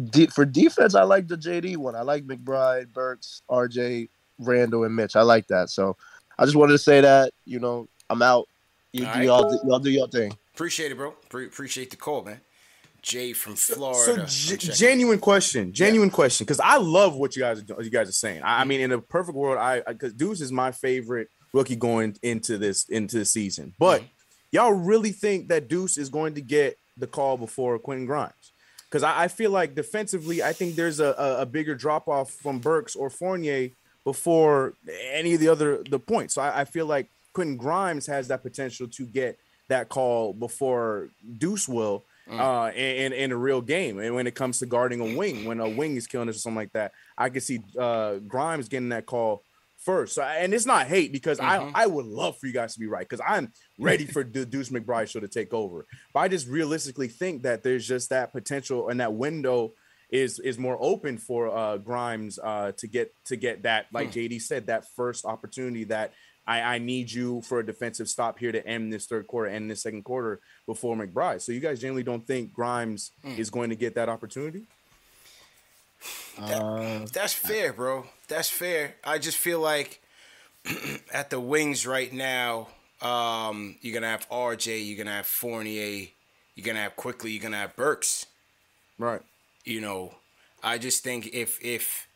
de- 0.10 0.28
for 0.28 0.46
defense, 0.46 0.96
I 0.96 1.04
like 1.04 1.28
the 1.28 1.38
JD 1.38 1.78
one. 1.78 1.96
I 1.96 2.02
like 2.02 2.26
McBride, 2.26 2.92
Burks, 2.94 3.42
RJ, 3.50 4.10
Randle, 4.40 4.84
and 4.86 4.96
Mitch. 4.96 5.16
I 5.16 5.22
like 5.22 5.48
that. 5.48 5.70
So 5.70 5.96
I 6.38 6.46
just 6.46 6.56
wanted 6.56 6.72
to 6.74 6.78
say 6.80 7.02
that. 7.02 7.34
You 7.46 7.60
know, 7.60 7.88
I'm 8.10 8.22
out. 8.22 8.48
You, 8.92 9.06
All 9.06 9.14
do 9.14 9.20
right. 9.20 9.26
y'all, 9.26 9.50
do, 9.50 9.60
y'all 9.68 9.80
do 9.80 9.92
your 9.92 10.08
thing. 10.08 10.36
Appreciate 10.54 10.92
it, 10.92 10.96
bro. 10.96 11.12
Pre- 11.30 11.46
appreciate 11.46 11.92
the 11.92 11.98
call, 11.98 12.24
man. 12.24 12.42
Jay 13.02 13.34
from 13.34 13.56
Florida. 13.56 14.26
ge- 14.28 14.52
I'm 14.52 14.76
genuine 14.76 15.20
question, 15.20 15.72
genuine 15.72 16.10
question, 16.10 16.46
because 16.46 16.60
I 16.60 16.78
love 16.78 17.16
what 17.16 17.36
you 17.36 17.42
guys 17.42 17.60
are 17.60 17.64
doing. 17.64 17.84
You 17.84 17.90
guys 17.90 18.10
are 18.10 18.14
saying. 18.14 18.44
I, 18.44 18.62
I 18.62 18.64
mean, 18.66 18.82
in 18.82 18.92
a 18.92 19.00
perfect 19.00 19.38
world, 19.38 19.58
I 19.58 19.82
because 19.82 20.14
Deuce 20.14 20.42
is 20.42 20.52
my 20.52 20.72
favorite 20.72 21.30
rookie 21.54 21.76
going 21.76 22.18
into 22.24 22.58
this 22.58 22.86
into 22.90 23.20
the 23.20 23.26
season. 23.26 23.74
But 23.80 24.02
mm-hmm. 24.02 24.10
y'all 24.52 24.74
really 24.74 25.12
think 25.12 25.48
that 25.48 25.70
Deuce 25.70 25.98
is 25.98 26.10
going 26.10 26.34
to 26.36 26.42
get 26.42 26.78
the 26.98 27.08
call 27.08 27.38
before 27.38 27.80
Quentin 27.80 28.06
Grimes? 28.06 28.34
Because 28.90 29.04
I, 29.04 29.24
I 29.24 29.28
feel 29.28 29.52
like 29.52 29.76
defensively, 29.76 30.44
I 30.44 30.52
think 30.52 30.76
there's 30.76 31.00
a, 31.00 31.16
a, 31.18 31.42
a 31.42 31.46
bigger 31.46 31.76
drop 31.76 32.08
off 32.08 32.32
from 32.32 32.60
Burks 32.60 32.96
or 32.96 33.10
Fournier 33.10 33.70
before 34.04 34.74
any 35.12 35.36
of 35.36 35.40
the 35.40 35.48
other 35.48 35.84
the 35.90 36.00
points. 36.00 36.34
So 36.34 36.42
I, 36.42 36.62
I 36.62 36.66
feel 36.66 36.86
like 36.86 37.10
Quentin 37.34 37.58
Grimes 37.58 38.08
has 38.08 38.28
that 38.30 38.44
potential 38.44 38.88
to 38.88 39.06
get 39.06 39.38
that 39.70 39.90
call 39.90 40.34
before 40.34 41.10
Deuce 41.38 41.68
will 41.68 42.06
uh, 42.28 42.72
in, 42.76 43.12
in 43.14 43.32
a 43.32 43.38
real 43.38 43.62
game. 43.62 43.98
And 44.00 44.14
when 44.16 44.28
it 44.28 44.36
comes 44.36 44.60
to 44.60 44.66
guarding 44.66 45.00
a 45.00 45.16
wing, 45.18 45.46
when 45.46 45.60
a 45.60 45.68
wing 45.70 45.96
is 45.96 46.06
killing 46.08 46.30
us 46.30 46.36
or 46.36 46.40
something 46.40 46.58
like 46.58 46.74
that, 46.74 46.92
I 47.18 47.30
can 47.30 47.42
see 47.42 47.60
uh, 47.78 48.16
Grimes 48.28 48.68
getting 48.70 48.90
that 48.90 49.06
call 49.06 49.44
first. 49.78 50.14
So, 50.16 50.22
and 50.24 50.54
it's 50.54 50.66
not 50.66 50.88
hate 50.88 51.12
because 51.12 51.40
Mhm. 51.40 51.72
I, 51.76 51.84
I 51.84 51.88
would 51.88 52.06
love 52.06 52.38
for 52.38 52.48
you 52.48 52.54
guys 52.54 52.74
to 52.74 52.80
be 52.80 52.88
right 52.88 53.08
because 53.08 53.24
I'm 53.26 53.52
ready 53.80 54.06
for 54.06 54.24
the 54.24 54.46
Deuce 54.46 54.70
McBride 54.70 55.10
show 55.10 55.20
to 55.22 55.28
take 55.28 55.54
over. 55.54 55.86
But 56.14 56.20
I 56.20 56.28
just 56.28 56.48
realistically 56.48 57.08
think 57.08 57.44
that 57.44 57.64
there's 57.64 57.88
just 57.88 58.10
that 58.10 58.32
potential 58.34 58.90
and 58.90 59.00
that 59.00 59.14
window 59.14 59.74
is 60.12 60.40
is 60.40 60.58
more 60.58 60.76
open 60.82 61.18
for 61.20 61.56
uh, 61.56 61.78
Grimes 61.78 62.40
uh, 62.44 62.72
to 62.78 62.88
get 62.88 63.14
to 63.26 63.36
get 63.36 63.64
that, 63.64 63.86
like 63.94 64.12
JD 64.12 64.42
said, 64.42 64.66
that 64.68 64.86
first 64.96 65.24
opportunity 65.24 65.84
that 65.86 66.14
I, 66.48 66.62
I 66.62 66.78
need 66.80 67.12
you 67.12 67.42
for 67.42 67.60
a 67.60 67.66
defensive 67.66 68.10
stop 68.10 68.40
here 68.40 68.52
to 68.52 68.66
end 68.66 68.92
this 68.92 69.06
third 69.06 69.28
quarter, 69.28 69.50
and 69.50 69.70
this 69.70 69.84
second 69.84 70.04
quarter 70.04 70.40
before 70.66 70.96
McBride. 70.96 71.42
So 71.42 71.52
you 71.52 71.60
guys 71.60 71.80
generally 71.80 72.04
don't 72.04 72.26
think 72.26 72.54
Grimes 72.54 73.12
is 73.38 73.50
going 73.50 73.70
to 73.70 73.76
get 73.76 73.96
that 73.96 74.10
opportunity? 74.10 74.68
That- 76.40 77.10
that's 77.14 77.34
fair, 77.34 77.74
bro. 77.74 78.06
That's 78.28 78.50
fair. 78.50 78.96
I 79.04 79.18
just 79.20 79.38
feel 79.38 79.60
like 79.60 80.02
at 81.14 81.30
the 81.30 81.40
wings 81.40 81.86
right 81.86 82.12
now, 82.12 82.68
um, 83.02 83.78
you're 83.82 83.94
gonna 83.94 84.10
have 84.10 84.28
RJ, 84.30 84.86
you're 84.88 84.98
gonna 84.98 85.16
have 85.16 85.26
Fournier, 85.26 86.08
you're 86.56 86.66
gonna 86.66 86.82
have 86.82 86.96
Quickley, 86.98 87.32
you're 87.32 87.42
gonna 87.42 87.58
have 87.58 87.76
Burks. 87.78 88.26
Right. 88.98 89.22
You 89.64 89.80
know, 89.80 90.16
I 90.62 90.78
just 90.78 91.02
think 91.04 91.28
if 91.28 91.64
if 91.64 92.09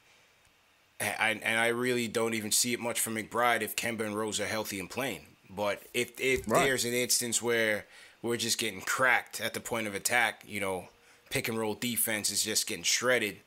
I, 1.19 1.39
and 1.41 1.59
I 1.59 1.67
really 1.67 2.07
don't 2.07 2.33
even 2.33 2.51
see 2.51 2.73
it 2.73 2.79
much 2.79 2.99
from 2.99 3.15
McBride 3.15 3.61
if 3.61 3.75
Kemba 3.75 4.01
and 4.01 4.15
Rose 4.15 4.39
are 4.39 4.45
healthy 4.45 4.79
and 4.79 4.89
playing. 4.89 5.25
But 5.49 5.81
if 5.93 6.19
if 6.19 6.47
Right. 6.47 6.63
there's 6.65 6.85
an 6.85 6.93
instance 6.93 7.41
where 7.41 7.85
we're 8.21 8.37
just 8.37 8.57
getting 8.57 8.81
cracked 8.81 9.41
at 9.41 9.53
the 9.53 9.59
point 9.59 9.87
of 9.87 9.93
attack, 9.95 10.43
you 10.47 10.59
know, 10.59 10.87
pick 11.29 11.47
and 11.47 11.57
roll 11.57 11.75
defense 11.75 12.29
is 12.31 12.43
just 12.43 12.67
getting 12.67 12.83
shredded. 12.83 13.37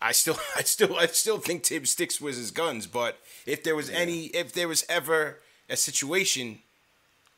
I- 0.00 0.12
still, 0.12 0.38
I 0.56 0.62
still, 0.62 0.96
I 0.96 1.06
still 1.06 1.38
think 1.38 1.64
Thibs 1.64 1.90
sticks 1.90 2.20
with 2.20 2.36
his 2.36 2.50
guns. 2.50 2.86
But 2.86 3.18
if 3.46 3.62
there 3.62 3.74
was 3.76 3.90
any, 3.90 4.26
if 4.26 4.52
there 4.52 4.68
was 4.68 4.84
ever 4.88 5.40
a 5.68 5.76
situation 5.76 6.60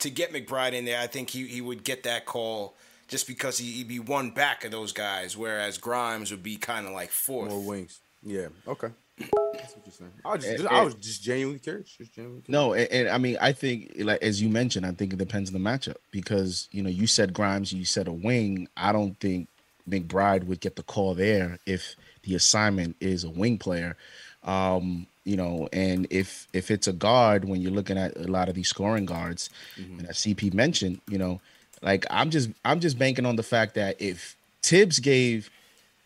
to 0.00 0.10
get 0.10 0.32
McBride 0.32 0.72
in 0.72 0.84
there, 0.84 1.00
I 1.00 1.06
think 1.06 1.30
he, 1.30 1.46
he 1.46 1.60
would 1.60 1.82
get 1.84 2.02
that 2.04 2.26
call 2.26 2.74
just 3.08 3.26
because 3.26 3.58
he, 3.58 3.72
he'd 3.72 3.88
be 3.88 3.98
one 3.98 4.30
back 4.30 4.64
of 4.64 4.70
those 4.70 4.92
guys, 4.92 5.36
whereas 5.36 5.78
Grimes 5.78 6.30
would 6.30 6.42
be 6.42 6.56
kind 6.56 6.86
of 6.86 6.92
like 6.92 7.10
fourth. 7.10 7.50
More 7.50 7.60
wings. 7.64 7.98
Yeah. 8.22 8.48
Okay. 8.66 8.88
That's 9.18 9.74
what 9.74 9.82
you're 9.86 9.92
saying. 9.92 10.10
I 10.24 10.34
was 10.34 10.44
just, 10.44 10.58
And- 10.60 10.68
I 10.68 10.82
was 10.84 10.94
just 10.94 11.22
genuinely 11.22 11.58
curious. 11.58 11.90
Just 11.96 12.14
genuinely 12.14 12.42
curious. 12.42 12.48
No, 12.52 12.72
and, 12.74 12.90
and 12.92 13.08
I 13.08 13.18
mean, 13.18 13.36
I 13.40 13.52
think 13.52 13.92
like 13.98 14.22
as 14.22 14.40
you 14.42 14.48
mentioned, 14.48 14.86
I 14.86 14.92
think 14.92 15.12
it 15.12 15.18
depends 15.18 15.52
on 15.52 15.62
the 15.62 15.68
matchup 15.70 15.96
because 16.10 16.68
you 16.72 16.82
know 16.82 16.90
you 16.90 17.06
said 17.06 17.32
Grimes, 17.32 17.72
you 17.72 17.84
said 17.84 18.08
a 18.08 18.12
wing. 18.12 18.68
I 18.76 18.92
don't 18.92 19.18
think 19.20 19.48
McBride 19.88 20.44
would 20.44 20.60
get 20.60 20.76
the 20.76 20.82
call 20.82 21.14
there 21.14 21.58
if 21.66 21.96
the 22.22 22.34
assignment 22.34 22.96
is 23.00 23.24
a 23.24 23.30
wing 23.30 23.58
player. 23.58 23.96
Um, 24.44 25.06
you 25.24 25.36
know, 25.36 25.68
and 25.72 26.06
if 26.10 26.46
if 26.52 26.70
it's 26.70 26.86
a 26.86 26.92
guard 26.92 27.44
when 27.44 27.60
you're 27.60 27.72
looking 27.72 27.98
at 27.98 28.16
a 28.16 28.28
lot 28.30 28.48
of 28.48 28.54
these 28.54 28.68
scoring 28.68 29.04
guards, 29.06 29.50
Mm-hmm. 29.78 29.98
and 30.00 30.08
as 30.08 30.16
CP 30.18 30.54
mentioned, 30.54 31.00
you 31.08 31.18
know, 31.18 31.40
like 31.82 32.06
I'm 32.10 32.30
just 32.30 32.50
I'm 32.64 32.80
just 32.80 32.98
banking 32.98 33.26
on 33.26 33.36
the 33.36 33.42
fact 33.42 33.74
that 33.74 34.00
if 34.00 34.36
Thibs 34.62 34.98
gave 35.00 35.50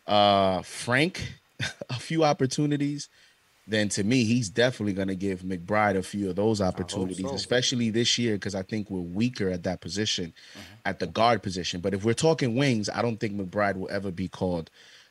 uh 0.06 0.62
Frank 0.62 1.34
a 1.90 1.94
few 1.98 2.24
opportunities, 2.24 3.08
then 3.66 3.88
to 3.90 4.02
me 4.04 4.24
he's 4.24 4.50
definitely 4.50 4.92
going 4.92 5.08
to 5.08 5.14
give 5.14 5.42
McBride 5.42 5.96
a 5.96 6.02
few 6.02 6.30
of 6.30 6.36
those 6.36 6.60
opportunities, 6.60 7.20
so. 7.26 7.34
especially 7.34 7.90
this 7.90 8.18
year 8.18 8.34
because 8.34 8.54
I 8.54 8.62
think 8.62 8.90
we're 8.90 9.00
weaker 9.00 9.48
at 9.50 9.62
that 9.64 9.80
position, 9.80 10.32
Mm-hmm. 10.54 10.74
at 10.84 10.98
the 10.98 11.06
guard 11.06 11.42
position. 11.42 11.80
But 11.80 11.94
if 11.94 12.04
we're 12.04 12.14
talking 12.14 12.56
wings, 12.56 12.88
I 12.88 13.02
don't 13.02 13.18
think 13.18 13.34
McBride 13.34 13.76
will 13.76 13.90
ever 13.90 14.10
be 14.10 14.28
called 14.28 14.70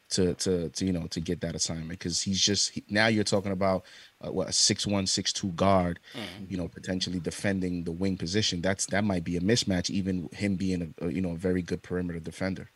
to 0.09 0.33
to, 0.33 0.67
to 0.67 0.85
you 0.85 0.91
know 0.91 1.07
to 1.07 1.21
get 1.21 1.39
that 1.39 1.55
assignment 1.55 1.87
because 1.97 2.21
he's 2.21 2.41
just 2.41 2.71
he, 2.71 2.83
now 2.89 3.07
you're 3.07 3.23
talking 3.23 3.53
about 3.53 3.85
uh, 4.19 4.29
what 4.29 4.49
a 4.49 4.51
six 4.51 4.85
one 4.85 5.07
six 5.07 5.31
two 5.31 5.51
guard, 5.51 6.01
Mhm. 6.13 6.51
you 6.51 6.57
know, 6.57 6.67
potentially 6.67 7.21
defending 7.21 7.85
the 7.85 7.93
wing 7.93 8.17
position. 8.17 8.61
That's 8.61 8.85
that 8.87 9.05
might 9.05 9.23
be 9.23 9.37
a 9.37 9.39
mismatch, 9.39 9.89
even 9.89 10.27
him 10.33 10.57
being 10.57 10.93
a, 10.99 11.05
a 11.05 11.09
you 11.13 11.21
know 11.21 11.31
a 11.31 11.37
very 11.37 11.61
good 11.61 11.81
perimeter 11.81 12.19
defender. 12.19 12.69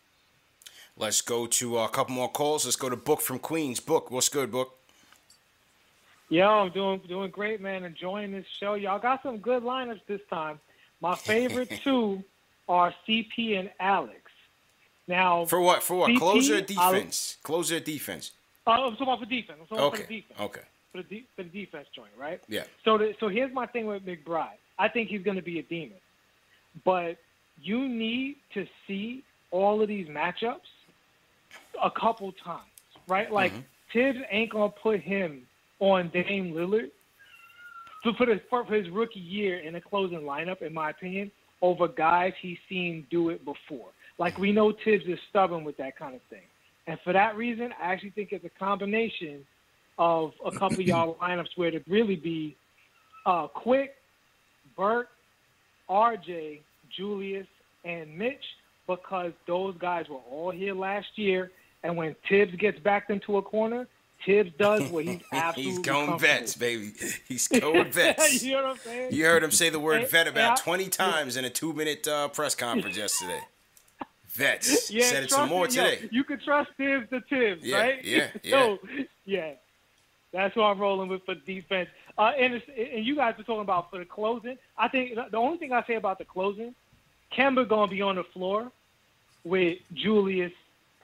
Let's 0.97 1.22
go 1.22 1.45
to 1.45 1.77
uh, 1.80 1.85
a 1.85 1.89
couple 1.89 2.15
more 2.15 2.30
calls. 2.31 2.65
Let's 2.65 2.77
go 2.77 2.89
to 2.89 2.95
Book 2.95 3.19
from 3.22 3.39
Queens. 3.39 3.80
Book, 3.81 4.11
what's 4.11 4.30
good, 4.30 4.49
Book? 4.51 4.73
Yo, 6.30 6.47
I'm 6.47 6.72
doing 6.72 7.01
doing 7.07 7.30
great, 7.31 7.61
man. 7.61 7.84
Enjoying 7.84 8.31
this 8.31 8.45
show. 8.59 8.73
Y'all 8.76 8.97
got 8.99 9.22
some 9.22 9.38
good 9.38 9.61
lineups 9.63 10.01
this 10.07 10.22
time. 10.30 10.59
My 11.01 11.15
favorite 11.15 11.69
two 11.84 12.23
are 12.69 12.93
CP 13.07 13.59
and 13.59 13.69
Alex. 13.80 14.22
Now, 15.07 15.45
For 15.45 15.59
what? 15.59 15.84
For 15.84 15.95
what? 15.97 16.11
CP, 16.11 16.17
Closer 16.17 16.61
defense? 16.61 17.38
Closer 17.43 17.76
or 17.76 17.80
defense? 17.81 18.31
Uh, 18.65 18.72
I'm 18.72 18.91
talking 18.93 19.03
about 19.07 19.19
for 19.19 19.26
defense. 19.26 19.59
I'm 19.61 19.67
talking 19.67 19.77
about 19.77 19.95
for 19.97 20.03
Okay. 20.03 20.07
the 20.07 20.15
defense. 20.22 20.39
Okay. 20.39 20.61
For 20.91 20.97
the, 20.97 21.03
de- 21.03 21.26
for 21.35 21.43
the 21.43 21.49
defense 21.49 21.88
joint, 21.93 22.09
right? 22.17 22.41
Yeah. 22.47 22.63
So, 22.85 22.97
the, 22.97 23.13
so 23.19 23.27
here's 23.27 23.53
my 23.53 23.67
thing 23.67 23.85
with 23.85 24.03
McBride. 24.05 24.57
I 24.80 24.88
think 24.88 25.09
he's 25.09 25.22
going 25.22 25.35
to 25.35 25.43
be 25.43 25.59
a 25.59 25.63
demon, 25.63 25.97
but 26.85 27.17
you 27.61 27.88
need 27.88 28.38
to 28.55 28.65
see 28.88 29.23
all 29.51 29.81
of 29.81 29.88
these 29.89 30.07
matchups 30.07 30.61
a 31.84 31.91
couple 31.91 32.31
times, 32.43 32.64
right? 33.07 33.31
Like 33.31 33.53
Thibs 33.93 34.19
ain't 34.31 34.52
gonna 34.52 34.73
put 34.81 34.99
him 35.02 35.43
on 35.80 36.10
Dame 36.10 36.53
Lillard 36.53 36.91
for, 38.03 38.14
for, 38.14 38.26
the, 38.26 38.41
for 38.49 38.64
his 38.65 38.89
rookie 38.89 39.19
year 39.19 39.60
in 39.60 39.73
the 39.73 39.81
closing 39.81 40.22
lineup, 40.22 40.61
in 40.61 40.73
my 40.73 40.91
opinion, 40.91 41.31
over 41.61 41.88
guys 41.88 42.34
he's 42.41 42.57
seen 42.69 43.06
do 43.10 43.30
it 43.30 43.43
before. 43.43 43.89
Like 44.18 44.38
we 44.38 44.52
know 44.52 44.73
Thibs 44.84 45.06
is 45.07 45.19
stubborn 45.30 45.64
with 45.64 45.77
that 45.77 45.97
kind 45.97 46.15
of 46.15 46.22
thing, 46.30 46.45
and 46.88 46.99
for 47.03 47.14
that 47.14 47.35
reason, 47.35 47.72
I 47.81 47.91
actually 47.91 48.11
think 48.11 48.31
it's 48.31 48.45
a 48.45 48.60
combination 48.60 49.45
of 49.97 50.31
a 50.45 50.52
couple 50.52 50.80
of 50.80 50.85
y'all 50.85 51.15
lineups 51.22 51.49
where 51.56 51.72
to 51.72 51.81
really 51.88 52.15
be 52.15 52.56
uh, 53.26 53.47
Quick, 53.47 53.95
Burke, 54.77 55.10
RJ, 55.89 56.61
Julius, 56.95 57.47
and 57.84 58.18
Mitch 58.18 58.43
because 58.88 59.31
those 59.47 59.76
guys 59.80 60.06
were 60.10 60.19
all 60.30 60.52
here 60.52 60.76
last 60.76 61.07
year. 61.15 61.52
And 61.86 61.95
when 61.95 62.16
Thibs 62.28 62.56
gets 62.56 62.80
backed 62.80 63.12
into 63.12 63.38
a 63.38 63.41
corner, 63.44 63.88
Thibs 64.26 64.52
does 64.57 64.90
what 64.90 65.06
he's 65.06 65.22
absolutely 65.32 65.64
He's 65.72 65.80
going 65.86 66.18
vets, 66.20 66.56
baby. 66.56 66.94
He's 67.28 67.48
going 67.48 67.91
vets. 67.91 68.44
you 68.44 68.53
know 68.53 68.64
what 68.64 68.72
I'm 68.72 68.78
saying? 68.78 69.14
You 69.14 69.26
heard 69.26 69.44
him 69.44 69.52
say 69.52 69.70
the 69.70 69.80
word 69.80 70.02
And- 70.02 70.10
vet 70.10 70.28
about 70.28 70.60
I- 70.60 70.64
20 70.64 70.90
times 70.90 71.38
in 71.38 71.45
a 71.45 71.49
two 71.49 71.74
minute 71.74 72.07
uh, 72.07 72.28
press 72.30 72.56
conference 72.56 72.98
yesterday. 72.98 73.41
Vets. 74.30 74.91
Yeah, 74.91 75.06
Said 75.06 75.24
it 75.26 75.32
some 75.32 75.48
more 75.48 75.68
yo, 75.68 75.84
today. 75.86 76.10
you 76.12 76.24
can 76.26 76.40
trust 76.40 76.72
Thibs 76.76 77.10
to 77.12 77.22
Thibs, 77.22 77.64
Yeah, 77.64 77.78
right? 77.80 78.03
yeah, 78.03 78.28
so, 78.49 78.80
yeah, 79.26 79.52
that's 80.34 80.53
who 80.56 80.62
I'm 80.62 80.78
rolling 80.78 81.07
with 81.07 81.24
for 81.24 81.36
defense. 81.36 81.88
Uh, 82.18 82.32
and 82.38 82.56
it's, 82.56 82.66
and 82.78 83.06
you 83.06 83.16
guys 83.16 83.36
were 83.38 83.45
talking 83.45 83.62
about 83.62 83.91
for 83.91 83.99
the 83.99 84.03
closing. 84.06 84.57
I 84.78 84.88
think 84.90 85.16
the 85.32 85.38
only 85.38 85.57
thing 85.57 85.72
I 85.72 85.84
say 85.86 85.95
about 85.95 86.18
the 86.18 86.26
closing, 86.26 86.76
Kemba 87.32 87.66
gonna 87.68 87.90
be 87.90 88.02
on 88.02 88.16
the 88.16 88.24
floor 88.26 88.72
with 89.45 89.78
Julius 89.94 90.52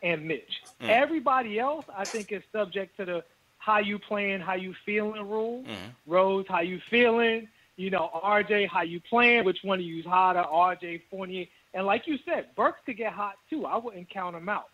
and 0.02 0.28
Mitch. 0.28 0.62
Mm. 0.82 0.90
Everybody 0.90 1.60
else, 1.60 1.86
I 1.96 2.06
think, 2.06 2.32
is 2.32 2.44
subject 2.52 2.98
to 2.98 3.06
the 3.06 3.24
how 3.58 3.78
you 3.78 4.00
playing, 4.00 4.42
how 4.42 4.56
you 4.56 4.74
feeling 4.86 5.30
rule. 5.30 5.64
Rose, 6.08 6.46
how 6.48 6.62
you 6.62 6.82
feeling? 6.90 7.48
You 7.78 7.92
know, 7.92 8.10
RJ, 8.24 8.68
how 8.68 8.82
you 8.82 9.00
playing? 9.00 9.46
Which 9.46 9.60
one 9.64 9.80
of 9.80 9.86
you's 9.86 10.06
hotter? 10.06 10.44
RJ, 10.44 11.02
Fournier, 11.10 11.46
and 11.74 11.86
like 11.86 12.08
you 12.08 12.18
said, 12.26 12.48
Burks 12.56 12.82
could 12.86 12.98
get 12.98 13.14
hot 13.14 13.38
too. 13.50 13.66
I 13.66 13.78
wouldn't 13.78 14.10
count 14.10 14.36
him 14.36 14.50
out. 14.50 14.70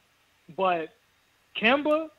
But 0.55 0.89
Kemba, 1.55 2.09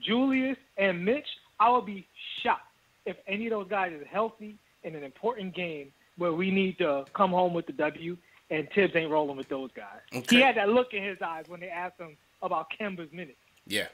Julius, 0.00 0.58
and 0.76 1.04
Mitch, 1.04 1.28
I 1.58 1.70
would 1.70 1.86
be 1.86 2.06
shocked 2.42 2.62
if 3.06 3.16
any 3.26 3.46
of 3.46 3.50
those 3.50 3.68
guys 3.68 3.92
is 3.92 4.06
healthy 4.06 4.56
in 4.84 4.94
an 4.94 5.02
important 5.02 5.54
game 5.54 5.92
where 6.18 6.32
we 6.32 6.50
need 6.50 6.78
to 6.78 7.04
come 7.14 7.30
home 7.30 7.54
with 7.54 7.66
the 7.66 7.72
W. 7.72 8.16
And 8.50 8.66
Tibbs 8.70 8.96
ain't 8.96 9.10
rolling 9.10 9.36
with 9.36 9.48
those 9.50 9.70
guys. 9.74 10.00
Okay. 10.14 10.36
He 10.36 10.42
had 10.42 10.56
that 10.56 10.70
look 10.70 10.94
in 10.94 11.02
his 11.02 11.20
eyes 11.20 11.44
when 11.48 11.60
they 11.60 11.68
asked 11.68 12.00
him 12.00 12.16
about 12.42 12.66
Kemba's 12.78 13.12
minutes. 13.12 13.38
Yeah. 13.66 13.88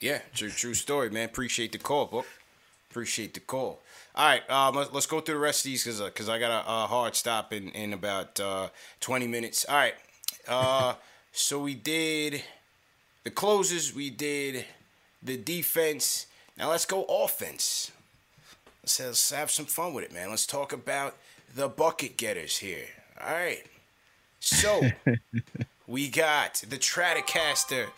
Yeah, 0.00 0.20
true, 0.34 0.50
true 0.50 0.74
story, 0.74 1.10
man. 1.10 1.26
Appreciate 1.28 1.70
the 1.70 1.78
call, 1.78 2.06
book. 2.06 2.26
Appreciate 2.90 3.34
the 3.34 3.40
call. 3.40 3.80
All 4.16 4.26
right, 4.28 4.50
um, 4.50 4.74
let's, 4.74 4.92
let's 4.92 5.06
go 5.06 5.20
through 5.20 5.36
the 5.36 5.40
rest 5.40 5.64
of 5.64 5.70
these 5.70 5.84
because 5.84 6.00
because 6.00 6.28
I 6.28 6.38
got 6.38 6.50
a, 6.50 6.68
a 6.68 6.86
hard 6.86 7.14
stop 7.14 7.52
in 7.52 7.68
in 7.70 7.92
about 7.92 8.38
uh, 8.40 8.68
twenty 9.00 9.26
minutes. 9.28 9.64
All 9.66 9.76
right, 9.76 9.94
uh, 10.48 10.94
so 11.30 11.60
we 11.60 11.74
did 11.74 12.42
the 13.24 13.30
closes, 13.30 13.94
we 13.94 14.10
did 14.10 14.66
the 15.22 15.36
defense. 15.36 16.26
Now 16.58 16.68
let's 16.70 16.84
go 16.84 17.04
offense. 17.04 17.92
Let's, 18.82 19.00
let's 19.00 19.30
have 19.30 19.50
some 19.50 19.66
fun 19.66 19.94
with 19.94 20.04
it, 20.04 20.12
man. 20.12 20.28
Let's 20.28 20.46
talk 20.46 20.72
about 20.72 21.16
the 21.54 21.68
bucket 21.68 22.16
getters 22.16 22.58
here. 22.58 22.86
All 23.24 23.32
right, 23.32 23.64
so 24.40 24.82
we 25.86 26.08
got 26.08 26.62
the 26.68 26.78
Stratocaster 26.78 27.88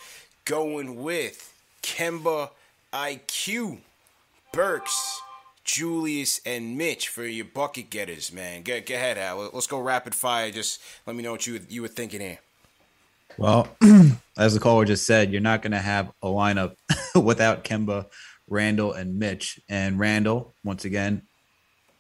going 0.44 1.02
with 1.02 1.52
Kemba 1.82 2.50
IQ, 2.92 3.78
Burks, 4.52 5.20
Julius, 5.64 6.40
and 6.46 6.78
Mitch 6.78 7.08
for 7.08 7.24
your 7.24 7.44
bucket 7.44 7.90
getters, 7.90 8.32
man. 8.32 8.62
Go, 8.62 8.80
go 8.80 8.94
ahead, 8.94 9.18
Al. 9.18 9.50
Let's 9.52 9.66
go 9.66 9.80
rapid 9.80 10.14
fire. 10.14 10.50
Just 10.50 10.80
let 11.06 11.16
me 11.16 11.22
know 11.22 11.32
what 11.32 11.46
you 11.46 11.60
you 11.68 11.82
were 11.82 11.88
thinking 11.88 12.20
here. 12.20 12.38
Well, 13.36 13.68
as 14.38 14.54
the 14.54 14.60
caller 14.60 14.84
just 14.84 15.06
said, 15.06 15.32
you're 15.32 15.40
not 15.40 15.62
going 15.62 15.72
to 15.72 15.78
have 15.78 16.12
a 16.22 16.28
lineup 16.28 16.76
without 17.20 17.64
Kemba, 17.64 18.06
Randle, 18.48 18.92
and 18.92 19.18
Mitch. 19.18 19.60
And 19.68 19.98
Randle, 19.98 20.54
once 20.62 20.84
again, 20.84 21.22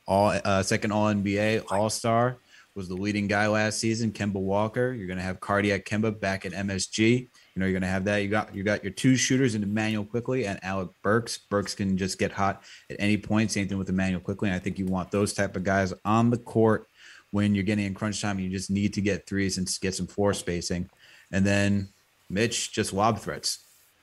all 0.06 0.38
uh, 0.44 0.62
second 0.62 0.92
All 0.92 1.12
NBA 1.12 1.72
All 1.72 1.90
Star 1.90 2.36
was 2.74 2.88
the 2.88 2.94
leading 2.94 3.28
guy 3.28 3.46
last 3.46 3.78
season. 3.78 4.10
Kemba 4.10 4.34
Walker. 4.34 4.92
You're 4.92 5.06
going 5.06 5.18
to 5.18 5.24
have 5.24 5.40
cardiac 5.40 5.84
Kemba 5.84 6.18
back 6.18 6.44
at 6.44 6.52
MSG. 6.52 7.20
You 7.20 7.28
know 7.60 7.66
you're 7.66 7.72
going 7.72 7.82
to 7.82 7.88
have 7.88 8.04
that. 8.06 8.18
You 8.18 8.28
got 8.28 8.54
you 8.54 8.64
got 8.64 8.82
your 8.82 8.92
two 8.92 9.16
shooters 9.16 9.54
in 9.54 9.62
Immanuel 9.62 10.04
Quickley 10.04 10.46
and 10.46 10.58
Alec 10.64 10.88
Burks. 11.02 11.38
Burks 11.38 11.74
can 11.74 11.96
just 11.96 12.18
get 12.18 12.32
hot 12.32 12.64
at 12.90 12.96
any 12.98 13.16
point. 13.16 13.52
Same 13.52 13.68
thing 13.68 13.78
with 13.78 13.88
Immanuel 13.88 14.20
Quickley. 14.20 14.48
And 14.48 14.56
I 14.56 14.58
think 14.58 14.78
you 14.78 14.86
want 14.86 15.10
those 15.10 15.32
type 15.32 15.56
of 15.56 15.62
guys 15.62 15.94
on 16.04 16.30
the 16.30 16.38
court 16.38 16.88
when 17.30 17.54
you're 17.54 17.64
getting 17.64 17.86
in 17.86 17.94
crunch 17.94 18.20
time. 18.20 18.40
You 18.40 18.50
just 18.50 18.70
need 18.70 18.94
to 18.94 19.00
get 19.00 19.26
threes 19.26 19.58
and 19.58 19.68
get 19.80 19.94
some 19.94 20.06
floor 20.06 20.34
spacing. 20.34 20.90
And 21.30 21.46
then 21.46 21.88
Mitch 22.28 22.72
just 22.72 22.92
lob 22.92 23.18
threats. 23.20 23.60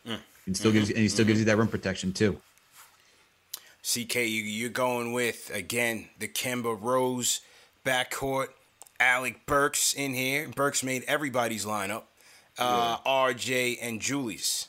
Mm. 0.07 0.19
And 0.45 0.57
still 0.57 0.71
gives 0.71 0.89
you, 0.89 0.95
and 0.95 1.01
he 1.01 1.09
still 1.09 1.25
gives 1.25 1.39
you 1.39 1.45
that 1.45 1.57
rim 1.57 1.67
protection 1.67 2.13
too. 2.13 2.39
CK, 3.83 4.15
you, 4.15 4.43
you're 4.43 4.69
going 4.69 5.11
with 5.11 5.51
again 5.53 6.07
the 6.19 6.27
Kemba 6.27 6.79
Rose 6.79 7.41
backcourt. 7.85 8.47
Alec 9.01 9.45
Burks 9.47 9.93
in 9.93 10.13
here. 10.13 10.47
Burks 10.55 10.83
made 10.83 11.03
everybody's 11.07 11.65
lineup. 11.65 12.03
Uh, 12.57 12.97
RJ 12.99 13.79
and 13.81 13.99
Julius. 13.99 14.67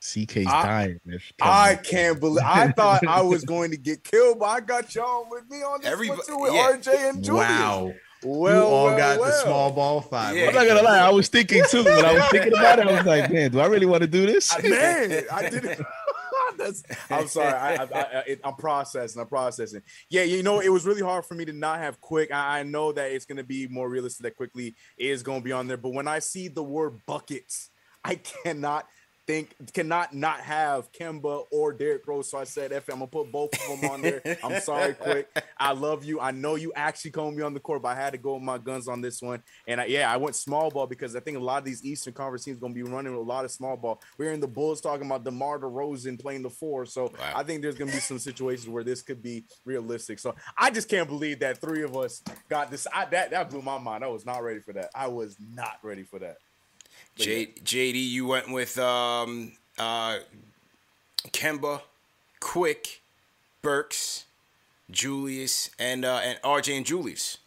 CK's 0.00 0.46
I- 0.46 0.62
dying. 0.62 1.00
I 1.40 1.74
can't 1.76 2.18
believe. 2.20 2.44
I 2.44 2.72
thought 2.72 3.06
I 3.06 3.20
was 3.22 3.44
going 3.54 3.70
to 3.70 3.76
get 3.76 4.02
killed, 4.02 4.38
but 4.38 4.46
I 4.46 4.60
got 4.60 4.94
y'all 4.94 5.26
with 5.30 5.48
me 5.50 5.58
on 5.58 5.80
this 5.82 5.90
Everybody- 5.90 6.20
one 6.20 6.26
too 6.26 6.38
with 6.38 6.54
yeah. 6.54 6.72
RJ 6.72 7.10
and 7.10 7.24
Julius. 7.24 7.48
Wow. 7.48 7.94
Well, 8.26 8.56
you 8.56 8.66
all 8.66 8.84
well, 8.86 8.96
got 8.96 9.14
the 9.16 9.20
well. 9.20 9.44
small 9.44 9.72
ball 9.72 10.00
five. 10.00 10.34
Yeah. 10.34 10.48
I'm 10.48 10.54
not 10.54 10.66
gonna 10.66 10.82
lie, 10.82 10.98
I 10.98 11.10
was 11.10 11.28
thinking 11.28 11.62
too. 11.70 11.84
When 11.84 12.04
I 12.06 12.14
was 12.14 12.24
thinking 12.30 12.54
about 12.54 12.78
it, 12.78 12.86
I 12.86 12.96
was 12.96 13.04
like, 13.04 13.30
man, 13.30 13.50
do 13.50 13.60
I 13.60 13.66
really 13.66 13.84
want 13.84 14.00
to 14.00 14.06
do 14.06 14.24
this? 14.24 14.50
Man, 14.62 15.24
I 15.32 15.50
didn't. 15.50 15.62
That's, 15.64 15.80
I'm 17.10 17.28
sorry. 17.28 17.52
I, 17.52 18.36
I'm 18.44 18.56
processing. 18.56 19.20
I'm 19.20 19.28
processing. 19.28 19.82
Yeah, 20.08 20.22
you 20.22 20.42
know, 20.42 20.60
it 20.60 20.68
was 20.68 20.86
really 20.86 21.02
hard 21.02 21.24
for 21.24 21.34
me 21.34 21.44
to 21.44 21.52
not 21.52 21.78
have 21.78 22.00
quick. 22.00 22.32
I, 22.32 22.60
I 22.60 22.62
know 22.62 22.92
that 22.92 23.12
it's 23.12 23.24
going 23.24 23.38
to 23.38 23.44
be 23.44 23.68
more 23.68 23.88
realistic 23.88 24.24
that 24.24 24.36
Quickley 24.36 24.76
is 24.98 25.22
going 25.22 25.40
to 25.40 25.44
be 25.44 25.52
on 25.52 25.66
there. 25.66 25.76
But 25.76 25.92
when 25.94 26.08
I 26.08 26.18
see 26.18 26.48
the 26.48 26.62
word 26.62 27.00
buckets, 27.06 27.70
I 28.04 28.14
cannot 28.44 28.86
think 29.26 29.54
cannot 29.72 30.14
not 30.14 30.40
have 30.40 30.92
Kemba 30.92 31.44
or 31.50 31.72
Derrick 31.72 32.06
Rose. 32.06 32.30
So 32.30 32.38
I 32.38 32.44
said, 32.44 32.72
"F, 32.72 32.88
I'm 32.88 32.96
gonna 32.96 33.06
put 33.06 33.32
both 33.32 33.52
of 33.54 33.80
them 33.80 33.90
on 33.90 34.02
there. 34.02 34.22
I'm 34.42 34.60
sorry, 34.60 34.94
quick. 34.94 35.28
I 35.58 35.72
love 35.72 36.04
you. 36.04 36.20
I 36.20 36.30
know 36.30 36.56
you 36.56 36.72
actually 36.76 37.12
called 37.12 37.34
me 37.34 37.42
on 37.42 37.54
the 37.54 37.60
court, 37.60 37.82
but 37.82 37.88
I 37.88 37.94
had 37.94 38.12
to 38.12 38.18
go 38.18 38.34
with 38.34 38.42
my 38.42 38.58
guns 38.58 38.88
on 38.88 39.00
this 39.00 39.22
one. 39.22 39.42
And 39.66 39.80
I, 39.80 39.86
yeah, 39.86 40.12
I 40.12 40.16
went 40.16 40.36
small 40.36 40.70
ball 40.70 40.86
because 40.86 41.16
I 41.16 41.20
think 41.20 41.36
a 41.36 41.40
lot 41.40 41.58
of 41.58 41.64
these 41.64 41.84
Eastern 41.84 42.12
Conference 42.12 42.44
teams 42.44 42.58
gonna 42.58 42.74
be 42.74 42.82
running 42.82 43.14
a 43.14 43.20
lot 43.20 43.44
of 43.44 43.50
small 43.50 43.76
ball. 43.76 44.00
We're 44.18 44.32
in 44.32 44.40
the 44.40 44.48
Bulls 44.48 44.80
talking 44.80 45.06
about 45.06 45.24
DeMar 45.24 45.60
DeRozan 45.60 46.20
playing 46.20 46.42
the 46.42 46.50
four, 46.50 46.86
so 46.86 47.12
I 47.34 47.42
think 47.42 47.62
there's 47.62 47.76
gonna 47.76 47.92
be 47.92 47.98
some 47.98 48.18
situations 48.18 48.68
where 48.68 48.84
this 48.84 49.02
could 49.02 49.22
be 49.22 49.44
realistic. 49.64 50.18
So 50.18 50.34
I 50.56 50.70
just 50.70 50.88
can't 50.88 51.08
believe 51.08 51.40
that 51.40 51.60
three 51.60 51.82
of 51.82 51.96
us 51.96 52.22
got 52.48 52.70
this. 52.70 52.86
I, 52.92 53.06
that 53.06 53.30
that 53.30 53.50
blew 53.50 53.62
my 53.62 53.78
mind. 53.78 54.04
I 54.04 54.08
was 54.08 54.26
not 54.26 54.42
ready 54.42 54.60
for 54.60 54.72
that. 54.74 54.90
I 54.94 55.08
was 55.08 55.36
not 55.40 55.78
ready 55.82 56.02
for 56.02 56.18
that. 56.18 56.36
J- 57.16 57.46
JD, 57.46 58.10
you 58.10 58.26
went 58.26 58.50
with 58.50 58.78
um, 58.78 59.52
uh, 59.78 60.18
Kemba, 61.28 61.80
Quick, 62.40 63.00
Burks, 63.62 64.24
Julius, 64.90 65.70
and 65.78 66.04
uh, 66.04 66.20
and 66.22 66.40
RJ 66.42 66.76
and 66.76 66.86
Julius. 66.86 67.38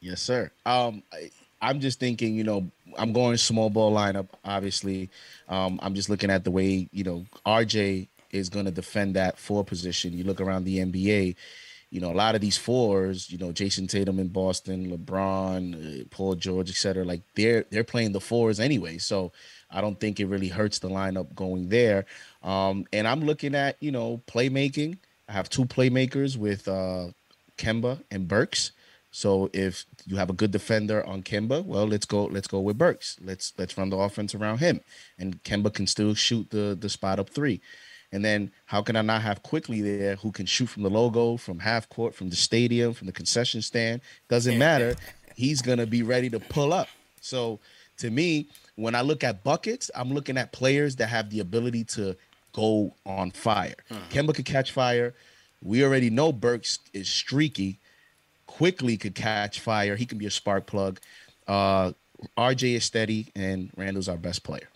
Yes, 0.00 0.20
sir. 0.22 0.50
Um, 0.64 1.02
I, 1.12 1.30
I'm 1.60 1.80
just 1.80 1.98
thinking, 1.98 2.34
you 2.34 2.44
know, 2.44 2.70
I'm 2.98 3.12
going 3.12 3.36
small 3.36 3.70
ball 3.70 3.92
lineup. 3.92 4.28
Obviously, 4.44 5.10
um, 5.48 5.78
I'm 5.82 5.94
just 5.94 6.08
looking 6.08 6.30
at 6.30 6.44
the 6.44 6.50
way 6.50 6.88
you 6.92 7.04
know 7.04 7.26
RJ 7.44 8.08
is 8.30 8.48
going 8.48 8.64
to 8.64 8.70
defend 8.70 9.14
that 9.14 9.38
four 9.38 9.64
position. 9.64 10.16
You 10.16 10.24
look 10.24 10.40
around 10.40 10.64
the 10.64 10.78
NBA, 10.78 11.36
you 11.96 12.02
know, 12.02 12.12
a 12.12 12.20
lot 12.24 12.34
of 12.34 12.42
these 12.42 12.58
fours, 12.58 13.30
you 13.30 13.38
know, 13.38 13.52
Jayson 13.52 13.86
Tatum 13.86 14.18
in 14.18 14.28
Boston, 14.28 14.90
LeBron, 14.90 16.02
uh, 16.02 16.04
Paul 16.10 16.34
George, 16.34 16.68
etc. 16.68 17.02
Like 17.06 17.22
they're 17.34 17.64
they're 17.70 17.84
playing 17.84 18.12
the 18.12 18.20
fours 18.20 18.60
anyway, 18.60 18.98
so 18.98 19.32
I 19.70 19.80
don't 19.80 19.98
think 19.98 20.20
it 20.20 20.26
really 20.26 20.48
hurts 20.48 20.78
the 20.78 20.90
lineup 20.90 21.34
going 21.34 21.70
there. 21.70 22.04
Um, 22.42 22.84
and 22.92 23.08
I'm 23.08 23.24
looking 23.24 23.54
at 23.54 23.78
you 23.80 23.92
know 23.92 24.20
playmaking. 24.26 24.98
I 25.26 25.32
have 25.32 25.48
two 25.48 25.64
playmakers 25.64 26.36
with 26.36 26.68
uh, 26.68 27.06
Kemba 27.56 28.02
and 28.10 28.28
Burks. 28.28 28.72
So 29.10 29.48
if 29.54 29.86
you 30.04 30.16
have 30.16 30.28
a 30.28 30.34
good 30.34 30.50
defender 30.50 31.02
on 31.06 31.22
Kemba, 31.22 31.64
well, 31.64 31.86
let's 31.86 32.04
go. 32.04 32.26
Let's 32.26 32.46
go 32.46 32.60
with 32.60 32.76
Burks. 32.76 33.16
Let's 33.24 33.54
let's 33.56 33.78
run 33.78 33.88
the 33.88 33.96
offense 33.96 34.34
around 34.34 34.58
him, 34.58 34.82
and 35.18 35.42
Kemba 35.44 35.72
can 35.72 35.86
still 35.86 36.12
shoot 36.12 36.50
the 36.50 36.76
the 36.78 36.90
spot 36.90 37.18
up 37.18 37.30
three. 37.30 37.62
And 38.12 38.24
then 38.24 38.50
how 38.66 38.82
can 38.82 38.96
I 38.96 39.02
not 39.02 39.22
have 39.22 39.42
Quickley 39.42 39.80
there 39.80 40.16
who 40.16 40.30
can 40.32 40.46
shoot 40.46 40.66
from 40.66 40.82
the 40.84 40.90
logo, 40.90 41.36
from 41.36 41.58
half 41.58 41.88
court, 41.88 42.14
from 42.14 42.30
the 42.30 42.36
stadium, 42.36 42.94
from 42.94 43.06
the 43.06 43.12
concession 43.12 43.62
stand? 43.62 44.00
Doesn't 44.28 44.58
matter. 44.58 44.96
He's 45.34 45.60
gonna 45.60 45.86
be 45.86 46.02
ready 46.02 46.30
to 46.30 46.40
pull 46.40 46.72
up. 46.72 46.88
So 47.20 47.58
to 47.98 48.10
me, 48.10 48.48
when 48.76 48.94
I 48.94 49.00
look 49.00 49.24
at 49.24 49.42
buckets, 49.42 49.90
I'm 49.94 50.12
looking 50.12 50.36
at 50.38 50.52
players 50.52 50.96
that 50.96 51.08
have 51.08 51.30
the 51.30 51.40
ability 51.40 51.84
to 51.84 52.16
go 52.52 52.94
on 53.04 53.30
fire. 53.32 53.74
Kemba 54.10 54.34
could 54.34 54.44
catch 54.46 54.72
fire. 54.72 55.14
We 55.62 55.84
already 55.84 56.10
know 56.10 56.32
Burks 56.32 56.78
is 56.92 57.08
streaky. 57.08 57.78
Quickley 58.46 58.96
could 58.96 59.14
catch 59.14 59.60
fire. 59.60 59.96
He 59.96 60.06
can 60.06 60.18
be 60.18 60.26
a 60.26 60.30
spark 60.30 60.66
plug. 60.66 61.00
Uh, 61.46 61.92
RJ 62.38 62.74
is 62.76 62.84
steady, 62.84 63.28
and 63.34 63.70
Randle's 63.76 64.08
our 64.08 64.16
best 64.16 64.42
player. 64.42 64.68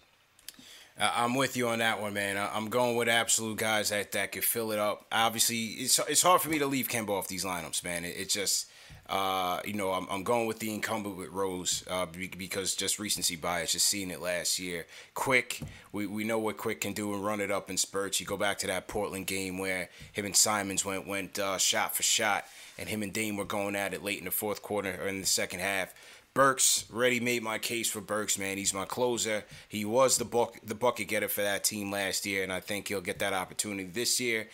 I'm 1.01 1.35
with 1.35 1.57
you 1.57 1.69
on 1.69 1.79
that 1.79 2.01
one, 2.01 2.13
man. 2.13 2.37
I'm 2.37 2.69
going 2.69 2.95
with 2.97 3.09
absolute 3.09 3.57
guys 3.59 3.89
that, 3.89 4.13
that 4.13 4.33
could 4.33 4.45
fill 4.45 4.71
it 4.71 4.79
up. 4.79 5.07
Obviously, 5.11 5.57
it's 5.57 5.99
it's 6.01 6.23
hard 6.23 6.43
for 6.43 6.51
me 6.51 6.59
to 6.59 6.67
leave 6.67 6.89
Kemba 6.89 7.11
off 7.11 7.27
these 7.27 7.45
lineups, 7.45 7.83
man. 7.83 8.05
It, 8.05 8.17
it 8.19 8.29
just, 8.29 8.67
uh, 9.09 9.61
you 9.65 9.73
know, 9.73 9.93
I'm, 9.93 10.07
I'm 10.11 10.23
going 10.25 10.47
with 10.47 10.59
the 10.59 10.73
incumbent 10.75 11.17
with 11.17 11.31
Rose 11.31 11.85
uh, 11.89 12.07
because 12.37 12.75
just 12.75 12.99
recency 12.99 13.35
bias, 13.35 13.73
just 13.73 13.87
seeing 13.87 14.11
it 14.11 14.21
last 14.21 14.59
year. 14.59 14.87
Quick, 15.15 15.63
we, 15.91 16.07
we 16.07 16.23
know 16.23 16.39
what 16.39 16.59
Quick 16.59 16.83
can 16.83 16.93
do 16.93 17.15
and 17.15 17.25
run 17.25 17.41
it 17.41 17.51
up 17.51 17.71
in 17.71 17.79
spurts. 17.79 18.21
You 18.21 18.27
go 18.27 18.37
back 18.37 18.59
to 18.59 18.67
that 18.67 18.87
Portland 18.87 19.27
game 19.27 19.59
where 19.59 19.89
him 20.13 20.27
and 20.27 20.37
Simons 20.37 20.85
went 20.85 21.07
went 21.07 21.39
uh, 21.39 21.57
shot 21.57 21.97
for 21.97 22.03
shot, 22.03 22.45
and 22.79 22.91
him 22.91 23.03
and 23.03 23.13
Dame 23.13 23.39
were 23.39 23.47
going 23.47 23.75
at 23.75 23.95
it 23.95 24.05
late 24.05 24.19
in 24.19 24.27
the 24.27 24.31
fourth 24.31 24.61
quarter 24.61 24.99
or 25.01 25.09
in 25.09 25.21
the 25.23 25.27
second 25.27 25.61
half. 25.61 25.95
Burks 26.41 26.87
already 26.91 27.21
made 27.21 27.43
my 27.43 27.59
case 27.59 27.91
for 27.91 28.01
Burks, 28.01 28.39
man. 28.39 28.57
He's 28.57 28.73
my 28.73 28.87
closer. 28.87 29.45
He 29.69 29.85
was 29.85 30.17
the 30.17 30.25
buck, 30.25 30.57
the 30.65 30.75
bucket 30.75 31.09
getter 31.09 31.29
for 31.29 31.43
that 31.43 31.65
team 31.65 31.91
last 31.91 32.25
year, 32.25 32.43
and 32.43 32.51
I 32.51 32.61
think 32.61 32.89
he'll 32.89 33.03
get 33.03 33.19
that 33.19 33.35
opportunity 33.35 33.85
this 33.85 34.19
year. 34.19 34.49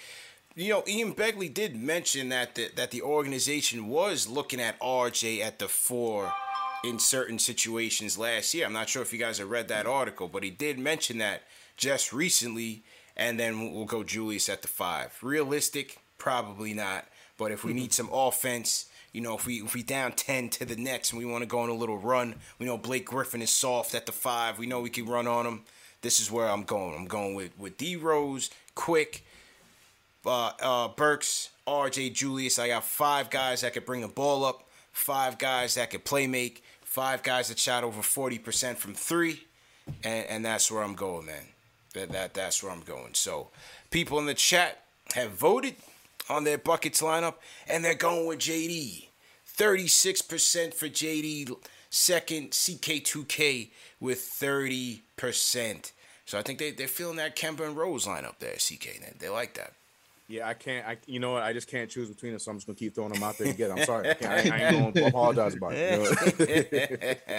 You 0.56 0.70
know, 0.70 0.84
Ian 0.88 1.14
Begley 1.14 1.48
did 1.48 1.76
mention 1.76 2.30
that 2.30 2.56
the, 2.56 2.70
that 2.74 2.90
the 2.90 3.02
organization 3.02 3.86
was 3.86 4.26
looking 4.26 4.60
at 4.60 4.80
RJ 4.80 5.40
at 5.42 5.60
the 5.60 5.68
four 5.68 6.32
in 6.82 6.98
certain 6.98 7.38
situations 7.38 8.18
last 8.18 8.52
year. 8.52 8.66
I'm 8.66 8.72
not 8.72 8.88
sure 8.88 9.02
if 9.02 9.12
you 9.12 9.20
guys 9.20 9.38
have 9.38 9.48
read 9.48 9.68
that 9.68 9.86
article, 9.86 10.26
but 10.26 10.42
he 10.42 10.50
did 10.50 10.80
mention 10.80 11.18
that 11.18 11.42
just 11.76 12.12
recently. 12.12 12.82
And 13.16 13.38
then 13.38 13.72
we'll 13.72 13.84
go 13.84 14.02
Julius 14.02 14.48
at 14.48 14.62
the 14.62 14.68
five. 14.68 15.16
Realistic, 15.22 15.98
probably 16.18 16.74
not. 16.74 17.04
But 17.38 17.52
if 17.52 17.62
we 17.62 17.72
need 17.72 17.92
some 17.92 18.10
offense, 18.12 18.86
you 19.12 19.20
know, 19.20 19.36
if 19.36 19.46
we 19.46 19.62
if 19.62 19.74
we 19.74 19.82
down 19.82 20.12
ten 20.12 20.48
to 20.50 20.64
the 20.64 20.76
Nets 20.76 21.10
and 21.10 21.18
we 21.18 21.24
want 21.24 21.42
to 21.42 21.46
go 21.46 21.60
on 21.60 21.68
a 21.68 21.74
little 21.74 21.98
run, 21.98 22.34
we 22.58 22.66
know 22.66 22.76
Blake 22.76 23.06
Griffin 23.06 23.42
is 23.42 23.50
soft 23.50 23.94
at 23.94 24.06
the 24.06 24.12
five. 24.12 24.58
We 24.58 24.66
know 24.66 24.80
we 24.80 24.90
can 24.90 25.06
run 25.06 25.26
on 25.26 25.46
him. 25.46 25.62
This 26.02 26.20
is 26.20 26.30
where 26.30 26.48
I'm 26.48 26.64
going. 26.64 26.94
I'm 26.94 27.06
going 27.06 27.34
with 27.34 27.58
with 27.58 27.76
D 27.78 27.96
Rose, 27.96 28.50
Quick, 28.74 29.24
uh, 30.24 30.52
uh, 30.60 30.88
Burks, 30.88 31.50
RJ, 31.66 32.14
Julius. 32.14 32.58
I 32.58 32.68
got 32.68 32.84
five 32.84 33.30
guys 33.30 33.62
that 33.62 33.72
could 33.72 33.86
bring 33.86 34.02
the 34.02 34.08
ball 34.08 34.44
up, 34.44 34.68
five 34.92 35.38
guys 35.38 35.74
that 35.76 35.90
could 35.90 36.04
play 36.04 36.26
make, 36.26 36.62
five 36.82 37.22
guys 37.22 37.48
that 37.48 37.58
shot 37.58 37.84
over 37.84 38.02
forty 38.02 38.38
percent 38.38 38.78
from 38.78 38.94
three, 38.94 39.44
and, 40.04 40.26
and 40.26 40.44
that's 40.44 40.70
where 40.70 40.82
I'm 40.82 40.94
going, 40.94 41.26
man. 41.26 41.46
That 41.94 42.12
that 42.12 42.34
that's 42.34 42.62
where 42.62 42.72
I'm 42.72 42.82
going. 42.82 43.14
So, 43.14 43.48
people 43.90 44.18
in 44.18 44.26
the 44.26 44.34
chat 44.34 44.82
have 45.14 45.30
voted 45.30 45.76
on 46.28 46.44
their 46.44 46.58
buckets 46.58 47.02
lineup, 47.02 47.34
and 47.68 47.84
they're 47.84 47.94
going 47.94 48.26
with 48.26 48.38
JD. 48.38 49.08
36% 49.56 50.74
for 50.74 50.86
JD. 50.86 51.56
Second, 51.90 52.50
CK2K 52.50 53.70
with 54.00 54.18
30%. 54.18 55.92
So 56.26 56.38
I 56.38 56.42
think 56.42 56.58
they, 56.58 56.72
they're 56.72 56.88
feeling 56.88 57.16
that 57.16 57.36
Kemba 57.36 57.66
and 57.66 57.76
Rose 57.76 58.06
lineup 58.06 58.38
there, 58.38 58.54
CK. 58.54 59.00
They, 59.00 59.12
they 59.18 59.28
like 59.28 59.54
that. 59.54 59.72
Yeah, 60.28 60.48
I 60.48 60.54
can't. 60.54 60.84
I 60.86 60.96
you 61.06 61.20
know 61.20 61.32
what? 61.32 61.44
I 61.44 61.52
just 61.52 61.68
can't 61.68 61.88
choose 61.88 62.08
between 62.08 62.32
them, 62.32 62.40
so 62.40 62.50
I'm 62.50 62.56
just 62.56 62.66
gonna 62.66 62.76
keep 62.76 62.96
throwing 62.96 63.12
them 63.12 63.22
out 63.22 63.38
there 63.38 63.46
together. 63.46 63.74
I'm 63.74 63.84
sorry. 63.84 64.10
I, 64.10 64.14
can't, 64.14 64.50
I, 64.50 64.56
I 64.56 64.70
ain't 64.70 64.94
gonna 64.96 65.06
apologize 65.06 65.54
about 65.54 65.72
it. 65.74 66.38
you 66.40 67.36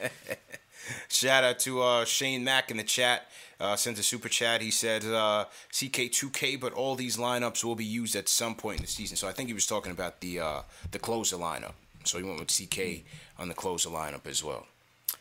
know? 0.08 0.08
Shout 1.08 1.44
out 1.44 1.58
to 1.60 1.82
uh, 1.82 2.04
Shane 2.04 2.44
Mack 2.44 2.70
in 2.70 2.76
the 2.76 2.84
chat. 2.84 3.28
Uh, 3.58 3.74
sent 3.74 3.98
a 3.98 4.02
super 4.02 4.28
chat. 4.28 4.60
He 4.60 4.70
said 4.70 5.04
uh, 5.04 5.46
CK2K, 5.72 6.60
but 6.60 6.74
all 6.74 6.94
these 6.94 7.16
lineups 7.16 7.64
will 7.64 7.74
be 7.74 7.86
used 7.86 8.14
at 8.14 8.28
some 8.28 8.54
point 8.54 8.78
in 8.80 8.82
the 8.82 8.90
season. 8.90 9.16
So 9.16 9.26
I 9.26 9.32
think 9.32 9.48
he 9.48 9.54
was 9.54 9.66
talking 9.66 9.92
about 9.92 10.20
the 10.20 10.40
uh, 10.40 10.62
the 10.90 10.98
closer 10.98 11.36
lineup. 11.36 11.72
So 12.04 12.18
he 12.18 12.24
went 12.24 12.38
with 12.38 12.48
CK 12.48 13.04
on 13.38 13.48
the 13.48 13.54
closer 13.54 13.88
lineup 13.88 14.26
as 14.26 14.44
well. 14.44 14.66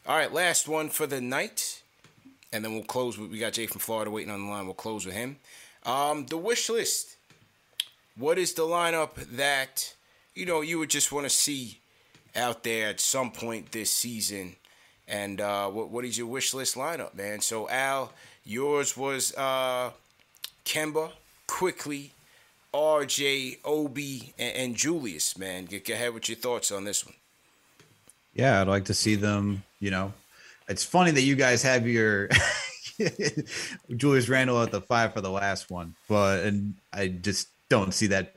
All 0.06 0.18
right, 0.18 0.32
last 0.32 0.68
one 0.68 0.90
for 0.90 1.08
the 1.08 1.22
night, 1.22 1.82
and 2.52 2.64
then 2.64 2.74
we'll 2.74 2.84
close. 2.84 3.18
With, 3.18 3.32
we 3.32 3.40
got 3.40 3.54
Jay 3.54 3.68
from 3.68 3.80
Florida 3.80 4.12
waiting 4.12 4.32
on 4.32 4.46
the 4.46 4.52
line. 4.52 4.66
We'll 4.66 4.76
close 4.76 5.06
with 5.06 5.16
him. 5.16 5.38
Um, 5.86 6.26
the 6.26 6.38
wish 6.38 6.70
list. 6.70 7.16
What 8.18 8.38
is 8.38 8.54
the 8.54 8.64
lineup 8.64 9.16
that 9.36 9.94
you 10.34 10.46
know 10.46 10.62
you 10.62 10.80
would 10.80 10.90
just 10.90 11.12
want 11.12 11.26
to 11.26 11.30
see 11.30 11.80
out 12.36 12.64
there 12.64 12.90
at 12.90 13.00
some 13.00 13.32
point 13.32 13.72
this 13.72 13.92
season? 13.92 14.58
And 15.08 15.40
uh, 15.40 15.70
what 15.70 15.90
what 15.90 16.06
is 16.06 16.18
your 16.18 16.28
wish 16.28 16.54
list 16.54 16.76
lineup, 16.76 17.14
man? 17.14 17.42
So 17.42 17.70
Al, 17.70 18.12
yours 18.44 18.98
was 18.98 19.36
uh, 19.36 19.92
Kemba, 20.66 21.12
Quickley, 21.48 22.12
RJ, 22.74 23.60
Obi, 23.64 24.34
and, 24.40 24.56
and 24.56 24.76
Julius. 24.76 25.38
Man, 25.38 25.66
get, 25.66 25.86
get 25.86 25.94
ahead 25.94 26.14
with 26.14 26.28
your 26.28 26.38
thoughts 26.38 26.72
on 26.72 26.86
this 26.86 27.06
one. 27.06 27.16
Yeah, 28.34 28.62
I'd 28.62 28.68
like 28.68 28.86
to 28.86 28.94
see 28.94 29.16
them. 29.16 29.64
You 29.80 29.92
know, 29.92 30.14
it's 30.68 30.84
funny 30.84 31.12
that 31.12 31.22
you 31.22 31.36
guys 31.36 31.62
have 31.62 31.88
your 31.88 32.30
Julius 33.96 34.28
Randle 34.28 34.62
at 34.62 34.72
the 34.72 34.82
five 34.82 35.14
for 35.14 35.22
the 35.22 35.30
last 35.30 35.70
one, 35.70 35.96
but 36.10 36.44
and 36.44 36.76
I 36.92 37.08
just 37.08 37.50
don't 37.70 37.94
see 37.94 38.08
that 38.08 38.36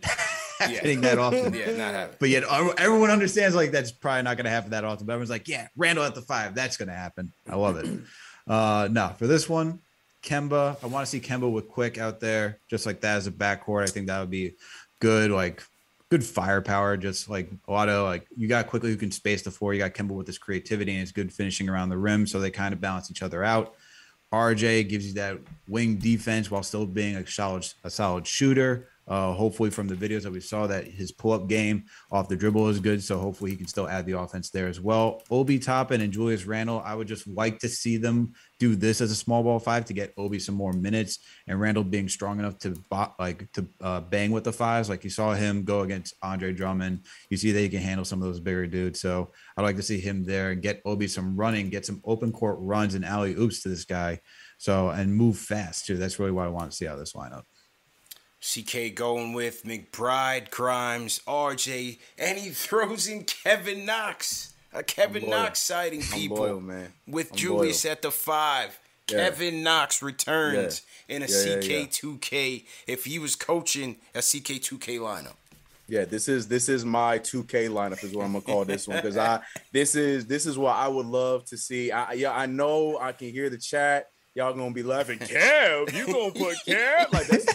happening 0.59 1.01
that 1.03 1.19
often. 1.19 1.55
yeah, 1.55 1.71
not 1.73 1.95
happening. 1.95 2.17
But 2.19 2.29
yet 2.29 2.45
everyone 2.79 3.11
understands 3.11 3.55
like 3.55 3.71
that's 3.71 3.93
probably 3.93 4.23
not 4.23 4.37
going 4.37 4.45
to 4.45 4.51
happen 4.51 4.71
that 4.71 4.85
often. 4.85 5.07
But 5.07 5.15
everyone's 5.15 5.31
like, 5.31 5.49
yeah, 5.49 5.69
Randle 5.77 6.05
at 6.05 6.15
the 6.15 6.23
five, 6.23 6.55
that's 6.55 6.77
going 6.77 6.89
to 6.89 6.95
happen. 6.95 7.33
I 7.49 7.57
love 7.57 7.77
it. 7.77 8.01
Uh, 8.49 8.89
no, 8.91 9.09
for 9.19 9.27
this 9.27 9.47
one, 9.47 9.79
Kemba, 10.23 10.83
I 10.83 10.87
want 10.87 11.05
to 11.05 11.11
see 11.11 11.21
Kemba 11.21 11.53
with 11.53 11.69
Quick 11.69 11.99
out 11.99 12.19
there, 12.19 12.59
just 12.67 12.87
like 12.87 13.03
that 13.03 13.19
as 13.19 13.27
a 13.27 13.31
backcourt. 13.31 13.83
I 13.83 13.89
think 13.89 14.07
that 14.07 14.21
would 14.21 14.31
be 14.31 14.55
good, 15.01 15.31
like 15.31 15.63
good 16.09 16.25
firepower. 16.25 16.97
Just 16.97 17.29
like 17.29 17.51
a 17.69 17.73
lot 17.73 17.89
of 17.89 18.05
like 18.05 18.27
you 18.37 18.49
got 18.49 18.67
Quickley 18.67 18.91
who 18.91 18.97
can 18.97 19.11
space 19.11 19.43
the 19.43 19.51
floor. 19.51 19.75
You 19.75 19.81
got 19.81 19.93
Kemba 19.93 20.13
with 20.13 20.27
his 20.27 20.39
creativity 20.39 20.93
and 20.93 21.01
his 21.01 21.13
good 21.13 21.33
finishing 21.33 21.69
around 21.69 21.91
the 21.91 21.99
rim, 21.99 22.27
so 22.27 22.41
they 22.41 22.51
kind 22.51 22.73
of 22.73 22.81
balance 22.81 23.11
each 23.11 23.23
other 23.23 23.45
out. 23.45 23.75
RJ 24.33 24.89
gives 24.89 25.07
you 25.07 25.15
that 25.15 25.39
wing 25.69 25.97
defense 25.97 26.51
while 26.51 26.63
still 26.63 26.87
being 26.87 27.17
a 27.17 27.27
solid 27.27 27.67
a 27.85 27.91
solid 27.91 28.27
shooter. 28.27 28.89
Uh, 29.09 29.33
hopefully, 29.33 29.71
from 29.71 29.89
the 29.89 29.95
videos 29.95 30.23
that 30.23 30.33
we 30.33 30.41
saw, 30.41 30.67
that 30.67 30.87
his 30.87 31.11
pull-up 31.11 31.49
game 31.49 31.85
off 32.13 32.29
the 32.29 32.37
dribble 32.37 32.69
is 32.69 32.79
good. 32.79 33.03
So 33.03 33.19
hopefully, 33.19 33.51
he 33.51 33.57
can 33.57 33.67
still 33.67 33.89
add 33.89 34.05
the 34.05 34.19
offense 34.19 34.51
there 34.51 34.69
as 34.69 34.81
well. 34.81 35.23
Obi 35.31 35.59
Toppin 35.59 36.03
and 36.03 36.13
Julius 36.13 36.45
Randle, 36.45 36.83
I 36.85 36.95
would 36.95 37.09
just 37.09 37.27
like 37.27 37.59
to 37.61 37.69
see 37.69 37.97
them 37.97 38.35
do 38.59 38.77
this 38.77 39.01
as 39.01 39.11
a 39.11 39.15
small 39.15 39.43
ball 39.43 39.59
five 39.59 39.85
to 39.87 39.93
get 39.93 40.13
Obi 40.19 40.39
some 40.39 40.55
more 40.55 40.73
minutes, 40.73 41.21
and 41.47 41.61
Randle 41.61 41.85
being 41.85 42.09
strong 42.09 42.39
enough 42.39 42.59
to 42.59 42.77
like 43.19 43.51
to 43.53 43.67
uh, 43.81 44.01
bang 44.01 44.31
with 44.31 44.45
the 44.45 44.53
fives. 44.53 44.89
Like 44.89 45.05
you 45.05 45.11
saw 45.11 45.33
him 45.33 45.65
go 45.65 45.81
against 45.81 46.15
Andre 46.23 46.53
Drummond. 46.53 47.07
You 47.31 47.37
see 47.37 47.53
that 47.53 47.61
he 47.61 47.69
can 47.69 47.81
handle 47.81 48.05
some 48.05 48.21
of 48.21 48.29
those 48.29 48.41
bigger 48.41 48.67
dudes. 48.67 49.01
So 49.01 49.31
I'd 49.57 49.63
like 49.63 49.77
to 49.77 49.83
see 49.83 50.01
him 50.01 50.25
there 50.25 50.51
and 50.51 50.61
get 50.61 50.83
Obi 50.85 51.09
some 51.09 51.37
running, 51.37 51.71
get 51.71 51.87
some 51.87 52.03
open 52.05 52.33
court 52.33 52.59
runs 52.61 52.95
and 52.95 53.05
alley 53.05 53.35
oops 53.35 53.63
to 53.63 53.69
this 53.69 53.85
guy. 53.85 54.21
So 54.59 54.89
and 54.91 55.15
move 55.15 55.39
fast 55.39 55.87
too. 55.87 55.97
That's 55.97 56.19
really 56.19 56.33
what 56.33 56.47
I 56.47 56.51
want 56.51 56.71
to 56.71 56.77
see 56.77 56.87
out 56.87 56.95
of 56.95 57.01
this 57.01 57.15
lineup. 57.15 57.45
CK 58.41 58.95
going 58.95 59.33
with 59.33 59.65
McBride, 59.65 60.51
Grimes, 60.51 61.21
RJ, 61.27 61.99
and 62.19 62.39
he 62.39 62.51
throws 62.51 63.09
in 63.09 63.25
Kevin 63.25 63.85
Knox. 63.85 64.55
A 64.73 64.83
Kevin 64.83 65.29
Knox 65.29 65.59
citing 65.59 66.03
people 66.03 66.37
loyal, 66.39 66.61
man. 66.61 66.93
with 67.07 67.31
I'm 67.33 67.37
Julius 67.37 67.85
loyal. 67.85 67.93
at 67.93 68.03
the 68.03 68.11
five. 68.11 68.79
Yeah. 69.11 69.17
Kevin 69.31 69.63
Knox 69.63 70.03
returns 70.03 70.83
in 71.09 71.23
a 71.23 71.27
Yeah, 71.27 71.37
yeah, 71.37 71.55
yeah. 71.55 71.61
CK2K 71.87 72.65
if 72.87 73.07
he 73.07 73.19
was 73.19 73.35
coaching 73.35 73.97
a 74.15 74.19
CK2K 74.19 74.99
lineup. 74.99 75.37
Yeah, 75.89 76.05
this 76.05 76.29
is 76.29 76.47
this 76.49 76.69
is 76.69 76.85
my 76.85 77.19
2K 77.19 77.71
lineup 77.71 78.05
is 78.05 78.13
what 78.15 78.27
I'm 78.27 78.33
gonna 78.33 78.45
call 78.45 78.67
this 78.67 78.87
one 78.87 78.99
because 78.99 79.17
I 79.17 79.41
this 79.73 79.95
is 79.95 80.27
this 80.27 80.45
is 80.45 80.59
what 80.59 80.77
I 80.77 80.87
would 80.87 81.07
love 81.07 81.47
to 81.47 81.57
see. 81.57 81.91
I 81.91 82.13
yeah, 82.13 82.33
I 82.33 82.45
know 82.45 82.99
I 83.01 83.13
can 83.13 83.31
hear 83.31 83.49
the 83.49 83.57
chat. 83.57 84.11
Y'all 84.35 84.53
gonna 84.53 84.75
be 84.75 84.83
laughing. 84.83 85.19
Kev, 85.21 85.95
you 85.97 86.07
gonna 86.13 86.31
put 86.33 86.57
Kev 86.67 87.11
like 87.15 87.27
that's 87.29 87.47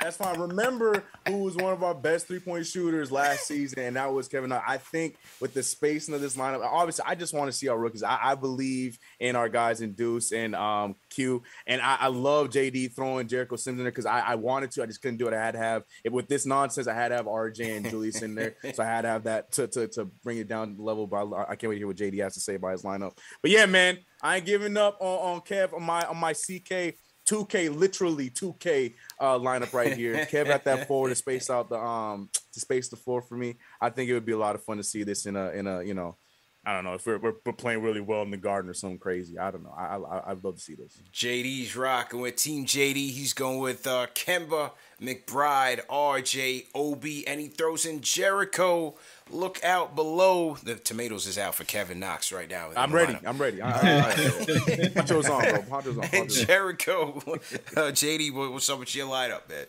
that's 0.00 0.16
fine. 0.16 0.38
Remember 0.38 1.02
who 1.26 1.38
was 1.38 1.56
one 1.56 1.72
of 1.72 1.82
our 1.82 1.94
best 1.94 2.28
three 2.28 2.38
point 2.38 2.66
shooters 2.66 3.10
last 3.10 3.48
season, 3.48 3.80
and 3.80 3.96
that 3.96 4.12
was 4.12 4.28
Kevin. 4.28 4.52
I 4.52 4.76
think 4.76 5.16
with 5.40 5.54
the 5.54 5.62
spacing 5.62 6.14
of 6.14 6.20
this 6.20 6.36
lineup, 6.36 6.62
obviously, 6.62 7.04
I 7.06 7.16
just 7.16 7.34
want 7.34 7.50
to 7.50 7.56
see 7.56 7.66
our 7.66 7.76
rookies. 7.76 8.04
I, 8.04 8.18
I 8.22 8.34
believe 8.36 8.96
in 9.18 9.34
our 9.34 9.48
guys 9.48 9.80
in 9.80 9.94
Deuce 9.94 10.30
and 10.30 10.54
um, 10.54 10.94
Q, 11.10 11.42
and 11.66 11.82
I, 11.82 11.96
I 12.02 12.06
love 12.08 12.50
JD 12.50 12.94
throwing 12.94 13.26
Jericho 13.26 13.56
Sims 13.56 13.78
in 13.78 13.84
there 13.84 13.90
because 13.90 14.06
I, 14.06 14.20
I 14.20 14.34
wanted 14.36 14.70
to, 14.72 14.84
I 14.84 14.86
just 14.86 15.02
couldn't 15.02 15.16
do 15.16 15.26
it. 15.26 15.34
I 15.34 15.44
had 15.44 15.52
to 15.52 15.58
have 15.58 15.82
it 16.04 16.12
with 16.12 16.28
this 16.28 16.46
nonsense. 16.46 16.86
I 16.86 16.94
had 16.94 17.08
to 17.08 17.16
have 17.16 17.26
RJ 17.26 17.76
and 17.76 17.90
Julius 17.90 18.22
in 18.22 18.36
there, 18.36 18.54
so 18.72 18.84
I 18.84 18.86
had 18.86 19.02
to 19.02 19.08
have 19.08 19.24
that 19.24 19.50
to 19.52 19.66
to, 19.66 19.88
to 19.88 20.04
bring 20.22 20.38
it 20.38 20.46
down 20.46 20.76
the 20.76 20.82
level. 20.82 21.08
But 21.08 21.26
I, 21.32 21.42
I 21.50 21.56
can't 21.56 21.70
wait 21.70 21.76
to 21.76 21.78
hear 21.80 21.86
what 21.88 21.96
JD 21.96 22.22
has 22.22 22.34
to 22.34 22.40
say 22.40 22.54
about 22.54 22.70
his 22.70 22.82
lineup. 22.82 23.18
But 23.42 23.50
yeah, 23.50 23.66
man, 23.66 23.98
I 24.22 24.36
ain't 24.36 24.46
giving 24.46 24.76
up 24.76 24.98
on, 25.00 25.34
on 25.34 25.40
Kev 25.40 25.74
on 25.74 25.82
my 25.82 26.02
on 26.04 26.18
my 26.18 26.34
CK. 26.34 26.94
2K, 27.28 27.76
literally 27.76 28.30
2K 28.30 28.94
uh, 29.20 29.38
lineup 29.38 29.72
right 29.72 29.92
here. 29.92 30.14
Kev 30.26 30.46
at 30.48 30.64
that 30.64 30.88
forward 30.88 31.10
to 31.10 31.14
space 31.14 31.50
out 31.50 31.68
the 31.68 31.78
um 31.78 32.30
to 32.52 32.60
space 32.60 32.88
the 32.88 32.96
floor 32.96 33.22
for 33.22 33.36
me. 33.36 33.56
I 33.80 33.90
think 33.90 34.10
it 34.10 34.14
would 34.14 34.24
be 34.24 34.32
a 34.32 34.38
lot 34.38 34.54
of 34.54 34.64
fun 34.64 34.78
to 34.78 34.82
see 34.82 35.02
this 35.02 35.26
in 35.26 35.36
a 35.36 35.50
in 35.50 35.66
a 35.66 35.82
you 35.82 35.94
know, 35.94 36.16
I 36.64 36.74
don't 36.74 36.84
know 36.84 36.94
if 36.94 37.06
we're, 37.06 37.18
we're, 37.18 37.34
we're 37.44 37.52
playing 37.52 37.82
really 37.82 38.00
well 38.00 38.22
in 38.22 38.30
the 38.30 38.36
garden 38.36 38.70
or 38.70 38.74
something 38.74 38.98
crazy. 38.98 39.38
I 39.38 39.50
don't 39.50 39.62
know. 39.62 39.74
I, 39.76 39.96
I 39.96 40.30
I'd 40.30 40.44
love 40.44 40.56
to 40.56 40.60
see 40.60 40.74
this. 40.74 41.00
JD's 41.12 41.76
rocking 41.76 42.20
with 42.20 42.36
Team 42.36 42.64
JD. 42.64 42.94
He's 42.94 43.32
going 43.32 43.58
with 43.58 43.86
uh, 43.86 44.06
Kemba, 44.14 44.72
McBride, 45.00 45.86
RJ, 45.86 46.66
Obi, 46.74 47.26
and 47.26 47.40
he 47.40 47.46
throws 47.46 47.86
in 47.86 48.00
Jericho. 48.00 48.94
Look 49.30 49.62
out 49.62 49.94
below. 49.94 50.56
The 50.62 50.74
tomatoes 50.74 51.26
is 51.26 51.38
out 51.38 51.54
for 51.54 51.64
Kevin 51.64 52.00
Knox 52.00 52.32
right 52.32 52.50
now. 52.50 52.70
I'm 52.76 52.92
ready. 52.92 53.16
I'm 53.24 53.38
ready. 53.38 53.62
I, 53.62 53.70
I, 53.70 54.10
I, 54.10 54.88
Poncho's 54.94 55.28
on, 55.28 55.42
bro. 55.42 55.62
Poncho's 55.62 55.98
on. 55.98 56.08
And 56.12 56.30
Jericho, 56.30 57.22
uh, 57.26 57.92
JD, 57.92 58.32
what's 58.52 58.68
up 58.68 58.80
with 58.80 58.94
your 58.94 59.06
lineup, 59.06 59.48
man? 59.48 59.66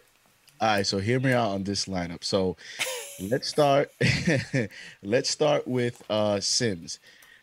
All 0.62 0.68
right, 0.68 0.86
so 0.86 0.98
hear 0.98 1.20
me 1.20 1.32
out 1.32 1.52
on 1.52 1.64
this 1.64 1.86
lineup. 1.86 2.24
So 2.24 2.58
let's 3.22 3.48
start. 3.48 3.92
let's 5.04 5.30
start 5.30 5.68
with 5.68 6.04
uh 6.10 6.40
Sims. 6.40 7.00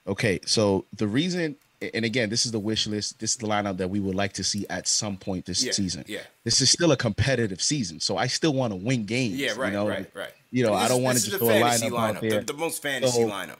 Okay, 0.06 0.38
so 0.44 0.84
the 0.92 1.06
reason, 1.08 1.56
and 1.94 2.04
again, 2.04 2.30
this 2.30 2.46
is 2.46 2.52
the 2.52 2.58
wish 2.58 2.86
list. 2.86 3.18
This 3.20 3.32
is 3.32 3.36
the 3.36 3.46
lineup 3.46 3.76
that 3.78 3.88
we 3.88 4.00
would 4.00 4.14
like 4.14 4.32
to 4.34 4.44
see 4.44 4.66
at 4.70 4.88
some 4.88 5.16
point 5.16 5.44
this 5.46 5.62
Yeah, 5.64 5.72
season. 5.72 6.04
yeah. 6.08 6.20
This 6.44 6.60
is 6.60 6.70
still 6.70 6.92
a 6.92 6.96
competitive 6.96 7.60
season, 7.62 8.00
so 8.00 8.16
I 8.16 8.26
still 8.28 8.54
want 8.54 8.72
to 8.72 8.76
win 8.76 9.04
games. 9.04 9.34
Yeah, 9.36 9.52
right, 9.56 9.66
you 9.66 9.72
know? 9.78 9.88
right, 9.88 10.10
right. 10.14 10.32
You 10.50 10.64
know, 10.64 10.74
And 10.74 10.84
I 10.84 10.88
don't 10.88 11.02
want 11.02 11.18
to 11.18 11.24
just 11.24 11.36
throw 11.38 11.48
a 11.48 11.52
fantasy 11.60 11.90
lineup, 11.90 12.14
out 12.16 12.20
there. 12.22 12.40
the, 12.40 12.52
the 12.52 12.58
most 12.58 12.80
fantasy 12.82 13.22
So, 13.22 13.28
lineup. 13.28 13.58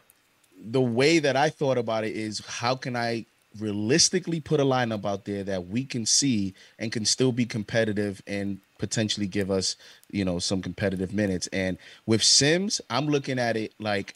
the 0.71 0.81
way 0.81 1.19
that 1.19 1.35
I 1.35 1.49
thought 1.49 1.77
about 1.77 2.03
it 2.05 2.15
is 2.15 2.39
how 2.45 2.75
can 2.75 2.95
I 2.95 3.25
realistically 3.59 4.39
put 4.39 4.59
a 4.59 4.63
lineup 4.63 5.05
out 5.05 5.25
there 5.25 5.43
that 5.43 5.67
we 5.67 5.83
can 5.83 6.05
see 6.05 6.53
and 6.79 6.91
can 6.91 7.05
still 7.05 7.31
be 7.31 7.45
competitive 7.45 8.21
and 8.27 8.59
potentially 8.77 9.25
give 9.27 9.49
us, 9.51 9.75
you 10.11 10.23
know, 10.23 10.39
some 10.39 10.61
competitive 10.61 11.13
minutes. 11.13 11.47
And 11.47 11.77
with 12.05 12.23
Sims, 12.23 12.81
I'm 12.89 13.07
looking 13.07 13.39
at 13.39 13.57
it 13.57 13.73
like 13.79 14.15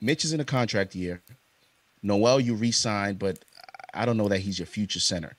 Mitch 0.00 0.24
is 0.24 0.32
in 0.32 0.40
a 0.40 0.44
contract 0.44 0.94
year. 0.94 1.22
Noel, 2.02 2.40
you 2.40 2.54
re-signed, 2.54 3.18
but 3.18 3.44
I 3.94 4.04
don't 4.04 4.16
know 4.16 4.28
that 4.28 4.40
he's 4.40 4.58
your 4.58 4.66
future 4.66 5.00
center. 5.00 5.36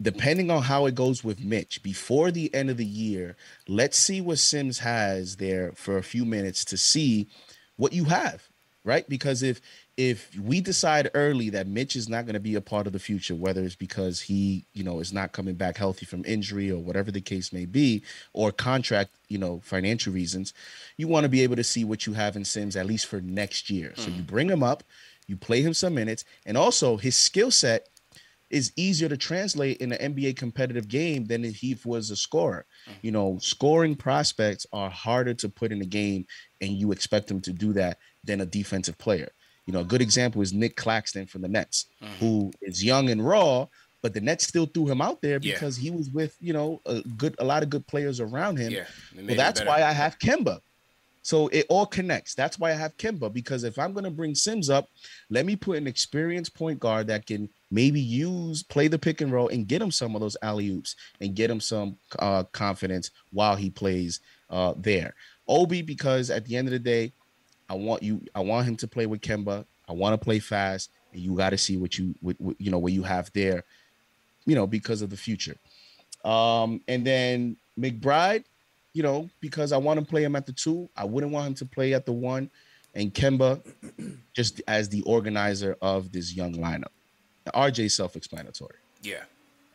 Depending 0.00 0.50
on 0.50 0.62
how 0.62 0.86
it 0.86 0.94
goes 0.94 1.22
with 1.22 1.44
Mitch, 1.44 1.82
before 1.82 2.30
the 2.30 2.52
end 2.54 2.70
of 2.70 2.76
the 2.76 2.84
year, 2.84 3.36
let's 3.68 3.96
see 3.96 4.20
what 4.20 4.38
Sims 4.38 4.80
has 4.80 5.36
there 5.36 5.72
for 5.72 5.96
a 5.96 6.02
few 6.02 6.24
minutes 6.24 6.64
to 6.66 6.76
see 6.76 7.28
what 7.76 7.92
you 7.92 8.04
have, 8.04 8.48
right? 8.84 9.08
Because 9.08 9.42
if 9.42 9.60
if 9.96 10.34
we 10.38 10.60
decide 10.60 11.10
early 11.12 11.50
that 11.50 11.66
Mitch 11.66 11.96
is 11.96 12.08
not 12.08 12.24
going 12.24 12.34
to 12.34 12.40
be 12.40 12.54
a 12.54 12.60
part 12.60 12.86
of 12.86 12.94
the 12.94 12.98
future, 12.98 13.34
whether 13.34 13.62
it's 13.62 13.76
because 13.76 14.22
he, 14.22 14.64
you 14.72 14.82
know, 14.82 15.00
is 15.00 15.12
not 15.12 15.32
coming 15.32 15.54
back 15.54 15.76
healthy 15.76 16.06
from 16.06 16.24
injury 16.24 16.70
or 16.70 16.78
whatever 16.78 17.10
the 17.10 17.20
case 17.20 17.52
may 17.52 17.66
be, 17.66 18.02
or 18.32 18.50
contract, 18.50 19.10
you 19.28 19.36
know, 19.36 19.60
financial 19.62 20.12
reasons, 20.12 20.54
you 20.96 21.08
want 21.08 21.24
to 21.24 21.28
be 21.28 21.42
able 21.42 21.56
to 21.56 21.64
see 21.64 21.84
what 21.84 22.06
you 22.06 22.14
have 22.14 22.36
in 22.36 22.44
Sims 22.44 22.74
at 22.74 22.86
least 22.86 23.06
for 23.06 23.20
next 23.20 23.68
year. 23.68 23.92
So 23.96 24.08
you 24.08 24.22
mm. 24.22 24.26
bring 24.26 24.48
him 24.48 24.62
up, 24.62 24.82
you 25.32 25.36
play 25.38 25.62
him 25.62 25.72
some 25.74 25.94
minutes, 25.94 26.24
and 26.46 26.56
also 26.58 26.96
his 26.98 27.16
skill 27.16 27.50
set 27.50 27.88
is 28.50 28.70
easier 28.76 29.08
to 29.08 29.16
translate 29.16 29.78
in 29.78 29.92
an 29.92 30.14
NBA 30.14 30.36
competitive 30.36 30.86
game 30.86 31.24
than 31.24 31.42
if 31.42 31.56
he 31.56 31.74
was 31.86 32.10
a 32.10 32.16
scorer. 32.16 32.66
You 33.00 33.10
know, 33.10 33.38
scoring 33.40 33.96
prospects 33.96 34.66
are 34.74 34.90
harder 34.90 35.32
to 35.32 35.48
put 35.48 35.72
in 35.72 35.80
a 35.80 35.86
game, 35.86 36.26
and 36.60 36.70
you 36.72 36.92
expect 36.92 37.28
them 37.28 37.40
to 37.40 37.52
do 37.52 37.72
that 37.72 37.96
than 38.22 38.42
a 38.42 38.46
defensive 38.46 38.98
player. 38.98 39.32
You 39.64 39.72
know, 39.72 39.80
a 39.80 39.84
good 39.84 40.02
example 40.02 40.42
is 40.42 40.52
Nic 40.52 40.76
Claxton 40.76 41.26
from 41.26 41.40
the 41.40 41.48
Nets, 41.48 41.86
who 42.20 42.52
is 42.60 42.84
young 42.84 43.08
and 43.08 43.24
raw, 43.26 43.68
but 44.02 44.12
the 44.12 44.20
Nets 44.20 44.46
still 44.46 44.66
threw 44.66 44.86
him 44.86 45.00
out 45.00 45.22
there 45.22 45.38
Yeah. 45.40 45.54
because 45.54 45.76
he 45.78 45.90
was 45.90 46.10
with 46.10 46.36
you 46.40 46.52
know 46.52 46.82
a 46.84 47.00
good 47.16 47.34
a 47.38 47.44
lot 47.44 47.62
of 47.62 47.70
good 47.70 47.86
players 47.86 48.20
around 48.20 48.58
him. 48.58 48.72
Yeah, 48.72 48.84
well, 49.16 49.34
that's 49.36 49.64
why 49.64 49.82
I 49.82 49.92
have 49.92 50.18
Kemba. 50.18 50.60
So 51.22 51.46
it 51.48 51.66
all 51.68 51.86
connects. 51.86 52.34
That's 52.34 52.58
why 52.58 52.70
I 52.70 52.74
have 52.74 52.96
Kemba 52.96 53.32
because 53.32 53.62
if 53.64 53.78
I'm 53.78 53.92
going 53.92 54.04
to 54.04 54.10
bring 54.10 54.34
Sims 54.34 54.68
up, 54.68 54.88
let 55.30 55.46
me 55.46 55.54
put 55.54 55.78
an 55.78 55.86
experienced 55.86 56.54
point 56.54 56.80
guard 56.80 57.06
that 57.06 57.26
can 57.26 57.48
maybe 57.70 58.00
use 58.00 58.62
play 58.64 58.88
the 58.88 58.98
pick 58.98 59.20
and 59.20 59.32
roll 59.32 59.48
and 59.48 59.68
get 59.68 59.80
him 59.80 59.90
some 59.92 60.14
of 60.16 60.20
those 60.20 60.36
alley 60.42 60.68
oops 60.70 60.96
and 61.20 61.36
get 61.36 61.48
him 61.50 61.60
some 61.60 61.96
uh, 62.18 62.42
confidence 62.52 63.10
while 63.32 63.54
he 63.54 63.70
plays 63.70 64.20
uh, 64.50 64.74
there. 64.76 65.14
Obi 65.48 65.80
because 65.82 66.30
at 66.30 66.44
the 66.44 66.56
end 66.56 66.68
of 66.68 66.72
the 66.72 66.78
day, 66.78 67.12
I 67.68 67.74
want 67.74 68.02
you. 68.02 68.20
I 68.34 68.40
want 68.40 68.66
him 68.66 68.76
to 68.76 68.88
play 68.88 69.06
with 69.06 69.20
Kemba. 69.20 69.64
I 69.88 69.92
want 69.92 70.12
to 70.12 70.22
play 70.22 70.38
fast, 70.40 70.90
and 71.12 71.22
you 71.22 71.34
got 71.34 71.50
to 71.50 71.58
see 71.58 71.76
what 71.76 71.98
you 71.98 72.14
what, 72.20 72.38
what- 72.40 72.60
you 72.60 72.70
know 72.70 72.78
what 72.78 72.92
you 72.92 73.02
have 73.02 73.30
there. 73.32 73.64
You 74.44 74.54
know 74.54 74.66
because 74.66 75.02
of 75.02 75.10
the 75.10 75.16
future. 75.16 75.56
Um, 76.24 76.80
and 76.88 77.04
then 77.06 77.56
McBride, 77.78 78.44
you 78.92 79.02
know, 79.02 79.28
because 79.40 79.72
I 79.72 79.76
want 79.76 80.00
to 80.00 80.06
play 80.06 80.22
him 80.22 80.36
at 80.36 80.46
the 80.46 80.52
two. 80.52 80.88
I 80.96 81.04
wouldn't 81.04 81.32
want 81.32 81.46
him 81.46 81.54
to 81.54 81.66
play 81.66 81.94
at 81.94 82.06
the 82.06 82.12
one. 82.12 82.50
And 82.94 83.12
Kemba, 83.12 83.62
just 84.34 84.60
as 84.68 84.88
the 84.88 85.02
organizer 85.02 85.76
of 85.80 86.12
this 86.12 86.34
young 86.34 86.54
lineup. 86.54 86.92
RJ 87.54 87.90
self-explanatory. 87.90 88.76
Yeah, 89.02 89.24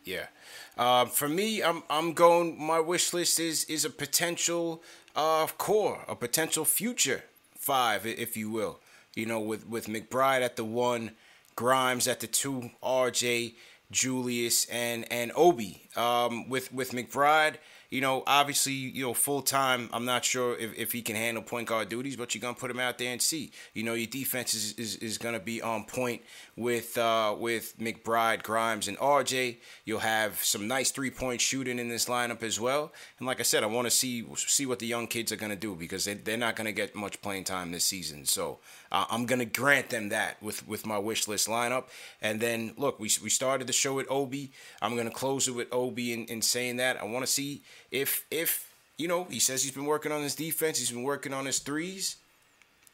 yeah. 0.05 0.27
Uh, 0.77 1.05
for 1.05 1.27
me, 1.27 1.63
I'm 1.63 1.83
I'm 1.89 2.13
going. 2.13 2.61
My 2.61 2.79
wish 2.79 3.13
list 3.13 3.39
is 3.39 3.65
is 3.65 3.83
a 3.83 3.89
potential 3.89 4.83
uh, 5.15 5.47
core, 5.57 6.05
a 6.07 6.15
potential 6.15 6.63
future 6.63 7.23
five, 7.57 8.05
if 8.05 8.37
you 8.37 8.49
will. 8.49 8.79
You 9.15 9.25
know, 9.25 9.39
with 9.39 9.67
with 9.67 9.87
McBride 9.87 10.41
at 10.41 10.55
the 10.55 10.63
one, 10.63 11.11
Grimes 11.55 12.07
at 12.07 12.19
the 12.19 12.27
two, 12.27 12.71
RJ, 12.83 13.55
Julius, 13.91 14.65
and 14.65 15.11
and 15.11 15.31
Obi. 15.35 15.89
Um, 15.95 16.47
with 16.47 16.71
with 16.71 16.91
McBride, 16.91 17.55
you 17.89 18.01
know, 18.01 18.23
obviously, 18.27 18.73
you 18.73 19.03
know, 19.03 19.13
full 19.13 19.41
time. 19.41 19.89
I'm 19.93 20.05
not 20.05 20.25
sure 20.25 20.57
if, 20.57 20.77
if 20.77 20.91
he 20.91 21.01
can 21.01 21.15
handle 21.15 21.41
point 21.41 21.67
guard 21.67 21.89
duties, 21.89 22.15
but 22.15 22.35
you're 22.35 22.41
gonna 22.41 22.53
put 22.53 22.69
him 22.69 22.79
out 22.79 22.97
there 22.97 23.11
and 23.11 23.21
see. 23.21 23.51
You 23.73 23.83
know, 23.83 23.93
your 23.93 24.07
defense 24.07 24.53
is 24.53 24.73
is, 24.73 24.95
is 24.97 25.17
gonna 25.17 25.39
be 25.39 25.61
on 25.61 25.85
point 25.85 26.21
with 26.55 26.97
uh, 26.97 27.35
with 27.37 27.77
McBride, 27.79 28.43
Grimes, 28.43 28.87
and 28.87 28.97
RJ. 28.97 29.57
You'll 29.85 29.99
have 29.99 30.43
some 30.43 30.67
nice 30.67 30.91
three 30.91 31.11
point 31.11 31.39
shooting 31.39 31.79
in 31.79 31.87
this 31.87 32.07
lineup 32.07 32.43
as 32.43 32.59
well. 32.59 32.91
And 33.19 33.27
like 33.27 33.39
I 33.39 33.43
said, 33.43 33.63
I 33.63 33.67
want 33.67 33.85
to 33.85 33.91
see 33.91 34.25
see 34.35 34.65
what 34.65 34.79
the 34.79 34.87
young 34.87 35.07
kids 35.07 35.31
are 35.31 35.37
gonna 35.37 35.55
do 35.55 35.75
because 35.75 36.05
they, 36.05 36.15
they're 36.15 36.37
not 36.37 36.55
gonna 36.55 36.73
get 36.73 36.95
much 36.95 37.21
playing 37.21 37.45
time 37.45 37.71
this 37.71 37.85
season. 37.85 38.25
So 38.25 38.59
uh, 38.91 39.05
I'm 39.09 39.25
gonna 39.25 39.45
grant 39.45 39.89
them 39.89 40.09
that 40.09 40.41
with 40.41 40.67
with 40.67 40.85
my 40.85 40.97
wish 40.97 41.27
list 41.27 41.47
lineup. 41.47 41.85
And 42.21 42.39
then 42.39 42.73
look, 42.77 42.99
we 42.99 43.09
we 43.21 43.29
started 43.29 43.67
the 43.67 43.73
show 43.73 43.93
with 43.93 44.09
Obi. 44.09 44.51
I'm 44.81 44.95
gonna 44.95 45.11
close 45.11 45.47
it 45.47 45.55
with 45.55 45.67
Obi 45.71 46.13
in, 46.13 46.25
in 46.25 46.41
saying 46.41 46.77
that 46.77 47.01
I 47.01 47.05
want 47.05 47.25
to 47.25 47.31
see 47.31 47.63
if 47.91 48.25
if 48.31 48.67
you 48.97 49.07
know, 49.07 49.25
he 49.25 49.39
says 49.39 49.63
he's 49.63 49.71
been 49.71 49.85
working 49.85 50.11
on 50.11 50.23
his 50.23 50.35
defense. 50.35 50.79
He's 50.79 50.91
been 50.91 51.03
working 51.03 51.33
on 51.33 51.45
his 51.45 51.59
threes. 51.59 52.17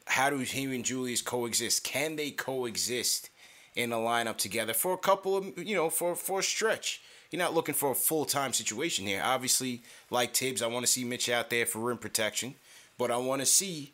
How 0.05 0.29
do 0.29 0.37
he 0.37 0.63
and 0.65 0.83
Julius 0.83 1.21
coexist? 1.21 1.83
Can 1.83 2.17
they 2.17 2.31
coexist 2.31 3.29
in 3.75 3.93
a 3.93 3.97
lineup 3.97 4.37
together 4.37 4.73
for 4.73 4.93
a 4.93 4.97
couple 4.97 5.37
of, 5.37 5.57
you 5.57 5.75
know, 5.75 5.89
for 5.89 6.15
for 6.15 6.39
a 6.39 6.43
stretch? 6.43 7.01
You're 7.31 7.41
not 7.41 7.53
looking 7.53 7.73
for 7.73 7.91
a 7.91 7.95
full 7.95 8.25
time 8.25 8.53
situation 8.53 9.07
here. 9.07 9.21
Obviously, 9.23 9.81
like 10.11 10.35
Thibs, 10.35 10.61
I 10.61 10.67
want 10.67 10.85
to 10.85 10.91
see 10.91 11.05
Mitch 11.05 11.29
out 11.29 11.49
there 11.49 11.65
for 11.65 11.79
rim 11.79 11.97
protection, 11.97 12.55
but 12.97 13.09
I 13.09 13.17
want 13.17 13.41
to 13.41 13.45
see 13.45 13.93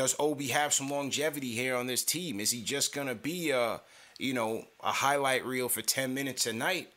does 0.00 0.16
Obi 0.18 0.46
have 0.46 0.72
some 0.72 0.88
longevity 0.88 1.50
here 1.50 1.76
on 1.76 1.86
this 1.86 2.02
team? 2.02 2.40
Is 2.40 2.52
he 2.52 2.62
just 2.62 2.94
gonna 2.94 3.14
be 3.14 3.50
a, 3.50 3.82
you 4.18 4.32
know, 4.32 4.64
a 4.82 4.92
highlight 4.92 5.44
reel 5.44 5.68
for 5.68 5.82
10 5.82 6.14
minutes 6.14 6.46
a 6.46 6.54
night 6.54 6.90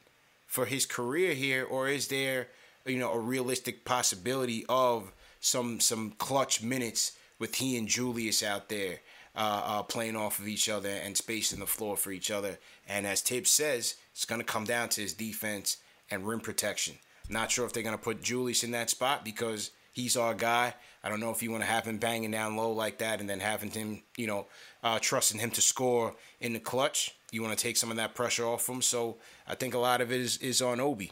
for 0.47 0.65
his 0.65 0.85
career 0.85 1.33
here, 1.33 1.65
or 1.65 1.89
is 1.89 2.07
there, 2.07 2.47
you 2.85 2.97
know, 2.97 3.11
a 3.11 3.19
realistic 3.19 3.83
possibility 3.83 4.65
of 4.69 5.11
some 5.41 5.81
some 5.81 6.11
clutch 6.11 6.63
minutes 6.63 7.11
with 7.39 7.55
he 7.55 7.77
and 7.77 7.89
Julius 7.89 8.41
out 8.41 8.69
there 8.69 8.99
uh, 9.35 9.63
uh, 9.65 9.83
playing 9.83 10.15
off 10.15 10.39
of 10.39 10.47
each 10.47 10.69
other 10.69 10.87
and 10.87 11.17
spacing 11.17 11.59
the 11.59 11.67
floor 11.67 11.97
for 11.97 12.13
each 12.13 12.31
other? 12.31 12.57
And 12.87 13.05
as 13.05 13.19
Thibs 13.19 13.51
says, 13.51 13.95
it's 14.13 14.23
gonna 14.23 14.45
come 14.45 14.63
down 14.63 14.87
to 14.87 15.01
his 15.01 15.11
defense 15.11 15.75
and 16.09 16.25
rim 16.25 16.39
protection. 16.39 16.95
Not 17.27 17.51
sure 17.51 17.65
if 17.65 17.73
they're 17.73 17.83
gonna 17.83 17.97
put 17.97 18.23
Julius 18.23 18.63
in 18.63 18.71
that 18.71 18.89
spot 18.89 19.25
because 19.25 19.71
he's 19.91 20.15
our 20.15 20.33
guy. 20.33 20.75
I 21.03 21.09
don't 21.09 21.19
know 21.19 21.31
if 21.31 21.43
you 21.43 21.51
want 21.51 21.63
to 21.63 21.69
have 21.69 21.85
him 21.85 21.97
banging 21.97 22.31
down 22.31 22.55
low 22.55 22.71
like 22.71 22.99
that 22.99 23.19
and 23.19 23.29
then 23.29 23.39
having 23.39 23.71
him, 23.71 24.01
you 24.17 24.27
know, 24.27 24.47
uh, 24.83 24.99
trusting 24.99 25.39
him 25.39 25.51
to 25.51 25.61
score 25.61 26.15
in 26.39 26.53
the 26.53 26.59
clutch. 26.59 27.15
You 27.31 27.41
want 27.41 27.57
to 27.57 27.61
take 27.61 27.77
some 27.77 27.91
of 27.91 27.97
that 27.97 28.15
pressure 28.15 28.45
off 28.45 28.69
him. 28.69 28.81
So 28.81 29.17
I 29.47 29.55
think 29.55 29.73
a 29.73 29.79
lot 29.79 30.01
of 30.01 30.11
it 30.11 30.21
is, 30.21 30.37
is 30.37 30.61
on 30.61 30.79
Obi. 30.79 31.11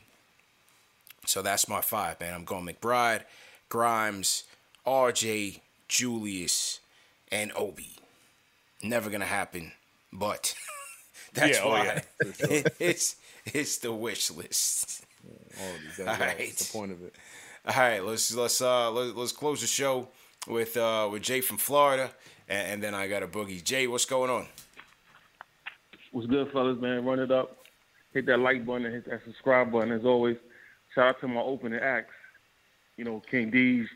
So 1.26 1.42
that's 1.42 1.68
my 1.68 1.82
five, 1.82 2.20
man. 2.20 2.34
I'm 2.34 2.46
going 2.46 2.66
McBride, 2.66 3.24
Grimes, 3.70 4.44
RJ, 4.86 5.60
Julius, 5.88 6.80
and 7.32 7.52
Obi. 7.56 7.98
Never 8.84 9.10
gonna 9.10 9.26
happen, 9.26 9.72
but 10.12 10.56
that's 11.34 11.58
Yeah, 11.58 11.64
oh, 11.64 11.70
why 11.70 11.86
yeah, 11.86 12.02
sure. 12.34 12.64
it's 12.80 13.16
it's 13.46 13.78
the 13.78 13.92
wish 13.94 14.32
list. 14.32 15.06
All 15.60 15.68
these 15.84 15.98
guys, 15.98 16.08
All 16.20 16.26
right. 16.26 16.38
That's 16.38 16.66
the 16.68 16.78
point 16.78 16.92
of 16.92 17.04
it. 17.04 17.16
All 17.64 17.76
right, 17.78 18.04
let's 18.04 18.34
let's 18.34 18.60
uh 18.60 18.90
let, 18.90 19.16
let's 19.16 19.32
close 19.32 19.62
the 19.62 19.68
show 19.68 20.08
with 20.48 20.76
uh 20.78 21.08
with 21.12 21.22
Jay 21.22 21.42
from 21.42 21.58
Florida, 21.58 22.10
and, 22.50 22.74
and 22.74 22.84
then 22.84 22.96
I 22.96 23.08
got 23.08 23.22
a 23.22 23.28
boogie. 23.28 23.64
Jay, 23.64 23.86
what's 23.86 24.06
going 24.06 24.32
on? 24.32 24.48
What's 26.12 26.28
good, 26.28 26.52
fellas, 26.52 26.82
man? 26.82 27.06
Run 27.06 27.20
it 27.20 27.32
up. 27.32 27.58
Hit 28.16 28.26
that 28.26 28.40
like 28.40 28.66
button 28.66 28.86
and 28.86 28.96
hit 28.96 29.08
that 29.10 29.22
subscribe 29.26 29.72
button 29.72 29.92
as 29.92 30.06
always. 30.06 30.38
Shout 30.96 31.10
out 31.10 31.22
to 31.22 31.28
my 31.28 31.40
opening 31.40 31.80
acts. 31.80 32.16
You 32.98 33.06
know, 33.06 33.22
King 33.30 33.52
D's 33.52 33.88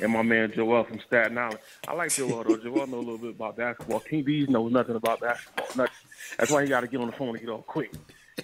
and 0.00 0.12
my 0.12 0.22
man 0.22 0.52
Joel 0.54 0.84
from 0.84 1.00
Staten 1.00 1.36
Island. 1.36 1.58
I 1.88 1.94
like 1.94 2.12
Joel 2.12 2.44
though. 2.44 2.56
Joel 2.56 2.86
know 2.86 2.98
a 2.98 3.00
little 3.00 3.18
bit 3.18 3.30
about 3.30 3.56
basketball. 3.56 3.98
King 3.98 4.22
D's 4.22 4.48
knows 4.48 4.70
nothing 4.70 4.94
about 4.94 5.20
basketball. 5.20 5.66
Nothing. 5.74 5.94
That's 6.38 6.52
why 6.52 6.62
he 6.62 6.68
got 6.68 6.82
to 6.82 6.86
get 6.86 7.00
on 7.00 7.06
the 7.08 7.12
phone 7.12 7.30
and 7.30 7.40
get 7.40 7.48
on 7.48 7.62
quick. 7.62 7.92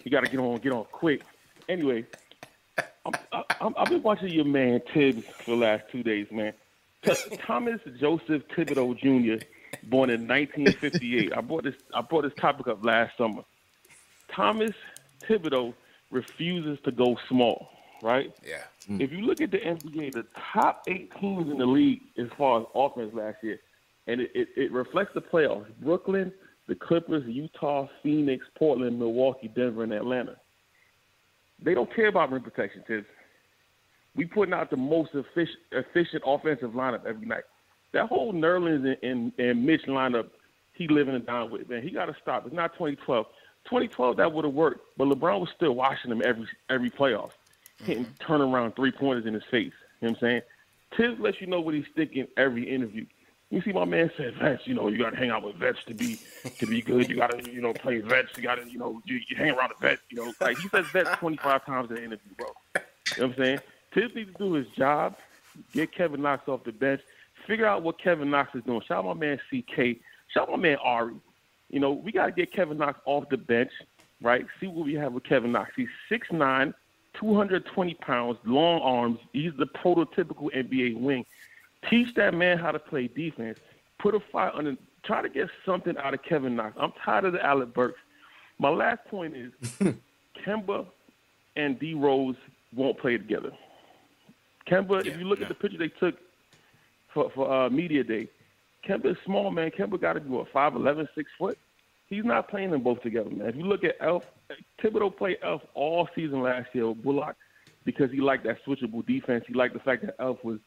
He 0.03 0.11
got 0.11 0.25
to 0.25 0.31
get 0.31 0.41
on, 0.41 0.59
get 0.59 0.73
on 0.73 0.85
quick. 0.91 1.23
Anyway, 1.69 2.05
I'm, 2.79 3.13
I'm, 3.61 3.75
I've 3.77 3.89
been 3.89 4.03
watching 4.03 4.31
your 4.31 4.45
man 4.45 4.81
Thibs 4.93 5.25
for 5.27 5.53
the 5.53 5.57
last 5.57 5.85
two 5.91 6.03
days, 6.03 6.27
man. 6.31 6.53
Thomas 7.47 7.81
Joseph 8.01 8.43
Thibodeau 8.49 8.97
Jr., 8.99 9.45
born 9.85 10.11
in 10.11 10.27
1958. 10.27 11.37
I 11.37 11.41
brought 11.41 11.65
this 11.65 11.75
I 11.93 12.01
brought 12.01 12.23
this 12.23 12.33
topic 12.41 12.69
up 12.69 12.85
last 12.85 13.17
summer. 13.19 13.43
Thomas 14.35 14.73
Thibodeau 15.29 15.75
refuses 16.11 16.79
to 16.85 16.93
go 16.93 17.17
small, 17.29 17.69
right? 18.03 18.35
Yeah. 18.47 18.63
Hmm. 18.87 19.01
If 19.01 19.13
you 19.13 19.19
look 19.19 19.41
at 19.41 19.51
the 19.51 19.59
NBA, 19.59 20.13
the 20.13 20.27
top 20.53 20.85
eight 20.89 21.13
teams 21.21 21.51
in 21.51 21.59
the 21.59 21.67
league 21.67 22.03
as 22.19 22.29
far 22.37 22.61
as 22.61 22.67
offense 22.75 23.13
last 23.15 23.39
year, 23.43 23.61
and 24.07 24.21
it, 24.21 24.31
it, 24.35 24.49
it 24.57 24.73
reflects 24.73 25.13
the 25.15 25.21
playoffs. 25.21 25.67
Brooklyn, 25.81 26.33
the 26.69 26.75
Clippers, 26.75 27.25
Utah, 27.27 27.89
Phoenix, 28.03 28.45
Portland, 28.57 28.99
Milwaukee, 28.99 29.49
Denver, 29.49 29.83
and 29.83 29.93
Atlanta. 29.93 30.37
They 31.65 31.75
don't 31.75 31.93
care 31.95 32.09
about 32.09 32.31
rim 32.31 32.43
protection, 32.43 32.85
Thibs. 32.87 33.07
We 34.15 34.27
putting 34.27 34.55
out 34.55 34.71
the 34.71 34.77
most 34.77 35.11
efficient, 35.15 35.59
efficient 35.73 36.23
offensive 36.25 36.71
lineup 36.71 37.05
every 37.07 37.27
night. 37.27 37.45
That 37.93 38.07
whole 38.07 38.33
Nerlens 38.33 38.85
and, 38.85 38.97
and, 39.03 39.33
and 39.39 39.65
Mitch 39.65 39.83
lineup, 39.87 40.29
he 40.73 40.87
living 40.87 41.15
and 41.15 41.27
dying 41.27 41.51
with, 41.51 41.69
man. 41.69 41.83
He 41.83 41.91
got 41.91 42.07
to 42.07 42.17
stop. 42.23 42.47
It's 42.47 42.55
not 42.55 42.75
2012. 42.75 43.27
2012, 43.65 44.17
that 44.19 44.31
would 44.31 44.45
have 44.45 44.55
worked, 44.55 44.81
but 44.99 45.09
LeBron 45.09 45.41
was 45.41 45.49
still 45.57 45.75
watching 45.75 46.11
him 46.11 46.21
every 46.23 46.47
every 46.69 46.91
playoff, 46.91 47.31
hitting 47.79 48.05
mm-hmm. 48.05 48.33
turnaround 48.33 48.77
three 48.77 48.93
pointers 48.93 49.25
in 49.25 49.33
his 49.33 49.43
face. 49.51 49.73
You 50.01 50.09
know 50.09 50.11
what 50.11 50.11
I'm 50.11 50.17
saying? 50.21 50.41
Thibs 50.97 51.21
lets 51.21 51.41
you 51.41 51.47
know 51.47 51.61
what 51.61 51.73
he's 51.73 51.87
thinking 51.97 52.27
every 52.37 52.69
interview. 52.69 53.07
You 53.51 53.61
see, 53.63 53.73
my 53.73 53.85
man 53.85 54.11
said 54.17 54.35
vets. 54.35 54.67
You 54.67 54.75
know, 54.75 54.89
you 54.89 54.99
got 54.99 55.11
to 55.11 55.17
hang 55.17 55.31
out 55.31 55.45
with 55.45 55.57
vets 55.57 55.79
to 55.87 55.95
be 55.95 56.19
to 56.59 56.67
be 56.67 56.83
good. 56.83 57.09
You 57.09 57.17
got 57.17 57.31
to, 57.39 57.53
you 57.53 57.61
know, 57.61 57.73
play 57.73 58.01
vets. 58.01 58.31
You 58.37 58.43
got 58.43 58.57
to, 58.57 58.69
you 58.69 58.79
know, 58.79 59.01
you, 59.05 59.21
you 59.29 59.37
hang 59.37 59.51
around 59.51 59.71
the 59.79 59.87
vet. 59.87 59.99
You 60.11 60.25
know, 60.25 60.33
like 60.41 60.59
he 60.59 60.69
says 60.69 60.87
vets 60.93 61.11
25 61.19 61.65
times 61.65 61.91
in 61.91 61.97
the 61.97 62.05
interview, 62.05 62.35
bro. 62.37 62.49
You 62.75 62.81
know 63.23 63.29
what 63.29 63.39
I'm 63.39 63.45
saying? 63.45 63.59
Thibs 63.93 64.15
needs 64.15 64.33
to 64.33 64.39
do 64.39 64.53
his 64.55 64.67
job, 64.77 65.17
get 65.73 65.93
Kevin 65.93 66.23
Knox 66.23 66.49
off 66.49 66.65
the 66.65 66.73
bench, 66.73 67.01
figure 67.47 67.67
out 67.67 67.83
what 67.83 68.01
Kevin 68.01 68.31
Knox 68.31 68.55
is 68.55 68.65
doing. 68.65 68.81
Shout 68.81 69.05
out 69.05 69.17
my 69.17 69.27
man 69.27 69.39
CK. 69.51 69.99
Shout 70.29 70.49
out 70.49 70.51
my 70.51 70.57
man 70.57 70.79
Ari. 70.83 71.15
You 71.71 71.81
know, 71.81 71.93
we 71.93 72.13
got 72.13 72.27
to 72.27 72.33
get 72.33 72.53
Kevin 72.53 72.79
Knox 72.79 72.99
off 73.05 73.29
the 73.29 73.37
bench, 73.37 73.71
right? 74.21 74.45
See 74.61 74.67
what 74.67 74.85
we 74.85 74.95
have 74.95 75.13
with 75.13 75.25
Kevin 75.25 75.53
Knox. 75.53 75.71
He's 75.77 75.89
6'9", 76.11 76.75
220 77.15 77.95
pounds, 77.95 78.39
long 78.45 78.81
arms. 78.81 79.19
He's 79.33 79.53
the 79.57 79.67
prototypical 79.67 80.53
NBA 80.55 80.99
wing. 80.99 81.25
Teach 81.91 82.15
that 82.15 82.35
man 82.35 82.59
how 82.59 82.73
to 82.73 82.79
play 82.79 83.09
defense. 83.09 83.59
Put 83.99 84.15
a 84.15 84.21
fire 84.33 84.51
under. 84.55 84.77
Try 85.05 85.23
to 85.23 85.29
get 85.29 85.49
something 85.67 85.97
out 85.99 86.15
of 86.15 86.23
Kevin 86.23 86.57
Knox. 86.57 86.77
I'm 86.81 86.93
tired 87.05 87.27
of 87.27 87.33
the 87.35 87.45
Alec 87.45 87.75
Burks. 87.75 88.01
My 88.59 88.71
last 88.71 89.05
point 89.07 89.37
is 89.37 89.53
Kemba 90.47 90.87
and 91.57 91.79
D 91.79 91.95
Rose 91.95 92.37
won't 92.75 92.99
play 92.99 93.19
together. 93.19 93.51
Kemba, 94.69 95.05
if 95.05 95.19
you 95.19 95.25
look 95.25 95.43
at 95.43 95.49
the 95.49 95.55
picture 95.55 95.79
they 95.79 95.89
took 95.89 96.17
for, 97.13 97.31
for 97.35 97.53
uh, 97.53 97.69
media 97.69 98.03
day, 98.03 98.29
Kemba 98.89 99.13
is 99.13 99.17
small, 99.25 99.51
man. 99.51 99.71
Kemba 99.71 100.01
got 100.01 100.15
to 100.15 100.21
be 100.21 100.31
what, 100.31 100.53
5'11", 100.53 101.09
6 101.15 101.31
foot. 101.39 101.59
He's 102.07 102.25
not 102.25 102.49
playing 102.49 102.71
them 102.71 102.83
both 102.83 103.03
together, 103.03 103.31
man. 103.31 103.49
If 103.49 103.57
you 103.57 103.65
look 103.65 103.85
at 103.85 103.97
Elf, 104.01 104.25
Thibodeau 104.83 105.17
played 105.17 105.39
Elf 105.43 105.63
all 105.75 106.09
season 106.15 106.43
last 106.43 106.69
year 106.73 106.89
with 106.89 107.03
Bullock 107.03 107.37
because 107.85 108.11
he 108.11 108.21
liked 108.21 108.45
that 108.45 108.65
switchable 108.65 109.05
defense. 109.07 109.45
He 109.47 109.55
liked 109.55 109.75
the 109.75 109.81
fact 109.81 110.05
that 110.05 110.17
Elf 110.19 110.43
was 110.45 110.59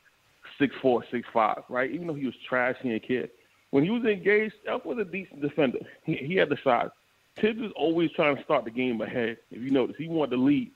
six 0.57 0.75
four, 0.81 1.03
six 1.11 1.27
five, 1.33 1.63
right? 1.69 1.89
Even 1.91 2.07
though 2.07 2.13
he 2.13 2.25
was 2.25 2.35
trashy 2.47 2.91
and 2.91 3.01
kid. 3.01 3.29
When 3.71 3.83
he 3.83 3.89
was 3.89 4.05
engaged, 4.05 4.55
Elf 4.65 4.85
was 4.85 4.97
a 4.97 5.05
decent 5.05 5.41
defender. 5.41 5.79
He, 6.03 6.15
he 6.15 6.35
had 6.35 6.49
the 6.49 6.57
size. 6.63 6.89
Thibs 7.35 7.61
is 7.61 7.71
always 7.75 8.11
trying 8.11 8.37
to 8.37 8.43
start 8.43 8.63
the 8.63 8.71
game 8.71 9.01
ahead. 9.01 9.37
If 9.51 9.61
you 9.61 9.71
notice, 9.71 9.97
he 9.97 10.07
wanted 10.07 10.31
to 10.31 10.41
lead. 10.41 10.71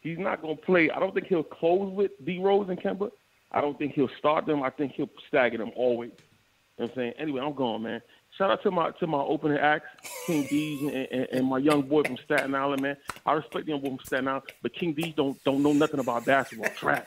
He's 0.00 0.18
not 0.18 0.42
going 0.42 0.56
to 0.56 0.62
play. 0.62 0.90
I 0.90 0.98
don't 0.98 1.14
think 1.14 1.28
he'll 1.28 1.44
close 1.44 1.92
with 1.92 2.10
D 2.24 2.38
Rose 2.38 2.68
and 2.68 2.80
Kemba. 2.80 3.10
I 3.52 3.60
don't 3.60 3.78
think 3.78 3.94
he'll 3.94 4.10
start 4.18 4.46
them. 4.46 4.62
I 4.62 4.70
think 4.70 4.92
he'll 4.92 5.10
stagger 5.28 5.58
them 5.58 5.70
always. 5.76 6.10
You 6.10 6.16
know 6.16 6.86
what 6.86 6.90
I'm 6.90 6.94
saying? 6.96 7.12
Anyway, 7.18 7.40
I'm 7.40 7.54
going, 7.54 7.82
man. 7.82 8.02
Shout 8.36 8.50
out 8.50 8.62
to 8.62 8.70
my 8.70 8.90
to 8.92 9.06
my 9.06 9.18
opening 9.18 9.58
acts, 9.58 9.88
King 10.26 10.46
D's 10.46 10.82
and, 10.82 11.08
and, 11.10 11.28
and 11.32 11.46
my 11.46 11.58
young 11.58 11.82
boy 11.82 12.02
from 12.02 12.16
Staten 12.16 12.54
Island, 12.54 12.80
man. 12.80 12.96
I 13.26 13.32
respect 13.34 13.66
the 13.66 13.72
young 13.72 13.82
boy 13.82 13.90
from 13.90 13.98
Staten 14.06 14.26
Island, 14.26 14.44
but 14.62 14.72
King 14.72 14.94
D's 14.94 15.14
don't 15.14 15.42
don't 15.44 15.62
know 15.62 15.74
nothing 15.74 16.00
about 16.00 16.24
basketball. 16.24 16.70
Trash. 16.70 17.06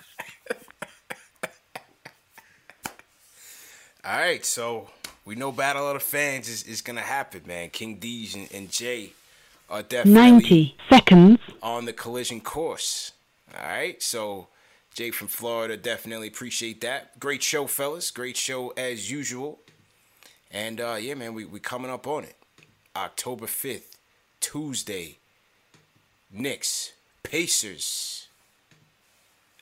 All 4.08 4.18
right, 4.18 4.46
so 4.46 4.90
we 5.26 5.34
know 5.34 5.52
Battle 5.52 5.88
of 5.88 5.96
the 5.96 6.00
Fans 6.00 6.48
is, 6.48 6.62
is 6.64 6.82
gonna 6.82 7.02
happen, 7.02 7.42
man. 7.48 7.72
King 7.72 7.96
D's 7.96 8.36
and, 8.36 8.48
and 8.54 8.72
Jay 8.72 9.14
are 9.68 9.82
definitely 9.82 10.32
90 10.32 10.78
seconds. 10.90 11.40
on 11.64 11.86
the 11.86 11.94
collision 11.94 12.40
course. 12.40 13.14
All 13.58 13.68
right, 13.68 14.02
so 14.04 14.48
Jay 14.94 15.10
from 15.10 15.28
Florida 15.28 15.76
definitely 15.76 16.28
appreciate 16.28 16.82
that. 16.82 17.20
Great 17.20 17.42
show, 17.42 17.66
fellas. 17.66 18.12
Great 18.12 18.38
show 18.38 18.70
as 18.78 19.10
usual. 19.10 19.60
And 20.52 20.80
uh, 20.80 20.98
yeah, 21.00 21.16
man, 21.16 21.34
we 21.34 21.46
we 21.46 21.60
coming 21.60 21.90
up 21.90 22.06
on 22.06 22.26
it. 22.26 22.36
October 22.96 23.48
fifth, 23.48 23.98
Tuesday. 24.40 25.18
Knicks, 26.32 26.94
Pacers 27.24 28.28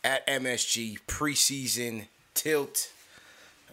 at 0.04 0.26
MSG 0.28 1.00
preseason 1.08 2.08
tilt. 2.34 2.90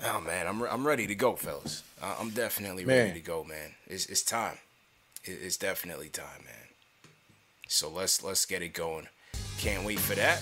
Oh 0.02 0.20
man, 0.20 0.46
I'm 0.46 0.62
I'm 0.62 0.86
ready 0.86 1.06
to 1.06 1.14
go, 1.14 1.36
fellas. 1.36 1.82
Uh, 2.02 2.16
I'm 2.18 2.30
definitely 2.30 2.84
ready 2.84 3.12
to 3.12 3.20
go, 3.20 3.44
man. 3.44 3.74
It's 3.86 4.06
it's 4.06 4.22
time. 4.22 4.56
It's 5.24 5.58
definitely 5.58 6.08
time, 6.08 6.44
man. 6.44 6.54
So 7.68 7.90
let's 7.90 8.24
let's 8.24 8.46
get 8.46 8.62
it 8.62 8.72
going. 8.72 9.08
Can't 9.58 9.84
wait 9.84 9.98
for 9.98 10.14
that. 10.14 10.40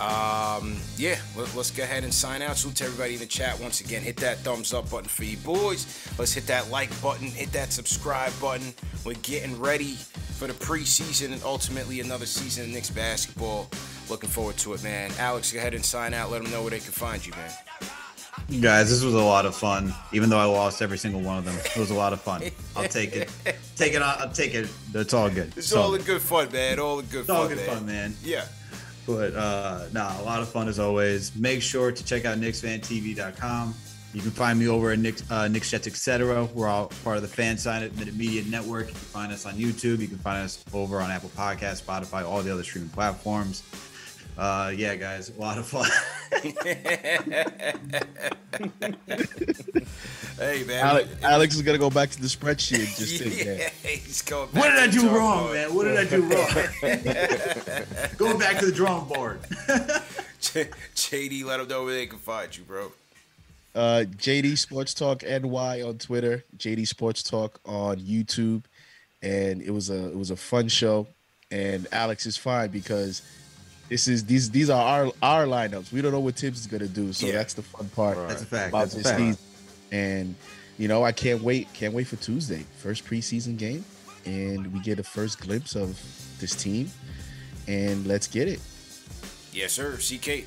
Um, 0.00 0.78
yeah, 0.96 1.18
let, 1.36 1.54
us 1.56 1.70
go 1.70 1.82
ahead 1.82 2.04
and 2.04 2.12
sign 2.12 2.40
out. 2.40 2.56
Salute 2.56 2.76
to 2.76 2.84
everybody 2.84 3.14
in 3.14 3.20
the 3.20 3.26
chat 3.26 3.60
once 3.60 3.82
again. 3.82 4.02
Hit 4.02 4.16
that 4.18 4.38
thumbs 4.38 4.72
up 4.72 4.90
button 4.90 5.08
for 5.08 5.24
you 5.24 5.36
boys. 5.38 6.08
Let's 6.18 6.32
hit 6.32 6.46
that 6.46 6.70
like 6.70 6.88
button. 7.02 7.26
Hit 7.26 7.52
that 7.52 7.72
subscribe 7.72 8.32
button. 8.40 8.72
We're 9.04 9.14
getting 9.16 9.60
ready 9.60 9.96
for 10.38 10.46
the 10.46 10.54
preseason 10.54 11.32
and 11.32 11.42
ultimately 11.44 12.00
another 12.00 12.24
season 12.24 12.64
of 12.64 12.70
Knicks 12.70 12.88
basketball. 12.88 13.68
Looking 14.10 14.28
forward 14.30 14.56
to 14.58 14.74
it, 14.74 14.82
man. 14.82 15.10
Alex, 15.18 15.52
go 15.52 15.58
ahead 15.60 15.72
and 15.74 15.84
sign 15.84 16.12
out. 16.14 16.30
Let 16.30 16.42
them 16.42 16.50
know 16.50 16.62
where 16.62 16.70
they 16.72 16.80
can 16.80 16.90
find 16.92 17.24
you, 17.24 17.32
man. 17.32 18.60
Guys, 18.60 18.90
this 18.90 19.02
was 19.04 19.14
a 19.14 19.22
lot 19.22 19.46
of 19.46 19.54
fun. 19.54 19.94
Even 20.12 20.28
though 20.28 20.38
I 20.38 20.44
lost 20.44 20.82
every 20.82 20.98
single 20.98 21.20
one 21.20 21.38
of 21.38 21.44
them, 21.44 21.54
it 21.56 21.76
was 21.78 21.90
a 21.90 21.94
lot 21.94 22.12
of 22.12 22.20
fun. 22.20 22.42
I'll 22.74 22.88
take 22.88 23.14
it. 23.14 23.30
Take 23.76 23.94
it. 23.94 24.02
I'll 24.02 24.28
take 24.30 24.52
it. 24.54 24.68
It's 24.92 25.14
all 25.14 25.30
good. 25.30 25.52
It's 25.56 25.68
So- 25.68 25.80
all 25.80 25.94
in 25.94 26.02
good 26.02 26.20
fun, 26.20 26.50
man. 26.52 26.78
All 26.80 26.98
in 26.98 27.06
good 27.06 27.20
It's 27.20 27.28
fun, 27.28 27.36
all 27.36 27.48
good 27.48 27.56
man. 27.58 27.66
fun, 27.68 27.86
man. 27.86 28.14
Yeah. 28.22 28.44
But 29.06 29.34
uh 29.34 29.86
nah, 29.92 30.20
a 30.20 30.24
lot 30.24 30.42
of 30.42 30.48
fun 30.50 30.68
as 30.68 30.78
always. 30.78 31.34
Make 31.34 31.62
sure 31.62 31.90
to 31.90 32.04
check 32.04 32.24
out 32.26 32.36
KnicksFanTV.com. 32.38 33.74
You 34.12 34.20
can 34.20 34.30
find 34.32 34.58
me 34.58 34.66
over 34.68 34.90
at 34.90 34.98
Knicks, 34.98 35.22
uh, 35.30 35.46
Knicks 35.48 35.70
Jets, 35.70 35.86
etc. 35.86 36.44
We're 36.52 36.66
all 36.68 36.88
part 37.04 37.16
of 37.16 37.22
the 37.22 37.28
FanSided 37.42 37.96
Minute 37.96 38.14
Media 38.16 38.42
Network. 38.44 38.88
You 38.88 38.92
can 38.92 39.00
find 39.00 39.32
us 39.32 39.46
on 39.46 39.54
YouTube. 39.54 40.00
You 40.00 40.08
can 40.08 40.18
find 40.18 40.42
us 40.44 40.62
over 40.74 41.00
on 41.00 41.10
Apple 41.10 41.30
Podcasts, 41.36 41.80
Spotify, 41.82 42.24
all 42.24 42.42
the 42.42 42.52
other 42.52 42.64
streaming 42.64 42.90
platforms. 42.90 43.62
Uh, 44.40 44.72
yeah, 44.74 44.94
guys, 44.96 45.28
a 45.36 45.38
lot 45.38 45.58
of 45.58 45.66
fun. 45.66 45.86
hey, 50.38 50.64
man. 50.64 50.82
Alex, 50.82 51.08
Alex 51.22 51.54
is 51.56 51.60
gonna 51.60 51.76
go 51.76 51.90
back 51.90 52.08
to 52.08 52.18
the 52.18 52.26
spreadsheet. 52.26 52.78
and 52.78 52.88
Just 52.88 53.18
sit 53.18 53.44
there. 53.44 53.70
Yeah, 53.84 53.90
he's 53.90 54.22
going 54.22 54.48
What 54.48 54.62
back 54.62 54.90
did 54.90 54.98
I 54.98 55.02
do 55.02 55.08
wrong, 55.10 55.48
drawing 55.48 55.52
man? 55.52 55.74
What 55.74 55.84
did 55.84 55.98
I 55.98 56.04
do 56.04 56.22
wrong? 56.22 56.48
Going 58.16 58.38
back 58.38 58.58
to 58.60 58.66
the 58.66 58.72
drawing 58.72 59.04
board. 59.08 59.42
JD, 60.40 61.44
let 61.44 61.58
them 61.58 61.68
know 61.68 61.84
where 61.84 61.92
they 61.94 62.06
can 62.06 62.18
find 62.18 62.56
you, 62.56 62.64
bro. 62.64 62.92
Uh, 63.74 64.04
JD 64.16 64.56
Sports 64.56 64.94
Talk 64.94 65.22
NY 65.22 65.82
on 65.82 65.98
Twitter, 65.98 66.44
JD 66.56 66.88
Sports 66.88 67.22
Talk 67.22 67.60
on 67.66 67.98
YouTube, 67.98 68.64
and 69.22 69.60
it 69.60 69.70
was 69.70 69.90
a 69.90 70.08
it 70.08 70.16
was 70.16 70.30
a 70.30 70.36
fun 70.36 70.68
show. 70.68 71.06
And 71.50 71.86
Alex 71.92 72.24
is 72.24 72.38
fine 72.38 72.70
because 72.70 73.20
this 73.90 74.08
is 74.08 74.24
these 74.24 74.50
these 74.50 74.70
are 74.70 74.82
our 74.82 75.12
our 75.22 75.44
lineups. 75.44 75.92
We 75.92 76.00
don't 76.00 76.12
know 76.12 76.20
what 76.20 76.36
Thibs 76.36 76.60
is 76.60 76.66
gonna 76.66 76.88
do, 76.88 77.12
so 77.12 77.26
Yeah. 77.26 77.32
that's 77.32 77.52
the 77.54 77.62
fun 77.62 77.90
part. 77.90 78.16
That's 78.28 78.42
a 78.42 78.46
fact. 78.46 78.68
about 78.70 78.80
That's 78.84 78.94
a 78.94 78.96
this 78.98 79.06
fact. 79.06 79.18
season. 79.18 79.38
And 79.92 80.34
you 80.78 80.88
know, 80.88 81.04
I 81.04 81.12
can't 81.12 81.42
wait. 81.42 81.70
Can't 81.74 81.92
wait 81.92 82.06
for 82.06 82.16
Tuesday, 82.16 82.64
first 82.78 83.04
preseason 83.04 83.58
game, 83.58 83.84
and 84.24 84.72
we 84.72 84.80
get 84.80 84.98
a 84.98 85.02
first 85.02 85.38
glimpse 85.40 85.74
of 85.76 86.00
this 86.40 86.54
team. 86.54 86.90
And 87.68 88.06
let's 88.06 88.26
get 88.26 88.48
it. 88.48 88.60
Yes, 89.52 89.72
sir. 89.72 89.96
CK. 89.98 90.46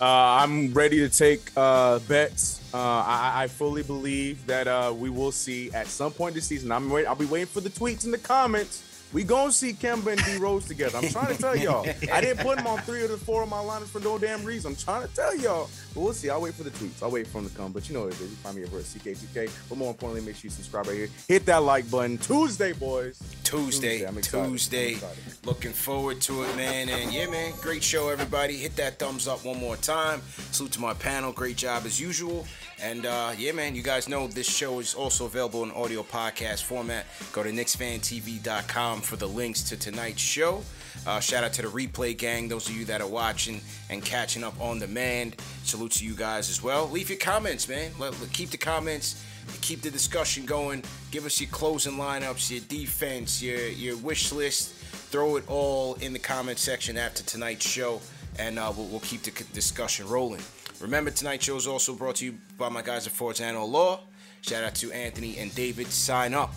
Uh, 0.00 0.04
I'm 0.42 0.72
ready 0.74 0.98
to 0.98 1.08
take 1.08 1.52
uh, 1.56 2.00
bets. 2.00 2.60
Uh, 2.74 2.78
I, 2.78 3.44
I 3.44 3.46
fully 3.46 3.82
believe 3.82 4.44
that 4.46 4.66
uh, 4.66 4.92
we 4.96 5.10
will 5.10 5.30
see 5.30 5.70
at 5.72 5.86
some 5.86 6.10
point 6.10 6.34
this 6.34 6.46
season. 6.46 6.72
I'm 6.72 6.90
wait, 6.90 7.06
I'll 7.06 7.14
be 7.14 7.26
waiting 7.26 7.46
for 7.46 7.60
the 7.60 7.70
tweets 7.70 8.04
and 8.04 8.12
the 8.12 8.18
comments. 8.18 8.82
We 9.12 9.24
gonna 9.24 9.52
see 9.52 9.72
Kemba 9.74 10.12
and 10.12 10.24
D 10.24 10.38
Rose 10.38 10.66
together. 10.66 10.98
I'm 10.98 11.08
trying 11.08 11.34
to 11.34 11.40
tell 11.40 11.54
y'all. 11.54 11.86
I 12.10 12.20
didn't 12.20 12.38
put 12.38 12.56
them 12.56 12.66
on 12.66 12.78
three 12.80 13.04
of 13.04 13.10
the 13.10 13.18
four 13.18 13.42
of 13.42 13.48
my 13.48 13.58
lineups 13.58 13.88
for 13.88 14.00
no 14.00 14.16
damn 14.16 14.42
reason. 14.44 14.72
I'm 14.72 14.76
trying 14.76 15.06
to 15.06 15.14
tell 15.14 15.36
y'all. 15.36 15.68
But 15.94 16.00
we'll 16.00 16.12
see. 16.14 16.30
I'll 16.30 16.40
wait 16.40 16.54
for 16.54 16.62
the 16.62 16.70
tweets. 16.70 17.02
I'll 17.02 17.10
wait 17.10 17.26
for 17.26 17.42
them 17.42 17.50
to 17.50 17.56
come. 17.56 17.72
But 17.72 17.88
you 17.88 17.94
know 17.94 18.04
what 18.04 18.14
it 18.14 18.20
is. 18.20 18.30
You 18.30 18.36
find 18.36 18.56
me 18.56 18.64
over 18.64 18.78
at 18.78 18.84
CK2K. 18.84 19.50
But 19.68 19.76
more 19.76 19.90
importantly, 19.90 20.24
make 20.26 20.36
sure 20.36 20.44
you 20.44 20.50
subscribe 20.50 20.86
right 20.86 20.96
here. 20.96 21.08
Hit 21.28 21.44
that 21.46 21.62
like 21.62 21.90
button. 21.90 22.16
Tuesday, 22.16 22.72
boys. 22.72 23.22
Tuesday, 23.44 24.06
I'm 24.06 24.16
excited. 24.16 24.48
Tuesday. 24.48 24.88
I'm 24.88 24.94
excited. 24.94 25.22
Looking 25.44 25.72
forward 25.72 26.22
to 26.22 26.44
it, 26.44 26.56
man. 26.56 26.88
And 26.88 27.12
yeah, 27.12 27.26
man, 27.26 27.52
great 27.60 27.82
show, 27.82 28.08
everybody. 28.08 28.56
Hit 28.56 28.76
that 28.76 28.98
thumbs 28.98 29.28
up 29.28 29.44
one 29.44 29.58
more 29.58 29.76
time. 29.76 30.22
Salute 30.52 30.72
to 30.72 30.80
my 30.80 30.94
panel. 30.94 31.32
Great 31.32 31.56
job 31.56 31.82
as 31.84 32.00
usual. 32.00 32.46
And 32.82 33.06
uh, 33.06 33.32
yeah, 33.38 33.52
man, 33.52 33.76
you 33.76 33.82
guys 33.82 34.08
know 34.08 34.26
this 34.26 34.48
show 34.52 34.80
is 34.80 34.92
also 34.92 35.26
available 35.26 35.62
in 35.62 35.70
audio 35.70 36.02
podcast 36.02 36.64
format. 36.64 37.06
Go 37.32 37.44
to 37.44 37.50
KnicksFanTV.com 37.50 39.00
for 39.02 39.14
the 39.14 39.28
links 39.28 39.62
to 39.68 39.76
tonight's 39.76 40.20
show. 40.20 40.62
Uh, 41.06 41.20
shout 41.20 41.44
out 41.44 41.52
to 41.52 41.62
the 41.62 41.68
replay 41.68 42.16
gang, 42.16 42.48
those 42.48 42.68
of 42.68 42.76
you 42.76 42.84
that 42.86 43.00
are 43.00 43.06
watching 43.06 43.60
and 43.88 44.04
catching 44.04 44.42
up 44.42 44.60
on 44.60 44.80
demand. 44.80 45.36
Salute 45.62 45.92
to 45.92 46.04
you 46.04 46.14
guys 46.14 46.50
as 46.50 46.62
well. 46.62 46.88
Leave 46.88 47.08
your 47.08 47.18
comments, 47.18 47.68
man. 47.68 47.92
Let, 47.98 48.20
let- 48.20 48.32
keep 48.32 48.50
the 48.50 48.58
comments 48.58 49.22
keep 49.60 49.82
the 49.82 49.90
discussion 49.90 50.46
going. 50.46 50.82
Give 51.10 51.26
us 51.26 51.40
your 51.40 51.50
closing 51.50 51.94
lineups, 51.94 52.50
your 52.50 52.60
defense, 52.68 53.42
your 53.42 53.66
your 53.68 53.96
wish 53.98 54.32
list. 54.32 54.74
Throw 55.10 55.36
it 55.36 55.44
all 55.48 55.94
in 55.94 56.12
the 56.12 56.18
comment 56.18 56.58
section 56.58 56.96
after 56.96 57.22
tonight's 57.22 57.68
show, 57.68 58.00
and 58.38 58.58
uh, 58.58 58.72
we'll, 58.76 58.86
we'll 58.86 59.00
keep 59.00 59.22
the 59.22 59.30
discussion 59.52 60.08
rolling. 60.08 60.40
Remember, 60.82 61.12
tonight's 61.12 61.44
show 61.44 61.56
is 61.56 61.68
also 61.68 61.94
brought 61.94 62.16
to 62.16 62.24
you 62.24 62.34
by 62.58 62.68
my 62.68 62.82
guys 62.82 63.06
at 63.06 63.12
Forzano 63.12 63.68
Law. 63.70 64.00
Shout 64.40 64.64
out 64.64 64.74
to 64.76 64.90
Anthony 64.90 65.38
and 65.38 65.54
David. 65.54 65.86
Sign 65.86 66.34
up 66.34 66.52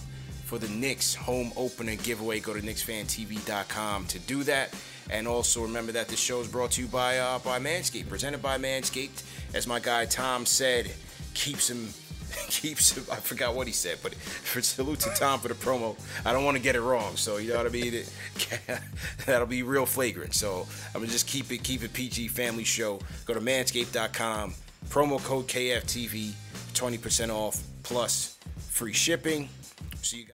for 0.45 0.57
the 0.57 0.68
Knicks 0.68 1.14
home 1.14 1.53
opener 1.56 1.95
giveaway. 1.95 2.39
Go 2.39 2.53
to 2.53 2.61
KnicksFanTV.com 2.61 4.06
to 4.07 4.19
do 4.19 4.43
that. 4.43 4.73
And 5.11 5.27
also 5.27 5.61
remember 5.61 5.91
that 5.91 6.07
this 6.07 6.19
show 6.19 6.41
is 6.41 6.47
brought 6.47 6.72
to 6.72 6.81
you 6.81 6.88
by 6.88 7.19
uh, 7.19 7.38
by 7.39 7.60
Manscaped, 7.60 8.10
presented 8.10 8.41
by 8.41 8.57
Manscaped. 8.57 9.23
As 9.53 9.68
my 9.68 9.80
guy 9.80 10.06
Tom 10.06 10.47
said, 10.47 10.91
keeps 11.35 11.69
him 11.69 11.89
keeps. 12.49 12.97
I 13.09 13.15
forgot 13.17 13.55
what 13.55 13.67
he 13.67 13.73
said, 13.73 13.97
but 14.03 14.13
for 14.15 14.61
salute 14.61 14.99
to 15.01 15.09
Tom 15.11 15.39
for 15.39 15.47
the 15.47 15.53
promo. 15.53 15.95
I 16.25 16.33
don't 16.33 16.43
want 16.45 16.57
to 16.57 16.63
get 16.63 16.75
it 16.75 16.81
wrong, 16.81 17.15
so 17.15 17.37
you 17.37 17.51
know 17.51 17.57
what 17.57 17.65
I 17.65 17.69
mean. 17.69 17.93
It- 17.93 18.09
that'll 19.25 19.47
be 19.47 19.63
real 19.63 19.85
flagrant. 19.85 20.33
So 20.33 20.67
I'm 20.93 21.01
gonna 21.01 21.11
just 21.11 21.27
keep 21.27 21.51
it 21.51 21.63
keep 21.63 21.83
it 21.83 21.93
PG 21.93 22.27
family 22.29 22.63
show. 22.63 22.99
Go 23.25 23.33
to 23.33 23.41
Manscaped.com. 23.41 24.53
Promo 24.89 25.19
code 25.23 25.47
KFTV, 25.47 26.33
20% 26.73 27.29
off 27.33 27.61
plus 27.81 28.37
free 28.69 28.93
shipping. 28.93 29.49
See 30.01 30.17
you 30.17 30.23
guys. 30.25 30.34